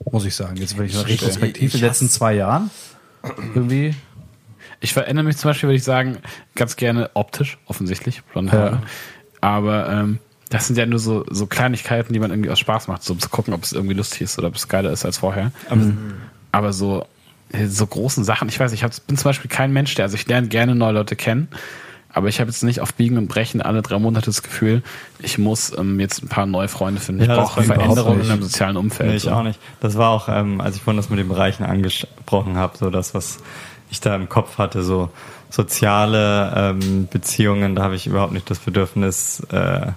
Muss 0.09 0.25
ich 0.25 0.35
sagen. 0.35 0.57
Jetzt, 0.57 0.77
wenn 0.77 0.85
ich 0.85 0.95
mal 0.95 1.03
retrospektiv 1.03 1.73
in 1.73 1.79
den 1.79 1.87
letzten 1.87 2.09
zwei 2.09 2.33
Jahren 2.33 2.69
irgendwie. 3.55 3.95
Ich 4.79 4.93
verändere 4.93 5.25
mich 5.25 5.37
zum 5.37 5.49
Beispiel, 5.49 5.69
würde 5.69 5.77
ich 5.77 5.83
sagen, 5.83 6.17
ganz 6.55 6.75
gerne 6.75 7.11
optisch, 7.13 7.59
offensichtlich, 7.67 8.23
blonde 8.23 8.51
Haare. 8.51 8.71
Ja. 8.71 8.81
Aber 9.41 9.89
ähm, 9.89 10.19
das 10.49 10.67
sind 10.67 10.77
ja 10.77 10.85
nur 10.85 10.99
so, 10.99 11.23
so 11.29 11.45
Kleinigkeiten, 11.45 12.13
die 12.13 12.19
man 12.19 12.31
irgendwie 12.31 12.49
aus 12.49 12.59
Spaß 12.59 12.87
macht, 12.87 13.03
so 13.03 13.13
um 13.13 13.19
zu 13.19 13.29
gucken, 13.29 13.53
ob 13.53 13.63
es 13.63 13.73
irgendwie 13.73 13.93
lustig 13.93 14.21
ist 14.21 14.37
oder 14.39 14.47
ob 14.47 14.55
es 14.55 14.67
geiler 14.67 14.91
ist 14.91 15.05
als 15.05 15.19
vorher. 15.19 15.51
Aber 16.51 16.73
so, 16.73 17.05
äh, 17.51 17.67
so 17.67 17.85
großen 17.85 18.23
Sachen, 18.23 18.49
ich 18.49 18.59
weiß, 18.59 18.73
ich 18.73 18.83
hab, 18.83 18.91
bin 19.07 19.17
zum 19.17 19.29
Beispiel 19.29 19.49
kein 19.49 19.71
Mensch, 19.71 19.95
der, 19.95 20.05
also 20.05 20.15
ich 20.15 20.27
lerne 20.27 20.47
gerne 20.47 20.75
neue 20.75 20.93
Leute 20.93 21.15
kennen, 21.15 21.47
aber 22.13 22.27
ich 22.27 22.39
habe 22.39 22.49
jetzt 22.49 22.63
nicht 22.63 22.81
auf 22.81 22.93
Biegen 22.93 23.17
und 23.17 23.27
Brechen 23.27 23.61
alle 23.61 23.81
drei 23.81 23.99
Monate 23.99 24.25
das 24.25 24.43
Gefühl, 24.43 24.83
ich 25.19 25.37
muss 25.37 25.75
ähm, 25.77 25.99
jetzt 25.99 26.23
ein 26.23 26.27
paar 26.27 26.45
neue 26.45 26.67
Freunde 26.67 26.99
finden. 26.99 27.21
Ich 27.21 27.27
Ja, 27.27 27.35
das 27.35 27.49
brauche 27.49 27.63
Veränderungen 27.63 28.21
in 28.21 28.31
einem 28.31 28.43
sozialen 28.43 28.77
Umfeld. 28.77 29.09
Nee, 29.09 29.15
ich 29.17 29.23
so. 29.23 29.31
auch 29.31 29.43
nicht. 29.43 29.59
Das 29.79 29.97
war 29.97 30.09
auch, 30.09 30.27
ähm, 30.29 30.61
als 30.61 30.75
ich 30.75 30.81
vorhin 30.81 30.97
das 30.97 31.09
mit 31.09 31.19
den 31.19 31.29
Bereichen 31.29 31.63
angesprochen 31.63 32.57
habe, 32.57 32.77
so 32.77 32.89
das, 32.89 33.13
was 33.13 33.39
ich 33.89 33.99
da 34.01 34.15
im 34.15 34.29
Kopf 34.29 34.57
hatte, 34.57 34.83
so 34.83 35.09
soziale 35.49 36.53
ähm, 36.55 37.07
Beziehungen, 37.11 37.75
da 37.75 37.83
habe 37.83 37.95
ich 37.95 38.07
überhaupt 38.07 38.33
nicht 38.33 38.49
das 38.49 38.59
Bedürfnis, 38.59 39.41
äh, 39.51 39.87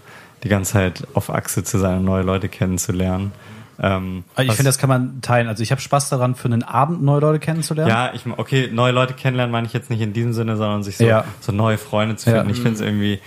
die 0.43 0.49
ganze 0.49 0.73
Zeit 0.73 1.07
auf 1.15 1.31
Achse 1.31 1.65
zu 1.65 1.79
sein 1.79 1.99
und 1.99 2.05
neue 2.05 2.23
Leute 2.23 2.49
kennenzulernen. 2.49 3.33
Ähm, 3.81 4.25
Also 4.35 4.51
ich 4.51 4.57
finde, 4.57 4.69
das 4.69 4.79
kann 4.79 4.89
man 4.89 5.21
teilen. 5.21 5.49
Also 5.49 5.63
ich 5.63 5.71
habe 5.73 5.81
Spaß 5.81 6.09
daran, 6.09 6.35
für 6.35 6.47
einen 6.47 6.63
Abend 6.63 7.03
neue 7.03 7.21
Leute 7.21 7.39
kennenzulernen. 7.41 7.91
Ja, 7.91 8.13
ich 8.15 8.23
okay, 8.37 8.69
neue 8.73 8.93
Leute 8.93 9.15
kennenlernen 9.15 9.51
meine 9.53 9.67
ich 9.67 9.73
jetzt 9.73 9.91
nicht 9.91 10.01
in 10.01 10.13
diesem 10.13 10.33
Sinne, 10.33 10.57
sondern 10.57 10.83
sich 10.83 10.97
so, 10.97 11.07
Ja. 11.07 11.25
so 11.41 11.53
neue 11.53 11.79
Freunde 11.79 12.17
zu 12.17 12.31
Ja. 12.31 12.37
finden. 12.39 12.51
Ich 12.51 12.59
finde 12.61 12.75
es 12.75 12.81
irgendwie, 12.81 13.19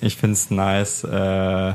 ich 0.00 0.16
finde 0.16 0.34
es 0.34 0.50
nice, 0.50 1.04
äh, 1.04 1.74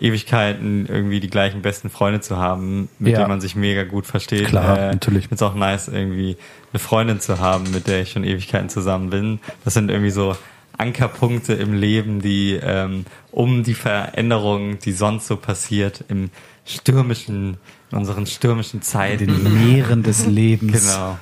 Ewigkeiten 0.00 0.86
irgendwie 0.86 1.18
die 1.20 1.28
gleichen 1.30 1.62
besten 1.62 1.90
Freunde 1.90 2.20
zu 2.20 2.36
haben, 2.36 2.88
mit 2.98 3.12
Ja. 3.12 3.18
denen 3.18 3.28
man 3.30 3.40
sich 3.40 3.56
mega 3.56 3.82
gut 3.84 4.06
versteht. 4.06 4.46
Klar, 4.46 4.78
äh, 4.78 4.92
natürlich. 4.92 5.24
Ich 5.24 5.28
finde 5.28 5.44
es 5.44 5.50
auch 5.50 5.54
nice, 5.56 5.88
irgendwie 5.88 6.36
eine 6.72 6.78
Freundin 6.78 7.20
zu 7.20 7.40
haben, 7.40 7.64
mit 7.72 7.86
der 7.88 8.02
ich 8.02 8.12
schon 8.12 8.22
Ewigkeiten 8.24 8.68
zusammen 8.68 9.10
bin. 9.10 9.40
Das 9.64 9.74
sind 9.74 9.90
irgendwie 9.90 10.10
so 10.10 10.36
Ankerpunkte 10.76 11.54
im 11.54 11.74
Leben, 11.74 12.20
die 12.22 12.58
ähm, 12.62 13.04
um 13.32 13.64
die 13.64 13.74
Veränderung, 13.74 14.78
die 14.78 14.92
sonst 14.92 15.26
so 15.26 15.36
passiert, 15.36 16.04
im 16.08 16.30
stürmischen, 16.68 17.56
in 17.90 17.98
unseren 17.98 18.26
stürmischen 18.26 18.82
Zeiten. 18.82 19.26
Den 19.26 19.66
Meeren 19.66 20.02
des 20.02 20.26
Lebens. 20.26 20.84
Genau. 20.84 21.18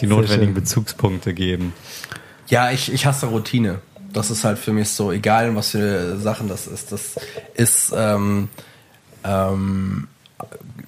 Die 0.00 0.06
notwendigen. 0.06 0.54
Bezugspunkte 0.54 1.34
geben. 1.34 1.72
Ja, 2.48 2.70
ich, 2.70 2.92
ich 2.92 3.06
hasse 3.06 3.26
Routine. 3.26 3.80
Das 4.12 4.30
ist 4.30 4.44
halt 4.44 4.58
für 4.58 4.72
mich 4.72 4.90
so, 4.90 5.12
egal 5.12 5.54
was 5.56 5.70
für 5.70 6.18
Sachen 6.18 6.48
das 6.48 6.66
ist. 6.66 6.92
Das 6.92 7.16
ist 7.54 7.92
ähm, 7.94 8.48
ähm, 9.24 10.08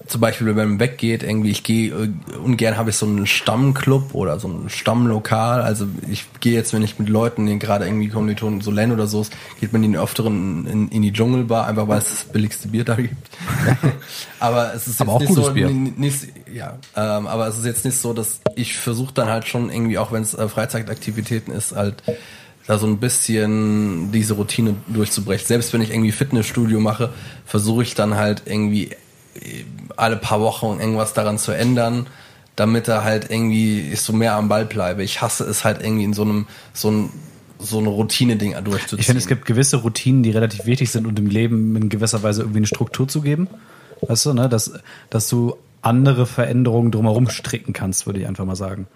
zum 0.09 0.23
Beispiel, 0.23 0.47
wenn 0.47 0.57
man 0.57 0.81
weggeht, 0.81 1.23
irgendwie, 1.23 1.51
ich 1.51 1.63
gehe 1.63 1.91
äh, 1.93 2.37
ungern 2.43 2.79
habe 2.79 2.91
ich 2.91 2.97
so 2.97 3.05
einen 3.05 3.27
Stammclub 3.27 4.15
oder 4.15 4.41
so 4.41 4.49
ein 4.49 4.71
Stammlokal. 4.71 5.61
Also 5.61 5.87
ich 6.11 6.25
gehe 6.41 6.55
jetzt, 6.55 6.73
wenn 6.73 6.83
ich 6.83 6.99
mit 6.99 7.11
Leuten, 7.11 7.45
die 7.45 7.59
gerade 7.59 7.87
irgendwie 7.87 8.09
Kommilitonen 8.09 8.63
so 8.63 8.71
lernen 8.71 8.93
oder 8.93 9.07
so, 9.07 9.21
ist, 9.21 9.33
geht 9.61 9.73
man 9.73 9.85
in 9.85 9.93
den 9.93 10.01
öfteren 10.01 10.67
in, 10.67 10.89
in 10.89 11.03
die 11.03 11.13
Dschungelbar, 11.13 11.67
einfach 11.67 11.89
weil 11.89 11.99
es 11.99 12.09
das 12.09 12.25
billigste 12.25 12.69
Bier 12.69 12.85
da 12.85 12.95
gibt. 12.95 13.15
aber 14.41 14.73
es 14.75 14.89
ist 14.89 15.01
Aber 15.01 15.13
jetzt 15.13 15.17
auch 15.17 15.21
nicht 15.21 15.29
gutes 15.29 15.47
so, 15.47 15.53
Bier. 15.53 15.69
nicht, 15.69 16.29
ja, 16.53 16.79
ähm, 16.97 17.27
aber 17.27 17.47
es 17.47 17.59
ist 17.59 17.67
jetzt 17.67 17.85
nicht 17.85 17.99
so, 17.99 18.15
dass 18.15 18.41
ich 18.55 18.79
versuche 18.79 19.13
dann 19.13 19.29
halt 19.29 19.47
schon 19.47 19.71
irgendwie, 19.71 19.99
auch 19.99 20.11
wenn 20.11 20.23
es 20.23 20.33
äh, 20.33 20.49
Freizeitaktivitäten 20.49 21.53
ist, 21.53 21.77
halt 21.77 22.03
da 22.67 22.79
so 22.79 22.87
ein 22.87 22.99
bisschen 22.99 24.11
diese 24.13 24.35
Routine 24.35 24.75
durchzubrechen. 24.89 25.47
Selbst 25.47 25.73
wenn 25.73 25.81
ich 25.83 25.91
irgendwie 25.91 26.13
Fitnessstudio 26.13 26.81
mache, 26.81 27.11
versuche 27.47 27.83
ich 27.83 27.95
dann 27.95 28.17
halt 28.17 28.43
irgendwie 28.47 28.91
alle 29.97 30.17
paar 30.17 30.41
Wochen 30.41 30.79
irgendwas 30.81 31.15
daran 31.15 31.39
zu 31.39 31.53
ändern, 31.53 32.07
damit 32.57 32.89
er 32.89 33.05
halt 33.05 33.31
irgendwie 33.31 33.81
ich 33.93 34.01
so 34.01 34.13
mehr 34.13 34.35
am 34.35 34.49
Ball 34.49 34.65
bleibe. 34.65 35.03
Ich 35.03 35.23
hasse 35.23 35.45
es 35.45 35.65
halt 35.65 35.83
irgendwie 35.83 36.05
in 36.05 36.13
so 36.13 36.23
einem 36.23 36.47
so 36.73 36.91
ein 36.91 37.11
so 37.61 37.79
eine 37.79 37.89
Routine-Ding 37.89 38.55
durchzuziehen. 38.63 39.01
Ich 39.01 39.07
finde, 39.07 39.19
es 39.19 39.27
gibt 39.27 39.45
gewisse 39.45 39.79
Routinen, 39.79 40.23
die 40.23 40.31
relativ 40.31 40.65
wichtig 40.65 40.91
sind 40.91 41.07
und 41.07 41.19
im 41.19 41.27
Leben 41.27 41.75
in 41.75 41.89
gewisser 41.89 42.23
Weise 42.23 42.43
irgendwie 42.43 42.59
eine 42.59 42.67
Struktur 42.67 43.09
zu 43.09 43.21
geben. 43.21 43.49
Weißt 44.01 44.27
du, 44.27 44.33
ne? 44.33 44.49
Dass, 44.49 44.73
dass 45.11 45.29
du 45.29 45.57
andere 45.83 46.27
Veränderungen 46.27 46.93
drumherum 46.93 47.29
stricken 47.29 47.73
kannst, 47.73 48.07
würde 48.07 48.21
ich 48.21 48.29
einfach 48.29 48.45
mal 48.45 48.57
sagen. 48.57 48.87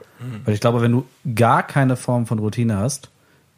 Weil 0.44 0.54
ich 0.54 0.60
glaube, 0.60 0.80
wenn 0.80 0.92
du 0.92 1.04
gar 1.34 1.66
keine 1.66 1.96
Form 1.96 2.26
von 2.26 2.38
Routine 2.38 2.76
hast, 2.76 3.10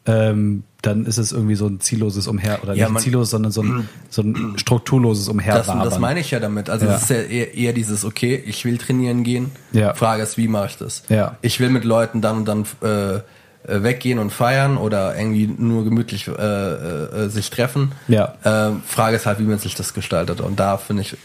ähm, 0.06 0.64
dann 0.86 1.06
ist 1.06 1.18
es 1.18 1.32
irgendwie 1.32 1.54
so 1.54 1.66
ein 1.66 1.80
zielloses 1.80 2.26
Umher, 2.26 2.58
oder 2.62 2.74
Ja, 2.74 2.84
nicht 2.86 2.94
man- 2.94 3.02
ziellos, 3.02 3.30
sondern 3.30 3.52
so 3.52 3.62
ein, 3.62 3.88
so 4.10 4.22
ein 4.22 4.54
strukturloses 4.58 5.26
Das, 5.26 5.32
Umherwabern. 5.34 5.84
das 5.84 5.98
meine 5.98 6.20
ich 6.20 6.30
ja 6.30 6.40
damit. 6.40 6.68
Also 6.70 6.86
Ja. 6.86 6.94
es 6.96 7.02
ist 7.02 7.10
ja 7.10 7.16
eher, 7.16 7.54
eher 7.54 7.72
dieses, 7.72 8.04
okay, 8.04 8.42
ich 8.46 8.64
will 8.64 8.78
trainieren 8.78 9.24
gehen. 9.24 9.50
Ja. 9.72 9.94
Frage 9.94 10.22
ist, 10.22 10.36
wie 10.36 10.48
mache 10.48 10.66
ich 10.66 10.76
das? 10.76 11.02
Ja. 11.08 11.36
Ich 11.42 11.60
will 11.60 11.70
mit 11.70 11.84
Leuten 11.84 12.20
dann 12.20 12.36
und 12.38 12.44
dann 12.46 12.64
äh, 12.82 13.14
äh, 13.16 13.82
weggehen 13.82 14.18
und 14.18 14.30
feiern 14.30 14.76
oder 14.76 15.16
irgendwie 15.16 15.46
nur 15.46 15.84
gemütlich 15.84 16.28
äh, 16.28 16.32
äh, 16.32 17.28
sich 17.28 17.48
treffen. 17.50 17.92
Ja. 18.08 18.34
Äh, 18.44 18.72
Frage 18.86 19.16
ist 19.16 19.24
halt, 19.26 19.38
wie 19.38 19.44
man 19.44 19.58
sich 19.58 19.74
das 19.74 19.94
gestaltet. 19.94 20.40
Und 20.42 20.60
da 20.60 20.76
finde 20.76 21.02
ich, 21.02 21.16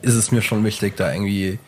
ist 0.00 0.14
es 0.14 0.32
mir 0.32 0.40
schon 0.40 0.64
wichtig, 0.64 0.96
da 0.96 1.12
irgendwie 1.12 1.58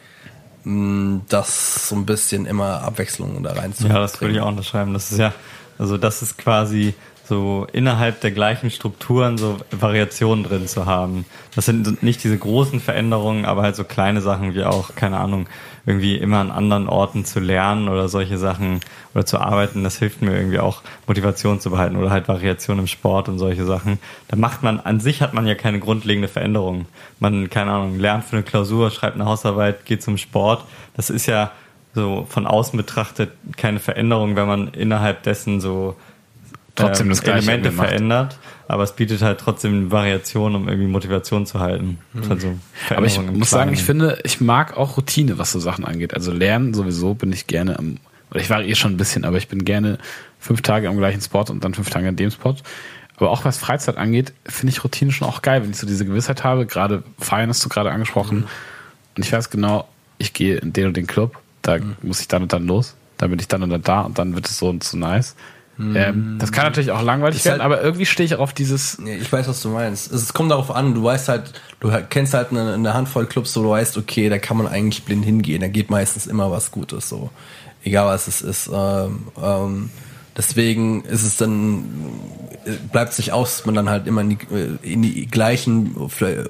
mh, 0.64 1.20
das 1.28 1.89
so 1.91 1.97
ein 1.97 2.07
bisschen 2.07 2.47
immer 2.47 2.82
Abwechslung 2.82 3.43
da 3.43 3.53
reinzubringen. 3.53 3.95
Ja, 3.97 4.01
das 4.03 4.20
würde 4.20 4.34
ich 4.34 4.41
auch 4.41 4.49
unterschreiben. 4.49 4.93
Das 4.95 5.12
ist 5.12 5.18
ja 5.18 5.32
Also 5.78 5.99
das 5.99 6.22
ist 6.22 6.39
quasi 6.39 6.95
so 7.29 7.66
innerhalb 7.72 8.20
der 8.20 8.31
gleichen 8.31 8.70
Strukturen 8.70 9.37
so 9.37 9.59
Variationen 9.70 10.45
drin 10.45 10.68
zu 10.68 10.87
haben. 10.87 11.24
Das 11.55 11.66
sind 11.66 12.03
nicht 12.03 12.22
diese 12.22 12.39
großen 12.39 12.81
Veränderungen, 12.81 13.45
aber 13.45 13.62
halt 13.62 13.74
so 13.74 13.85
kleine 13.85 14.20
Sachen 14.20 14.55
wie 14.55 14.62
auch, 14.62 14.95
keine 14.95 15.18
Ahnung, 15.18 15.49
irgendwie 15.87 16.16
immer 16.16 16.39
an 16.39 16.51
anderen 16.51 16.89
Orten 16.89 17.24
zu 17.24 17.41
lernen 17.41 17.89
oder 17.89 18.09
solche 18.09 18.39
Sachen 18.39 18.81
oder 19.14 19.24
zu 19.24 19.39
arbeiten, 19.39 19.85
das 19.85 19.99
hilft 19.99 20.20
mir 20.20 20.37
irgendwie 20.37 20.59
auch 20.59 20.83
Motivation 21.07 21.61
zu 21.61 21.70
behalten 21.70 21.97
oder 21.97 22.11
halt 22.11 22.29
Variation 22.29 22.79
im 22.79 22.87
Sport 22.89 23.29
und 23.29 23.39
solche 23.39 23.64
Sachen. 23.64 23.99
Da 24.29 24.37
macht 24.37 24.62
man, 24.62 24.81
an 24.81 25.01
sich 25.01 25.22
hat 25.22 25.33
man 25.33 25.47
ja 25.47 25.55
keine 25.55 25.79
grundlegende 25.79 26.29
Veränderung. 26.29 26.87
Man, 27.20 27.51
keine 27.51 27.72
Ahnung, 27.72 27.99
lernt 27.99 28.24
für 28.24 28.37
eine 28.37 28.43
Klausur, 28.43 28.91
schreibt 28.91 29.14
eine 29.14 29.27
Hausarbeit, 29.27 29.85
geht 29.85 30.03
zum 30.03 30.18
Sport. 30.18 30.64
Das 30.97 31.09
ist 31.09 31.27
ja 31.27 31.53
so 31.95 32.27
von 32.29 32.47
außen 32.47 32.77
betrachtet 32.77 33.33
keine 33.57 33.81
Veränderung, 33.81 34.37
wenn 34.37 34.47
man 34.47 34.68
innerhalb 34.68 35.22
dessen 35.22 35.61
so 35.61 35.97
Trotzdem 36.77 37.09
das 37.09 37.22
Gleiche 37.22 37.51
Elemente 37.51 37.72
verändert, 37.72 38.39
aber 38.68 38.83
es 38.83 38.93
bietet 38.93 39.22
halt 39.22 39.41
trotzdem 39.41 39.91
Variation, 39.91 40.55
um 40.55 40.68
irgendwie 40.68 40.89
Motivation 40.89 41.47
zu 41.47 41.59
halten. 41.59 41.99
Also 42.29 42.57
Aber 42.91 43.07
ich 43.07 43.20
muss 43.20 43.51
sagen, 43.51 43.72
ich 43.72 43.83
finde, 43.83 44.18
ich 44.24 44.41
mag 44.41 44.77
auch 44.77 44.97
Routine, 44.97 45.39
was 45.39 45.53
so 45.53 45.59
Sachen 45.59 45.85
angeht. 45.85 46.14
Also 46.14 46.33
lernen 46.33 46.74
sowieso 46.74 47.14
bin 47.14 47.33
ich 47.33 47.47
gerne 47.47 47.79
am, 47.79 47.97
oder 48.31 48.41
ich 48.41 48.51
variiere 48.51 48.77
schon 48.77 48.93
ein 48.93 48.97
bisschen, 48.99 49.24
aber 49.24 49.39
ich 49.39 49.49
bin 49.49 49.64
gerne 49.64 49.99
fünf 50.39 50.61
Tage 50.61 50.89
am 50.89 50.99
gleichen 50.99 51.20
Spot 51.20 51.45
und 51.49 51.64
dann 51.64 51.74
fünf 51.74 51.91
Tage 51.91 52.09
an 52.09 52.16
dem 52.16 52.31
Spot. 52.31 52.55
Aber 53.16 53.31
auch 53.31 53.45
was 53.47 53.57
Freizeit 53.57 53.97
angeht, 53.97 54.35
finde 54.45 54.72
ich 54.72 54.85
Routine 54.85 55.11
schon 55.11 55.27
auch 55.27 55.41
geil, 55.41 55.62
wenn 55.62 55.70
ich 55.70 55.79
so 55.79 55.87
diese 55.87 56.05
Gewissheit 56.05 56.45
habe. 56.45 56.66
Gerade 56.66 57.03
Feiern 57.18 57.49
hast 57.49 57.64
du 57.64 57.70
gerade 57.70 57.91
angesprochen. 57.91 58.45
Und 59.16 59.24
ich 59.24 59.33
weiß 59.33 59.49
genau, 59.49 59.89
ich 60.18 60.35
gehe 60.35 60.57
in 60.59 60.74
den 60.74 60.89
und 60.89 60.97
den 60.97 61.07
Club, 61.07 61.39
da 61.62 61.79
muss 62.03 62.20
ich 62.20 62.29
dann 62.29 62.43
und 62.43 62.53
dann 62.53 62.66
los. 62.66 62.95
Da 63.16 63.29
bin 63.29 63.39
ich 63.39 63.49
dann 63.49 63.62
und 63.62 63.70
dann 63.70 63.83
da 63.83 64.03
und 64.03 64.18
dann 64.18 64.35
wird 64.35 64.47
es 64.47 64.59
so 64.59 64.68
und 64.68 64.85
so 64.85 64.99
nice. 64.99 65.35
Ähm, 65.79 66.37
das 66.39 66.53
kann 66.53 66.64
natürlich 66.64 66.91
auch 66.91 67.03
langweilig 67.03 67.37
Ist 67.39 67.45
werden, 67.45 67.62
halt- 67.62 67.72
aber 67.72 67.83
irgendwie 67.83 68.07
stehe 68.07 68.24
ich 68.27 68.35
auch 68.35 68.41
auf 68.41 68.53
dieses, 68.55 68.99
ich 68.99 69.31
weiß, 69.31 69.47
was 69.49 69.61
du 69.61 69.68
meinst. 69.68 70.11
Es 70.11 70.33
kommt 70.33 70.51
darauf 70.51 70.70
an, 70.70 70.95
du 70.95 71.03
weißt 71.03 71.29
halt, 71.29 71.53
du 71.81 71.91
kennst 72.09 72.33
halt 72.35 72.51
eine, 72.51 72.74
eine 72.74 72.95
Handvoll 72.95 73.27
Clubs, 73.27 73.55
wo 73.57 73.62
du 73.62 73.70
weißt, 73.70 73.99
okay, 73.99 74.29
da 74.29 74.39
kann 74.39 74.57
man 74.57 74.66
eigentlich 74.68 75.05
blind 75.05 75.24
hingehen, 75.24 75.61
da 75.61 75.68
geht 75.68 75.91
meistens 75.91 76.27
immer 76.27 76.51
was 76.51 76.70
Gutes, 76.70 77.09
so. 77.09 77.31
Egal 77.85 78.07
was 78.07 78.27
es 78.27 78.43
ist. 78.43 78.70
Ähm, 78.72 79.29
ähm, 79.41 79.91
deswegen 80.37 81.05
ist 81.05 81.22
es 81.22 81.37
dann, 81.37 81.85
äh, 82.64 82.72
bleibt 82.91 83.12
sich 83.12 83.33
aus, 83.33 83.59
dass 83.59 83.66
man 83.66 83.74
dann 83.74 83.89
halt 83.91 84.07
immer 84.07 84.22
in 84.22 84.31
die, 84.31 84.39
äh, 84.55 84.79
in 84.83 85.03
die 85.03 85.27
gleichen 85.27 85.95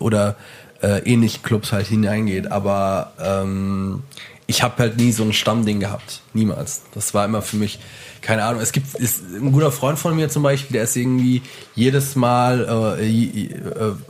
oder 0.01 0.37
äh, 0.83 0.99
ähnlichen 1.01 1.43
Clubs 1.43 1.73
halt 1.73 1.87
hineingeht. 1.89 2.51
Aber 2.53 3.13
ähm, 3.21 4.03
ich 4.47 4.63
habe 4.63 4.79
halt 4.79 4.97
nie 4.97 5.13
so 5.13 5.25
ein 5.25 5.33
Stammding 5.33 5.81
gehabt. 5.81 6.21
Niemals. 6.33 6.83
Das 6.95 7.15
war 7.15 7.25
immer 7.25 7.43
für 7.43 7.57
mich, 7.57 7.81
keine 8.21 8.45
Ahnung. 8.45 8.61
Es 8.61 8.73
gibt 8.73 8.95
ist 8.95 9.23
ein 9.35 9.53
guter 9.53 9.73
Freund 9.73 9.99
von 9.99 10.15
mir 10.15 10.29
zum 10.29 10.43
Beispiel, 10.43 10.75
der 10.75 10.85
ist 10.85 10.97
irgendwie 10.97 11.43
jedes 11.75 12.15
Mal, 12.15 12.99
äh, 13.01 13.07
äh, 13.07 13.51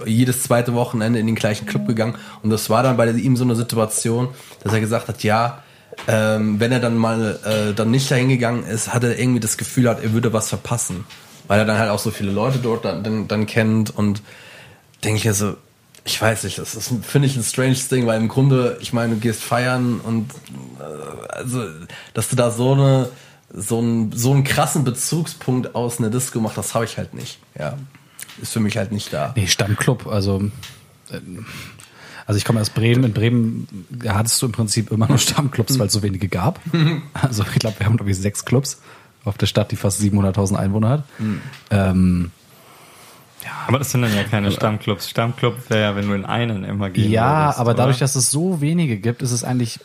jedes 0.05 0.43
zweite 0.43 0.75
Wochenende 0.75 1.19
in 1.19 1.27
den 1.27 1.37
gleichen 1.37 1.67
Club 1.67 1.87
gegangen. 1.87 2.17
Und 2.43 2.51
das 2.51 2.69
war 2.69 2.83
dann 2.83 2.97
bei 2.99 3.11
ihm 3.11 3.37
so 3.37 3.45
eine 3.45 3.57
Situation, 3.57 4.29
dass 4.63 4.75
er 4.75 4.81
gesagt 4.81 5.09
hat, 5.09 5.23
ja, 5.23 5.63
ähm, 6.07 6.61
wenn 6.61 6.73
er 6.73 6.81
dann 6.81 6.97
mal 6.97 7.39
äh, 7.45 7.73
dann 7.73 7.91
nicht 7.91 8.11
dahin 8.11 8.29
gegangen 8.29 8.65
ist, 8.65 8.93
hat 8.93 9.05
er 9.05 9.19
irgendwie 9.19 9.41
das 9.41 9.57
Gefühl 9.57 9.89
hat, 9.89 10.03
er 10.03 10.13
würde 10.13 10.35
was 10.35 10.51
verpassen. 10.51 11.07
Weil 11.49 11.61
er 11.61 11.65
dann 11.65 11.79
halt 11.79 11.91
auch 11.91 11.99
so 11.99 12.11
viele 12.11 12.33
Leute 12.33 12.59
dort 12.59 12.85
dann, 12.85 13.03
dann, 13.03 13.29
dann 13.29 13.47
kennt 13.47 13.97
und 13.97 14.21
denke 15.03 15.19
ich 15.19 15.25
ja 15.25 15.33
so, 15.33 15.57
ich 16.07 16.23
weiß 16.23 16.45
nicht, 16.45 16.59
das 16.59 16.75
ist, 16.77 16.93
finde 17.03 17.27
ich, 17.27 17.37
ein 17.37 17.43
stranges 17.43 17.89
Ding, 17.89 18.07
weil 18.07 18.21
im 18.21 18.29
Grunde, 18.29 18.79
ich 18.81 18.93
meine, 18.93 19.15
du 19.15 19.21
gehst 19.21 19.43
feiern 19.43 20.01
und 20.01 20.31
äh, 20.79 21.29
also, 21.29 21.65
dass 22.15 22.29
du 22.29 22.37
da 22.37 22.51
so 22.51 22.73
eine 22.73 23.09
so 23.53 23.79
einen 23.79 24.13
so 24.13 24.33
einen 24.33 24.45
krassen 24.45 24.85
Bezugspunkt 24.85 25.75
aus 25.75 25.99
einer 25.99 26.11
Disco 26.11 26.41
machst, 26.41 26.59
das 26.59 26.75
habe 26.75 26.85
ich 26.85 26.97
halt 26.97 27.15
nicht. 27.15 27.39
Ja, 27.59 27.77
ist 28.41 28.53
für 28.53 28.61
mich 28.61 28.77
halt 28.77 28.93
nicht 28.93 29.13
da. 29.13 29.33
Nee, 29.37 29.49
Stammclub, 29.49 30.07
also 30.07 30.49
ähm, 31.11 31.47
also 32.27 32.39
ich 32.39 32.45
komme 32.45 32.61
aus 32.61 32.71
Bremen. 32.71 33.05
In 33.05 33.13
Bremen 33.13 33.69
hattest 34.07 34.41
du 34.43 34.47
im 34.47 34.53
Prinzip 34.53 34.91
immer 34.91 35.09
nur 35.09 35.19
Stammclubs, 35.19 35.79
weil 35.79 35.89
es 35.89 35.93
so 35.93 36.03
wenige 36.03 36.29
gab. 36.29 36.61
Also 37.15 37.43
ich 37.43 37.59
glaube, 37.59 37.81
wir 37.81 37.87
haben 37.87 37.97
glaube 37.97 38.11
ich 38.11 38.19
sechs 38.19 38.45
Clubs 38.45 38.81
auf 39.25 39.39
der 39.39 39.47
Stadt, 39.47 39.73
die 39.73 39.77
fast 39.77 40.01
700.000 40.01 40.55
Einwohner 40.55 40.89
hat. 40.89 41.05
Ähm, 41.71 42.31
Aber 43.67 43.79
das 43.79 43.91
sind 43.91 44.03
dann 44.03 44.15
ja 44.15 44.25
keine 44.25 44.51
Stammclubs. 44.51 45.09
Stammclub 45.09 45.55
wäre 45.69 45.81
ja, 45.81 45.97
wenn 45.97 46.09
du 46.09 46.15
in 46.15 46.25
einen 46.25 46.65
immer 46.65 46.91
gehen 46.91 47.11
ja, 47.11 47.47
würdest, 47.47 47.59
aber 47.61 47.75
dadurch, 47.75 47.97
oder? 47.97 48.05
dass 48.05 48.17
es 48.17 48.31
so 48.31 48.61
wenige 48.61 48.97
gibt, 48.99 49.23
ist 49.23 49.33
es 49.33 49.45
eigentlich 49.45 49.81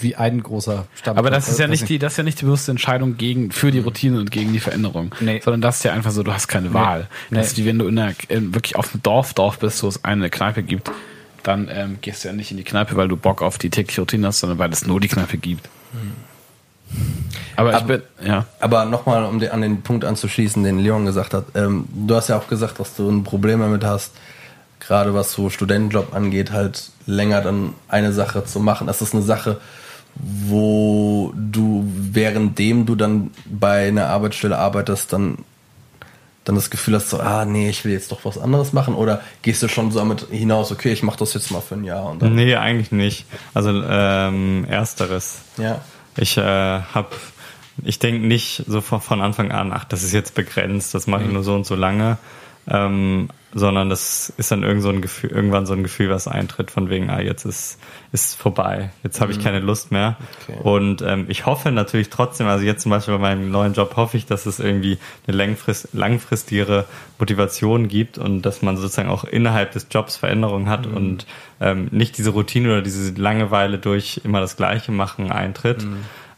wie 0.00 0.16
ein 0.16 0.42
großer 0.42 0.86
Stammclub. 0.96 1.18
Aber 1.18 1.30
das 1.30 1.48
ist 1.48 1.58
ja 1.58 1.66
Also, 1.66 1.72
nicht 1.72 1.88
die, 1.88 1.98
das 1.98 2.14
ist 2.14 2.16
ja 2.16 2.24
nicht 2.24 2.40
die 2.40 2.44
bewusste 2.44 2.70
Entscheidung 2.70 3.16
gegen, 3.16 3.50
für 3.50 3.70
die 3.70 3.78
Routine 3.78 4.18
und 4.18 4.30
gegen 4.30 4.52
die 4.52 4.60
Veränderung. 4.60 5.14
Nee. 5.20 5.40
Sondern 5.44 5.60
das 5.60 5.78
ist 5.78 5.84
ja 5.84 5.92
einfach 5.92 6.10
so, 6.10 6.22
du 6.22 6.32
hast 6.32 6.48
keine 6.48 6.72
Wahl. 6.74 7.08
Nee. 7.30 7.38
Das 7.38 7.48
ist 7.48 7.58
wie 7.58 7.66
wenn 7.66 7.78
du 7.78 7.86
in 7.86 7.96
der, 7.96 8.14
in, 8.28 8.54
wirklich 8.54 8.76
auf 8.76 8.90
dem 8.90 9.02
Dorf, 9.02 9.34
Dorf 9.34 9.58
bist, 9.58 9.82
wo 9.82 9.88
es 9.88 10.04
eine 10.04 10.30
Kneipe 10.30 10.62
gibt, 10.62 10.90
dann 11.42 11.68
ähm, 11.70 11.98
gehst 12.00 12.24
du 12.24 12.28
ja 12.28 12.34
nicht 12.34 12.50
in 12.50 12.56
die 12.56 12.64
Kneipe, 12.64 12.96
weil 12.96 13.08
du 13.08 13.16
Bock 13.16 13.42
auf 13.42 13.58
die 13.58 13.70
tägliche 13.70 14.00
Routine 14.00 14.28
hast, 14.28 14.40
sondern 14.40 14.58
weil 14.58 14.72
es 14.72 14.86
nur 14.86 15.00
die 15.00 15.08
Kneipe 15.08 15.36
gibt. 15.38 15.68
Aber 17.56 17.70
ich 17.70 17.76
Aber- 17.76 17.86
bin, 17.86 18.02
ja. 18.24 18.46
Aber 18.60 18.84
nochmal, 18.84 19.24
um 19.24 19.38
den, 19.38 19.50
an 19.50 19.60
den 19.60 19.82
Punkt 19.82 20.04
anzuschließen, 20.04 20.62
den 20.64 20.78
Leon 20.78 21.04
gesagt 21.04 21.34
hat. 21.34 21.44
Ähm, 21.54 21.84
du 21.92 22.14
hast 22.14 22.28
ja 22.28 22.38
auch 22.38 22.48
gesagt, 22.48 22.80
dass 22.80 22.96
du 22.96 23.08
ein 23.10 23.24
Problem 23.24 23.60
damit 23.60 23.84
hast, 23.84 24.12
gerade 24.80 25.14
was 25.14 25.32
so 25.32 25.50
Studentenjob 25.50 26.14
angeht, 26.14 26.50
halt 26.50 26.90
länger 27.06 27.40
dann 27.42 27.74
eine 27.88 28.12
Sache 28.12 28.44
zu 28.44 28.60
machen. 28.60 28.86
Das 28.86 29.02
ist 29.02 29.14
eine 29.14 29.22
Sache, 29.22 29.60
wo 30.14 31.32
du, 31.36 31.84
währenddem 31.86 32.86
du 32.86 32.94
dann 32.94 33.30
bei 33.46 33.88
einer 33.88 34.06
Arbeitsstelle 34.08 34.58
arbeitest, 34.58 35.12
dann 35.12 35.38
dann 36.44 36.56
das 36.56 36.70
Gefühl 36.70 36.96
hast, 36.96 37.08
so, 37.08 37.20
ah 37.20 37.44
nee, 37.44 37.68
ich 37.68 37.84
will 37.84 37.92
jetzt 37.92 38.10
doch 38.10 38.24
was 38.24 38.36
anderes 38.36 38.72
machen? 38.72 38.94
Oder 38.94 39.20
gehst 39.42 39.62
du 39.62 39.68
schon 39.68 39.92
so 39.92 40.00
damit 40.00 40.26
hinaus, 40.30 40.72
okay, 40.72 40.92
ich 40.92 41.04
mache 41.04 41.18
das 41.18 41.34
jetzt 41.34 41.52
mal 41.52 41.60
für 41.60 41.76
ein 41.76 41.84
Jahr 41.84 42.06
und 42.10 42.20
dann. 42.20 42.34
Nee, 42.34 42.56
eigentlich 42.56 42.90
nicht. 42.90 43.26
Also 43.54 43.70
ähm, 43.70 44.66
ersteres. 44.68 45.38
Ja. 45.56 45.80
Ich 46.16 46.36
äh, 46.36 46.42
habe, 46.42 47.08
ich 47.84 47.98
denke 47.98 48.26
nicht 48.26 48.64
so 48.66 48.80
von, 48.80 49.00
von 49.00 49.20
Anfang 49.20 49.50
an, 49.50 49.72
ach, 49.72 49.84
das 49.84 50.02
ist 50.02 50.12
jetzt 50.12 50.34
begrenzt, 50.34 50.94
das 50.94 51.06
mache 51.06 51.24
ich 51.24 51.30
nur 51.30 51.42
so 51.42 51.54
und 51.54 51.66
so 51.66 51.74
lange, 51.74 52.18
ähm, 52.68 53.28
sondern 53.54 53.90
das 53.90 54.32
ist 54.36 54.50
dann 54.50 54.62
irgend 54.62 54.82
so 54.82 54.88
ein 54.88 55.02
Gefühl, 55.02 55.30
irgendwann 55.30 55.66
so 55.66 55.74
ein 55.74 55.82
Gefühl, 55.82 56.08
was 56.08 56.26
eintritt, 56.26 56.70
von 56.70 56.88
wegen, 56.88 57.10
ah, 57.10 57.20
jetzt 57.20 57.44
ist 57.44 57.78
ist 58.12 58.34
vorbei, 58.36 58.90
jetzt 59.02 59.22
habe 59.22 59.32
ich 59.32 59.40
keine 59.40 59.60
Lust 59.60 59.90
mehr. 59.90 60.16
Okay. 60.42 60.58
Und 60.62 61.00
ähm, 61.00 61.24
ich 61.28 61.46
hoffe 61.46 61.72
natürlich 61.72 62.10
trotzdem, 62.10 62.46
also 62.46 62.62
jetzt 62.62 62.82
zum 62.82 62.90
Beispiel 62.90 63.14
bei 63.14 63.20
meinem 63.20 63.50
neuen 63.50 63.72
Job 63.72 63.96
hoffe 63.96 64.18
ich, 64.18 64.26
dass 64.26 64.44
es 64.44 64.60
irgendwie 64.60 64.98
eine 65.26 65.36
langfrist, 65.36 65.88
langfristigere 65.94 66.84
Motivation 67.18 67.88
gibt 67.88 68.18
und 68.18 68.42
dass 68.42 68.60
man 68.60 68.76
sozusagen 68.76 69.08
auch 69.08 69.24
innerhalb 69.24 69.72
des 69.72 69.86
Jobs 69.90 70.16
Veränderungen 70.16 70.68
hat 70.68 70.86
und 70.86 71.26
ähm, 71.60 71.88
nicht 71.90 72.18
diese 72.18 72.30
Routine 72.30 72.68
oder 72.68 72.82
diese 72.82 73.12
Langeweile 73.14 73.78
durch 73.78 74.20
immer 74.24 74.40
das 74.40 74.56
Gleiche 74.56 74.92
machen 74.92 75.32
eintritt. 75.32 75.86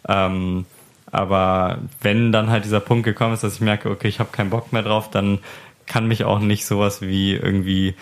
Ähm, 0.06 0.66
aber 1.10 1.78
wenn 2.02 2.32
dann 2.32 2.50
halt 2.50 2.64
dieser 2.64 2.80
Punkt 2.80 3.04
gekommen 3.04 3.34
ist, 3.34 3.44
dass 3.44 3.54
ich 3.54 3.60
merke, 3.60 3.88
okay, 3.88 4.08
ich 4.08 4.18
habe 4.18 4.30
keinen 4.32 4.50
Bock 4.50 4.72
mehr 4.72 4.82
drauf, 4.82 5.10
dann 5.10 5.38
kann 5.86 6.06
mich 6.06 6.24
auch 6.24 6.38
nicht 6.40 6.66
sowas 6.66 7.02
wie 7.02 7.34
irgendwie 7.34 7.94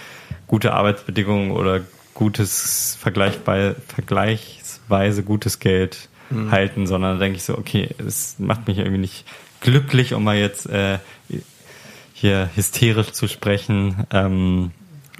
gute 0.47 0.73
Arbeitsbedingungen 0.75 1.51
oder 1.51 1.81
gutes 2.15 2.97
vergleichbar, 3.01 3.75
vergleichsweise 3.89 5.23
gutes 5.23 5.59
Geld 5.59 6.09
halten, 6.51 6.87
sondern 6.87 7.19
da 7.19 7.25
denke 7.25 7.37
ich 7.37 7.45
so, 7.45 7.59
okay, 7.59 7.91
es 7.99 8.37
macht 8.39 8.67
mich 8.67 8.79
irgendwie 8.79 8.99
nicht 8.99 9.27
glücklich, 9.61 10.15
um 10.15 10.25
mal 10.25 10.37
jetzt 10.37 10.67
äh, 10.67 10.99
hier 12.15 12.49
hysterisch 12.55 13.13
zu 13.13 13.29
sprechen. 13.29 14.07
Ähm, 14.11 14.71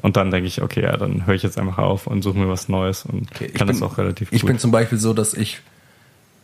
und 0.01 0.17
dann 0.17 0.31
denke 0.31 0.47
ich, 0.49 0.63
okay, 0.63 0.83
ja, 0.83 0.97
dann 0.97 1.27
höre 1.27 1.35
ich 1.35 1.43
jetzt 1.43 1.59
einfach 1.59 1.79
auf 1.79 2.07
und 2.07 2.23
suche 2.23 2.39
mir 2.39 2.49
was 2.49 2.69
Neues 2.69 3.05
und 3.05 3.31
Okay, 3.31 3.47
ich 3.47 3.55
kann 3.55 3.67
bin, 3.67 3.77
das 3.79 3.83
auch 3.83 3.99
relativ 3.99 4.33
Ich 4.33 4.41
gut. 4.41 4.49
bin 4.49 4.59
zum 4.59 4.71
Beispiel 4.71 4.99
so, 4.99 5.13
dass 5.13 5.35
ich 5.35 5.61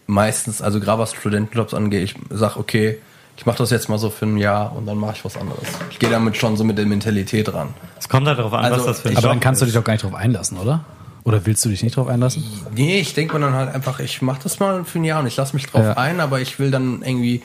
meistens, 0.06 0.60
also 0.60 0.80
gerade 0.80 1.00
was 1.00 1.14
Studentenjobs 1.14 1.74
angeht, 1.74 2.02
ich 2.02 2.14
sag, 2.30 2.56
okay, 2.56 2.98
ich 3.39 3.47
mache 3.47 3.57
das 3.59 3.70
jetzt 3.70 3.89
mal 3.89 3.99
so 3.99 4.11
für 4.11 4.26
ein 4.26 4.36
Jahr 4.36 4.74
und 4.76 4.84
dann 4.86 4.99
mache 4.99 5.12
ich 5.16 5.24
was 5.24 5.36
anderes. 5.36 5.62
Ich 5.91 5.99
gehe 5.99 6.11
damit 6.11 6.36
schon 6.36 6.57
so 6.57 6.64
mit 6.64 6.76
der 6.76 6.84
Mentalität 6.86 7.53
ran. 7.55 7.68
es 7.99 8.09
kommt 8.09 8.26
halt 8.26 8.39
darauf 8.39 8.53
an, 8.53 8.64
Also, 8.66 8.78
was 8.80 8.86
das 8.86 9.01
für 9.01 9.09
ein 9.09 9.16
aber 9.16 9.22
Job 9.22 9.32
dann 9.32 9.41
kannst 9.41 9.61
du 9.62 9.64
ist. 9.64 9.70
dich 9.72 9.78
doch 9.80 9.84
gar 9.84 9.93
nicht 9.95 10.03
drauf 10.05 10.14
einlassen, 10.14 10.59
oder? 10.59 10.84
Oder 11.24 11.47
willst 11.47 11.64
du 11.64 11.68
dich 11.68 11.82
nicht 11.82 11.97
drauf 11.97 12.09
einlassen? 12.09 12.43
Nee, 12.74 12.99
ich 13.01 13.14
denke 13.14 13.34
mir 13.34 13.41
dann 13.47 13.55
halt 13.55 13.72
einfach, 13.74 14.01
ich 14.01 14.22
mache 14.22 14.41
das 14.43 14.59
mal 14.61 14.84
für 14.84 14.99
ein 14.99 15.05
Jahr 15.05 15.20
und 15.20 15.26
ich 15.28 15.36
lasse 15.36 15.55
mich 15.55 15.66
drauf 15.66 15.84
Ja. 15.84 15.93
ein, 15.97 16.20
aber 16.20 16.41
ich 16.41 16.59
will 16.59 16.70
dann 16.70 17.03
irgendwie, 17.03 17.43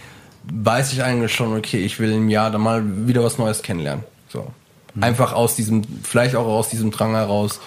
weiß 0.52 0.94
ich 0.94 1.04
eigentlich 1.04 1.34
schon, 1.34 1.56
okay, 1.56 1.86
ich 1.86 2.00
will 2.00 2.12
im 2.12 2.28
Jahr 2.30 2.50
dann 2.50 2.62
mal 2.62 2.82
wieder 3.08 3.24
was 3.24 3.38
Neues 3.38 3.62
kennenlernen. 3.62 4.04
So. 4.30 4.48
Einfach 5.00 5.34
aus 5.34 5.56
diesem, 5.56 5.84
vielleicht 6.04 6.36
auch 6.36 6.46
aus 6.48 6.70
diesem 6.70 6.92
Drang 6.92 7.14
heraus, 7.14 7.60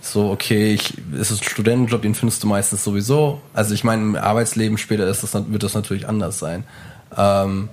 so, 0.00 0.30
okay, 0.30 0.74
ich, 0.74 0.94
es 1.18 1.30
ist 1.30 1.42
ein 1.42 1.48
Studentenjob, 1.48 2.02
den 2.02 2.14
findest 2.14 2.42
du 2.42 2.46
meistens 2.46 2.84
sowieso. 2.84 3.40
Also 3.54 3.72
ich 3.74 3.84
meine, 3.84 4.02
im 4.02 4.16
Arbeitsleben 4.16 4.76
später 4.76 5.06
ist 5.06 5.22
das, 5.22 5.34
wird 5.50 5.62
das 5.62 5.74
natürlich 5.74 6.06
anders 6.08 6.38
sein. 6.38 6.64
Ähm, 7.16 7.68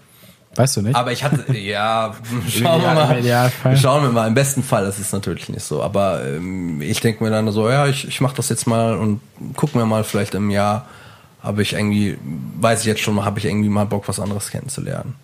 Weißt 0.56 0.76
du 0.76 0.82
nicht? 0.82 0.96
aber 0.96 1.12
ich 1.14 1.24
hatte, 1.24 1.54
ja, 1.58 2.14
schauen 2.50 2.82
wir 2.82 2.94
mal. 2.94 3.20
Idealfall. 3.20 3.78
Schauen 3.78 4.04
wir 4.04 4.12
mal. 4.12 4.28
Im 4.28 4.34
besten 4.34 4.64
Fall 4.64 4.86
ist 4.86 5.00
es 5.00 5.14
natürlich 5.14 5.48
nicht 5.48 5.64
so. 5.64 5.82
Aber 5.82 6.26
ähm, 6.26 6.82
ich 6.82 7.00
denke 7.00 7.24
mir 7.24 7.30
dann 7.30 7.50
so, 7.52 7.70
ja, 7.70 7.88
ich, 7.88 8.08
ich 8.08 8.20
mache 8.20 8.36
das 8.36 8.50
jetzt 8.50 8.68
mal 8.68 8.98
und 8.98 9.22
gucken 9.56 9.80
wir 9.80 9.86
mal 9.86 10.04
vielleicht 10.04 10.36
im 10.36 10.50
Jahr, 10.50 10.88
habe 11.42 11.62
ich 11.62 11.74
irgendwie, 11.74 12.18
weiß 12.60 12.82
ich 12.82 12.86
jetzt 12.86 13.02
schon, 13.02 13.24
habe 13.24 13.40
ich 13.40 13.46
irgendwie 13.46 13.70
mal 13.70 13.86
Bock, 13.86 14.08
was 14.08 14.20
anderes 14.20 14.50
kennenzulernen. 14.52 15.16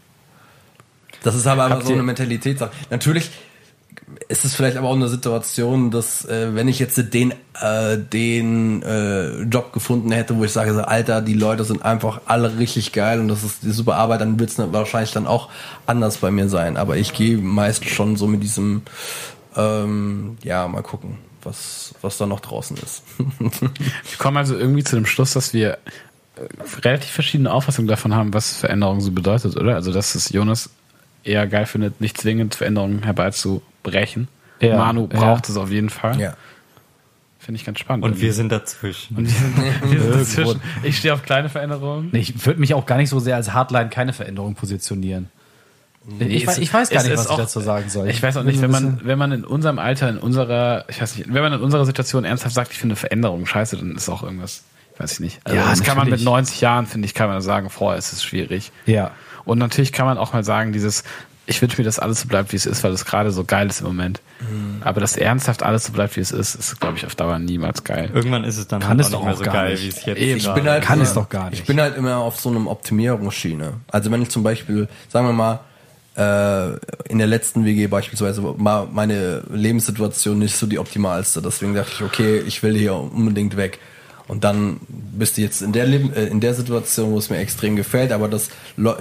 Das 1.24 1.36
ist 1.36 1.46
aber, 1.46 1.70
Habt 1.70 1.86
so 1.86 1.94
eine 1.94 2.04
Mentalitätssache. 2.04 2.72
Natürlich 2.90 3.30
ist 4.30 4.46
es 4.46 4.56
vielleicht 4.56 4.78
aber 4.78 4.88
auch 4.88 4.96
eine 4.96 5.10
Situation, 5.10 5.92
dass 5.92 6.24
äh, 6.26 6.56
wenn 6.56 6.68
ich 6.68 6.80
jetzt 6.80 7.14
den 7.14 7.34
äh, 7.62 7.98
den 7.98 8.82
äh, 8.84 9.42
Job 9.42 9.74
gefunden 9.74 10.12
hätte, 10.12 10.38
wo 10.38 10.46
ich 10.46 10.52
sage, 10.52 10.74
so, 10.74 10.82
Alter, 10.82 11.22
die 11.22 11.34
Leute 11.34 11.66
sind 11.66 11.84
einfach 11.84 12.22
alle 12.26 12.58
richtig 12.58 12.94
geil 12.94 13.20
und 13.20 13.28
das 13.28 13.44
ist 13.44 13.64
die 13.64 13.72
super 13.72 13.96
Arbeit, 13.96 14.22
dann 14.22 14.40
wird 14.40 14.50
es 14.50 14.58
wahrscheinlich 14.58 15.12
dann 15.12 15.28
auch 15.28 15.50
anders 15.86 16.18
bei 16.18 16.32
mir 16.32 16.48
sein. 16.48 16.78
Aber 16.78 16.96
ich 16.96 17.14
gehe 17.14 17.38
meist 17.38 17.90
schon 17.90 18.16
so 18.16 18.28
mit 18.28 18.44
diesem, 18.44 18.84
ähm, 19.58 20.38
ja, 20.42 20.68
mal 20.70 20.84
gucken, 20.84 21.18
was 21.44 21.94
was 22.02 22.18
da 22.18 22.26
noch 22.26 22.40
draußen 22.40 22.78
ist. 22.78 23.04
Wir 23.18 24.18
kommen 24.18 24.38
also 24.38 24.58
irgendwie 24.58 24.86
zu 24.86 24.96
dem 24.96 25.06
Schluss, 25.06 25.34
dass 25.34 25.54
wir 25.54 25.80
äh, 26.36 26.48
relativ 26.82 27.12
verschiedene 27.12 27.52
Auffassungen 27.52 27.90
davon 27.90 28.16
haben, 28.16 28.34
was 28.34 28.54
Veränderung 28.56 29.02
so 29.02 29.12
bedeutet, 29.12 29.58
oder? 29.58 29.76
Also, 29.76 29.92
dass 29.92 30.16
es 30.16 30.30
Jonas 30.30 30.70
eher 31.26 31.46
geil 31.46 31.66
findet, 31.66 32.00
nicht 32.00 32.18
zwingend 32.18 32.56
Veränderungen 32.56 33.06
herbeizubrechen. 33.84 34.28
Ja, 34.60 34.78
Manu 34.78 35.08
ja. 35.12 35.20
braucht 35.20 35.50
es 35.50 35.58
auf 35.58 35.70
jeden 35.72 35.90
Fall. 35.90 36.20
ja. 36.20 36.34
Finde 37.40 37.60
ich 37.62 37.66
ganz 37.66 37.80
spannend. 37.80 38.04
Und 38.04 38.20
wir 38.20 38.34
sind 38.34 38.52
dazwischen. 38.52 39.16
Und 39.16 39.24
wir 39.26 39.32
sind, 39.32 39.58
wir 39.92 40.02
sind 40.02 40.16
dazwischen. 40.16 40.62
Ich 40.84 40.98
stehe 40.98 41.14
auf 41.14 41.24
kleine 41.24 41.48
Veränderungen. 41.48 42.10
Nee, 42.12 42.20
ich 42.20 42.46
würde 42.46 42.60
mich 42.60 42.74
auch 42.74 42.86
gar 42.86 42.98
nicht 42.98 43.10
so 43.10 43.20
sehr 43.20 43.38
als 43.38 43.54
Hardline 43.54 43.90
keine 43.90 44.12
Veränderung 44.12 44.56
positionieren. 44.56 45.30
Ich, 46.20 46.42
Es- 46.44 46.48
weiß, 46.48 46.58
ich 46.58 46.74
weiß 46.74 46.90
gar 46.90 47.04
nicht, 47.04 47.14
was 47.14 47.26
ich 47.26 47.32
auch- 47.32 47.38
dazu 47.38 47.62
sagen 47.62 47.90
soll. 47.90 48.10
Ich 48.10 48.22
weiß 48.22 48.36
auch 48.36 48.44
nicht, 48.44 48.60
wenn 48.62 48.72
man, 48.72 49.00
wenn 49.04 49.18
man 49.18 49.32
in 49.32 49.46
unserem 49.46 49.80
Alter, 49.80 50.10
in 50.10 50.18
unserer, 50.18 50.84
ich 50.90 51.02
weiß 51.02 51.16
nicht, 51.16 51.34
wenn 51.34 51.42
man 51.42 51.54
in 51.54 51.62
unserer 51.62 51.86
Situation 51.86 52.26
ernsthaft 52.26 52.56
sagt, 52.56 52.72
ich 52.74 52.80
finde 52.80 52.98
Veränderung 52.98 53.46
scheiße, 53.46 53.78
dann 53.78 53.96
ist 53.96 54.10
auch 54.10 54.24
irgendwas, 54.24 54.64
weiß 54.98 55.14
ich 55.14 55.20
nicht. 55.22 55.40
Also 55.46 55.58
Ja, 55.58 55.70
das 55.70 55.84
kann 55.84 55.96
man 55.96 56.06
mit 56.08 56.12
natürlich. 56.14 56.26
90 56.26 56.60
Jahren, 56.60 56.86
finde 56.86 57.06
ich, 57.06 57.14
kann 57.14 57.30
man 57.30 57.42
sagen, 57.42 57.70
vorher 57.70 57.98
ist 58.00 58.12
es 58.12 58.24
schwierig. 58.26 58.72
Ja. 58.88 59.12
Und 59.46 59.58
natürlich 59.60 59.94
kann 59.94 60.06
man 60.06 60.18
auch 60.18 60.34
mal 60.34 60.44
sagen, 60.44 60.74
dieses, 60.74 61.06
ich 61.50 61.62
wünsche 61.62 61.78
mir, 61.78 61.86
dass 61.86 61.98
alles 61.98 62.22
so 62.22 62.28
bleibt, 62.28 62.52
wie 62.52 62.58
es 62.58 62.66
ist, 62.66 62.84
weil 62.84 62.92
es 62.92 63.06
gerade 63.06 63.32
so 63.32 63.44
geil 63.46 63.68
ist 63.68 63.80
im 63.80 63.88
Moment. 63.88 64.22
Mhm. 64.42 64.82
Aber 64.82 65.00
dass 65.00 65.16
ernsthaft 65.16 65.64
alles 65.64 65.86
so 65.86 65.94
bleibt, 65.94 66.18
wie 66.18 66.20
es 66.20 66.32
ist, 66.32 66.56
ist, 66.56 66.80
glaube 66.80 66.98
ich, 66.98 67.06
auf 67.06 67.16
Dauer 67.16 67.40
niemals 67.40 67.84
geil. 67.86 68.12
Irgendwann 68.14 68.44
ist 68.44 68.58
es 68.58 68.68
dann 68.68 68.82
Kann 68.82 68.90
halt 68.98 69.00
es 69.00 69.14
auch 69.14 69.26
nicht 69.26 69.26
mehr 69.26 69.36
so 69.38 69.44
geil, 69.44 69.72
nicht. 69.72 69.84
wie 69.84 69.88
es 69.88 70.06
jetzt 70.06 70.20
Ich 70.20 70.44
gerade 70.44 70.62
bin 70.62 70.70
halt 70.70 70.84
Kann 70.84 71.00
immer, 71.00 71.08
es 71.08 71.14
doch 71.14 71.30
gar 71.30 71.50
nicht. 71.50 71.62
Ich 71.62 71.66
bin 71.66 71.80
halt 71.80 71.96
immer 71.96 72.18
auf 72.18 72.40
so 72.40 72.50
einem 72.50 72.68
Optimierungsschiene. 72.68 73.74
Also 73.90 74.12
wenn 74.12 74.22
ich 74.22 74.30
zum 74.30 74.44
Beispiel, 74.44 74.90
sagen 75.08 75.26
wir 75.28 75.34
mal, 75.34 75.60
äh, 76.18 76.78
in 77.10 77.20
der 77.20 77.28
letzten 77.28 77.64
WG 77.64 77.88
beispielsweise 77.88 78.42
war 78.44 78.88
meine 78.92 79.44
Lebenssituation 79.52 80.40
nicht 80.40 80.58
so 80.58 80.66
die 80.66 80.80
optimalste. 80.80 81.42
Deswegen 81.42 81.76
dachte 81.76 81.92
ich, 81.94 82.04
okay, 82.04 82.40
ich 82.46 82.62
will 82.64 82.76
hier 82.78 82.96
unbedingt 82.96 83.56
weg. 83.56 83.80
Und 84.28 84.44
dann 84.44 84.80
bist 84.90 85.38
du 85.38 85.42
jetzt 85.42 85.62
in 85.62 85.72
der 85.72 85.86
Leben, 85.86 86.14
äh, 86.14 86.26
in 86.26 86.40
der 86.42 86.54
Situation, 86.54 87.12
wo 87.12 87.18
es 87.18 87.30
mir 87.30 87.38
extrem 87.38 87.76
gefällt, 87.76 88.12
aber 88.12 88.28
das 88.28 88.50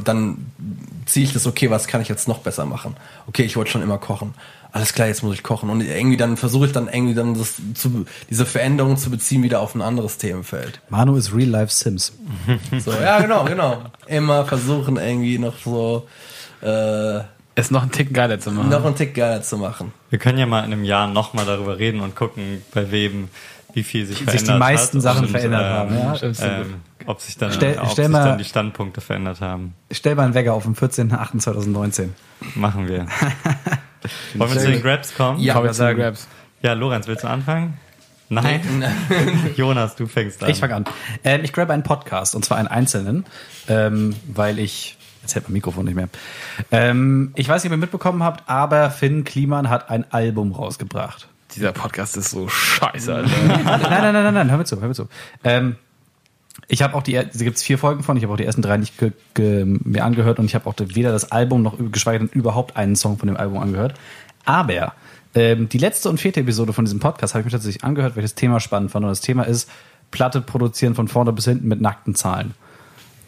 dann 0.04 0.46
ziehe 1.06 1.24
ich 1.24 1.32
das, 1.32 1.46
okay, 1.46 1.70
was 1.70 1.86
kann 1.86 2.00
ich 2.00 2.08
jetzt 2.08 2.28
noch 2.28 2.38
besser 2.38 2.64
machen? 2.64 2.96
Okay, 3.26 3.42
ich 3.42 3.56
wollte 3.56 3.70
schon 3.70 3.82
immer 3.82 3.98
kochen. 3.98 4.34
Alles 4.72 4.92
klar, 4.92 5.08
jetzt 5.08 5.22
muss 5.22 5.34
ich 5.34 5.42
kochen. 5.42 5.70
Und 5.70 5.80
irgendwie 5.80 6.16
dann 6.16 6.36
versuche 6.36 6.66
ich 6.66 6.72
dann 6.72 6.88
irgendwie 6.88 7.14
dann 7.14 7.34
das 7.34 7.54
zu, 7.74 8.04
diese 8.28 8.44
Veränderung 8.44 8.96
zu 8.96 9.10
beziehen 9.10 9.42
wieder 9.42 9.60
auf 9.60 9.74
ein 9.74 9.82
anderes 9.82 10.18
Themenfeld. 10.18 10.80
Manu 10.90 11.16
ist 11.16 11.34
Real 11.34 11.48
Life 11.48 11.72
Sims. 11.72 12.12
So, 12.78 12.92
ja, 12.92 13.20
genau, 13.20 13.44
genau. 13.44 13.84
Immer 14.06 14.44
versuchen 14.44 14.96
irgendwie 14.96 15.38
noch 15.38 15.54
so 15.64 16.06
äh, 16.60 17.20
Es 17.54 17.70
noch 17.70 17.82
einen 17.82 17.92
Tick 17.92 18.12
geiler 18.12 18.38
zu 18.38 18.50
machen. 18.50 18.68
noch 18.68 18.84
einen 18.84 18.96
Tick 18.96 19.14
geiler 19.14 19.42
zu 19.42 19.56
machen. 19.56 19.92
Wir 20.10 20.18
können 20.18 20.38
ja 20.38 20.46
mal 20.46 20.64
in 20.64 20.72
einem 20.72 20.84
Jahr 20.84 21.06
nochmal 21.06 21.46
darüber 21.46 21.78
reden 21.78 22.00
und 22.00 22.14
gucken, 22.14 22.62
bei 22.74 22.90
wem 22.90 23.28
wie 23.76 23.82
viel 23.82 24.06
sich 24.06 24.22
verändert 24.24 24.48
die 24.56 24.58
meisten 24.58 24.96
hat 24.96 25.02
Sachen 25.02 25.24
und, 25.26 25.30
verändert 25.30 25.60
ähm, 25.90 26.02
haben, 26.02 26.34
ja. 26.34 26.60
Ähm, 26.60 26.74
ob 27.04 27.20
sich 27.20 27.36
dann, 27.36 27.52
Stell- 27.52 27.78
ob 27.78 27.90
stell 27.90 28.06
sich 28.06 28.12
mal- 28.12 28.24
dann 28.24 28.38
die 28.38 28.44
Standpunkte 28.44 29.02
verändert 29.02 29.42
haben. 29.42 29.74
Stell 29.90 30.14
mal 30.14 30.24
einen 30.24 30.32
Wecker 30.32 30.54
auf 30.54 30.64
den 30.64 30.74
14.08.2019. 30.74 32.08
Machen 32.54 32.88
wir. 32.88 33.06
Wollen 34.34 34.54
wir 34.54 34.60
zu 34.60 34.70
den 34.70 34.80
Grabs 34.80 35.14
kommen? 35.14 35.40
Ja. 35.40 35.52
Komm, 35.54 35.66
jetzt 35.66 35.76
sag 35.76 35.94
Grabs. 35.98 36.26
Ja, 36.62 36.72
Lorenz, 36.72 37.06
willst 37.06 37.24
du 37.24 37.28
anfangen? 37.28 37.76
Nein? 38.30 38.82
Jonas, 39.56 39.94
du 39.94 40.06
fängst 40.06 40.42
an. 40.42 40.48
Ich 40.50 40.58
fange 40.58 40.74
an. 40.74 40.84
Ähm, 41.22 41.42
ich 41.44 41.52
grabe 41.52 41.74
einen 41.74 41.82
Podcast, 41.82 42.34
und 42.34 42.46
zwar 42.46 42.56
einen 42.56 42.68
einzelnen, 42.68 43.26
ähm, 43.68 44.16
weil 44.26 44.58
ich. 44.58 44.96
Jetzt 45.20 45.34
hält 45.34 45.44
mein 45.48 45.52
Mikrofon 45.54 45.84
nicht 45.84 45.96
mehr. 45.96 46.08
Ähm, 46.70 47.32
ich 47.34 47.46
weiß 47.48 47.62
nicht, 47.62 47.70
ob 47.70 47.76
ihr 47.76 47.80
mitbekommen 47.80 48.22
habt, 48.22 48.48
aber 48.48 48.90
Finn 48.90 49.24
Kliman 49.24 49.68
hat 49.68 49.90
ein 49.90 50.10
Album 50.12 50.52
rausgebracht. 50.52 51.28
Dieser 51.54 51.72
Podcast 51.72 52.16
ist 52.16 52.30
so 52.30 52.48
scheiße, 52.48 53.14
Alter. 53.14 53.28
nein, 53.38 53.64
nein, 53.64 54.12
nein, 54.12 54.12
nein, 54.12 54.34
nein, 54.34 54.50
hör 54.50 54.58
mir 54.58 54.64
zu, 54.64 54.80
hör 54.80 54.88
mir 54.88 54.94
zu. 54.94 55.08
Ähm, 55.44 55.76
ich 56.68 56.82
habe 56.82 56.94
auch 56.94 57.02
die, 57.02 57.12
da 57.12 57.22
gibt 57.22 57.56
es 57.56 57.62
vier 57.62 57.78
Folgen 57.78 58.02
von, 58.02 58.16
ich 58.16 58.22
habe 58.24 58.32
auch 58.32 58.38
die 58.38 58.44
ersten 58.44 58.62
drei 58.62 58.76
nicht 58.76 58.98
ge, 58.98 59.12
ge, 59.34 59.64
mir 59.64 60.04
angehört 60.04 60.38
und 60.38 60.46
ich 60.46 60.54
habe 60.54 60.68
auch 60.68 60.74
weder 60.78 61.12
das 61.12 61.30
Album 61.30 61.62
noch 61.62 61.76
geschweige 61.92 62.26
denn 62.26 62.28
überhaupt 62.28 62.76
einen 62.76 62.96
Song 62.96 63.18
von 63.18 63.28
dem 63.28 63.36
Album 63.36 63.58
angehört. 63.58 63.94
Aber 64.44 64.94
ähm, 65.34 65.68
die 65.68 65.78
letzte 65.78 66.08
und 66.08 66.18
vierte 66.18 66.40
Episode 66.40 66.72
von 66.72 66.84
diesem 66.84 66.98
Podcast 66.98 67.34
habe 67.34 67.42
ich 67.42 67.44
mir 67.44 67.52
tatsächlich 67.52 67.84
angehört, 67.84 68.16
das 68.16 68.34
Thema 68.34 68.58
spannend 68.58 68.90
fand. 68.90 69.04
Und 69.04 69.10
das 69.10 69.20
Thema 69.20 69.42
ist 69.42 69.70
Platte 70.10 70.40
produzieren 70.40 70.94
von 70.94 71.08
vorne 71.08 71.32
bis 71.32 71.44
hinten 71.44 71.68
mit 71.68 71.80
nackten 71.80 72.14
Zahlen. 72.14 72.54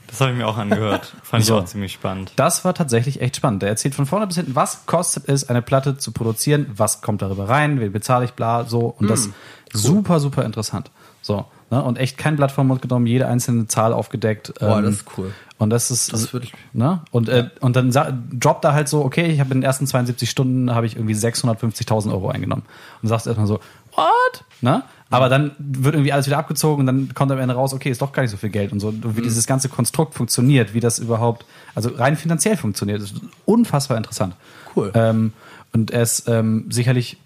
Das 0.08 0.20
habe 0.20 0.32
ich 0.32 0.36
mir 0.38 0.46
auch 0.48 0.56
angehört. 0.58 1.14
Fand 1.22 1.44
So. 1.44 1.56
ich 1.56 1.62
auch 1.62 1.66
ziemlich 1.66 1.92
spannend. 1.92 2.32
Das 2.36 2.64
war 2.64 2.74
tatsächlich 2.74 3.20
echt 3.20 3.36
spannend. 3.36 3.62
Der 3.62 3.68
erzählt 3.68 3.94
von 3.94 4.06
vorne 4.06 4.26
bis 4.26 4.36
hinten, 4.36 4.54
was 4.56 4.86
kostet 4.86 5.28
es, 5.28 5.48
eine 5.48 5.62
Platte 5.62 5.96
zu 5.98 6.12
produzieren, 6.12 6.66
was 6.74 7.00
kommt 7.02 7.22
darüber 7.22 7.48
rein, 7.48 7.78
wen 7.80 7.92
bezahle 7.92 8.24
ich, 8.24 8.32
bla, 8.32 8.64
so. 8.64 8.94
Und 8.98 9.08
das 9.08 9.28
super, 9.72 10.18
super 10.20 10.44
interessant. 10.44 10.90
So. 11.22 11.44
Ne? 11.70 11.82
Und 11.82 11.98
echt 11.98 12.16
kein 12.16 12.36
Blatt 12.36 12.50
vom 12.52 12.66
Mund 12.68 12.80
genommen, 12.80 13.06
jede 13.06 13.26
einzelne 13.28 13.66
Zahl 13.66 13.92
aufgedeckt. 13.92 14.54
Boah, 14.58 14.78
Ähm, 14.78 14.84
das 14.84 14.94
ist 14.96 15.04
cool. 15.18 15.32
Und 15.58 15.70
das 15.70 15.90
ist, 15.90 16.12
Das 16.12 16.32
würde 16.32 16.46
ich- 16.46 16.54
ne? 16.72 17.02
Und, 17.10 17.28
äh, 17.28 17.50
und 17.60 17.76
dann 17.76 17.90
droppt 18.32 18.64
er 18.64 18.72
halt 18.72 18.88
so, 18.88 19.04
okay, 19.04 19.26
ich 19.26 19.40
habe 19.40 19.50
in 19.52 19.58
den 19.60 19.64
ersten 19.64 19.86
72 19.86 20.30
Stunden 20.30 20.74
habe 20.74 20.86
ich 20.86 20.94
irgendwie 20.96 21.14
650.000 21.14 22.12
Euro 22.12 22.30
eingenommen. 22.30 22.62
Und 23.02 23.08
sagst 23.08 23.26
erstmal 23.26 23.46
so, 23.48 23.60
what? 23.94 24.44
Ne? 24.62 24.82
Aber 25.10 25.28
dann 25.28 25.52
wird 25.58 25.94
irgendwie 25.94 26.12
alles 26.12 26.26
wieder 26.26 26.36
abgezogen 26.36 26.80
und 26.80 26.86
dann 26.86 27.14
kommt 27.14 27.32
am 27.32 27.38
Ende 27.38 27.54
raus, 27.54 27.72
okay, 27.72 27.90
ist 27.90 28.02
doch 28.02 28.12
gar 28.12 28.22
nicht 28.22 28.30
so 28.30 28.36
viel 28.36 28.50
Geld 28.50 28.72
und 28.72 28.80
so. 28.80 28.88
Und 28.88 29.16
wie 29.16 29.22
dieses 29.22 29.46
ganze 29.46 29.68
Konstrukt 29.70 30.14
funktioniert, 30.14 30.74
wie 30.74 30.80
das 30.80 30.98
überhaupt, 30.98 31.46
also 31.74 31.90
rein 31.90 32.16
finanziell 32.16 32.56
funktioniert, 32.56 33.00
ist 33.00 33.14
unfassbar 33.46 33.96
interessant. 33.96 34.34
Cool. 34.76 34.92
Ähm, 34.94 35.32
und 35.72 35.90
er 35.90 36.02
ist 36.02 36.28
ähm, 36.28 36.66
sicherlich, 36.70 37.16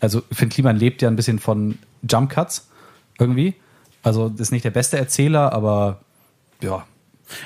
also 0.00 0.22
Finn 0.30 0.50
Kliman 0.50 0.76
lebt 0.76 1.02
ja 1.02 1.08
ein 1.08 1.16
bisschen 1.16 1.40
von 1.40 1.78
Jump 2.08 2.30
Cuts 2.30 2.68
irgendwie. 3.18 3.54
Also 4.04 4.32
ist 4.36 4.52
nicht 4.52 4.64
der 4.64 4.70
beste 4.70 4.96
Erzähler, 4.98 5.52
aber 5.52 6.00
ja. 6.60 6.84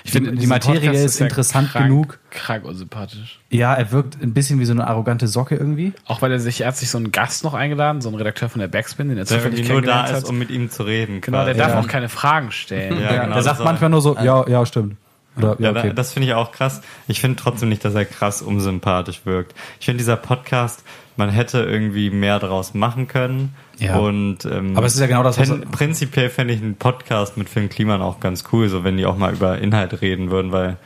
Ich 0.05 0.12
finde, 0.12 0.32
die 0.32 0.47
Materie 0.47 0.80
Podcast 0.80 1.05
ist 1.05 1.18
ja 1.20 1.26
interessant 1.26 1.70
krank, 1.70 1.87
genug. 1.87 2.18
Krank 2.30 2.64
unsympathisch. 2.64 3.41
Ja, 3.51 3.74
er 3.74 3.93
wirkt 3.93 4.20
ein 4.22 4.34
bisschen 4.34 4.59
wie 4.61 4.64
so 4.64 4.72
eine 4.72 4.87
arrogante 4.87 5.28
Socke 5.28 5.55
irgendwie. 5.57 5.93
Auch 6.07 6.22
weil 6.22 6.32
er 6.32 6.41
sich, 6.41 6.61
er 6.62 6.68
hat 6.68 6.76
sich 6.76 6.91
so 6.91 6.99
einen 6.99 7.12
Gast 7.12 7.45
noch 7.45 7.55
eingeladen, 7.55 8.01
so 8.01 8.09
einen 8.09 8.16
Redakteur 8.18 8.49
von 8.49 8.61
der 8.61 8.68
Backspin, 8.68 9.09
den 9.09 9.18
er 9.18 9.24
Der 9.24 9.39
zufällig 9.39 9.68
nur 9.68 9.82
da 9.82 10.05
ist, 10.07 10.12
hat. 10.12 10.24
um 10.24 10.39
mit 10.39 10.51
ihm 10.51 10.70
zu 10.70 10.82
reden. 10.82 11.20
Genau, 11.20 11.45
der 11.45 11.55
quasi. 11.55 11.59
darf 11.59 11.72
Ja. 11.72 11.80
auch 11.80 11.89
keine 11.89 12.09
Fragen 12.09 12.51
stellen. 12.51 13.01
Ja, 13.01 13.11
genau, 13.12 13.26
der 13.26 13.34
das 13.37 13.45
sagt 13.45 13.61
manchmal 13.64 13.91
nur 13.91 14.01
so, 14.03 14.16
ja, 14.16 14.47
ja, 14.49 14.64
stimmt. 14.66 14.97
Oder, 15.37 15.57
ja, 15.59 15.70
okay. 15.70 15.93
das 15.95 16.12
finde 16.14 16.28
ich 16.28 16.34
auch 16.34 16.51
krass. 16.51 16.80
Ich 17.09 17.20
finde 17.20 17.37
trotzdem 17.37 17.68
nicht, 17.68 17.84
dass 17.84 17.95
er 17.95 18.07
krass 18.07 18.41
unsympathisch 18.41 19.20
wirkt. 19.24 19.55
Ich 19.78 19.84
finde 19.84 19.99
dieser 19.99 20.16
Podcast, 20.16 20.82
man 21.16 21.30
hätte 21.30 21.58
irgendwie 21.60 22.10
mehr 22.10 22.38
daraus 22.38 22.74
machen 22.74 23.08
können. 23.08 23.54
Ja. 23.78 23.96
Und, 23.96 24.44
ähm, 24.44 24.76
Aber 24.76 24.86
es 24.86 24.94
ist 24.94 25.00
ja 25.00 25.06
genau 25.06 25.22
das, 25.22 25.38
was 25.38 25.50
Prinzipiell 25.72 26.30
fände 26.30 26.54
ich 26.54 26.62
einen 26.62 26.76
Podcast 26.76 27.36
mit 27.36 27.48
Finn 27.48 27.68
Kliman 27.68 28.02
auch 28.02 28.20
ganz 28.20 28.44
cool, 28.52 28.68
so 28.68 28.84
wenn 28.84 28.96
die 28.96 29.06
auch 29.06 29.16
mal 29.18 29.32
über 29.32 29.58
Inhalt 29.58 30.00
reden 30.00 30.30
würden, 30.30 30.52
weil 30.52 30.76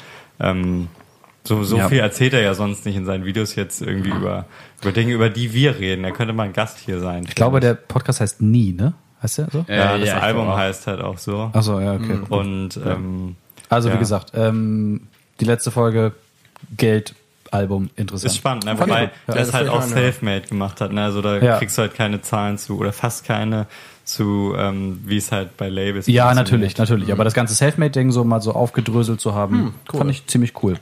ähm, 0.40 0.88
so, 1.44 1.62
so 1.64 1.78
Ja. 1.78 1.88
viel 1.88 1.98
erzählt 2.00 2.34
er 2.34 2.42
ja 2.42 2.54
sonst 2.54 2.84
nicht 2.86 2.96
in 2.96 3.04
seinen 3.06 3.24
Videos 3.24 3.54
jetzt 3.54 3.80
irgendwie 3.82 4.10
über, 4.10 4.46
über 4.82 4.92
Dinge, 4.92 5.12
über 5.12 5.30
die 5.30 5.52
wir 5.54 5.78
reden. 5.78 6.04
Er 6.04 6.12
könnte 6.12 6.32
mal 6.34 6.44
ein 6.44 6.52
Gast 6.52 6.78
hier 6.78 7.00
sein. 7.00 7.24
ich 7.26 7.34
glaube, 7.34 7.60
der 7.60 7.74
Podcast 7.74 8.20
heißt 8.20 8.42
Nie, 8.42 8.72
ne? 8.72 8.94
Heißt 9.22 9.38
der 9.38 9.48
so? 9.50 9.64
Ja, 9.68 9.98
das 9.98 10.08
ja, 10.08 10.16
ich 10.16 10.22
Album 10.22 10.54
heißt 10.54 10.86
halt 10.86 11.00
auch 11.00 11.18
so. 11.18 11.50
Achso, 11.52 11.78
ja, 11.80 11.94
okay. 11.94 12.20
Und 12.28 12.78
ähm, 12.84 13.36
Also, 13.68 13.92
wie 13.92 13.98
gesagt, 13.98 14.32
ähm, 14.34 15.02
die 15.40 15.44
letzte 15.44 15.70
Folge, 15.70 16.12
Geld, 16.76 17.14
Album, 17.50 17.90
interessant. 17.96 18.30
Ist 18.32 18.36
spannend, 18.36 18.64
ne? 18.64 18.78
Wobei. 18.78 19.02
Ja, 19.04 19.10
der 19.34 19.36
es 19.36 19.48
das 19.48 19.54
halt 19.54 19.68
auch 19.68 19.80
ja. 19.80 19.86
self-made 19.88 20.42
gemacht 20.48 20.80
hat. 20.80 20.92
Ne? 20.92 21.02
Also 21.02 21.20
da 21.22 21.38
Ja. 21.38 21.58
kriegst 21.58 21.76
du 21.78 21.82
halt 21.82 21.94
keine 21.94 22.20
Zahlen 22.22 22.58
zu 22.58 22.78
oder 22.78 22.92
fast 22.92 23.24
keine 23.24 23.66
zu, 24.04 24.54
ähm, 24.56 25.00
wie 25.04 25.16
es 25.18 25.30
halt 25.32 25.56
bei 25.56 25.68
Labels 25.68 26.06
Ja, 26.06 26.24
funktioniert. 26.26 26.36
natürlich, 26.36 26.78
natürlich. 26.78 27.12
Aber 27.12 27.24
das 27.24 27.34
ganze 27.34 27.54
Selfmade-Ding 27.54 28.10
so 28.12 28.24
mal 28.24 28.40
so 28.40 28.52
aufgedröselt 28.54 29.20
zu 29.20 29.34
haben, 29.34 29.74
cool. 29.92 29.98
fand 29.98 30.10
ich 30.10 30.26
ziemlich 30.26 30.52
cool. 30.62 30.76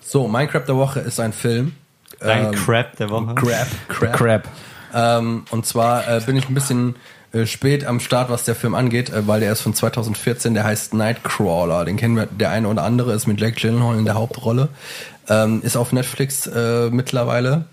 So, 0.00 0.26
Minecraft 0.26 0.64
der 0.66 0.76
Woche 0.76 1.00
ist 1.00 1.20
ein 1.20 1.32
Film. 1.32 1.72
Dein 2.18 2.46
Ähm, 2.46 2.52
Crap 2.52 2.96
der 2.96 3.10
Woche. 3.10 3.34
Crap, 3.34 3.66
Crap. 3.88 4.12
Crap. 4.16 4.48
Ähm, 4.92 5.44
und 5.50 5.64
zwar 5.66 6.08
äh, 6.08 6.20
bin 6.26 6.36
ich 6.36 6.48
ein 6.48 6.54
bisschen 6.54 6.96
äh, 7.32 7.46
spät 7.46 7.84
am 7.86 8.00
Start, 8.00 8.28
was 8.28 8.44
der 8.44 8.56
Film 8.56 8.74
angeht, 8.74 9.10
äh, 9.10 9.26
weil 9.28 9.38
der 9.38 9.52
ist 9.52 9.60
von 9.60 9.72
2014, 9.72 10.52
der 10.54 10.64
heißt 10.64 10.94
Nightcrawler. 10.94 11.84
Den 11.84 11.96
kennen 11.96 12.16
wir, 12.16 12.26
der 12.26 12.50
eine 12.50 12.66
oder 12.66 12.82
andere 12.82 13.12
ist 13.12 13.28
mit 13.28 13.40
Jack 13.40 13.54
Gyllenhaal 13.56 13.96
in 13.98 14.04
der 14.04 14.14
Hauptrolle. 14.14 14.68
Ähm, 15.30 15.62
ist 15.62 15.76
auf 15.76 15.92
Netflix 15.92 16.46
äh, 16.46 16.90
mittlerweile. 16.90 17.64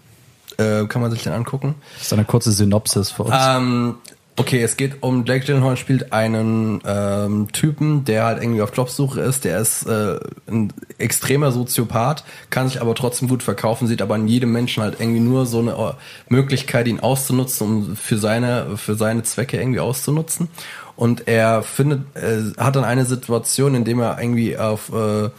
Äh, 0.57 0.85
kann 0.85 1.01
man 1.01 1.11
sich 1.11 1.23
den 1.23 1.34
angucken. 1.34 1.75
Das 1.97 2.07
ist 2.07 2.13
eine 2.13 2.23
kurze 2.23 2.51
Synopsis 2.51 3.11
für 3.11 3.23
uns. 3.23 3.35
Ähm, 3.38 3.95
Okay, 4.39 4.61
es 4.61 4.77
geht 4.77 5.01
um 5.01 5.25
Jake 5.25 5.47
Gyllenhaal 5.47 5.77
spielt 5.77 6.13
einen 6.13 6.79
ähm, 6.85 7.51
Typen, 7.51 8.05
der 8.05 8.25
halt 8.25 8.39
irgendwie 8.39 8.61
auf 8.61 8.77
Jobsuche 8.77 9.19
ist. 9.19 9.45
Der 9.45 9.59
ist 9.59 9.88
äh, 9.88 10.19
ein 10.47 10.71
extremer 10.99 11.51
Soziopath, 11.51 12.23
kann 12.51 12.67
sich 12.67 12.79
aber 12.79 12.93
trotzdem 12.93 13.29
gut 13.29 13.41
verkaufen, 13.41 13.88
sieht 13.88 13.99
aber 13.99 14.15
in 14.15 14.27
jedem 14.27 14.51
Menschen 14.51 14.84
halt 14.84 14.99
irgendwie 14.99 15.21
nur 15.21 15.47
so 15.47 15.57
eine 15.57 15.71
äh, 15.71 15.93
Möglichkeit, 16.29 16.88
ihn 16.88 16.99
auszunutzen, 16.99 17.67
um 17.67 17.95
für 17.95 18.19
seine 18.19 18.77
für 18.77 18.93
seine 18.93 19.23
Zwecke 19.23 19.57
irgendwie 19.57 19.79
auszunutzen. 19.79 20.49
Und 20.95 21.27
er 21.27 21.63
findet, 21.63 22.01
äh, 22.15 22.53
hat 22.59 22.75
dann 22.75 22.84
eine 22.84 23.05
Situation, 23.05 23.73
in 23.73 23.85
dem 23.85 23.99
er 23.99 24.21
irgendwie 24.21 24.55
auf 24.55 24.93
äh, 24.93 25.31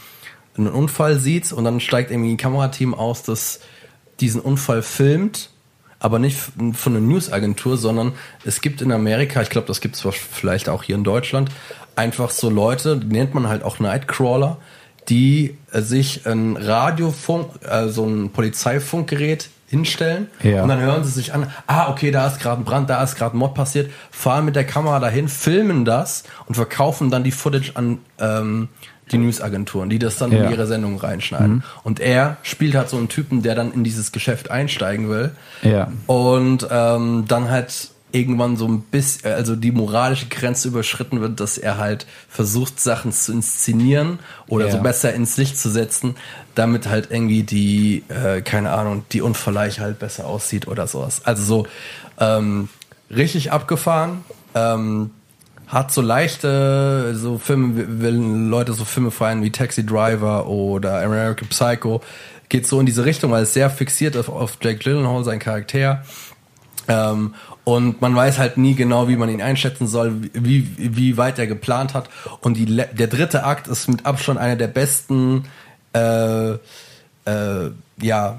einen 0.59 0.69
Unfall 0.69 1.19
sieht 1.19 1.53
und 1.53 1.65
dann 1.65 1.81
steigt 1.81 2.11
irgendwie 2.11 2.33
ein 2.33 2.37
Kamerateam 2.37 2.95
aus, 2.95 3.23
das 3.23 3.61
diesen 4.21 4.41
Unfall 4.41 4.83
filmt 4.83 5.51
aber 6.01 6.19
nicht 6.19 6.39
von 6.75 6.97
einer 6.97 7.05
Newsagentur, 7.05 7.77
sondern 7.77 8.13
es 8.45 8.61
gibt 8.61 8.83
in 8.83 8.93
Amerika, 8.93 9.43
ich 9.43 9.51
glaube, 9.51 9.67
das 9.67 9.81
gibt 9.81 9.97
es 9.97 10.07
vielleicht 10.15 10.69
auch 10.69 10.83
hier 10.85 10.95
in 10.95 11.05
Deutschland, 11.05 11.51
einfach 11.97 12.31
so 12.31 12.51
Leute, 12.51 12.97
die 12.97 13.07
nennt 13.07 13.35
man 13.35 13.49
halt 13.49 13.65
auch 13.65 13.81
Nightcrawler, 13.81 14.59
die 15.09 15.57
äh, 15.73 15.81
sich 15.81 16.27
ein 16.27 16.57
Radiofunk, 16.57 17.51
äh, 17.69 17.89
so 17.89 18.05
ein 18.07 18.31
Polizeifunkgerät 18.31 19.49
hinstellen 19.67 20.29
Ja. 20.43 20.63
und 20.63 20.69
dann 20.69 20.81
hören 20.81 21.05
sie 21.05 21.11
sich 21.11 21.35
an, 21.35 21.51
ah, 21.67 21.91
okay, 21.91 22.11
da 22.11 22.27
ist 22.27 22.41
gerade 22.41 22.63
ein 22.63 22.65
Brand, 22.65 22.89
da 22.89 23.03
ist 23.03 23.17
gerade 23.17 23.37
ein 23.37 23.39
Mord 23.39 23.55
passiert, 23.55 23.91
fahren 24.11 24.45
mit 24.45 24.57
der 24.57 24.65
Kamera 24.65 25.01
dahin, 25.01 25.29
filmen 25.29 25.85
das 25.85 26.25
und 26.47 26.55
verkaufen 26.55 27.11
dann 27.11 27.25
die 27.25 27.33
Footage 27.33 27.73
an 27.75 27.99
ähm, 28.19 28.69
die 29.13 29.19
Newsagenturen, 29.19 29.89
die 29.91 29.99
das 29.99 30.17
dann 30.17 30.33
Ja. 30.33 30.45
in 30.45 30.51
ihre 30.53 30.67
Sendung 30.67 30.99
reinschneiden. 30.99 31.63
Und 31.85 32.01
er 32.01 32.37
spielt 32.43 32.75
halt 32.75 32.89
so 32.89 32.97
einen 32.97 33.09
Typen, 33.09 33.43
der 33.43 33.55
dann 33.55 33.73
in 33.73 33.85
dieses 33.85 34.13
Geschäft 34.13 34.51
einsteigen 34.51 35.09
will 35.09 35.33
Ja. 35.63 35.91
und 36.07 36.67
ähm, 36.71 37.25
dann 37.29 37.51
halt 37.51 37.91
irgendwann 38.11 38.57
so 38.57 38.67
ein 38.67 38.81
bisschen, 38.81 39.31
also 39.35 39.55
die 39.55 39.71
moralische 39.71 40.29
Grenze 40.29 40.69
überschritten 40.69 41.21
wird, 41.21 41.41
dass 41.41 41.59
er 41.59 41.77
halt 41.77 42.07
versucht, 42.31 42.81
Sachen 42.81 43.13
zu 43.13 43.33
inszenieren 43.33 44.19
oder 44.47 44.67
Ja. 44.67 44.73
so 44.73 44.79
besser 44.79 45.13
ins 45.13 45.37
Licht 45.37 45.59
zu 45.59 45.69
setzen, 45.69 46.17
damit 46.55 46.89
halt 46.89 47.09
irgendwie 47.11 47.43
die, 47.43 48.05
äh, 48.09 48.41
keine 48.41 48.71
Ahnung, 48.73 49.05
die 49.13 49.21
Unverleih 49.21 49.71
halt 49.79 49.99
besser 49.99 50.27
aussieht 50.27 50.69
oder 50.69 50.87
sowas. 50.87 51.21
Also 51.25 51.43
so 51.45 51.67
ähm, 52.19 52.71
richtig 53.15 53.53
abgefahren. 53.53 54.25
Ähm, 54.55 55.11
hat 55.69 55.93
so 55.93 56.01
leichte, 56.01 57.15
so 57.15 57.39
Filme, 57.39 57.85
wenn 58.03 58.49
Leute 58.49 58.73
so 58.73 58.85
Filme 58.85 59.11
feiern 59.11 59.43
wie 59.43 59.51
Taxi 59.51 59.85
Driver 59.85 60.47
oder 60.49 61.03
American 61.03 61.49
Psycho, 61.49 62.01
geht 62.49 62.67
so 62.67 62.81
in 62.81 62.87
diese 62.87 63.05
Richtung, 63.05 63.31
weil 63.31 63.43
es 63.43 63.53
sehr 63.53 63.69
fixiert 63.71 64.17
auf, 64.17 64.29
auf 64.29 64.59
Jake 64.63 64.79
Gyllenhaal, 64.79 65.25
sein 65.25 65.39
Charakter. 65.39 66.03
Ähm, 66.89 67.35
und 67.65 68.01
man 68.01 68.17
weiß 68.17 68.39
halt 68.39 68.57
nie 68.57 68.75
genau, 68.75 69.09
wie 69.09 69.17
man 69.17 69.29
ihn 69.29 69.43
einschätzen 69.43 69.87
soll, 69.87 70.31
wie, 70.33 70.67
wie 70.79 71.19
weit 71.19 71.39
er 71.39 71.47
geplant 71.47 71.93
hat. 71.93 72.09
Und 72.41 72.57
die, 72.57 72.65
der 72.65 73.07
dritte 73.07 73.45
Akt 73.45 73.69
ist 73.69 73.89
mit 73.89 74.07
Abstand 74.07 74.39
einer 74.39 74.57
der 74.57 74.69
besten, 74.69 75.45
äh, 75.93 76.53
äh, 76.53 77.71
ja, 78.01 78.39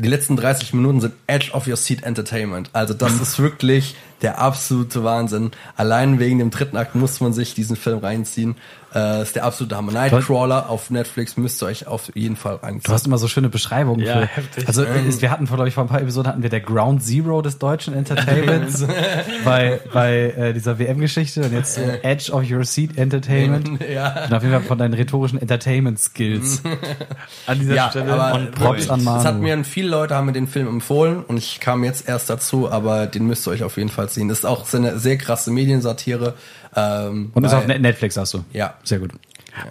die 0.00 0.08
letzten 0.08 0.36
30 0.36 0.72
Minuten 0.74 1.00
sind 1.00 1.14
Edge 1.26 1.50
of 1.52 1.66
Your 1.66 1.76
Seat 1.76 2.02
Entertainment. 2.02 2.70
Also 2.72 2.94
das 2.94 3.20
ist 3.20 3.38
wirklich 3.38 3.94
der 4.22 4.38
absolute 4.38 5.04
Wahnsinn. 5.04 5.50
Allein 5.76 6.18
wegen 6.18 6.38
dem 6.38 6.50
dritten 6.50 6.76
Akt 6.76 6.94
muss 6.94 7.20
man 7.20 7.32
sich 7.32 7.54
diesen 7.54 7.76
Film 7.76 7.98
reinziehen. 7.98 8.56
Äh, 8.94 9.22
ist 9.22 9.36
der 9.36 9.44
absolute 9.44 9.76
Hammer. 9.76 9.92
Nightcrawler 9.92 10.68
auf 10.68 10.90
Netflix 10.90 11.36
müsst 11.36 11.62
ihr 11.62 11.66
euch 11.66 11.86
auf 11.86 12.10
jeden 12.14 12.36
Fall 12.36 12.58
Du 12.60 12.66
reinziehen. 12.66 12.92
hast 12.94 13.06
immer 13.06 13.18
so 13.18 13.28
schöne 13.28 13.48
Beschreibungen. 13.48 14.04
Ja, 14.04 14.20
für, 14.22 14.26
heftig. 14.26 14.66
Also 14.68 14.82
ist, 14.82 15.22
wir 15.22 15.30
hatten, 15.30 15.46
glaube 15.46 15.68
ich, 15.68 15.74
vor 15.74 15.84
ein 15.84 15.88
paar 15.88 16.00
Episoden 16.00 16.28
hatten 16.28 16.42
wir 16.42 16.50
der 16.50 16.60
Ground 16.60 17.02
Zero 17.04 17.40
des 17.42 17.58
deutschen 17.58 17.94
Entertainments 17.94 18.84
bei, 19.44 19.80
bei 19.92 20.34
äh, 20.36 20.52
dieser 20.52 20.78
WM-Geschichte 20.78 21.42
und 21.42 21.52
jetzt 21.52 21.74
so 21.74 21.80
Edge 22.02 22.32
of 22.32 22.42
Your 22.50 22.64
Seat 22.64 22.96
Entertainment. 22.98 23.80
Ja. 23.88 24.24
Und 24.26 24.34
auf 24.34 24.42
jeden 24.42 24.54
Fall 24.54 24.62
von 24.64 24.78
deinen 24.78 24.94
rhetorischen 24.94 25.40
Entertainment-Skills. 25.40 26.62
An 27.46 27.58
dieser 27.60 27.74
Ja, 27.74 27.90
Stelle. 27.90 28.12
aber 28.12 28.34
on 28.38 28.50
Props 28.50 28.88
an 28.90 29.00
Es 29.00 29.06
hat 29.06 29.24
Manu. 29.40 29.42
mir 29.42 29.64
viele 29.64 29.88
Leute 29.88 30.14
haben 30.14 30.26
mir 30.26 30.32
den 30.32 30.48
Film 30.48 30.68
empfohlen 30.68 31.22
und 31.24 31.36
ich 31.36 31.60
kam 31.60 31.84
jetzt 31.84 32.08
erst 32.08 32.28
dazu, 32.30 32.70
aber 32.70 33.06
den 33.06 33.26
müsst 33.26 33.46
ihr 33.46 33.50
euch 33.52 33.62
auf 33.64 33.76
jeden 33.76 33.88
Fall 33.90 34.08
sehen. 34.08 34.28
Das 34.28 34.38
ist 34.40 34.44
auch 34.44 34.66
so 34.66 34.76
eine 34.76 34.98
sehr 34.98 35.16
krasse 35.18 35.50
Mediensatire. 35.50 36.34
Ähm, 36.76 37.30
Und 37.34 37.44
ist 37.44 37.52
weil- 37.52 37.58
auf 37.58 37.66
Net- 37.66 37.80
Netflix, 37.82 38.16
hast 38.16 38.34
du. 38.34 38.44
Ja. 38.52 38.74
Sehr 38.84 38.98
gut. 39.00 39.10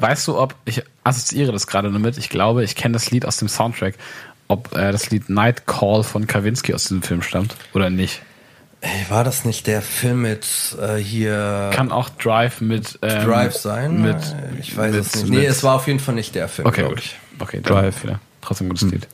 Weißt 0.02 0.28
du, 0.28 0.38
ob, 0.38 0.56
ich 0.66 0.84
assoziiere 1.04 1.52
das 1.54 1.66
gerade 1.66 1.90
nur 1.90 2.00
mit, 2.00 2.18
ich 2.18 2.30
glaube, 2.30 2.64
ich 2.64 2.76
kenne 2.76 2.94
das 2.94 3.10
Lied 3.12 3.26
aus 3.26 3.38
dem 3.38 3.48
Soundtrack, 3.48 3.96
ob 4.50 4.76
äh, 4.76 4.92
das 4.92 5.10
Lied 5.10 5.30
Night 5.30 5.66
Call 5.68 6.04
von 6.04 6.28
Kawinski 6.28 6.74
aus 6.74 6.84
diesem 6.84 7.02
Film 7.02 7.22
stammt 7.22 7.56
oder 7.74 7.90
nicht. 7.90 8.22
Ey, 8.82 9.06
war 9.10 9.24
das 9.24 9.44
nicht 9.46 9.68
der 9.68 9.82
Film 9.82 10.22
mit 10.22 10.46
äh, 10.82 10.96
hier 10.98 11.70
Kann 11.74 11.92
auch 11.92 12.10
Drive 12.10 12.62
mit 12.62 12.98
ähm, 13.02 13.26
Drive 13.26 13.56
sein? 13.56 14.02
Mit, 14.02 14.18
ich 14.60 14.76
weiß 14.78 14.92
mit, 14.94 15.02
es 15.02 15.16
nicht. 15.16 15.30
Mit, 15.30 15.40
Nee, 15.40 15.46
es 15.46 15.64
war 15.64 15.76
auf 15.76 15.88
jeden 15.88 16.00
Fall 16.00 16.16
nicht 16.16 16.34
der 16.36 16.48
Film. 16.48 16.68
okay, 16.68 16.84
gut. 16.88 17.00
ich. 17.00 17.16
Okay, 17.40 17.62
Drive, 17.62 18.04
ja. 18.06 18.20
Trotzdem 18.42 18.68
ein 18.68 18.70
gutes 18.72 18.90
Lied. 18.92 19.08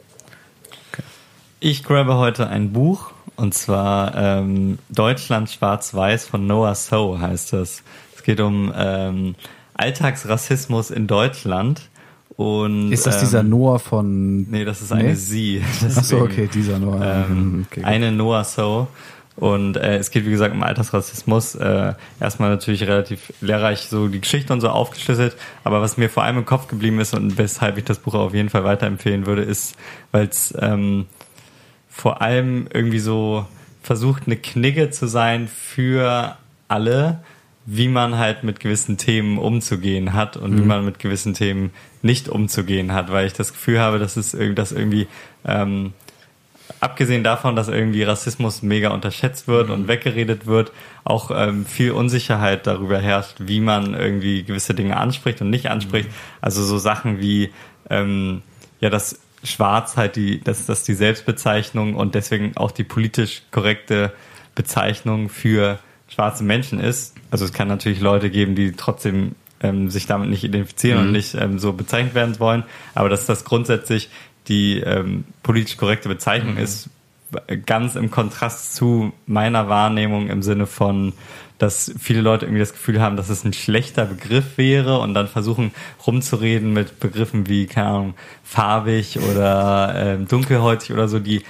Ich 1.60 1.84
grabe 1.84 2.16
heute 2.16 2.48
ein 2.48 2.74
Buch 2.74 3.12
und 3.36 3.54
zwar 3.54 4.16
ähm, 4.16 4.80
Deutschland 4.90 5.50
schwarz-weiß 5.50 6.28
von 6.28 6.48
Noah 6.48 6.76
So 6.76 7.20
heißt 7.20 7.54
es. 7.54 7.84
Es 8.16 8.24
geht 8.24 8.40
um 8.40 8.74
ähm, 8.76 9.36
Alltagsrassismus 9.74 10.92
in 10.92 11.08
Deutschland 11.08 11.90
und 12.38 12.92
Ist 12.92 13.06
das 13.06 13.16
ähm, 13.16 13.22
dieser 13.22 13.44
Noah 13.44 13.80
von. 13.80 14.50
Nee, 14.50 14.66
das 14.66 14.82
ist 14.82 14.92
eine 14.92 15.10
Nee? 15.10 15.16
Sie. 15.16 15.64
Achso, 15.96 16.22
okay, 16.22 16.50
dieser 16.54 16.80
Noah. 16.80 17.26
Ähm, 17.30 17.66
okay, 17.72 17.84
eine 17.84 18.12
Noah 18.12 18.44
So. 18.44 18.88
Und 19.38 19.76
äh, 19.76 19.98
es 19.98 20.12
geht, 20.12 20.26
wie 20.26 20.32
gesagt, 20.32 20.54
um 20.54 20.64
Alltagsrassismus. 20.64 21.56
Äh, 21.56 21.94
erstmal 22.20 22.50
natürlich 22.50 22.84
relativ 22.84 23.34
lehrreich 23.42 23.88
so 23.90 24.08
die 24.08 24.22
Geschichte 24.22 24.54
und 24.54 24.62
so 24.62 24.70
aufgeschlüsselt. 24.70 25.36
Aber 25.64 25.82
was 25.82 25.98
mir 25.98 26.10
vor 26.10 26.24
allem 26.24 26.38
im 26.38 26.46
Kopf 26.46 26.68
geblieben 26.68 27.00
ist 27.00 27.14
und 27.14 27.38
weshalb 27.38 27.78
ich 27.78 27.84
das 27.84 28.00
Buch 28.00 28.14
auf 28.14 28.34
jeden 28.34 28.50
Fall 28.50 28.64
weiterempfehlen 28.64 29.26
würde, 29.26 29.42
ist, 29.42 29.76
weil 30.12 30.28
es 30.28 30.54
ähm, 30.60 31.06
vor 31.96 32.22
allem 32.22 32.68
irgendwie 32.74 33.00
so 33.00 33.46
versucht, 33.82 34.24
eine 34.26 34.36
Knigge 34.36 34.90
zu 34.90 35.08
sein 35.08 35.48
für 35.48 36.36
alle, 36.68 37.24
wie 37.66 37.88
man 37.88 38.18
halt 38.18 38.44
mit 38.44 38.60
gewissen 38.60 38.98
Themen 38.98 39.38
umzugehen 39.38 40.14
hat 40.14 40.36
und 40.36 40.58
wie 40.58 40.66
man 40.66 40.84
mit 40.84 41.00
gewissen 41.00 41.34
Themen 41.34 41.72
nicht 42.02 42.28
umzugehen 42.28 42.92
hat, 42.92 43.12
weil 43.12 43.26
ich 43.26 43.34
das 43.34 43.54
Gefühl 43.54 43.80
habe, 43.80 43.98
dass 43.98 44.18
es 44.18 44.34
irgendwie, 44.34 44.56
dass 44.56 44.72
irgendwie 44.74 45.08
ähm, 45.46 45.94
abgesehen 46.82 47.24
davon, 47.24 47.56
dass 47.56 47.70
irgendwie 47.70 48.04
Rassismus 48.04 48.62
mega 48.62 48.90
unterschätzt 48.90 49.48
wird 49.48 49.70
und 49.70 49.88
weggeredet 49.88 50.46
wird, 50.46 50.74
auch 51.06 51.32
ähm, 51.34 51.66
viel 51.66 51.92
Unsicherheit 51.92 52.68
darüber 52.68 53.00
herrscht, 53.00 53.38
wie 53.40 53.62
man 53.62 53.94
irgendwie 53.94 54.44
gewisse 54.44 54.76
Dinge 54.76 54.98
anspricht 54.98 55.42
und 55.42 55.50
nicht 55.50 55.68
anspricht. 55.68 56.10
Also 56.42 56.64
so 56.64 56.78
Sachen 56.78 57.20
wie 57.20 57.52
ähm, 57.90 58.42
ja, 58.80 58.90
dass 58.90 59.20
Schwarz 59.46 59.98
halt 59.98 60.16
die, 60.16 60.42
dass 60.42 60.66
das 60.66 60.84
die 60.84 60.94
Selbstbezeichnung 60.94 61.96
und 61.96 62.16
deswegen 62.16 62.58
auch 62.58 62.72
die 62.72 62.84
politisch 62.84 63.44
korrekte 63.52 64.14
Bezeichnung 64.56 65.30
für 65.30 65.80
schwarze 66.08 66.44
Menschen 66.44 66.80
ist. 66.80 67.16
Also 67.32 67.46
es 67.46 67.54
kann 67.54 67.68
natürlich 67.68 68.00
Leute 68.00 68.30
geben, 68.30 68.56
die 68.56 68.74
trotzdem 68.74 69.36
ähm, 69.62 69.90
sich 69.90 70.06
damit 70.06 70.30
nicht 70.30 70.44
identifizieren 70.44 71.00
und 71.00 71.12
nicht 71.12 71.36
ähm, 71.36 71.60
so 71.60 71.74
bezeichnet 71.74 72.16
werden 72.16 72.40
wollen, 72.40 72.64
aber 72.94 73.10
dass 73.10 73.26
das 73.26 73.46
grundsätzlich 73.46 74.10
die 74.48 74.80
ähm, 74.80 75.26
politisch 75.44 75.78
korrekte 75.78 76.08
Bezeichnung 76.08 76.58
ist, 76.58 76.90
ganz 77.66 77.96
im 77.96 78.12
Kontrast 78.12 78.76
zu 78.76 79.12
meiner 79.26 79.68
Wahrnehmung 79.68 80.30
im 80.30 80.42
Sinne 80.42 80.68
von, 80.68 81.14
dass 81.58 81.94
viele 82.00 82.22
Leute 82.22 82.46
irgendwie 82.46 82.60
das 82.60 82.74
Gefühl 82.74 83.02
haben, 83.02 83.16
dass 83.16 83.30
es 83.30 83.44
ein 83.44 83.54
schlechter 83.54 84.06
Begriff 84.06 84.58
wäre 84.58 85.00
und 85.00 85.14
dann 85.14 85.28
versuchen 85.28 85.72
rumzureden 86.06 86.74
mit 86.74 87.00
Begriffen 87.00 87.48
wie, 87.48 87.66
keine 87.66 87.88
Ahnung, 87.88 88.14
farbig 88.44 89.20
oder 89.20 89.94
ähm, 89.96 90.28
dunkelhäutig 90.28 90.92
oder 90.92 91.08
so, 91.08 91.20
die 91.20 91.44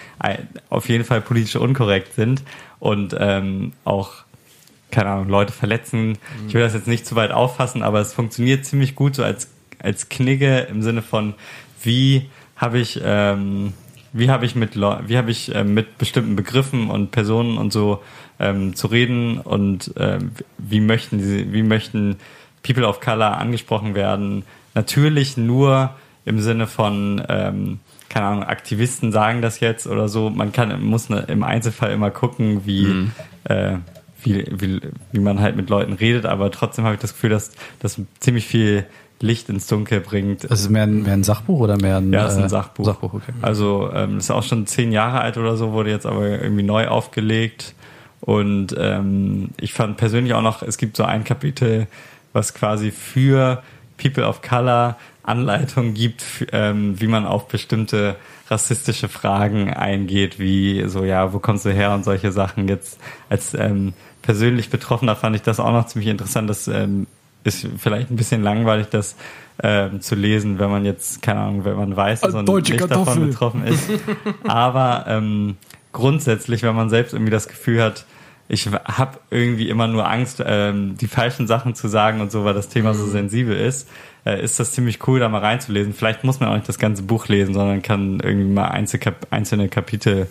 auf 0.69 0.89
jeden 0.89 1.05
Fall 1.05 1.21
politisch 1.21 1.55
unkorrekt 1.55 2.13
sind 2.13 2.43
und 2.79 3.15
ähm, 3.19 3.73
auch 3.83 4.25
keine 4.91 5.09
Ahnung, 5.09 5.27
Leute 5.27 5.51
verletzen. 5.51 6.17
Ich 6.47 6.53
will 6.53 6.61
das 6.61 6.73
jetzt 6.73 6.87
nicht 6.87 7.05
zu 7.05 7.15
weit 7.15 7.31
auffassen, 7.31 7.83
aber 7.83 7.99
es 7.99 8.13
funktioniert 8.13 8.65
ziemlich 8.65 8.95
gut 8.95 9.15
so 9.15 9.23
als, 9.23 9.49
als 9.79 10.07
Knigge 10.07 10.61
im 10.61 10.81
Sinne 10.81 11.01
von, 11.01 11.33
wie 11.83 12.29
habe 12.55 12.79
ich, 12.79 13.01
ähm, 13.03 13.73
wie 14.13 14.29
habe 14.29 14.45
ich 14.45 14.55
mit 14.55 14.75
wie 14.75 15.17
habe 15.17 15.31
ich 15.31 15.53
ähm, 15.53 15.73
mit 15.73 15.97
bestimmten 15.97 16.35
Begriffen 16.37 16.89
und 16.89 17.11
Personen 17.11 17.57
und 17.57 17.73
so 17.73 18.01
ähm, 18.39 18.75
zu 18.75 18.87
reden 18.87 19.39
und 19.39 19.93
ähm, 19.97 20.31
wie 20.57 20.79
möchten 20.79 21.17
diese, 21.17 21.53
wie 21.53 21.63
möchten 21.63 22.17
People 22.63 22.87
of 22.87 22.99
Color 22.99 23.37
angesprochen 23.37 23.95
werden? 23.95 24.43
Natürlich 24.73 25.37
nur 25.37 25.91
im 26.25 26.39
Sinne 26.39 26.67
von 26.67 27.23
ähm, 27.29 27.79
keine 28.15 28.27
Ahnung, 28.27 28.43
Aktivisten 28.43 29.11
sagen 29.11 29.41
das 29.41 29.59
jetzt 29.59 29.87
oder 29.87 30.07
so. 30.07 30.29
Man 30.29 30.53
kann, 30.53 30.81
muss 30.81 31.09
ne, 31.09 31.25
im 31.27 31.43
Einzelfall 31.43 31.91
immer 31.91 32.11
gucken, 32.11 32.61
wie, 32.65 33.09
äh, 33.43 33.73
wie, 34.23 34.45
wie, 34.51 34.79
wie 35.11 35.19
man 35.19 35.41
halt 35.41 35.57
mit 35.57 35.69
Leuten 35.69 35.91
redet, 35.91 36.25
aber 36.25 36.49
trotzdem 36.49 36.85
habe 36.85 36.95
ich 36.95 37.01
das 37.01 37.11
Gefühl, 37.11 37.31
dass 37.31 37.51
das 37.79 37.99
ziemlich 38.21 38.47
viel 38.47 38.85
Licht 39.19 39.49
ins 39.49 39.67
Dunkel 39.67 39.99
bringt. 39.99 40.49
Das 40.49 40.61
ist 40.61 40.69
mehr 40.69 40.83
ein, 40.83 41.03
mehr 41.03 41.11
ein 41.11 41.25
Sachbuch 41.25 41.59
oder 41.59 41.75
mehr 41.77 41.97
ein, 41.97 42.13
Ja, 42.13 42.23
das 42.23 42.33
ist 42.33 42.39
ein 42.39 42.45
äh, 42.45 42.49
Sachbuch. 42.49 42.85
Sachbuch 42.85 43.13
okay. 43.15 43.33
Also 43.41 43.89
ähm, 43.93 44.17
ist 44.17 44.31
auch 44.31 44.43
schon 44.43 44.65
zehn 44.65 44.93
Jahre 44.93 45.19
alt 45.19 45.37
oder 45.37 45.57
so, 45.57 45.73
wurde 45.73 45.89
jetzt 45.89 46.05
aber 46.05 46.25
irgendwie 46.25 46.63
neu 46.63 46.87
aufgelegt. 46.87 47.75
Und 48.25 48.75
ähm, 48.77 49.49
ich 49.57 49.73
fand 49.73 49.97
persönlich 49.97 50.33
auch 50.33 50.41
noch, 50.41 50.63
es 50.63 50.77
gibt 50.77 50.97
so 50.97 51.03
ein 51.03 51.23
Kapitel, 51.23 51.87
was 52.33 52.53
quasi 52.53 52.91
für 52.91 53.61
People 53.97 54.25
of 54.25 54.41
Color 54.41 54.97
Anleitung 55.23 55.93
gibt, 55.93 56.23
ähm, 56.51 56.99
wie 56.99 57.07
man 57.07 57.25
auf 57.25 57.47
bestimmte 57.47 58.15
rassistische 58.49 59.09
Fragen 59.09 59.73
eingeht, 59.73 60.39
wie 60.39 60.83
so, 60.87 61.03
ja, 61.03 61.33
wo 61.33 61.39
kommst 61.39 61.65
du 61.65 61.71
her 61.71 61.93
und 61.93 62.03
solche 62.03 62.31
Sachen. 62.31 62.67
Jetzt 62.67 62.99
als 63.29 63.53
ähm, 63.53 63.93
persönlich 64.21 64.69
Betroffener 64.69 65.15
fand 65.15 65.35
ich 65.35 65.41
das 65.41 65.59
auch 65.59 65.71
noch 65.71 65.87
ziemlich 65.87 66.09
interessant. 66.09 66.49
Das 66.49 66.67
ähm, 66.67 67.07
ist 67.43 67.67
vielleicht 67.77 68.11
ein 68.11 68.15
bisschen 68.15 68.43
langweilig, 68.43 68.87
das 68.89 69.15
ähm, 69.63 70.01
zu 70.01 70.15
lesen, 70.15 70.59
wenn 70.59 70.69
man 70.69 70.83
jetzt, 70.85 71.21
keine 71.21 71.39
Ahnung, 71.41 71.65
wenn 71.65 71.75
man 71.75 71.95
weiß, 71.95 72.21
dass 72.21 72.33
man 72.33 72.45
Deutsche 72.45 72.73
nicht 72.73 72.81
Kartoffel. 72.81 73.05
davon 73.05 73.29
betroffen 73.29 73.65
ist. 73.65 73.89
Aber 74.43 75.05
ähm, 75.07 75.57
grundsätzlich, 75.91 76.63
wenn 76.63 76.75
man 76.75 76.89
selbst 76.89 77.13
irgendwie 77.13 77.31
das 77.31 77.47
Gefühl 77.47 77.81
hat, 77.81 78.05
ich 78.47 78.67
habe 78.67 79.19
irgendwie 79.31 79.69
immer 79.69 79.87
nur 79.87 80.07
Angst, 80.07 80.43
ähm, 80.45 80.97
die 80.97 81.07
falschen 81.07 81.47
Sachen 81.47 81.73
zu 81.73 81.87
sagen 81.87 82.21
und 82.21 82.31
so, 82.31 82.45
weil 82.45 82.53
das 82.53 82.69
Thema 82.69 82.93
so 82.93 83.07
sensibel 83.07 83.55
ist, 83.57 83.89
äh, 84.25 84.43
ist 84.43 84.59
das 84.59 84.71
ziemlich 84.71 85.07
cool, 85.07 85.19
da 85.19 85.29
mal 85.29 85.39
reinzulesen. 85.41 85.93
Vielleicht 85.93 86.23
muss 86.23 86.39
man 86.39 86.49
auch 86.49 86.55
nicht 86.55 86.69
das 86.69 86.77
ganze 86.77 87.03
Buch 87.03 87.27
lesen, 87.27 87.53
sondern 87.53 87.81
kann 87.81 88.19
irgendwie 88.19 88.51
mal 88.51 88.67
einzelne, 88.67 89.15
einzelne 89.31 89.67
Kapitel 89.67 90.27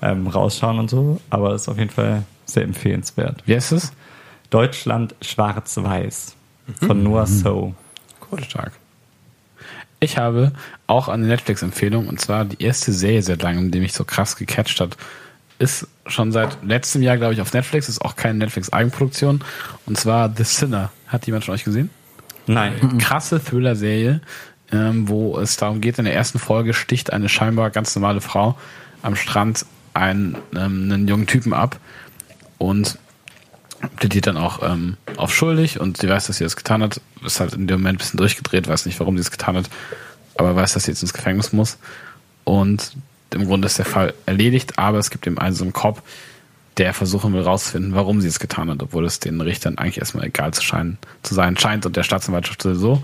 ähm, 0.00 0.26
rausschauen 0.26 0.80
und 0.80 0.90
so. 0.90 1.20
Aber 1.30 1.54
ist 1.54 1.68
auf 1.68 1.78
jeden 1.78 1.90
Fall 1.90 2.24
sehr 2.46 2.64
empfehlenswert. 2.64 3.42
Wie 3.46 3.54
heißt 3.54 3.72
es? 3.72 3.92
Deutschland 4.50 5.14
schwarz-weiß 5.22 6.36
von 6.80 7.02
Noah 7.02 7.26
So. 7.26 7.74
Cool. 8.30 8.42
Stark. 8.42 8.72
Ich 10.00 10.18
habe 10.18 10.52
auch 10.88 11.08
eine 11.08 11.26
Netflix-Empfehlung 11.26 12.08
und 12.08 12.20
zwar 12.20 12.44
die 12.44 12.62
erste 12.62 12.92
Serie 12.92 13.22
seit 13.22 13.42
langem, 13.42 13.70
die 13.70 13.78
mich 13.78 13.92
so 13.92 14.04
krass 14.04 14.36
gecatcht 14.36 14.80
hat. 14.80 14.96
Ist 15.58 15.86
schon 16.06 16.32
seit 16.32 16.58
letztem 16.64 17.02
Jahr, 17.02 17.16
glaube 17.16 17.34
ich, 17.34 17.40
auf 17.40 17.52
Netflix, 17.52 17.88
ist 17.88 18.02
auch 18.02 18.16
keine 18.16 18.38
Netflix-Eigenproduktion. 18.38 19.42
Und 19.86 19.98
zwar 19.98 20.32
The 20.34 20.44
Sinner. 20.44 20.90
Hat 21.06 21.26
jemand 21.26 21.44
von 21.44 21.54
euch 21.54 21.64
gesehen? 21.64 21.90
Nein. 22.46 22.98
krasse 22.98 23.42
Thriller-Serie, 23.42 24.20
ähm, 24.72 25.08
wo 25.08 25.38
es 25.38 25.56
darum 25.56 25.80
geht, 25.80 25.98
in 25.98 26.04
der 26.04 26.14
ersten 26.14 26.38
Folge 26.38 26.74
sticht 26.74 27.12
eine 27.12 27.28
scheinbar 27.28 27.70
ganz 27.70 27.94
normale 27.94 28.20
Frau 28.20 28.58
am 29.02 29.16
Strand 29.16 29.66
einen, 29.94 30.36
ähm, 30.54 30.90
einen 30.90 31.08
jungen 31.08 31.26
Typen 31.26 31.52
ab 31.52 31.78
und 32.58 32.98
plädiert 33.96 34.28
dann 34.28 34.36
auch 34.36 34.62
ähm, 34.62 34.96
auf 35.16 35.34
schuldig 35.34 35.80
und 35.80 35.98
sie 35.98 36.08
weiß, 36.08 36.28
dass 36.28 36.38
sie 36.38 36.44
das 36.44 36.56
getan 36.56 36.82
hat, 36.82 37.00
ist 37.24 37.40
halt 37.40 37.54
in 37.54 37.66
dem 37.66 37.80
Moment 37.80 37.96
ein 37.96 37.98
bisschen 37.98 38.18
durchgedreht, 38.18 38.68
weiß 38.68 38.86
nicht, 38.86 38.98
warum 39.00 39.16
sie 39.16 39.22
es 39.22 39.30
getan 39.30 39.56
hat, 39.56 39.68
aber 40.36 40.54
weiß, 40.54 40.72
dass 40.72 40.84
sie 40.84 40.92
jetzt 40.92 41.02
ins 41.02 41.12
Gefängnis 41.12 41.52
muss 41.52 41.78
und 42.44 42.96
im 43.34 43.46
Grunde 43.46 43.66
ist 43.66 43.78
der 43.78 43.84
Fall 43.84 44.14
erledigt, 44.26 44.78
aber 44.78 44.98
es 44.98 45.10
gibt 45.10 45.26
eben 45.26 45.38
einen 45.38 45.54
so 45.54 45.64
einen 45.64 45.72
Cop, 45.72 46.02
der 46.78 46.94
versuchen 46.94 47.32
will 47.34 47.42
rauszufinden, 47.42 47.94
warum 47.94 48.20
sie 48.20 48.28
es 48.28 48.40
getan 48.40 48.70
hat, 48.70 48.82
obwohl 48.82 49.04
es 49.04 49.20
den 49.20 49.40
Richtern 49.40 49.78
eigentlich 49.78 49.98
erstmal 49.98 50.26
egal 50.26 50.54
zu, 50.54 50.62
scheinen, 50.62 50.98
zu 51.22 51.34
sein 51.34 51.56
scheint 51.56 51.84
und 51.84 51.96
der 51.96 52.02
Staatsanwaltschaft 52.02 52.62
sowieso. 52.62 53.02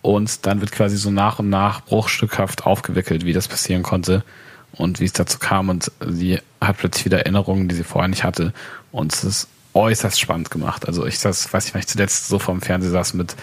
Und 0.00 0.46
dann 0.46 0.60
wird 0.60 0.72
quasi 0.72 0.96
so 0.96 1.10
nach 1.10 1.38
und 1.38 1.48
nach 1.48 1.82
bruchstückhaft 1.82 2.66
aufgewickelt, 2.66 3.24
wie 3.24 3.32
das 3.32 3.48
passieren 3.48 3.82
konnte 3.82 4.24
und 4.72 4.98
wie 4.98 5.04
es 5.04 5.12
dazu 5.12 5.38
kam. 5.38 5.68
Und 5.68 5.92
sie 6.06 6.40
hat 6.60 6.78
plötzlich 6.78 7.04
wieder 7.04 7.20
Erinnerungen, 7.20 7.68
die 7.68 7.74
sie 7.74 7.84
vorher 7.84 8.08
nicht 8.08 8.24
hatte. 8.24 8.52
Und 8.90 9.12
es 9.12 9.24
ist 9.24 9.48
äußerst 9.74 10.18
spannend 10.18 10.50
gemacht. 10.50 10.88
Also 10.88 11.06
ich 11.06 11.18
saß, 11.18 11.52
weiß 11.52 11.64
nicht, 11.64 11.74
wann 11.74 11.80
ich 11.80 11.86
zuletzt 11.86 12.28
so 12.28 12.38
vorm 12.38 12.60
Fernseher 12.60 12.90
saß 12.90 13.14
mit 13.14 13.36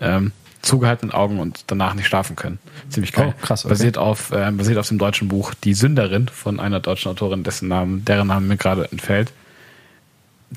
ähm, 0.00 0.32
zugehaltenen 0.64 1.12
Augen 1.14 1.38
und 1.40 1.64
danach 1.68 1.94
nicht 1.94 2.06
schlafen 2.06 2.36
können. 2.36 2.58
Ziemlich 2.88 3.12
geil. 3.12 3.34
Oh, 3.36 3.40
krass, 3.46 3.64
okay. 3.64 3.72
Basiert 3.74 3.98
auf, 3.98 4.30
äh, 4.32 4.50
basiert 4.52 4.78
auf 4.78 4.88
dem 4.88 4.98
deutschen 4.98 5.28
Buch 5.28 5.54
Die 5.54 5.74
Sünderin 5.74 6.28
von 6.28 6.58
einer 6.60 6.80
deutschen 6.80 7.10
Autorin, 7.10 7.42
dessen 7.44 7.68
Namen, 7.68 8.04
deren 8.04 8.28
Name 8.28 8.46
mir 8.46 8.56
gerade 8.56 8.90
entfällt. 8.90 9.32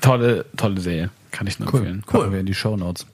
Tolle, 0.00 0.44
tolle 0.56 0.80
Serie. 0.80 1.10
Kann 1.30 1.46
ich 1.46 1.58
nur 1.58 1.68
Cool. 1.72 1.80
empfehlen. 1.80 2.04
Cool. 2.12 2.32
wir 2.32 2.40
in 2.40 2.46
die 2.46 2.54
Show 2.54 2.76
Notes. 2.76 3.06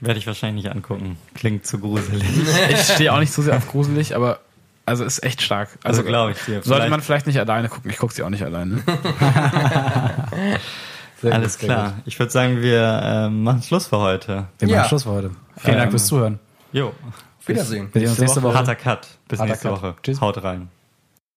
Werde 0.00 0.18
ich 0.18 0.26
wahrscheinlich 0.26 0.64
nicht 0.64 0.74
angucken. 0.74 1.18
Klingt 1.34 1.66
zu 1.66 1.78
gruselig. 1.78 2.22
Ich 2.70 2.80
stehe 2.94 3.12
auch 3.12 3.18
nicht 3.20 3.32
so 3.32 3.42
sehr 3.42 3.56
auf 3.56 3.68
gruselig, 3.68 4.16
aber 4.16 4.40
also 4.86 5.04
ist 5.04 5.22
echt 5.22 5.42
stark. 5.42 5.68
Also, 5.84 6.00
Also 6.00 6.08
glaube 6.08 6.32
ich 6.32 6.38
dir. 6.38 6.54
Sollte 6.62 6.68
Vielleicht- 6.68 6.90
man 6.90 7.00
vielleicht 7.02 7.26
nicht 7.26 7.38
alleine 7.38 7.68
gucken. 7.68 7.90
Ich 7.90 7.98
gucke 7.98 8.14
sie 8.14 8.22
auch 8.22 8.30
nicht 8.30 8.42
alleine. 8.42 8.80
Sehr 11.20 11.32
Alles 11.34 11.58
gut, 11.58 11.66
klar. 11.68 11.94
Ich 12.06 12.18
würde 12.18 12.32
sagen, 12.32 12.62
wir 12.62 13.00
ähm, 13.04 13.42
machen 13.42 13.62
Schluss 13.62 13.86
für 13.86 13.98
heute. 13.98 14.46
Wir 14.58 14.68
Ja. 14.68 14.76
machen 14.78 14.88
Schluss 14.88 15.02
für 15.04 15.10
heute. 15.10 15.30
Vielen 15.56 15.76
Dank 15.76 15.86
Ähm, 15.86 15.90
fürs 15.90 16.06
Zuhören. 16.06 16.38
Jo. 16.72 16.92
Wiedersehen. 17.46 17.88
Wir 17.92 18.00
sehen 18.02 18.10
uns 18.10 18.18
nächste 18.18 18.42
Woche. 18.42 18.54
Harter 18.54 18.74
Cut. 18.74 19.06
Bis 19.28 19.38
Harter 19.38 19.50
nächste 19.52 19.68
Cut. 19.68 19.82
Woche. 19.82 19.94
Tschüss. 20.02 20.20
Haut 20.20 20.42
rein. 20.42 20.68